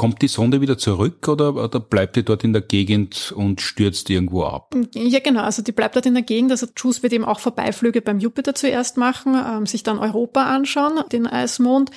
kommt 0.00 0.22
die 0.22 0.28
Sonde 0.28 0.62
wieder 0.62 0.78
zurück 0.78 1.28
oder, 1.28 1.54
oder 1.54 1.78
bleibt 1.78 2.16
die 2.16 2.22
dort 2.22 2.42
in 2.42 2.54
der 2.54 2.62
Gegend 2.62 3.34
und 3.36 3.60
stürzt 3.60 4.08
irgendwo 4.08 4.44
ab? 4.44 4.74
Ja, 4.94 5.18
genau. 5.18 5.42
Also 5.42 5.60
die 5.60 5.72
bleibt 5.72 5.94
dort 5.94 6.06
in 6.06 6.14
der 6.14 6.22
Gegend. 6.22 6.52
Also 6.52 6.68
JUICE 6.74 7.02
wird 7.02 7.12
eben 7.12 7.26
auch 7.26 7.38
Vorbeiflüge 7.38 8.00
beim 8.00 8.18
Jupiter 8.18 8.54
zuerst 8.54 8.96
machen, 8.96 9.34
ähm, 9.34 9.66
sich 9.66 9.82
dann 9.82 9.98
Europa 9.98 10.44
anschauen, 10.44 11.00
den 11.12 11.26
Eismond, 11.26 11.90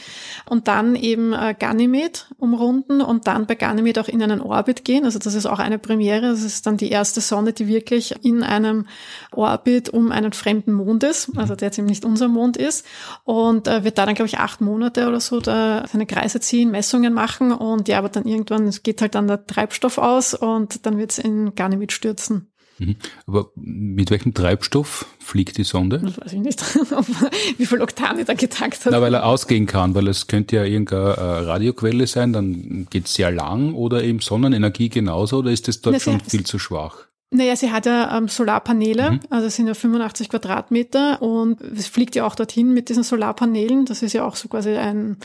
und 0.50 0.68
dann 0.68 0.98
eben 0.98 1.32
äh, 1.32 1.56
Ganymed 1.58 2.28
umrunden 2.38 3.00
und 3.00 3.26
dann 3.26 3.46
bei 3.46 3.56
Ganymed 3.56 3.98
auch 3.98 4.10
in 4.10 4.22
einen 4.22 4.42
Orbit 4.42 4.84
gehen. 4.84 5.06
Also 5.06 5.18
das 5.18 5.34
ist 5.34 5.46
auch 5.46 5.60
eine 5.60 5.80
Premiere. 5.80 6.28
Das 6.28 6.44
ist 6.44 6.68
dann 6.68 6.76
die 6.76 6.90
erste 6.90 7.22
Sonde, 7.22 7.54
die 7.54 7.70
wirklich 7.70 8.14
in 8.22 8.44
einem 8.44 8.86
Orbit 9.32 9.88
um 9.88 10.12
einen 10.12 10.34
fremden 10.34 10.74
Mond 10.74 11.06
ist, 11.06 11.30
also 11.38 11.56
der 11.56 11.70
jetzt 11.70 11.78
eben 11.78 11.88
nicht 11.88 12.04
unser 12.04 12.28
Mond 12.28 12.58
ist, 12.58 12.86
und 13.24 13.70
äh, 13.70 13.86
wird 13.86 13.98
da 13.98 14.06
dann, 14.06 14.16
glaube 14.16 14.28
ich, 14.28 14.40
acht 14.40 14.60
Monate 14.60 15.08
oder 15.08 15.22
so 15.22 15.40
da 15.40 15.86
seine 15.90 16.06
Kreise 16.06 16.42
ziehen, 16.42 16.70
Messungen 16.70 17.14
machen 17.14 17.54
und 17.54 17.88
ja, 17.93 17.93
aber 17.96 18.10
dann 18.10 18.26
irgendwann 18.26 18.68
es 18.68 18.84
geht 18.84 19.02
halt 19.02 19.16
dann 19.16 19.28
der 19.28 19.46
Treibstoff 19.46 19.98
aus 19.98 20.34
und 20.34 20.86
dann 20.86 20.98
wird 20.98 21.12
es 21.12 21.18
in 21.18 21.56
Ganymed 21.56 21.92
stürzen. 21.92 22.54
Mhm. 22.80 22.96
Aber 23.28 23.52
mit 23.56 24.10
welchem 24.10 24.34
Treibstoff 24.34 25.06
fliegt 25.20 25.58
die 25.58 25.64
Sonde? 25.64 26.00
Das 26.00 26.20
weiß 26.20 26.34
ich 26.34 26.40
nicht, 26.40 26.62
wie 27.58 27.66
viel 27.66 27.82
Oktane 27.82 28.26
da 28.26 28.34
getankt 28.34 28.86
hat. 28.86 28.92
Na, 28.92 29.02
weil 29.02 29.14
er 29.14 29.26
ausgehen 29.26 29.66
kann, 29.66 29.96
weil 29.96 30.08
es 30.08 30.28
könnte 30.28 30.56
ja 30.56 30.64
irgendeine 30.64 31.16
äh, 31.18 31.40
Radioquelle 31.46 32.08
sein, 32.08 32.34
dann 32.34 32.88
geht 32.90 33.06
es 33.06 33.14
sehr 33.14 33.32
lang 33.32 33.74
oder 33.74 34.04
eben 34.04 34.20
Sonnenenergie 34.20 34.90
genauso 34.90 35.38
oder 35.38 35.52
ist 35.52 35.68
das 35.68 35.82
dort 35.82 35.96
Na, 35.96 36.00
schon 36.00 36.20
viel 36.20 36.46
zu 36.46 36.58
schwach? 36.60 37.08
Naja, 37.36 37.56
sie 37.56 37.72
hat 37.72 37.88
ja 37.88 38.16
ähm, 38.16 38.28
Solarpaneele, 38.28 39.14
mhm. 39.14 39.20
also 39.32 39.48
es 39.48 39.56
sind 39.56 39.66
ja 39.66 39.74
85 39.74 40.30
Quadratmeter 40.30 41.20
und 41.20 41.60
es 41.62 41.88
fliegt 41.88 42.14
ja 42.14 42.26
auch 42.26 42.36
dorthin 42.36 42.74
mit 42.74 42.90
diesen 42.90 43.02
Solarpanelen. 43.02 43.86
Das 43.86 44.04
ist 44.04 44.14
ja 44.14 44.24
auch 44.24 44.36
so 44.36 44.48
quasi 44.48 44.70
ein, 44.76 45.18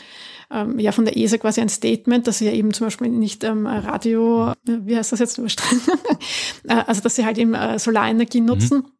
ähm, 0.49 0.79
ja 0.79 0.91
von 0.91 1.05
der 1.05 1.15
ESA 1.15 1.37
quasi 1.37 1.61
ein 1.61 1.69
Statement, 1.69 2.25
dass 2.25 2.39
sie 2.39 2.47
ja 2.47 2.51
eben 2.51 2.73
zum 2.73 2.87
Beispiel 2.87 3.09
nicht 3.09 3.43
ähm, 3.43 3.67
Radio, 3.67 4.53
wie 4.65 4.97
heißt 4.97 5.11
das 5.11 5.19
jetzt 5.19 5.37
äh, 6.67 6.73
also 6.87 7.01
dass 7.01 7.15
sie 7.15 7.25
halt 7.25 7.37
eben 7.37 7.53
äh, 7.53 7.77
Solarenergie 7.77 8.41
nutzen. 8.41 8.79
Mhm. 8.79 8.98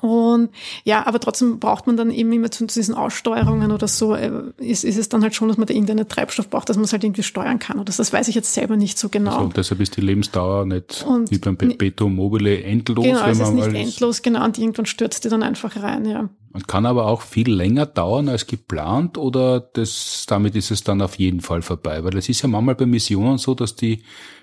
Und 0.00 0.50
ja, 0.84 1.06
aber 1.06 1.20
trotzdem 1.20 1.58
braucht 1.58 1.86
man 1.86 1.96
dann 1.96 2.10
eben 2.10 2.32
immer 2.32 2.50
zu 2.50 2.66
diesen 2.66 2.94
Aussteuerungen 2.94 3.72
oder 3.72 3.88
so, 3.88 4.14
äh, 4.14 4.30
ist, 4.58 4.84
ist 4.84 4.96
es 4.96 5.08
dann 5.08 5.22
halt 5.22 5.34
schon, 5.34 5.48
dass 5.48 5.58
man 5.58 5.66
da 5.66 5.74
irgendeinen 5.74 6.08
Treibstoff 6.08 6.48
braucht, 6.48 6.68
dass 6.68 6.76
man 6.76 6.84
es 6.84 6.92
halt 6.92 7.04
irgendwie 7.04 7.22
steuern 7.22 7.58
kann. 7.58 7.76
Oder 7.76 7.86
das, 7.86 7.96
das 7.98 8.12
weiß 8.12 8.28
ich 8.28 8.34
jetzt 8.34 8.54
selber 8.54 8.76
nicht 8.76 8.98
so 8.98 9.08
genau. 9.08 9.36
Also 9.36 9.52
deshalb 9.54 9.80
ist 9.80 9.96
die 9.96 10.00
Lebensdauer 10.00 10.66
nicht 10.66 11.04
und 11.06 11.30
wie 11.30 11.38
beim 11.38 11.56
Perpetuum 11.56 12.14
mobile 12.14 12.62
endlos. 12.62 13.04
Genau, 13.04 13.22
wenn 13.24 13.30
es 13.30 13.40
ist 13.40 13.52
nicht 13.52 13.74
endlos, 13.74 14.22
genau, 14.22 14.44
und 14.44 14.58
irgendwann 14.58 14.86
stürzt 14.86 15.24
die 15.24 15.28
dann 15.28 15.42
einfach 15.42 15.76
rein, 15.82 16.04
ja. 16.06 16.28
Und 16.52 16.68
kann 16.68 16.84
aber 16.84 17.06
auch 17.06 17.22
viel 17.22 17.50
länger 17.50 17.86
dauern 17.86 18.28
als 18.28 18.46
geplant 18.46 19.16
oder 19.16 19.60
das, 19.60 20.26
damit 20.28 20.54
ist 20.54 20.70
es 20.70 20.84
dann 20.84 21.00
auf 21.00 21.18
jeden 21.18 21.40
Fall 21.40 21.62
vorbei. 21.62 22.04
Weil 22.04 22.16
es 22.18 22.28
ist 22.28 22.42
ja 22.42 22.48
manchmal 22.48 22.74
bei 22.74 22.84
Missionen 22.84 23.38
so, 23.38 23.54
dass 23.54 23.74
die 23.74 24.02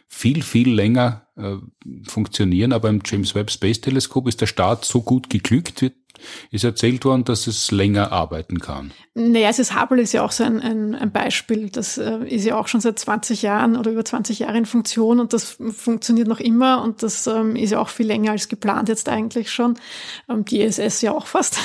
viel, 0.10 0.41
viel 0.41 0.74
länger 0.74 1.28
äh, 1.38 1.55
funktionieren. 2.07 2.74
Aber 2.74 2.89
im 2.89 3.01
James 3.05 3.36
Webb 3.36 3.51
Space 3.51 3.80
Teleskop 3.80 4.28
ist 4.28 4.41
der 4.41 4.47
Start 4.47 4.84
so 4.84 5.01
gut 5.01 5.30
geglückt, 5.30 5.82
wird 5.82 5.95
ist 6.51 6.63
erzählt 6.63 7.05
worden, 7.05 7.24
dass 7.26 7.47
es 7.47 7.72
länger 7.72 8.11
arbeiten 8.11 8.59
kann. 8.59 8.91
Naja, 9.13 9.49
es 9.49 9.59
ist 9.59 9.80
Hubble 9.80 10.01
ist 10.01 10.13
ja 10.13 10.24
auch 10.24 10.32
so 10.32 10.43
ein, 10.43 10.61
ein, 10.61 10.95
ein 10.95 11.11
Beispiel. 11.11 11.70
Das 11.70 11.97
äh, 11.97 12.20
ist 12.26 12.45
ja 12.45 12.57
auch 12.57 12.67
schon 12.67 12.82
seit 12.82 12.99
20 12.99 13.41
Jahren 13.41 13.76
oder 13.76 13.91
über 13.91 14.05
20 14.05 14.39
Jahre 14.39 14.57
in 14.57 14.65
Funktion 14.65 15.20
und 15.20 15.34
das 15.34 15.57
funktioniert 15.72 16.28
noch 16.28 16.39
immer 16.39 16.84
und 16.84 17.03
das 17.03 17.28
ähm, 17.28 17.55
ist 17.55 17.72
ja 17.72 17.80
auch 17.80 17.89
viel 17.89 18.07
länger 18.07 18.32
als 18.32 18.47
geplant 18.47 18.89
jetzt 18.89 19.09
eigentlich 19.09 19.51
schon. 19.51 19.78
Ähm, 20.30 20.45
die 20.45 20.61
ISS 20.61 21.01
ja 21.01 21.11
auch 21.11 21.28
fast. 21.28 21.57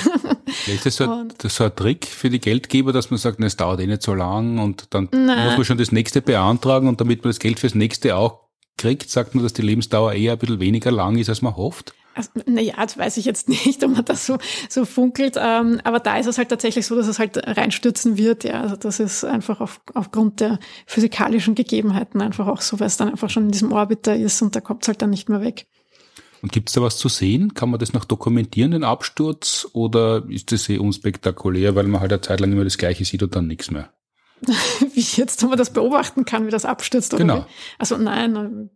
Ja, 0.65 0.73
ist 0.73 0.85
das 0.85 0.95
so, 0.97 1.09
ein, 1.09 1.33
das 1.37 1.55
so 1.55 1.63
ein 1.63 1.75
Trick 1.75 2.05
für 2.05 2.29
die 2.29 2.39
Geldgeber, 2.39 2.93
dass 2.93 3.09
man 3.09 3.17
sagt, 3.17 3.39
na, 3.39 3.47
es 3.47 3.55
dauert 3.55 3.79
eh 3.79 3.87
nicht 3.87 4.03
so 4.03 4.13
lang 4.13 4.59
und 4.59 4.93
dann 4.93 5.09
Nein. 5.11 5.45
muss 5.45 5.57
man 5.57 5.65
schon 5.65 5.77
das 5.77 5.91
nächste 5.91 6.21
beantragen 6.21 6.87
und 6.87 6.99
damit 7.01 7.23
man 7.23 7.29
das 7.29 7.39
Geld 7.39 7.59
fürs 7.59 7.75
nächste 7.75 8.15
auch 8.15 8.45
kriegt, 8.77 9.09
sagt 9.09 9.35
man, 9.35 9.43
dass 9.43 9.53
die 9.53 9.61
Lebensdauer 9.61 10.13
eher 10.13 10.33
ein 10.33 10.39
bisschen 10.39 10.59
weniger 10.59 10.91
lang 10.91 11.17
ist, 11.17 11.29
als 11.29 11.41
man 11.41 11.55
hofft? 11.55 11.93
Also, 12.15 12.31
naja, 12.45 12.75
das 12.77 12.97
weiß 12.97 13.17
ich 13.17 13.25
jetzt 13.25 13.49
nicht, 13.49 13.83
ob 13.83 13.91
man 13.91 14.05
das 14.05 14.25
so, 14.25 14.37
so 14.69 14.85
funkelt. 14.85 15.35
Ähm, 15.37 15.81
aber 15.83 15.99
da 15.99 16.17
ist 16.17 16.27
es 16.27 16.37
halt 16.37 16.49
tatsächlich 16.49 16.85
so, 16.85 16.95
dass 16.95 17.07
es 17.07 17.19
halt 17.19 17.37
reinstürzen 17.45 18.17
wird. 18.17 18.43
Ja, 18.43 18.61
also 18.61 18.75
das 18.75 18.99
ist 18.99 19.23
einfach 19.25 19.61
auf, 19.61 19.81
aufgrund 19.93 20.39
der 20.39 20.59
physikalischen 20.85 21.55
Gegebenheiten 21.55 22.21
einfach 22.21 22.47
auch 22.47 22.61
so, 22.61 22.79
weil 22.79 22.87
es 22.87 22.97
dann 22.97 23.09
einfach 23.09 23.29
schon 23.29 23.45
in 23.45 23.51
diesem 23.51 23.71
Orbiter 23.71 24.15
ist 24.15 24.41
und 24.41 24.55
da 24.55 24.61
kommt 24.61 24.83
es 24.83 24.87
halt 24.87 25.01
dann 25.01 25.09
nicht 25.09 25.29
mehr 25.29 25.41
weg. 25.41 25.67
Und 26.41 26.51
gibt 26.51 26.69
es 26.69 26.75
da 26.75 26.81
was 26.81 26.97
zu 26.97 27.09
sehen? 27.09 27.53
Kann 27.53 27.69
man 27.71 27.79
das 27.79 27.93
noch 27.93 28.05
dokumentieren, 28.05 28.71
den 28.71 28.83
Absturz? 28.83 29.67
Oder 29.73 30.25
ist 30.29 30.51
das 30.51 30.69
eh 30.69 30.77
unspektakulär, 30.77 31.75
weil 31.75 31.87
man 31.87 32.01
halt 32.01 32.13
eine 32.13 32.21
Zeit 32.21 32.39
lang 32.39 32.51
immer 32.51 32.63
das 32.63 32.77
Gleiche 32.77 33.03
sieht 33.03 33.23
und 33.23 33.35
dann 33.35 33.47
nichts 33.47 33.71
mehr? 33.71 33.89
wie 34.93 34.99
jetzt, 34.99 35.43
ob 35.43 35.49
man 35.49 35.57
das 35.57 35.71
beobachten 35.71 36.25
kann, 36.25 36.45
wie 36.45 36.51
das 36.51 36.65
abstürzt 36.65 37.13
oder 37.13 37.23
genau. 37.23 37.39
Wie? 37.39 37.51
Also 37.79 37.97
nein, 37.97 38.69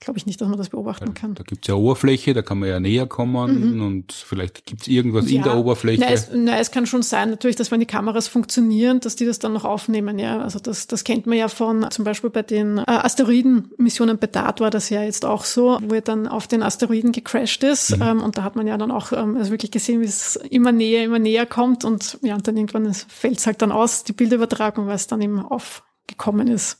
glaube 0.00 0.18
ich 0.18 0.26
nicht, 0.26 0.40
dass 0.40 0.48
man 0.48 0.58
das 0.58 0.70
beobachten 0.70 1.14
kann. 1.14 1.34
Da 1.34 1.42
gibt 1.44 1.64
es 1.64 1.68
ja 1.68 1.74
Oberfläche, 1.74 2.34
da 2.34 2.42
kann 2.42 2.58
man 2.58 2.68
ja 2.68 2.80
näher 2.80 3.06
kommen 3.06 3.74
mhm. 3.74 3.82
und 3.82 4.12
vielleicht 4.12 4.66
gibt 4.66 4.82
es 4.82 4.88
irgendwas 4.88 5.30
ja. 5.30 5.38
in 5.38 5.42
der 5.42 5.56
Oberfläche. 5.56 6.00
Na 6.00 6.10
es, 6.10 6.30
na, 6.32 6.58
es 6.58 6.70
kann 6.70 6.86
schon 6.86 7.02
sein, 7.02 7.30
natürlich, 7.30 7.56
dass 7.56 7.70
wenn 7.70 7.80
die 7.80 7.86
Kameras 7.86 8.28
funktionieren, 8.28 9.00
dass 9.00 9.16
die 9.16 9.26
das 9.26 9.38
dann 9.38 9.52
noch 9.52 9.64
aufnehmen. 9.64 10.18
Ja, 10.18 10.40
also 10.40 10.58
das, 10.58 10.86
das 10.86 11.04
kennt 11.04 11.26
man 11.26 11.38
ja 11.38 11.48
von 11.48 11.86
zum 11.90 12.04
Beispiel 12.04 12.30
bei 12.30 12.42
den 12.42 12.78
äh, 12.78 12.84
Asteroidenmissionen 12.86 14.18
bei 14.18 14.26
DART 14.26 14.60
war 14.60 14.70
das 14.70 14.90
ja 14.90 15.02
jetzt 15.02 15.24
auch 15.24 15.44
so, 15.44 15.78
wo 15.82 15.94
er 15.94 16.00
dann 16.00 16.26
auf 16.28 16.46
den 16.46 16.62
Asteroiden 16.62 17.12
gecrashed 17.12 17.62
ist 17.62 17.96
mhm. 17.96 18.02
ähm, 18.02 18.22
und 18.22 18.38
da 18.38 18.42
hat 18.42 18.56
man 18.56 18.66
ja 18.66 18.76
dann 18.76 18.90
auch 18.90 19.12
ähm, 19.12 19.36
also 19.36 19.50
wirklich 19.50 19.70
gesehen, 19.70 20.00
wie 20.00 20.06
es 20.06 20.36
immer 20.36 20.72
näher, 20.72 21.04
immer 21.04 21.18
näher 21.18 21.46
kommt 21.46 21.84
und 21.84 22.18
ja, 22.22 22.34
und 22.34 22.46
dann 22.46 22.56
irgendwann 22.56 22.92
fällt 22.94 23.38
es 23.38 23.46
halt 23.46 23.62
dann 23.62 23.72
aus, 23.72 24.04
die 24.04 24.12
Bildübertragung, 24.12 24.86
weil 24.86 24.96
es 24.96 25.06
dann 25.06 25.20
eben 25.20 25.40
aufgekommen 25.40 26.48
ist. 26.48 26.78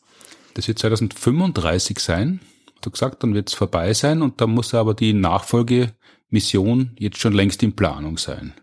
Das 0.55 0.69
wird 0.69 0.79
2035 0.79 1.99
sein 1.99 2.41
du 2.87 2.91
gesagt, 2.91 3.23
dann 3.23 3.35
wird 3.35 3.49
es 3.49 3.55
vorbei 3.55 3.93
sein 3.95 4.23
und 4.23 4.41
dann 4.41 4.51
muss 4.51 4.75
aber 4.75 4.95
die 4.95 5.13
Nachfolgemission 5.13 6.93
jetzt 6.99 7.19
schon 7.19 7.33
längst 7.33 7.63
in 7.63 7.77
Planung 7.77 8.19
sein. 8.19 8.55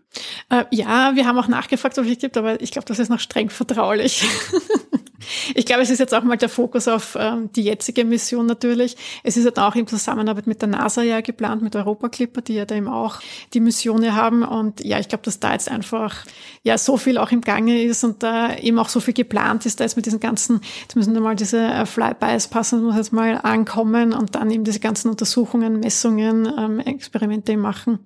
Äh, 0.50 0.64
ja, 0.70 1.12
wir 1.14 1.26
haben 1.26 1.38
auch 1.38 1.48
nachgefragt, 1.48 1.98
ob 1.98 2.06
es 2.06 2.18
gibt, 2.18 2.36
aber 2.36 2.60
ich 2.60 2.70
glaube, 2.70 2.86
das 2.86 2.98
ist 2.98 3.08
noch 3.08 3.20
streng 3.20 3.50
vertraulich. 3.50 4.24
Ich 5.54 5.66
glaube, 5.66 5.82
es 5.82 5.90
ist 5.90 5.98
jetzt 5.98 6.14
auch 6.14 6.22
mal 6.22 6.36
der 6.36 6.48
Fokus 6.48 6.88
auf 6.88 7.16
ähm, 7.18 7.50
die 7.52 7.62
jetzige 7.62 8.04
Mission 8.04 8.46
natürlich. 8.46 8.96
Es 9.22 9.36
ist 9.36 9.44
halt 9.44 9.58
auch 9.58 9.74
in 9.74 9.86
Zusammenarbeit 9.86 10.46
mit 10.46 10.60
der 10.62 10.68
NASA 10.68 11.02
ja 11.02 11.20
geplant, 11.20 11.62
mit 11.62 11.76
Europa 11.76 12.08
Clipper, 12.08 12.42
die 12.42 12.54
ja 12.54 12.64
da 12.64 12.74
eben 12.74 12.88
auch 12.88 13.20
die 13.54 13.60
Mission 13.60 14.14
haben. 14.14 14.42
Und 14.42 14.84
ja, 14.84 14.98
ich 14.98 15.08
glaube, 15.08 15.24
dass 15.24 15.40
da 15.40 15.52
jetzt 15.52 15.70
einfach 15.70 16.24
ja 16.62 16.78
so 16.78 16.96
viel 16.96 17.18
auch 17.18 17.30
im 17.30 17.40
Gange 17.40 17.82
ist 17.82 18.04
und 18.04 18.22
da 18.22 18.56
eben 18.56 18.78
auch 18.78 18.88
so 18.88 19.00
viel 19.00 19.14
geplant 19.14 19.66
ist, 19.66 19.80
da 19.80 19.84
jetzt 19.84 19.96
mit 19.96 20.06
diesen 20.06 20.20
ganzen, 20.20 20.60
jetzt 20.82 20.96
müssen 20.96 21.14
da 21.14 21.20
mal 21.20 21.36
diese 21.36 21.60
äh, 21.60 21.86
Flybys 21.86 22.48
passen, 22.48 22.82
muss 22.82 22.96
jetzt 22.96 23.12
mal 23.12 23.40
ankommen 23.42 24.12
und 24.12 24.34
dann 24.34 24.50
eben 24.50 24.64
diese 24.64 24.80
ganzen 24.80 25.10
Untersuchungen, 25.10 25.80
Messungen, 25.80 26.46
ähm, 26.58 26.80
Experimente 26.80 27.56
machen. 27.56 28.00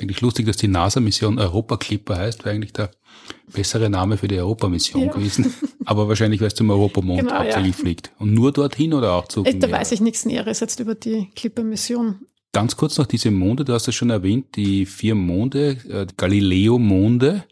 Eigentlich 0.00 0.20
lustig, 0.20 0.46
dass 0.46 0.56
die 0.56 0.68
NASA-Mission 0.68 1.38
Europa 1.38 1.76
Clipper 1.76 2.16
heißt, 2.16 2.44
weil 2.44 2.54
eigentlich 2.54 2.72
der 2.72 2.90
bessere 3.52 3.90
Name 3.90 4.16
für 4.16 4.28
die 4.28 4.38
Europamission 4.38 5.04
ja. 5.04 5.12
gewesen. 5.12 5.52
Aber 5.84 6.08
wahrscheinlich, 6.08 6.40
weil 6.40 6.48
es 6.48 6.54
zum 6.54 6.70
Europamond 6.70 7.20
genau, 7.20 7.34
hauptsächlich 7.34 7.76
ja. 7.76 7.82
fliegt. 7.82 8.12
Und 8.18 8.32
nur 8.32 8.52
dorthin 8.52 8.94
oder 8.94 9.12
auch 9.12 9.28
zu? 9.28 9.42
Da 9.42 9.70
weiß 9.70 9.92
ich 9.92 10.00
nichts 10.00 10.24
Näheres 10.24 10.60
jetzt 10.60 10.80
über 10.80 10.94
die 10.94 11.30
Clipper-Mission. 11.34 12.26
Ganz 12.54 12.76
kurz 12.76 12.98
noch 12.98 13.06
diese 13.06 13.30
Monde, 13.30 13.64
du 13.64 13.72
hast 13.72 13.88
es 13.88 13.94
schon 13.94 14.10
erwähnt, 14.10 14.56
die 14.56 14.84
vier 14.84 15.14
Monde, 15.14 15.78
äh, 15.88 16.06
Galileo-Monde. 16.18 17.44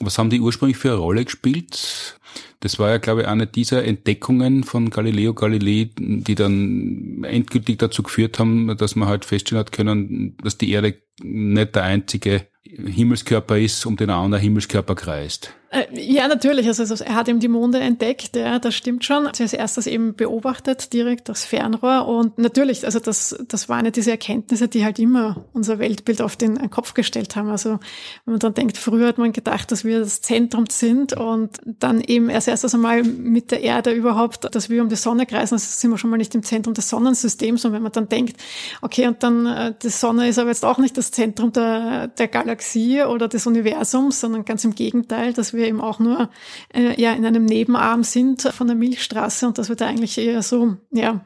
Was 0.00 0.16
haben 0.16 0.30
die 0.30 0.40
ursprünglich 0.40 0.78
für 0.78 0.92
eine 0.92 0.96
Rolle 0.96 1.26
gespielt? 1.26 2.18
Das 2.60 2.78
war 2.78 2.88
ja, 2.88 2.96
glaube 2.96 3.22
ich, 3.22 3.28
eine 3.28 3.46
dieser 3.46 3.84
Entdeckungen 3.84 4.64
von 4.64 4.88
Galileo 4.88 5.34
Galilei, 5.34 5.90
die 5.98 6.34
dann 6.34 7.22
endgültig 7.24 7.78
dazu 7.78 8.02
geführt 8.02 8.38
haben, 8.38 8.74
dass 8.78 8.96
man 8.96 9.08
halt 9.08 9.26
feststellen 9.26 9.60
hat 9.60 9.72
können, 9.72 10.38
dass 10.42 10.56
die 10.56 10.70
Erde 10.70 10.96
nicht 11.22 11.74
der 11.74 11.82
einzige 11.82 12.46
Himmelskörper 12.64 13.58
ist, 13.58 13.84
um 13.84 13.96
den 13.96 14.08
er 14.08 14.16
anderen 14.16 14.42
Himmelskörper 14.42 14.94
kreist. 14.94 15.54
Äh, 15.76 15.86
ja, 15.92 16.26
natürlich. 16.28 16.66
Also, 16.66 17.04
er 17.04 17.14
hat 17.14 17.28
eben 17.28 17.40
die 17.40 17.48
Monde 17.48 17.78
entdeckt, 17.80 18.34
ja, 18.36 18.58
das 18.58 18.74
stimmt 18.74 19.04
schon. 19.04 19.26
Als 19.26 19.40
erstes 19.52 19.86
eben 19.86 20.14
beobachtet, 20.14 20.92
direkt 20.92 21.28
das 21.28 21.44
Fernrohr. 21.44 22.08
Und 22.08 22.38
natürlich, 22.38 22.84
also 22.84 22.98
das, 22.98 23.36
das 23.48 23.68
waren 23.68 23.84
ja 23.84 23.90
diese 23.90 24.10
Erkenntnisse, 24.10 24.68
die 24.68 24.84
halt 24.84 24.98
immer 24.98 25.44
unser 25.52 25.78
Weltbild 25.78 26.22
auf 26.22 26.36
den 26.36 26.70
Kopf 26.70 26.94
gestellt 26.94 27.36
haben. 27.36 27.50
Also 27.50 27.78
wenn 28.24 28.32
man 28.32 28.38
dann 28.38 28.54
denkt, 28.54 28.78
früher 28.78 29.08
hat 29.08 29.18
man 29.18 29.32
gedacht, 29.32 29.70
dass 29.70 29.84
wir 29.84 30.00
das 30.00 30.22
Zentrum 30.22 30.64
sind 30.70 31.12
und 31.12 31.58
dann 31.64 32.00
eben 32.00 32.30
erst 32.30 32.48
erstes 32.48 32.74
einmal 32.74 33.02
mit 33.02 33.50
der 33.50 33.62
Erde 33.62 33.90
überhaupt, 33.90 34.54
dass 34.54 34.70
wir 34.70 34.82
um 34.82 34.88
die 34.88 34.96
Sonne 34.96 35.26
kreisen, 35.26 35.54
also 35.54 35.66
sind 35.66 35.90
wir 35.90 35.98
schon 35.98 36.10
mal 36.10 36.16
nicht 36.16 36.34
im 36.34 36.42
Zentrum 36.42 36.74
des 36.74 36.88
Sonnensystems. 36.88 37.64
Und 37.64 37.72
wenn 37.72 37.82
man 37.82 37.92
dann 37.92 38.08
denkt, 38.08 38.40
okay, 38.80 39.06
und 39.06 39.22
dann 39.22 39.46
äh, 39.46 39.74
die 39.82 39.90
Sonne 39.90 40.28
ist 40.28 40.38
aber 40.38 40.50
jetzt 40.50 40.64
auch 40.64 40.78
nicht 40.78 40.96
das 40.96 41.10
Zentrum 41.10 41.52
der, 41.52 42.08
der 42.08 42.28
Galaxie 42.28 43.02
oder 43.02 43.28
des 43.28 43.46
Universums, 43.46 44.20
sondern 44.20 44.44
ganz 44.44 44.64
im 44.64 44.74
Gegenteil, 44.74 45.32
dass 45.32 45.52
wir 45.52 45.65
wir 45.66 45.70
eben 45.70 45.80
auch 45.80 45.98
nur 45.98 46.30
äh, 46.74 47.00
ja 47.00 47.12
in 47.12 47.24
einem 47.24 47.44
Nebenarm 47.44 48.04
sind 48.04 48.42
von 48.42 48.66
der 48.66 48.76
Milchstraße 48.76 49.46
und 49.46 49.58
dass 49.58 49.68
wir 49.68 49.76
da 49.76 49.86
eigentlich 49.86 50.18
eher 50.18 50.42
so 50.42 50.76
ja 50.92 51.24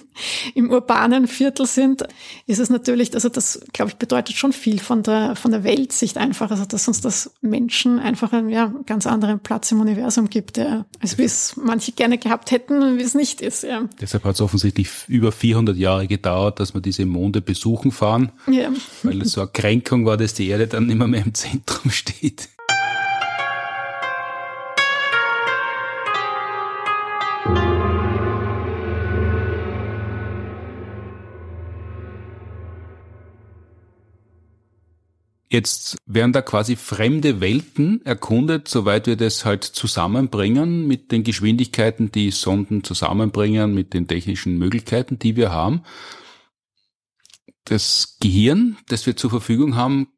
im 0.54 0.70
urbanen 0.70 1.26
Viertel 1.26 1.66
sind, 1.66 2.02
ist 2.46 2.58
es 2.58 2.70
natürlich, 2.70 3.14
also 3.14 3.28
das 3.28 3.60
glaube 3.72 3.90
ich 3.90 3.96
bedeutet 3.96 4.36
schon 4.36 4.52
viel 4.52 4.78
von 4.78 5.02
der 5.02 5.36
von 5.36 5.50
der 5.50 5.64
Weltsicht 5.64 6.18
einfach, 6.18 6.50
also 6.50 6.64
dass 6.64 6.88
uns 6.88 7.00
das 7.00 7.32
Menschen 7.40 7.98
einfach 7.98 8.32
einen 8.32 8.48
ja, 8.48 8.72
ganz 8.86 9.06
anderen 9.06 9.40
Platz 9.40 9.70
im 9.72 9.80
Universum 9.80 10.28
gibt, 10.28 10.56
der, 10.56 10.86
als 11.00 11.18
wir 11.18 11.24
es 11.24 11.56
manche 11.56 11.92
gerne 11.92 12.18
gehabt 12.18 12.50
hätten, 12.50 12.98
wie 12.98 13.02
es 13.02 13.14
nicht 13.14 13.40
ist. 13.40 13.62
Ja. 13.62 13.88
Deshalb 14.00 14.24
hat 14.24 14.34
es 14.34 14.40
offensichtlich 14.40 14.88
über 15.08 15.32
400 15.32 15.76
Jahre 15.76 16.06
gedauert, 16.06 16.60
dass 16.60 16.74
wir 16.74 16.80
diese 16.80 17.06
Monde 17.06 17.40
besuchen 17.40 17.92
fahren, 17.92 18.32
ja. 18.46 18.70
weil 19.02 19.22
es 19.22 19.32
so 19.32 19.40
eine 19.40 19.50
Kränkung 19.50 20.06
war, 20.06 20.16
dass 20.16 20.34
die 20.34 20.48
Erde 20.48 20.66
dann 20.66 20.90
immer 20.90 21.06
mehr 21.06 21.24
im 21.24 21.34
Zentrum 21.34 21.90
steht. 21.90 22.48
Jetzt 35.48 35.96
werden 36.06 36.32
da 36.32 36.42
quasi 36.42 36.74
fremde 36.74 37.40
Welten 37.40 38.04
erkundet, 38.04 38.66
soweit 38.66 39.06
wir 39.06 39.16
das 39.16 39.44
halt 39.44 39.62
zusammenbringen 39.62 40.88
mit 40.88 41.12
den 41.12 41.22
Geschwindigkeiten, 41.22 42.10
die 42.10 42.32
Sonden 42.32 42.82
zusammenbringen, 42.82 43.72
mit 43.72 43.94
den 43.94 44.08
technischen 44.08 44.58
Möglichkeiten, 44.58 45.20
die 45.20 45.36
wir 45.36 45.52
haben. 45.52 45.82
Das 47.64 48.18
Gehirn, 48.20 48.76
das 48.88 49.06
wir 49.06 49.16
zur 49.16 49.30
Verfügung 49.30 49.76
haben, 49.76 50.08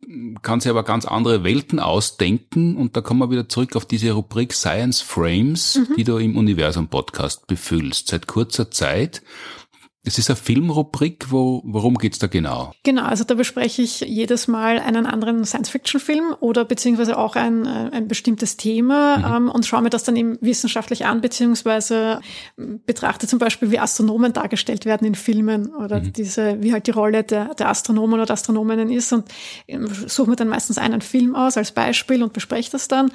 kann 0.43 0.61
sich 0.61 0.71
aber 0.71 0.83
ganz 0.83 1.05
andere 1.05 1.45
Welten 1.45 1.79
ausdenken 1.79 2.77
und 2.77 2.97
da 2.97 3.03
kommen 3.03 3.21
wir 3.21 3.31
wieder 3.31 3.49
zurück 3.49 3.77
auf 3.77 3.85
diese 3.85 4.13
Rubrik 4.13 4.55
Science 4.55 5.03
Frames, 5.03 5.77
mhm. 5.77 5.97
die 5.97 6.05
du 6.05 6.17
im 6.19 6.37
Universum 6.37 6.89
Podcast 6.89 7.47
befüllst, 7.47 8.09
seit 8.09 8.27
kurzer 8.27 8.71
Zeit. 8.71 9.23
Es 10.05 10.17
ist 10.17 10.31
eine 10.31 10.37
Filmrubrik, 10.37 11.27
wo, 11.31 11.61
worum 11.65 11.97
geht's 11.99 12.19
da 12.19 12.29
genau? 12.29 12.73
Genau, 12.85 13.03
also 13.03 13.25
da 13.25 13.35
bespreche 13.35 13.83
ich 13.83 14.01
jedes 14.01 14.47
Mal 14.47 14.79
einen 14.79 15.07
anderen 15.07 15.45
Science-Fiction-Film 15.45 16.37
oder 16.39 16.65
beziehungsweise 16.65 17.19
auch 17.19 17.35
ein, 17.35 17.67
äh, 17.67 17.91
ein 17.93 18.07
bestimmtes 18.07 18.57
Thema 18.57 19.19
mhm. 19.19 19.47
ähm, 19.47 19.51
und 19.51 19.67
schaue 19.67 19.83
mir 19.83 19.91
das 19.91 20.05
dann 20.05 20.15
eben 20.15 20.39
wissenschaftlich 20.41 21.05
an, 21.05 21.21
beziehungsweise 21.21 22.21
betrachte 22.57 23.27
zum 23.27 23.41
Beispiel, 23.41 23.73
wie 23.73 23.81
Astronomen 23.81 24.33
dargestellt 24.33 24.85
werden 24.85 25.05
in 25.05 25.17
Filmen 25.17 25.75
oder 25.75 26.01
mhm. 26.01 26.13
diese, 26.13 26.63
wie 26.63 26.73
halt 26.73 26.87
die 26.87 26.93
Rolle 26.93 27.25
der, 27.25 27.55
der 27.57 27.69
Astronomen 27.69 28.21
oder 28.21 28.33
Astronominnen 28.33 28.91
ist 28.91 29.13
und 29.13 29.25
ähm, 29.67 29.89
suche 30.07 30.31
mir 30.31 30.37
dann 30.37 30.49
meistens 30.49 30.79
einen 30.79 31.01
Film 31.01 31.35
aus 31.35 31.57
als 31.57 31.73
Beispiel 31.73 32.23
und 32.23 32.33
bespreche 32.33 32.71
das 32.71 32.87
dann 32.87 33.11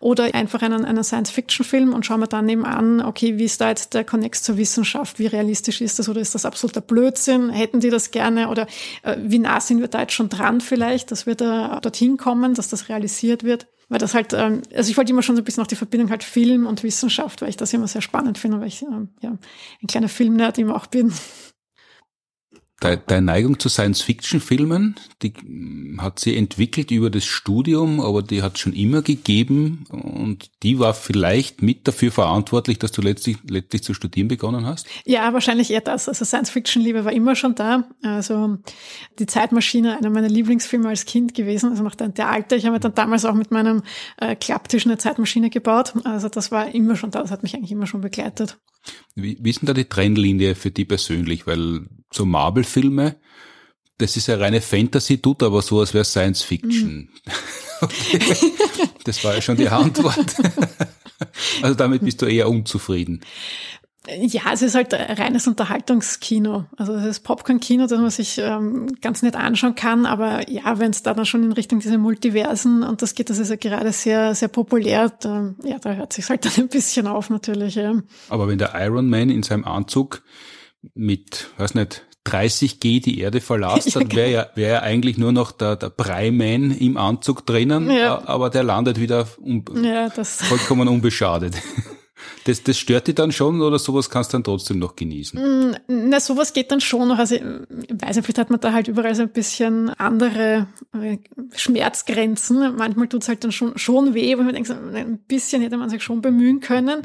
oder 0.00 0.34
einfach 0.34 0.60
einen, 0.60 0.84
einen 0.84 1.02
Science-Fiction-Film 1.02 1.94
und 1.94 2.04
schaue 2.04 2.18
mir 2.18 2.28
dann 2.28 2.46
eben 2.48 2.66
an, 2.66 3.00
okay, 3.00 3.38
wie 3.38 3.44
ist 3.44 3.62
da 3.62 3.70
jetzt 3.70 3.94
der 3.94 4.04
Connex 4.04 4.42
zur 4.42 4.58
Wissenschaft, 4.58 5.18
wie 5.18 5.26
realistisch 5.26 5.80
ist 5.80 5.98
das 5.98 6.10
oder 6.10 6.25
ist 6.26 6.34
das 6.34 6.44
absoluter 6.44 6.80
Blödsinn? 6.80 7.50
Hätten 7.50 7.80
die 7.80 7.90
das 7.90 8.10
gerne? 8.10 8.48
Oder 8.48 8.66
äh, 9.02 9.16
wie 9.18 9.38
nah 9.38 9.60
sind 9.60 9.80
wir 9.80 9.88
da 9.88 10.00
jetzt 10.00 10.12
schon 10.12 10.28
dran 10.28 10.60
vielleicht, 10.60 11.10
dass 11.10 11.26
wir 11.26 11.34
da 11.34 11.80
dorthin 11.80 12.16
kommen, 12.16 12.54
dass 12.54 12.68
das 12.68 12.88
realisiert 12.88 13.44
wird? 13.44 13.66
Weil 13.88 13.98
das 13.98 14.14
halt, 14.14 14.32
ähm, 14.32 14.62
also 14.74 14.90
ich 14.90 14.96
wollte 14.96 15.12
immer 15.12 15.22
schon 15.22 15.36
so 15.36 15.42
ein 15.42 15.44
bisschen 15.44 15.62
auch 15.62 15.68
die 15.68 15.76
Verbindung 15.76 16.10
halt 16.10 16.24
Film 16.24 16.66
und 16.66 16.82
Wissenschaft, 16.82 17.40
weil 17.40 17.50
ich 17.50 17.56
das 17.56 17.72
immer 17.72 17.86
sehr 17.86 18.02
spannend 18.02 18.36
finde, 18.38 18.60
weil 18.60 18.68
ich 18.68 18.82
ähm, 18.82 19.10
ja 19.20 19.30
ein 19.30 19.86
kleiner 19.86 20.08
Filmnerd 20.08 20.58
immer 20.58 20.74
auch 20.74 20.86
bin. 20.86 21.12
Deine 22.78 23.22
Neigung 23.22 23.58
zu 23.58 23.70
Science-Fiction-Filmen, 23.70 24.96
die 25.22 25.32
hat 25.96 26.18
sie 26.18 26.36
entwickelt 26.36 26.90
über 26.90 27.08
das 27.08 27.24
Studium, 27.24 28.00
aber 28.00 28.22
die 28.22 28.42
hat 28.42 28.58
schon 28.58 28.74
immer 28.74 29.00
gegeben 29.00 29.84
und 29.88 30.50
die 30.62 30.78
war 30.78 30.92
vielleicht 30.92 31.62
mit 31.62 31.88
dafür 31.88 32.12
verantwortlich, 32.12 32.78
dass 32.78 32.92
du 32.92 33.00
letztlich, 33.00 33.38
letztlich 33.48 33.82
zu 33.82 33.94
studieren 33.94 34.28
begonnen 34.28 34.66
hast? 34.66 34.86
Ja, 35.06 35.32
wahrscheinlich 35.32 35.70
eher 35.70 35.80
das. 35.80 36.06
Also 36.06 36.26
Science-Fiction-Liebe 36.26 37.06
war 37.06 37.12
immer 37.12 37.34
schon 37.34 37.54
da. 37.54 37.88
Also 38.02 38.58
die 39.18 39.26
Zeitmaschine, 39.26 39.96
einer 39.96 40.10
meiner 40.10 40.28
Lieblingsfilme 40.28 40.90
als 40.90 41.06
Kind 41.06 41.32
gewesen, 41.32 41.70
also 41.70 41.82
noch 41.82 41.94
der, 41.94 42.08
der 42.10 42.28
alte. 42.28 42.56
Ich 42.56 42.66
habe 42.66 42.78
dann 42.78 42.94
damals 42.94 43.24
auch 43.24 43.34
mit 43.34 43.50
meinem 43.50 43.84
äh, 44.18 44.36
Klapptisch 44.36 44.84
eine 44.84 44.98
Zeitmaschine 44.98 45.48
gebaut. 45.48 45.94
Also 46.04 46.28
das 46.28 46.52
war 46.52 46.74
immer 46.74 46.96
schon 46.96 47.10
da, 47.10 47.22
das 47.22 47.30
hat 47.30 47.42
mich 47.42 47.54
eigentlich 47.54 47.72
immer 47.72 47.86
schon 47.86 48.02
begleitet. 48.02 48.58
Wie, 49.14 49.38
wie 49.40 49.50
ist 49.50 49.62
denn 49.62 49.66
da 49.66 49.72
die 49.72 49.86
Trennlinie 49.86 50.54
für 50.54 50.70
die 50.70 50.84
persönlich? 50.84 51.46
Weil 51.46 51.86
so 52.16 52.24
Marvel-Filme, 52.24 53.16
das 53.98 54.16
ist 54.16 54.26
ja 54.26 54.36
reine 54.36 54.60
Fantasy, 54.60 55.18
tut 55.18 55.42
aber 55.42 55.62
so, 55.62 55.80
als 55.80 55.94
wäre 55.94 56.04
Science 56.04 56.42
Fiction. 56.42 56.96
Mhm. 56.96 57.08
Okay. 57.78 58.18
Das 59.04 59.22
war 59.22 59.34
ja 59.34 59.42
schon 59.42 59.58
die 59.58 59.68
Antwort. 59.68 60.34
Also 61.62 61.74
damit 61.74 62.02
bist 62.02 62.20
du 62.22 62.26
eher 62.26 62.48
unzufrieden. 62.48 63.20
Ja, 64.08 64.52
es 64.52 64.62
ist 64.62 64.74
halt 64.74 64.92
reines 64.94 65.48
Unterhaltungskino. 65.48 66.66
Also 66.76 66.94
es 66.94 67.04
ist 67.04 67.20
Popcorn-Kino, 67.20 67.86
das 67.86 67.98
man 67.98 68.10
sich 68.10 68.38
ähm, 68.38 68.86
ganz 69.00 69.22
nett 69.22 69.34
anschauen 69.34 69.74
kann. 69.74 70.06
Aber 70.06 70.48
ja, 70.48 70.78
wenn 70.78 70.90
es 70.92 71.02
da 71.02 71.12
dann 71.14 71.26
schon 71.26 71.42
in 71.42 71.52
Richtung 71.52 71.80
diese 71.80 71.98
Multiversen 71.98 72.82
und 72.82 73.02
das 73.02 73.14
geht, 73.14 73.30
das 73.30 73.38
ist 73.38 73.50
ja 73.50 73.56
gerade 73.56 73.92
sehr, 73.92 74.34
sehr 74.34 74.48
populär. 74.48 75.10
Da, 75.20 75.54
ja, 75.64 75.78
da 75.78 75.94
hört 75.94 76.12
sich 76.12 76.28
halt 76.28 76.44
dann 76.44 76.52
ein 76.56 76.68
bisschen 76.68 77.06
auf 77.06 77.30
natürlich. 77.30 77.74
Ja. 77.74 78.00
Aber 78.28 78.46
wenn 78.46 78.58
der 78.58 78.74
Iron 78.74 79.08
Man 79.08 79.30
in 79.30 79.42
seinem 79.42 79.64
Anzug 79.64 80.22
mit, 80.94 81.50
weiß 81.58 81.74
nicht, 81.74 82.05
30G 82.26 83.02
die 83.02 83.20
Erde 83.20 83.40
verlässt, 83.40 83.96
dann 83.96 84.12
wäre 84.12 84.30
ja, 84.30 84.46
wäre 84.54 84.74
ja 84.74 84.82
eigentlich 84.82 85.18
nur 85.18 85.32
noch 85.32 85.52
der, 85.52 85.76
der 85.76 85.90
Breiman 85.90 86.70
im 86.72 86.96
Anzug 86.96 87.46
drinnen, 87.46 87.90
ja. 87.90 88.22
aber 88.26 88.50
der 88.50 88.64
landet 88.64 89.00
wieder 89.00 89.26
un 89.38 89.64
ja, 89.82 90.10
vollkommen 90.10 90.88
unbeschadet. 90.88 91.54
Das, 92.44 92.62
das 92.62 92.78
stört 92.78 93.08
dich 93.08 93.14
dann 93.14 93.32
schon 93.32 93.60
oder 93.60 93.78
sowas 93.78 94.08
kannst 94.08 94.32
du 94.32 94.36
dann 94.36 94.44
trotzdem 94.44 94.78
noch 94.78 94.96
genießen? 94.96 95.38
Mm, 95.38 95.76
na, 95.86 96.20
sowas 96.20 96.52
geht 96.52 96.70
dann 96.72 96.80
schon 96.80 97.08
noch. 97.08 97.18
Also 97.18 97.34
ich 97.34 97.42
weiß 97.42 98.16
nicht, 98.16 98.24
vielleicht 98.24 98.38
hat 98.38 98.50
man 98.50 98.60
da 98.60 98.72
halt 98.72 98.88
überall 98.88 99.14
so 99.14 99.22
ein 99.22 99.30
bisschen 99.30 99.90
andere 99.90 100.66
äh, 100.94 101.18
Schmerzgrenzen. 101.54 102.76
Manchmal 102.76 103.08
tut's 103.08 103.28
halt 103.28 103.44
dann 103.44 103.52
schon, 103.52 103.76
schon 103.76 104.14
weh, 104.14 104.36
weil 104.36 104.44
man 104.44 104.54
denkt, 104.54 104.70
ein 104.70 105.18
bisschen 105.28 105.62
hätte 105.62 105.76
man 105.76 105.90
sich 105.90 106.02
schon 106.02 106.22
bemühen 106.22 106.60
können. 106.60 107.02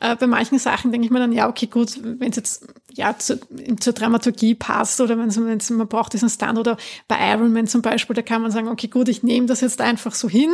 Äh, 0.00 0.16
bei 0.16 0.26
manchen 0.26 0.58
Sachen 0.58 0.92
denke 0.92 1.06
ich 1.06 1.10
mir 1.10 1.18
dann, 1.18 1.32
ja, 1.32 1.48
okay, 1.48 1.66
gut, 1.66 1.98
wenn 2.02 2.30
es 2.30 2.36
jetzt 2.36 2.66
ja 2.94 3.16
zu, 3.18 3.40
zur 3.80 3.92
Dramaturgie 3.92 4.54
passt 4.54 5.00
oder 5.00 5.16
wenn 5.18 5.76
man 5.76 5.88
braucht 5.88 6.12
diesen 6.12 6.28
Stand 6.28 6.58
oder 6.58 6.76
bei 7.08 7.16
Iron 7.32 7.52
Man 7.52 7.66
zum 7.66 7.82
Beispiel, 7.82 8.14
da 8.14 8.22
kann 8.22 8.42
man 8.42 8.50
sagen, 8.50 8.68
okay, 8.68 8.88
gut, 8.88 9.08
ich 9.08 9.22
nehme 9.22 9.46
das 9.46 9.60
jetzt 9.60 9.80
einfach 9.80 10.14
so 10.14 10.28
hin. 10.28 10.50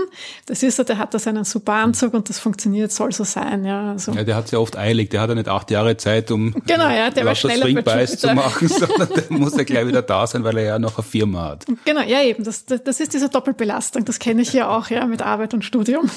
Das 0.46 0.62
ist 0.62 0.76
so, 0.76 0.84
der 0.84 0.98
hat 0.98 1.14
da 1.14 1.18
seinen 1.18 1.44
super 1.44 1.74
Anzug 1.74 2.14
und 2.14 2.28
das 2.28 2.38
funktioniert, 2.38 2.92
soll 2.92 3.12
so 3.12 3.24
sein, 3.24 3.64
ja. 3.64 3.97
Also. 3.98 4.12
Ja, 4.12 4.24
der 4.24 4.36
hat 4.36 4.44
es 4.44 4.50
ja 4.52 4.58
oft 4.58 4.76
eilig. 4.76 5.10
Der 5.10 5.20
hat 5.20 5.28
ja 5.28 5.34
nicht 5.34 5.48
acht 5.48 5.70
Jahre 5.70 5.96
Zeit, 5.96 6.30
um 6.30 6.54
genau, 6.66 6.88
ja, 6.88 7.10
der 7.10 7.24
war 7.24 7.34
schneller 7.34 8.06
zu 8.06 8.34
machen, 8.34 8.68
sondern 8.68 9.08
der 9.08 9.24
muss 9.30 9.56
ja 9.56 9.64
gleich 9.64 9.86
wieder 9.86 10.02
da 10.02 10.26
sein, 10.26 10.44
weil 10.44 10.56
er 10.58 10.64
ja 10.64 10.78
noch 10.78 10.98
eine 10.98 11.04
Firma 11.04 11.46
hat. 11.46 11.66
Genau, 11.84 12.02
ja 12.02 12.22
eben. 12.22 12.44
Das, 12.44 12.64
das, 12.64 13.00
ist 13.00 13.12
diese 13.12 13.28
Doppelbelastung. 13.28 14.04
Das 14.04 14.18
kenne 14.18 14.42
ich 14.42 14.52
ja 14.52 14.68
auch, 14.68 14.90
ja, 14.90 15.04
mit 15.06 15.22
Arbeit 15.22 15.54
und 15.54 15.64
Studium. 15.64 16.08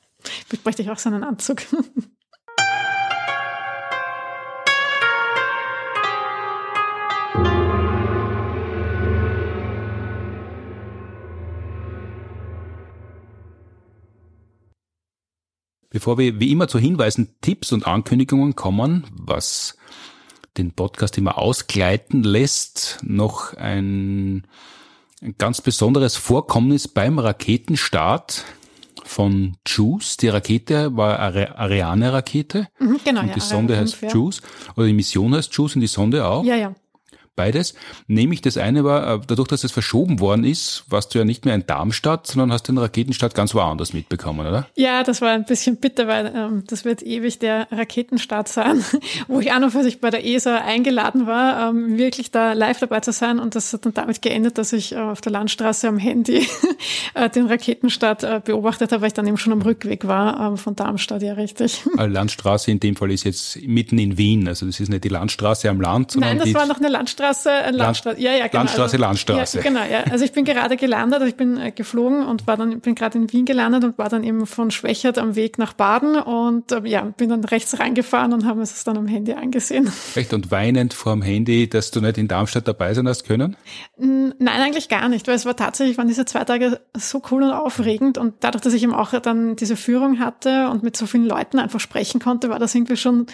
Bräuchte 0.64 0.82
ich 0.82 0.90
auch 0.90 0.98
so 0.98 1.10
einen 1.10 1.22
Anzug. 1.22 1.62
Bevor 15.90 16.18
wir 16.18 16.38
wie 16.38 16.52
immer 16.52 16.68
zu 16.68 16.78
Hinweisen, 16.78 17.36
Tipps 17.40 17.72
und 17.72 17.86
Ankündigungen 17.86 18.54
kommen, 18.54 19.06
was 19.10 19.76
den 20.58 20.72
Podcast 20.72 21.16
immer 21.16 21.38
ausgleiten 21.38 22.22
lässt, 22.22 22.98
noch 23.02 23.54
ein, 23.54 24.46
ein 25.22 25.34
ganz 25.38 25.60
besonderes 25.62 26.16
Vorkommnis 26.16 26.88
beim 26.88 27.18
Raketenstart 27.18 28.44
von 29.04 29.56
JUICE. 29.66 30.16
Die 30.18 30.28
Rakete 30.28 30.94
war 30.96 31.18
eine 31.18 31.56
Ariane-Rakete. 31.56 32.68
Mhm, 32.78 33.00
genau, 33.04 33.20
und 33.22 33.34
die 33.34 33.38
ja, 33.38 33.44
Sonde 33.44 33.76
heißt 33.78 33.94
5, 33.94 34.12
JUICE. 34.12 34.42
Oder 34.76 34.86
die 34.86 34.92
Mission 34.92 35.34
heißt 35.34 35.54
JUICE 35.54 35.76
und 35.76 35.80
die 35.80 35.86
Sonde 35.86 36.26
auch. 36.26 36.44
Ja, 36.44 36.56
ja 36.56 36.74
beides. 37.38 37.74
Nämlich 38.08 38.42
das 38.42 38.58
eine 38.58 38.84
war, 38.84 39.14
äh, 39.14 39.20
dadurch, 39.26 39.48
dass 39.48 39.64
es 39.64 39.70
verschoben 39.70 40.18
worden 40.20 40.44
ist, 40.44 40.84
warst 40.88 41.14
du 41.14 41.18
ja 41.20 41.24
nicht 41.24 41.44
mehr 41.44 41.54
in 41.54 41.64
Darmstadt, 41.66 42.26
sondern 42.26 42.52
hast 42.52 42.68
den 42.68 42.76
Raketenstart 42.76 43.34
ganz 43.34 43.54
woanders 43.54 43.92
mitbekommen, 43.92 44.46
oder? 44.46 44.66
Ja, 44.74 45.04
das 45.04 45.20
war 45.20 45.30
ein 45.30 45.44
bisschen 45.44 45.76
bitter, 45.76 46.08
weil 46.08 46.32
ähm, 46.34 46.64
das 46.66 46.84
wird 46.84 47.02
ewig 47.02 47.38
der 47.38 47.68
Raketenstart 47.70 48.48
sein, 48.48 48.84
wo 49.28 49.38
ich 49.38 49.52
an 49.52 49.62
und 49.64 49.70
für 49.70 49.84
sich 49.84 50.00
bei 50.00 50.10
der 50.10 50.26
ESA 50.26 50.56
eingeladen 50.56 51.26
war, 51.26 51.70
ähm, 51.70 51.96
wirklich 51.96 52.32
da 52.32 52.54
live 52.54 52.80
dabei 52.80 53.00
zu 53.00 53.12
sein. 53.12 53.38
Und 53.38 53.54
das 53.54 53.72
hat 53.72 53.86
dann 53.86 53.94
damit 53.94 54.20
geendet, 54.20 54.58
dass 54.58 54.72
ich 54.72 54.92
äh, 54.92 54.96
auf 54.96 55.20
der 55.20 55.30
Landstraße 55.30 55.86
am 55.86 55.98
Handy 55.98 56.44
äh, 57.14 57.30
den 57.30 57.46
Raketenstart 57.46 58.24
äh, 58.24 58.40
beobachtet 58.44 58.90
habe, 58.90 59.02
weil 59.02 59.08
ich 59.08 59.14
dann 59.14 59.28
eben 59.28 59.38
schon 59.38 59.52
am 59.52 59.62
Rückweg 59.62 60.08
war 60.08 60.54
äh, 60.54 60.56
von 60.56 60.74
Darmstadt, 60.74 61.22
ja 61.22 61.34
richtig. 61.34 61.84
Also 61.96 62.12
Landstraße 62.12 62.72
in 62.72 62.80
dem 62.80 62.96
Fall 62.96 63.12
ist 63.12 63.22
jetzt 63.22 63.62
mitten 63.62 63.96
in 63.98 64.18
Wien, 64.18 64.48
also 64.48 64.66
das 64.66 64.80
ist 64.80 64.88
nicht 64.88 65.04
die 65.04 65.08
Landstraße 65.08 65.70
am 65.70 65.80
Land, 65.80 66.10
sondern 66.10 66.38
Nein, 66.38 66.52
das 66.52 66.54
war 66.54 66.66
noch 66.66 66.78
eine 66.78 66.88
Landstraße 66.88 67.27
Landstraße, 67.28 67.50
äh, 67.50 67.70
Landstraße, 67.70 68.20
ja, 68.20 68.32
ja, 68.32 68.46
genau. 68.46 68.62
Landstraße, 68.62 68.82
also, 68.82 68.98
Landstraße. 68.98 69.58
Ja, 69.58 69.62
genau, 69.62 69.80
ja. 69.80 70.04
Also 70.10 70.24
ich 70.24 70.32
bin 70.32 70.44
gerade 70.44 70.76
gelandet, 70.76 71.20
also 71.20 71.26
ich 71.26 71.36
bin 71.36 71.58
äh, 71.58 71.70
geflogen 71.70 72.24
und 72.24 72.46
war 72.46 72.56
dann, 72.56 72.80
bin 72.80 72.94
gerade 72.94 73.18
in 73.18 73.32
Wien 73.32 73.44
gelandet 73.44 73.84
und 73.84 73.98
war 73.98 74.08
dann 74.08 74.24
eben 74.24 74.46
von 74.46 74.70
Schwächert 74.70 75.18
am 75.18 75.36
Weg 75.36 75.58
nach 75.58 75.72
Baden 75.72 76.16
und 76.16 76.72
äh, 76.72 76.80
ja, 76.84 77.02
bin 77.02 77.28
dann 77.28 77.44
rechts 77.44 77.78
reingefahren 77.78 78.32
und 78.32 78.46
haben 78.46 78.60
es 78.60 78.84
dann 78.84 78.96
am 78.96 79.06
Handy 79.06 79.32
angesehen. 79.32 79.90
Echt 80.14 80.32
und 80.32 80.50
weinend 80.50 80.94
vor 80.94 81.12
dem 81.12 81.22
Handy, 81.22 81.68
dass 81.68 81.90
du 81.90 82.00
nicht 82.00 82.18
in 82.18 82.28
Darmstadt 82.28 82.66
dabei 82.66 82.94
sein 82.94 83.06
hast 83.08 83.24
können? 83.24 83.56
Nein, 83.96 84.60
eigentlich 84.60 84.88
gar 84.88 85.08
nicht, 85.08 85.26
weil 85.28 85.34
es 85.34 85.46
war 85.46 85.56
tatsächlich, 85.56 85.98
waren 85.98 86.08
diese 86.08 86.24
zwei 86.24 86.44
Tage 86.44 86.80
so 86.96 87.22
cool 87.30 87.42
und 87.42 87.52
aufregend 87.52 88.18
und 88.18 88.34
dadurch, 88.40 88.62
dass 88.62 88.72
ich 88.72 88.82
eben 88.82 88.94
auch 88.94 89.12
dann 89.20 89.56
diese 89.56 89.76
Führung 89.76 90.18
hatte 90.18 90.68
und 90.68 90.82
mit 90.82 90.96
so 90.96 91.06
vielen 91.06 91.26
Leuten 91.26 91.58
einfach 91.58 91.80
sprechen 91.80 92.20
konnte, 92.20 92.48
war 92.48 92.58
das 92.58 92.74
irgendwie 92.74 92.96
schon, 92.96 93.26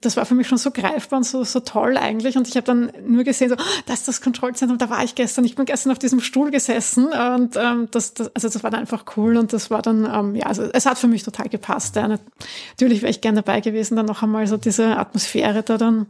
das 0.00 0.16
war 0.16 0.24
für 0.24 0.36
mich 0.36 0.46
schon 0.46 0.58
so 0.58 0.70
greifbar 0.70 1.16
und 1.18 1.24
so, 1.24 1.42
so 1.42 1.58
toll 1.58 1.96
eigentlich 1.96 2.36
und 2.36 2.46
ich 2.46 2.56
habe 2.56 2.64
dann 2.64 2.92
nur 3.06 3.24
gesehen, 3.24 3.48
so, 3.48 3.56
oh, 3.58 3.80
das 3.86 4.00
ist 4.00 4.08
das 4.08 4.20
Kontrollzentrum, 4.20 4.78
da 4.78 4.88
war 4.88 5.02
ich 5.02 5.16
gestern, 5.16 5.44
ich 5.44 5.56
bin 5.56 5.64
gestern 5.64 5.90
auf 5.90 5.98
diesem 5.98 6.20
Stuhl 6.20 6.52
gesessen 6.52 7.06
und 7.06 7.56
ähm, 7.56 7.88
das, 7.90 8.14
das, 8.14 8.34
also 8.34 8.48
das 8.48 8.62
war 8.62 8.70
dann 8.70 8.80
einfach 8.80 9.04
cool 9.16 9.36
und 9.36 9.52
das 9.52 9.70
war 9.70 9.82
dann, 9.82 10.08
ähm, 10.12 10.36
ja, 10.36 10.46
also 10.46 10.62
es 10.72 10.86
hat 10.86 10.98
für 10.98 11.08
mich 11.08 11.24
total 11.24 11.48
gepasst. 11.48 11.96
Ja. 11.96 12.06
Natürlich 12.06 13.02
wäre 13.02 13.10
ich 13.10 13.20
gern 13.20 13.34
dabei 13.34 13.60
gewesen, 13.60 13.96
dann 13.96 14.06
noch 14.06 14.22
einmal 14.22 14.46
so 14.46 14.56
diese 14.56 14.96
Atmosphäre 14.96 15.64
da 15.64 15.76
dann 15.76 16.06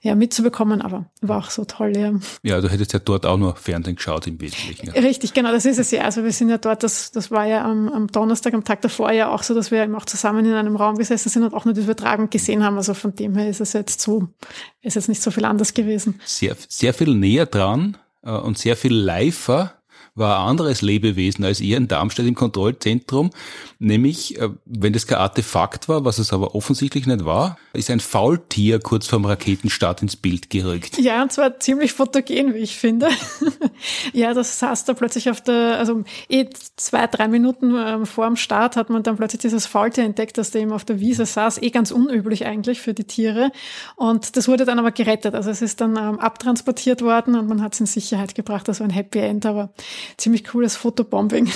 ja, 0.00 0.14
mitzubekommen, 0.14 0.80
aber 0.80 1.06
war 1.20 1.38
auch 1.38 1.50
so 1.50 1.64
toll, 1.64 1.96
ja. 1.96 2.12
Ja, 2.42 2.60
du 2.60 2.68
hättest 2.68 2.92
ja 2.92 2.98
dort 2.98 3.26
auch 3.26 3.36
nur 3.36 3.56
Fernsehen 3.56 3.96
geschaut 3.96 4.26
im 4.26 4.40
Wesentlichen. 4.40 4.86
Ja. 4.86 4.92
Richtig, 4.92 5.34
genau, 5.34 5.50
das 5.50 5.64
ist 5.64 5.78
es 5.78 5.90
ja. 5.90 6.02
Also 6.02 6.22
wir 6.24 6.32
sind 6.32 6.48
ja 6.48 6.58
dort, 6.58 6.82
das, 6.82 7.10
das 7.10 7.30
war 7.30 7.46
ja 7.46 7.64
am, 7.64 7.88
am 7.88 8.06
Donnerstag, 8.06 8.54
am 8.54 8.64
Tag 8.64 8.80
davor 8.82 9.10
ja 9.12 9.30
auch 9.30 9.42
so, 9.42 9.54
dass 9.54 9.70
wir 9.70 9.82
eben 9.82 9.94
auch 9.94 10.04
zusammen 10.04 10.46
in 10.46 10.54
einem 10.54 10.76
Raum 10.76 10.96
gesessen 10.96 11.28
sind 11.28 11.42
und 11.42 11.54
auch 11.54 11.64
nur 11.64 11.74
die 11.74 11.80
Übertragung 11.80 12.30
gesehen 12.30 12.64
haben. 12.64 12.76
Also 12.76 12.94
von 12.94 13.14
dem 13.14 13.36
her 13.36 13.48
ist 13.48 13.60
es 13.60 13.72
jetzt 13.72 14.00
so, 14.00 14.28
ist 14.82 14.94
jetzt 14.94 15.08
nicht 15.08 15.22
so 15.22 15.30
viel 15.30 15.44
anders 15.44 15.74
gewesen. 15.74 16.20
Sehr, 16.24 16.56
sehr 16.68 16.94
viel 16.94 17.14
näher 17.14 17.46
dran 17.46 17.96
äh, 18.22 18.30
und 18.30 18.58
sehr 18.58 18.76
viel 18.76 18.94
liver 18.94 19.77
war 20.18 20.40
ein 20.40 20.50
anderes 20.50 20.82
Lebewesen 20.82 21.44
als 21.44 21.60
ihr 21.60 21.76
in 21.76 21.88
Darmstadt 21.88 22.26
im 22.26 22.34
Kontrollzentrum, 22.34 23.30
nämlich, 23.78 24.38
äh, 24.38 24.50
wenn 24.64 24.92
das 24.92 25.06
kein 25.06 25.18
Artefakt 25.18 25.88
war, 25.88 26.04
was 26.04 26.18
es 26.18 26.32
aber 26.32 26.54
offensichtlich 26.54 27.06
nicht 27.06 27.24
war, 27.24 27.58
ist 27.72 27.90
ein 27.90 28.00
Faultier 28.00 28.80
kurz 28.80 29.06
vorm 29.06 29.24
Raketenstart 29.24 30.02
ins 30.02 30.16
Bild 30.16 30.50
gerückt. 30.50 30.98
Ja, 30.98 31.22
und 31.22 31.32
zwar 31.32 31.60
ziemlich 31.60 31.92
fotogen, 31.92 32.54
wie 32.54 32.58
ich 32.58 32.76
finde. 32.76 33.08
ja, 34.12 34.34
das 34.34 34.58
saß 34.58 34.84
da 34.84 34.94
plötzlich 34.94 35.30
auf 35.30 35.40
der, 35.40 35.78
also 35.78 36.04
eh 36.28 36.46
zwei, 36.76 37.06
drei 37.06 37.28
Minuten 37.28 37.74
ähm, 37.76 38.06
vor 38.06 38.26
dem 38.26 38.36
Start 38.36 38.76
hat 38.76 38.90
man 38.90 39.02
dann 39.02 39.16
plötzlich 39.16 39.42
dieses 39.42 39.66
Faultier 39.66 40.04
entdeckt, 40.04 40.38
das 40.38 40.50
da 40.50 40.58
eben 40.58 40.72
auf 40.72 40.84
der 40.84 41.00
Wiese 41.00 41.26
saß, 41.26 41.62
eh 41.62 41.70
ganz 41.70 41.90
unüblich 41.90 42.46
eigentlich 42.46 42.80
für 42.80 42.94
die 42.94 43.04
Tiere. 43.04 43.50
Und 43.96 44.36
das 44.36 44.48
wurde 44.48 44.64
dann 44.64 44.78
aber 44.78 44.90
gerettet. 44.90 45.34
Also 45.34 45.50
es 45.50 45.62
ist 45.62 45.80
dann 45.80 45.96
ähm, 45.96 46.18
abtransportiert 46.18 47.02
worden 47.02 47.36
und 47.36 47.48
man 47.48 47.62
hat 47.62 47.74
es 47.74 47.80
in 47.80 47.86
Sicherheit 47.86 48.34
gebracht. 48.34 48.68
Das 48.68 48.80
war 48.80 48.86
ein 48.86 48.90
Happy 48.90 49.18
End, 49.18 49.46
aber 49.46 49.70
ziemlich 50.16 50.44
cooles 50.44 50.76
Fotobombing. 50.76 51.50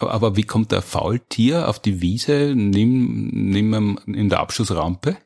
Aber 0.00 0.36
wie 0.36 0.44
kommt 0.44 0.70
der 0.70 0.82
Faultier 0.82 1.68
auf 1.68 1.78
die 1.80 2.00
Wiese 2.00 2.52
neben, 2.54 3.30
neben 3.50 3.98
in 4.06 4.28
der 4.28 4.40
Abschussrampe? 4.40 5.16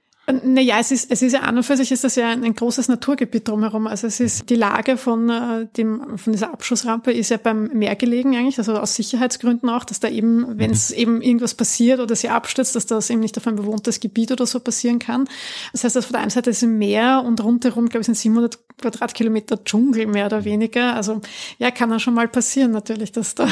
Naja, 0.44 0.76
es 0.80 0.90
ist, 0.90 1.10
es 1.10 1.22
ist 1.22 1.32
ja 1.32 1.40
an 1.40 1.56
und 1.56 1.62
für 1.62 1.76
sich 1.76 1.92
ist 1.92 2.04
das 2.04 2.16
ja 2.16 2.30
ein, 2.30 2.44
ein 2.44 2.54
großes 2.54 2.88
Naturgebiet 2.88 3.48
drumherum. 3.48 3.86
Also 3.86 4.06
es 4.06 4.20
ist 4.20 4.48
die 4.48 4.54
Lage 4.54 4.96
von 4.96 5.28
äh, 5.28 5.66
dem 5.76 6.18
von 6.18 6.32
dieser 6.32 6.52
Abschussrampe 6.52 7.12
ist 7.12 7.30
ja 7.30 7.36
beim 7.36 7.68
Meer 7.72 7.96
gelegen 7.96 8.36
eigentlich, 8.36 8.58
also 8.58 8.74
aus 8.74 8.94
Sicherheitsgründen 8.94 9.68
auch, 9.68 9.84
dass 9.84 10.00
da 10.00 10.08
eben, 10.08 10.58
wenn 10.58 10.70
es 10.70 10.90
mhm. 10.90 10.96
eben 10.96 11.22
irgendwas 11.22 11.54
passiert 11.54 12.00
oder 12.00 12.16
sie 12.16 12.28
abstürzt, 12.28 12.74
dass 12.74 12.86
das 12.86 13.10
eben 13.10 13.20
nicht 13.20 13.36
auf 13.36 13.46
ein 13.46 13.56
bewohntes 13.56 14.00
Gebiet 14.00 14.32
oder 14.32 14.46
so 14.46 14.60
passieren 14.60 14.98
kann. 14.98 15.28
Das 15.72 15.84
heißt, 15.84 15.96
dass 15.96 16.06
von 16.06 16.14
der 16.14 16.22
einen 16.22 16.30
Seite 16.30 16.50
ist 16.50 16.62
ein 16.62 16.78
Meer 16.78 17.22
und 17.26 17.42
rundherum, 17.42 17.88
glaube 17.88 18.00
ich, 18.00 18.06
sind 18.06 18.16
700 18.16 18.58
Quadratkilometer 18.80 19.64
Dschungel 19.64 20.06
mehr 20.06 20.26
oder 20.26 20.44
weniger. 20.44 20.94
Also 20.94 21.20
ja, 21.58 21.70
kann 21.70 21.90
dann 21.90 22.00
schon 22.00 22.14
mal 22.14 22.28
passieren 22.28 22.72
natürlich, 22.72 23.12
dass 23.12 23.34
da. 23.34 23.48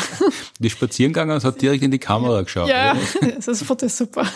Die 0.58 0.70
Spaziergänger 0.70 1.42
hat 1.42 1.62
direkt 1.62 1.82
in 1.82 1.90
die 1.90 1.98
Kamera 1.98 2.42
geschaut. 2.42 2.68
Ja, 2.68 2.96
das 3.44 3.62
Foto 3.62 3.86
ist 3.86 3.96
super. 3.96 4.26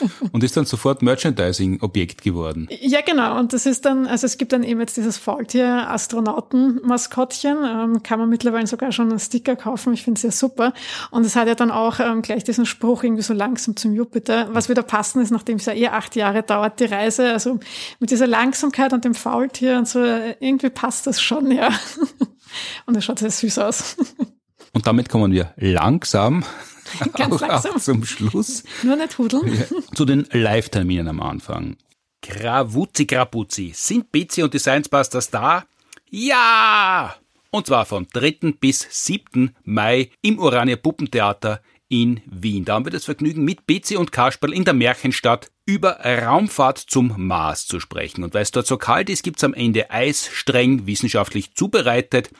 Und 0.32 0.44
ist 0.44 0.56
dann 0.56 0.64
sofort 0.64 1.02
Merchandising-Objekt 1.02 2.22
geworden. 2.22 2.68
Ja, 2.80 3.00
genau. 3.00 3.36
Und 3.38 3.52
das 3.52 3.66
ist 3.66 3.84
dann, 3.84 4.06
also 4.06 4.26
es 4.26 4.38
gibt 4.38 4.52
dann 4.52 4.62
eben 4.62 4.78
jetzt 4.80 4.96
dieses 4.96 5.18
Faultier-Astronauten-Maskottchen. 5.18 7.56
Ähm, 7.64 8.02
kann 8.02 8.18
man 8.18 8.28
mittlerweile 8.28 8.66
sogar 8.66 8.92
schon 8.92 9.10
einen 9.10 9.18
Sticker 9.18 9.56
kaufen. 9.56 9.92
Ich 9.92 10.02
finde 10.02 10.18
es 10.18 10.22
ja 10.22 10.30
super. 10.30 10.72
Und 11.10 11.26
es 11.26 11.36
hat 11.36 11.48
ja 11.48 11.54
dann 11.54 11.70
auch 11.70 12.00
ähm, 12.00 12.22
gleich 12.22 12.44
diesen 12.44 12.64
Spruch 12.66 13.02
irgendwie 13.02 13.22
so 13.22 13.34
langsam 13.34 13.76
zum 13.76 13.92
Jupiter, 13.92 14.48
was 14.52 14.68
wieder 14.68 14.82
passend 14.82 15.22
ist, 15.22 15.30
nachdem 15.30 15.56
es 15.56 15.66
ja 15.66 15.72
eh 15.72 15.88
acht 15.88 16.16
Jahre 16.16 16.42
dauert, 16.42 16.80
die 16.80 16.84
Reise. 16.84 17.32
Also 17.32 17.60
mit 18.00 18.10
dieser 18.10 18.26
Langsamkeit 18.26 18.92
und 18.92 19.04
dem 19.04 19.14
Faultier 19.14 19.78
und 19.78 19.88
so, 19.88 20.02
äh, 20.02 20.34
irgendwie 20.40 20.70
passt 20.70 21.06
das 21.06 21.22
schon, 21.22 21.50
ja. 21.50 21.70
Und 22.86 22.96
es 22.96 23.04
schaut 23.04 23.18
sehr 23.18 23.30
süß 23.30 23.58
aus. 23.58 23.96
Und 24.74 24.86
damit 24.86 25.08
kommen 25.08 25.32
wir 25.32 25.52
langsam 25.56 26.44
Ganz 27.14 27.42
auch, 27.42 27.66
auch 27.66 27.78
zum 27.78 28.04
Schluss. 28.04 28.64
Nur 28.82 28.96
nicht 28.96 29.18
hudeln. 29.18 29.54
Ja, 29.54 29.94
zu 29.94 30.04
den 30.04 30.26
Live-Terminen 30.30 31.08
am 31.08 31.20
Anfang. 31.20 31.76
Gravuzzi 32.22 33.06
Grapuzzi. 33.06 33.72
Sind 33.74 34.12
Betsy 34.12 34.42
und 34.42 34.54
die 34.54 34.58
Science 34.58 34.88
Busters 34.88 35.30
da? 35.30 35.64
Ja! 36.10 37.16
Und 37.50 37.66
zwar 37.66 37.84
vom 37.84 38.06
3. 38.08 38.54
bis 38.60 38.86
7. 38.90 39.54
Mai 39.64 40.10
im 40.22 40.38
Urania 40.38 40.76
Puppentheater 40.76 41.60
in 41.88 42.22
Wien. 42.24 42.64
Da 42.64 42.74
haben 42.74 42.86
wir 42.86 42.92
das 42.92 43.04
Vergnügen, 43.04 43.44
mit 43.44 43.66
Betsy 43.66 43.96
und 43.96 44.12
Kasperl 44.12 44.54
in 44.54 44.64
der 44.64 44.72
Märchenstadt 44.72 45.50
über 45.66 46.00
Raumfahrt 46.00 46.78
zum 46.78 47.14
Mars 47.18 47.66
zu 47.66 47.80
sprechen. 47.80 48.24
Und 48.24 48.32
weil 48.32 48.42
es 48.42 48.50
dort 48.50 48.66
so 48.66 48.78
kalt 48.78 49.10
ist, 49.10 49.22
gibt's 49.22 49.44
am 49.44 49.52
Ende 49.52 49.90
Eis, 49.90 50.26
streng 50.32 50.86
wissenschaftlich 50.86 51.54
zubereitet. 51.54 52.30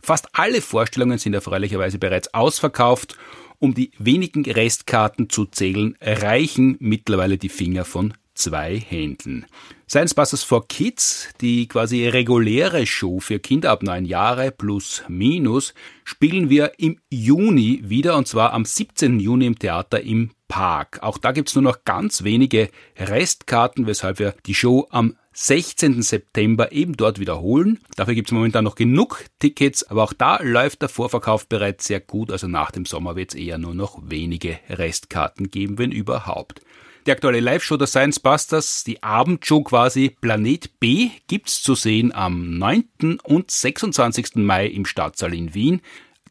Fast 0.00 0.28
alle 0.32 0.60
Vorstellungen 0.60 1.18
sind 1.18 1.34
erfreulicherweise 1.34 1.98
bereits 1.98 2.32
ausverkauft 2.32 3.16
um 3.60 3.74
die 3.74 3.92
wenigen 3.98 4.44
Restkarten 4.44 5.30
zu 5.30 5.46
zählen, 5.46 5.96
reichen 6.00 6.76
mittlerweile 6.80 7.38
die 7.38 7.48
Finger 7.48 7.84
von 7.84 8.14
zwei 8.34 8.78
Händen. 8.78 9.46
Science 9.88 10.14
Busters 10.14 10.42
for 10.42 10.66
Kids, 10.66 11.28
die 11.40 11.68
quasi 11.68 12.08
reguläre 12.08 12.86
Show 12.86 13.20
für 13.20 13.38
Kinder 13.38 13.70
ab 13.70 13.82
neun 13.82 14.04
Jahre 14.04 14.50
plus 14.50 15.02
minus, 15.08 15.74
spielen 16.04 16.48
wir 16.48 16.72
im 16.78 16.98
Juni 17.10 17.82
wieder 17.84 18.16
und 18.16 18.26
zwar 18.26 18.52
am 18.52 18.64
17. 18.64 19.20
Juni 19.20 19.46
im 19.46 19.58
Theater 19.58 20.00
im 20.00 20.30
Park. 20.48 20.98
Auch 21.02 21.18
da 21.18 21.32
gibt's 21.32 21.54
nur 21.54 21.62
noch 21.62 21.84
ganz 21.84 22.24
wenige 22.24 22.70
Restkarten, 22.96 23.86
weshalb 23.86 24.18
wir 24.18 24.34
die 24.46 24.54
Show 24.54 24.86
am 24.90 25.16
16. 25.42 26.02
September 26.02 26.70
eben 26.70 26.98
dort 26.98 27.18
wiederholen. 27.18 27.78
Dafür 27.96 28.14
gibt 28.14 28.28
es 28.28 28.32
momentan 28.32 28.62
noch 28.62 28.74
genug 28.74 29.24
Tickets, 29.38 29.82
aber 29.84 30.02
auch 30.02 30.12
da 30.12 30.38
läuft 30.42 30.82
der 30.82 30.90
Vorverkauf 30.90 31.46
bereits 31.46 31.86
sehr 31.86 32.00
gut. 32.00 32.30
Also 32.30 32.46
nach 32.46 32.70
dem 32.70 32.84
Sommer 32.84 33.16
wird 33.16 33.30
es 33.30 33.40
eher 33.40 33.56
nur 33.56 33.74
noch 33.74 33.98
wenige 34.04 34.58
Restkarten 34.68 35.50
geben, 35.50 35.78
wenn 35.78 35.92
überhaupt. 35.92 36.60
Die 37.06 37.10
aktuelle 37.10 37.40
Live-Show 37.40 37.78
der 37.78 37.86
Science 37.86 38.20
Busters, 38.20 38.84
die 38.84 39.02
Abendshow 39.02 39.62
quasi 39.62 40.14
Planet 40.20 40.78
B, 40.78 41.08
gibt's 41.26 41.62
zu 41.62 41.74
sehen 41.74 42.14
am 42.14 42.58
9. 42.58 43.18
und 43.22 43.50
26. 43.50 44.34
Mai 44.34 44.66
im 44.66 44.84
Stadtsaal 44.84 45.32
in 45.32 45.54
Wien. 45.54 45.80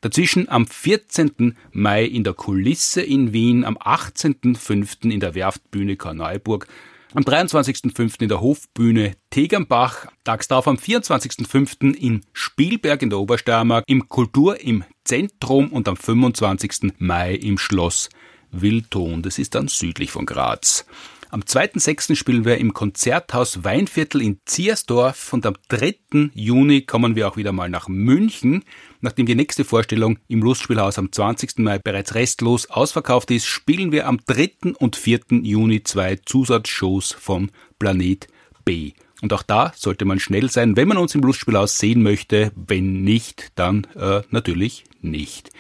Dazwischen 0.02 0.50
am 0.50 0.68
14. 0.68 1.58
Mai 1.72 2.06
in 2.06 2.24
der 2.24 2.34
Kulisse 2.34 3.02
in 3.02 3.34
Wien, 3.34 3.66
am 3.66 3.76
18.05. 3.76 5.10
in 5.10 5.20
der 5.20 5.34
Werftbühne 5.34 5.96
Karneuburg 5.96 6.68
am 7.14 7.24
23.05. 7.24 8.22
in 8.22 8.30
der 8.30 8.42
Hofbühne 8.42 9.16
Tegernbach, 9.30 10.08
tags 10.24 10.48
darauf 10.48 10.68
am 10.68 10.76
24.05. 10.76 11.96
in 11.96 12.22
Spielberg 12.34 13.02
in 13.02 13.10
der 13.10 13.20
Obersteiermark, 13.20 13.86
im 13.88 14.08
Kultur 14.10 14.62
im 14.62 14.84
Zentrum 15.04 15.70
und 15.70 15.88
am 15.88 15.98
25. 15.98 16.94
Mai 17.00 17.34
im 17.34 17.58
Schloss 17.58 18.10
Wildton. 18.52 19.22
Das 19.24 19.40
ist 19.40 19.56
dann 19.56 19.68
südlich 19.68 20.12
von 20.12 20.26
Graz. 20.26 20.86
Am 21.32 21.42
2.6. 21.42 22.16
spielen 22.16 22.44
wir 22.44 22.58
im 22.58 22.74
Konzerthaus 22.74 23.64
Weinviertel 23.64 24.24
in 24.24 24.40
Ziersdorf 24.46 25.32
und 25.32 25.46
am 25.46 25.54
3. 25.68 26.32
Juni 26.34 26.82
kommen 26.82 27.16
wir 27.16 27.28
auch 27.28 27.38
wieder 27.38 27.52
mal 27.52 27.70
nach 27.70 27.88
München. 27.88 28.64
Nachdem 29.02 29.28
die 29.28 29.36
nächste 29.36 29.64
Vorstellung 29.64 30.18
im 30.28 30.42
Lustspielhaus 30.42 30.98
am 30.98 31.12
20. 31.12 31.60
Mai 31.60 31.78
bereits 31.78 32.16
restlos 32.16 32.72
ausverkauft 32.72 33.30
ist, 33.30 33.46
spielen 33.46 33.92
wir 33.92 34.08
am 34.08 34.20
3. 34.26 34.74
und 34.80 34.96
4. 34.96 35.20
Juni 35.44 35.84
zwei 35.84 36.16
Zusatzshows 36.16 37.12
von 37.12 37.52
Planet 37.78 38.28
B. 38.66 38.94
Und 39.22 39.32
auch 39.32 39.44
da 39.44 39.72
sollte 39.76 40.06
man 40.06 40.20
schnell 40.20 40.50
sein, 40.50 40.78
wenn 40.78 40.88
man 40.88 40.98
uns 40.98 41.14
im 41.14 41.22
Lustspielhaus 41.22 41.78
sehen 41.78 42.02
möchte. 42.02 42.52
Wenn 42.56 43.04
nicht, 43.04 43.52
dann 43.54 43.86
äh, 43.96 44.24
natürlich 44.32 44.86
nicht. 45.02 45.52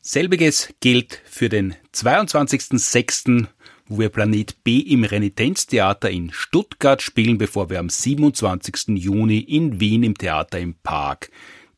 Selbiges 0.00 0.74
gilt 0.80 1.22
für 1.26 1.48
den 1.48 1.76
22.06 1.94 3.46
wo 3.88 3.98
wir 3.98 4.08
Planet 4.08 4.62
B 4.64 4.78
im 4.78 5.04
Renitenztheater 5.04 6.10
in 6.10 6.32
Stuttgart 6.32 7.02
spielen, 7.02 7.38
bevor 7.38 7.70
wir 7.70 7.78
am 7.78 7.88
27. 7.88 8.96
Juni 8.96 9.38
in 9.38 9.80
Wien 9.80 10.02
im 10.02 10.16
Theater 10.16 10.58
im 10.58 10.74
Park 10.74 11.30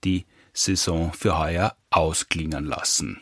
die 0.05 0.27
Saison 0.53 1.13
für 1.13 1.39
heuer 1.39 1.77
ausklingen 1.91 2.65
lassen. 2.65 3.21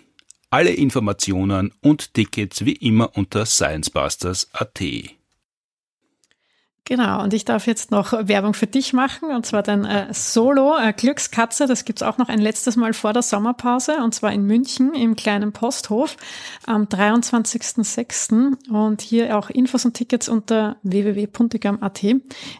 Alle 0.50 0.70
Informationen 0.70 1.72
und 1.82 2.14
Tickets 2.14 2.64
wie 2.64 2.72
immer 2.72 3.16
unter 3.16 3.44
sciencebusters.at. 3.44 5.15
Genau, 6.88 7.20
und 7.20 7.34
ich 7.34 7.44
darf 7.44 7.66
jetzt 7.66 7.90
noch 7.90 8.12
Werbung 8.12 8.54
für 8.54 8.68
dich 8.68 8.92
machen, 8.92 9.30
und 9.32 9.44
zwar 9.44 9.64
dein 9.64 9.84
äh, 9.84 10.14
Solo 10.14 10.76
äh, 10.78 10.92
Glückskatze, 10.92 11.66
das 11.66 11.84
gibt's 11.84 12.04
auch 12.04 12.16
noch 12.16 12.28
ein 12.28 12.38
letztes 12.38 12.76
Mal 12.76 12.92
vor 12.92 13.12
der 13.12 13.22
Sommerpause, 13.22 13.96
und 13.96 14.14
zwar 14.14 14.32
in 14.32 14.44
München 14.44 14.94
im 14.94 15.16
kleinen 15.16 15.50
Posthof 15.50 16.16
am 16.64 16.84
23.06. 16.84 18.70
Und 18.70 19.00
hier 19.00 19.36
auch 19.36 19.50
Infos 19.50 19.84
und 19.84 19.94
Tickets 19.94 20.28
unter 20.28 20.76
www.puntigam.at. 20.84 22.04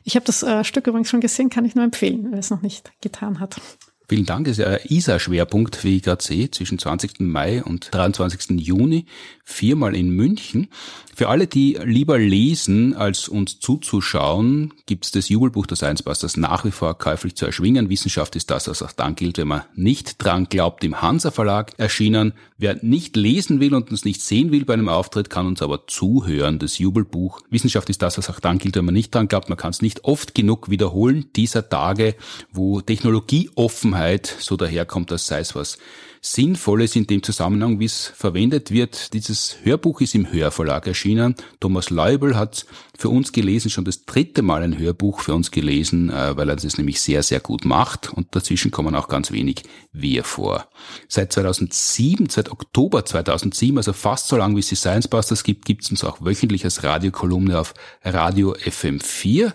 Ich 0.02 0.16
habe 0.16 0.26
das 0.26 0.42
äh, 0.42 0.64
Stück 0.64 0.88
übrigens 0.88 1.08
schon 1.08 1.20
gesehen, 1.20 1.48
kann 1.48 1.64
ich 1.64 1.76
nur 1.76 1.84
empfehlen, 1.84 2.26
wer 2.30 2.40
es 2.40 2.50
noch 2.50 2.62
nicht 2.62 2.90
getan 3.00 3.38
hat. 3.38 3.60
Vielen 4.09 4.24
Dank. 4.24 4.46
Das 4.46 4.59
ist 4.59 4.64
ja 4.64 4.68
ein 4.68 4.78
ISA-Schwerpunkt, 4.88 5.82
wie 5.82 5.96
ich 5.96 6.02
gerade 6.02 6.22
sehe, 6.22 6.50
zwischen 6.50 6.78
20. 6.78 7.20
Mai 7.20 7.64
und 7.64 7.88
23. 7.92 8.61
Juni, 8.61 9.07
viermal 9.42 9.96
in 9.96 10.11
München. 10.11 10.68
Für 11.16 11.30
alle, 11.30 11.46
die 11.46 11.78
lieber 11.82 12.18
lesen, 12.18 12.94
als 12.94 13.26
uns 13.26 13.59
zuzuschauen, 13.59 14.74
gibt 14.84 15.07
es 15.07 15.12
das 15.12 15.30
Jubelbuch 15.30 15.66
der 15.66 15.78
Science 15.78 16.02
Busters 16.02 16.36
nach 16.36 16.66
wie 16.66 16.70
vor 16.70 16.98
käuflich 16.98 17.36
zu 17.36 17.46
erschwingen. 17.46 17.88
Wissenschaft 17.88 18.36
ist 18.36 18.50
das, 18.50 18.68
was 18.68 18.82
auch 18.82 18.92
dann 18.92 19.14
gilt, 19.14 19.38
wenn 19.38 19.48
man 19.48 19.62
nicht 19.74 20.22
dran 20.22 20.44
glaubt, 20.44 20.84
im 20.84 21.00
Hansa 21.00 21.30
Verlag 21.30 21.72
erschienen. 21.78 22.34
Wer 22.59 22.76
nicht 22.82 23.16
lesen 23.16 23.61
will 23.61 23.74
und 23.74 23.90
uns 23.90 24.04
nicht 24.04 24.20
sehen 24.20 24.52
will 24.52 24.66
bei 24.66 24.74
einem 24.74 24.90
Auftritt, 24.90 25.30
kann 25.30 25.46
uns 25.46 25.62
aber 25.62 25.86
zuhören. 25.86 26.59
Das 26.59 26.78
Jubelbuch. 26.78 27.40
Wissenschaft 27.48 27.88
ist 27.88 28.02
das, 28.02 28.18
was 28.18 28.28
auch 28.28 28.38
dann 28.38 28.59
gilt, 28.59 28.76
wenn 28.76 28.84
man 28.84 28.94
nicht 28.94 29.14
dran 29.14 29.28
glaubt. 29.28 29.48
Man 29.48 29.57
kann 29.57 29.70
es 29.70 29.80
nicht 29.80 30.04
oft 30.04 30.34
genug 30.34 30.68
wiederholen. 30.68 31.30
Dieser 31.34 31.66
Tage, 31.66 32.14
wo 32.52 32.82
Technologie 32.82 33.48
Offenheit 33.97 34.36
so 34.38 34.57
daherkommt, 34.57 35.11
dass 35.11 35.26
sei 35.26 35.40
es 35.40 35.55
was 35.55 35.78
Sinnvolles 36.20 36.97
in 36.97 37.07
dem 37.07 37.22
Zusammenhang, 37.22 37.78
wie 37.78 37.84
es 37.84 38.07
verwendet 38.07 38.70
wird. 38.70 39.12
Dieses 39.12 39.59
Hörbuch 39.62 40.01
ist 40.01 40.14
im 40.14 40.32
Hörverlag 40.32 40.86
erschienen. 40.86 41.36
Thomas 41.61 41.88
Leubel 41.90 42.36
hat 42.36 42.66
für 42.99 43.09
uns 43.09 43.32
gelesen, 43.32 43.70
schon 43.70 43.84
das 43.84 44.05
dritte 44.05 44.42
Mal 44.42 44.62
ein 44.62 44.78
Hörbuch 44.78 45.20
für 45.20 45.34
uns 45.34 45.51
gelesen, 45.51 46.11
äh, 46.11 46.36
weil 46.36 46.49
er 46.49 46.57
das 46.57 46.78
nämlich 46.78 47.01
sehr, 47.01 47.22
sehr 47.22 47.40
gut 47.40 47.64
macht. 47.64 48.12
Und 48.12 48.34
dazwischen 48.34 48.70
kommen 48.70 48.94
auch 48.97 49.09
ganz 49.09 49.30
wenig 49.30 49.62
wir 49.92 50.25
vor. 50.25 50.68
Seit 51.08 51.33
2007, 51.33 52.29
seit 52.29 52.50
Oktober 52.50 53.04
2007, 53.04 53.79
also 53.79 53.92
fast 53.92 54.29
so 54.29 54.37
lange 54.37 54.57
wie 54.57 54.61
es 54.61 54.68
die 54.68 54.75
Science 54.76 55.08
Busters 55.08 55.45
gibt, 55.45 55.64
gibt 55.64 55.84
es 55.84 55.91
uns 55.91 56.03
auch 56.03 56.18
wöchentlich 56.20 56.64
als 56.64 56.83
Radiokolumne 56.83 57.58
auf 57.58 57.72
Radio 58.03 58.54
FM4. 58.54 59.53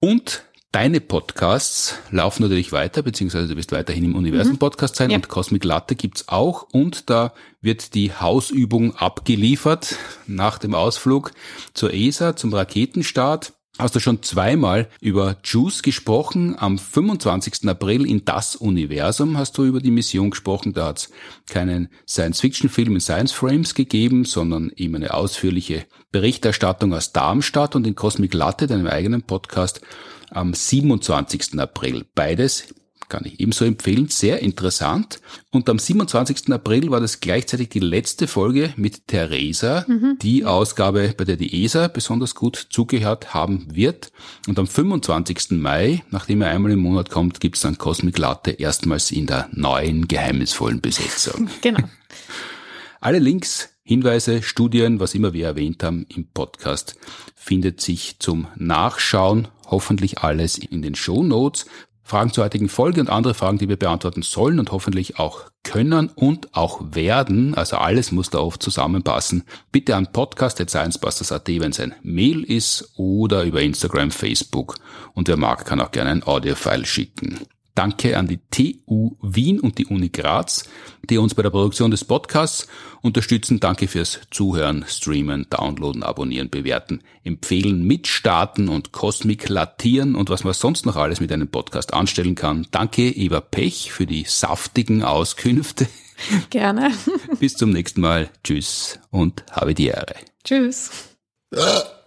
Und 0.00 0.42
Deine 0.72 1.00
Podcasts 1.00 1.96
laufen 2.12 2.44
natürlich 2.44 2.70
weiter, 2.70 3.02
beziehungsweise 3.02 3.48
du 3.48 3.56
wirst 3.56 3.72
weiterhin 3.72 4.04
im 4.04 4.14
Universum-Podcast 4.14 4.94
sein 4.94 5.10
Ja. 5.10 5.16
und 5.16 5.28
Cosmic 5.28 5.64
Latte 5.64 5.96
gibt's 5.96 6.28
auch 6.28 6.62
und 6.70 7.10
da 7.10 7.32
wird 7.60 7.94
die 7.94 8.12
Hausübung 8.12 8.94
abgeliefert 8.94 9.96
nach 10.28 10.58
dem 10.58 10.76
Ausflug 10.76 11.32
zur 11.74 11.92
ESA, 11.92 12.36
zum 12.36 12.54
Raketenstart. 12.54 13.52
Hast 13.80 13.94
du 13.94 14.00
schon 14.00 14.22
zweimal 14.22 14.90
über 15.00 15.38
JUICE 15.42 15.80
gesprochen. 15.82 16.54
Am 16.58 16.76
25. 16.76 17.66
April 17.66 18.06
in 18.06 18.26
das 18.26 18.54
Universum 18.54 19.38
hast 19.38 19.56
du 19.56 19.64
über 19.64 19.80
die 19.80 19.90
Mission 19.90 20.28
gesprochen. 20.28 20.74
Da 20.74 20.88
hat's 20.88 21.08
keinen 21.48 21.88
Science-Fiction-Film 22.06 22.96
in 22.96 23.00
Science 23.00 23.32
Frames 23.32 23.74
gegeben, 23.74 24.26
sondern 24.26 24.70
eben 24.76 24.96
eine 24.96 25.14
ausführliche 25.14 25.86
Berichterstattung 26.12 26.92
aus 26.92 27.12
Darmstadt 27.12 27.74
und 27.74 27.86
in 27.86 27.94
Cosmic 27.94 28.34
Latte, 28.34 28.66
deinem 28.66 28.86
eigenen 28.86 29.22
Podcast, 29.22 29.80
am 30.30 30.52
27. 30.52 31.58
April. 31.58 32.04
Beides 32.14 32.74
kann 33.08 33.24
ich 33.24 33.40
ebenso 33.40 33.64
empfehlen, 33.64 34.08
sehr 34.08 34.40
interessant. 34.40 35.20
Und 35.50 35.68
am 35.68 35.78
27. 35.78 36.52
April 36.52 36.90
war 36.90 37.00
das 37.00 37.20
gleichzeitig 37.20 37.68
die 37.70 37.80
letzte 37.80 38.26
Folge 38.26 38.72
mit 38.76 39.08
Theresa, 39.08 39.84
die 40.22 40.44
Ausgabe, 40.44 41.14
bei 41.16 41.24
der 41.24 41.36
die 41.36 41.64
ESA 41.64 41.88
besonders 41.88 42.34
gut 42.34 42.68
zugehört 42.70 43.34
haben 43.34 43.66
wird. 43.74 44.12
Und 44.46 44.58
am 44.58 44.66
25. 44.66 45.52
Mai, 45.52 46.02
nachdem 46.10 46.42
er 46.42 46.50
einmal 46.50 46.72
im 46.72 46.80
Monat 46.80 47.10
kommt, 47.10 47.40
gibt's 47.40 47.60
dann 47.60 47.78
Cosmic 47.78 48.18
Latte 48.18 48.52
erstmals 48.52 49.10
in 49.10 49.26
der 49.26 49.48
neuen, 49.52 50.06
geheimnisvollen 50.08 50.80
Besetzung. 50.80 51.48
Genau. 51.62 51.80
Alle 53.00 53.18
Links, 53.18 53.70
Hinweise, 53.82 54.42
Studien, 54.42 55.00
was 55.00 55.14
immer 55.14 55.32
wir 55.32 55.46
erwähnt 55.46 55.82
haben 55.82 56.06
im 56.08 56.28
Podcast, 56.28 56.96
findet 57.34 57.80
sich 57.80 58.18
zum 58.18 58.46
Nachschauen, 58.56 59.48
hoffentlich 59.66 60.18
alles 60.18 60.58
in 60.58 60.82
den 60.82 60.94
Show 60.94 61.22
Notes. 61.22 61.66
Fragen 62.10 62.32
zur 62.32 62.42
heutigen 62.42 62.68
Folge 62.68 63.00
und 63.00 63.08
andere 63.08 63.34
Fragen, 63.34 63.58
die 63.58 63.68
wir 63.68 63.76
beantworten 63.76 64.22
sollen 64.22 64.58
und 64.58 64.72
hoffentlich 64.72 65.20
auch 65.20 65.42
können 65.62 66.08
und 66.08 66.54
auch 66.56 66.80
werden, 66.90 67.54
also 67.54 67.76
alles 67.76 68.10
muss 68.10 68.30
da 68.30 68.40
oft 68.40 68.60
zusammenpassen, 68.60 69.44
bitte 69.70 69.94
an 69.94 70.10
podcast.sciencebusters.at, 70.10 71.46
wenn 71.46 71.70
es 71.70 71.78
ein 71.78 71.94
Mail 72.02 72.42
ist 72.42 72.94
oder 72.96 73.44
über 73.44 73.62
Instagram, 73.62 74.10
Facebook. 74.10 74.74
Und 75.14 75.28
wer 75.28 75.36
mag, 75.36 75.64
kann 75.64 75.80
auch 75.80 75.92
gerne 75.92 76.10
ein 76.10 76.22
Audiofile 76.24 76.84
schicken. 76.84 77.38
Danke 77.74 78.18
an 78.18 78.26
die 78.26 78.40
TU 78.50 79.16
Wien 79.22 79.60
und 79.60 79.78
die 79.78 79.86
Uni 79.86 80.08
Graz, 80.08 80.64
die 81.08 81.18
uns 81.18 81.34
bei 81.34 81.42
der 81.42 81.50
Produktion 81.50 81.90
des 81.90 82.04
Podcasts 82.04 82.66
unterstützen. 83.02 83.60
Danke 83.60 83.88
fürs 83.88 84.20
Zuhören, 84.30 84.84
Streamen, 84.86 85.46
Downloaden, 85.50 86.02
Abonnieren, 86.02 86.50
Bewerten, 86.50 87.02
Empfehlen, 87.24 87.86
Mitstarten 87.86 88.68
und 88.68 88.92
Kosmik 88.92 89.48
latieren 89.48 90.14
und 90.14 90.30
was 90.30 90.44
man 90.44 90.54
sonst 90.54 90.86
noch 90.86 90.96
alles 90.96 91.20
mit 91.20 91.32
einem 91.32 91.48
Podcast 91.48 91.94
anstellen 91.94 92.34
kann. 92.34 92.66
Danke 92.70 93.08
Eva 93.08 93.40
Pech 93.40 93.92
für 93.92 94.06
die 94.06 94.24
saftigen 94.26 95.02
Auskünfte. 95.02 95.86
Gerne. 96.50 96.92
Bis 97.38 97.56
zum 97.56 97.70
nächsten 97.70 98.00
Mal. 98.00 98.30
Tschüss 98.44 98.98
und 99.10 99.44
habe 99.50 99.74
die 99.74 99.86
Ehre. 99.86 100.14
Tschüss. 100.44 100.90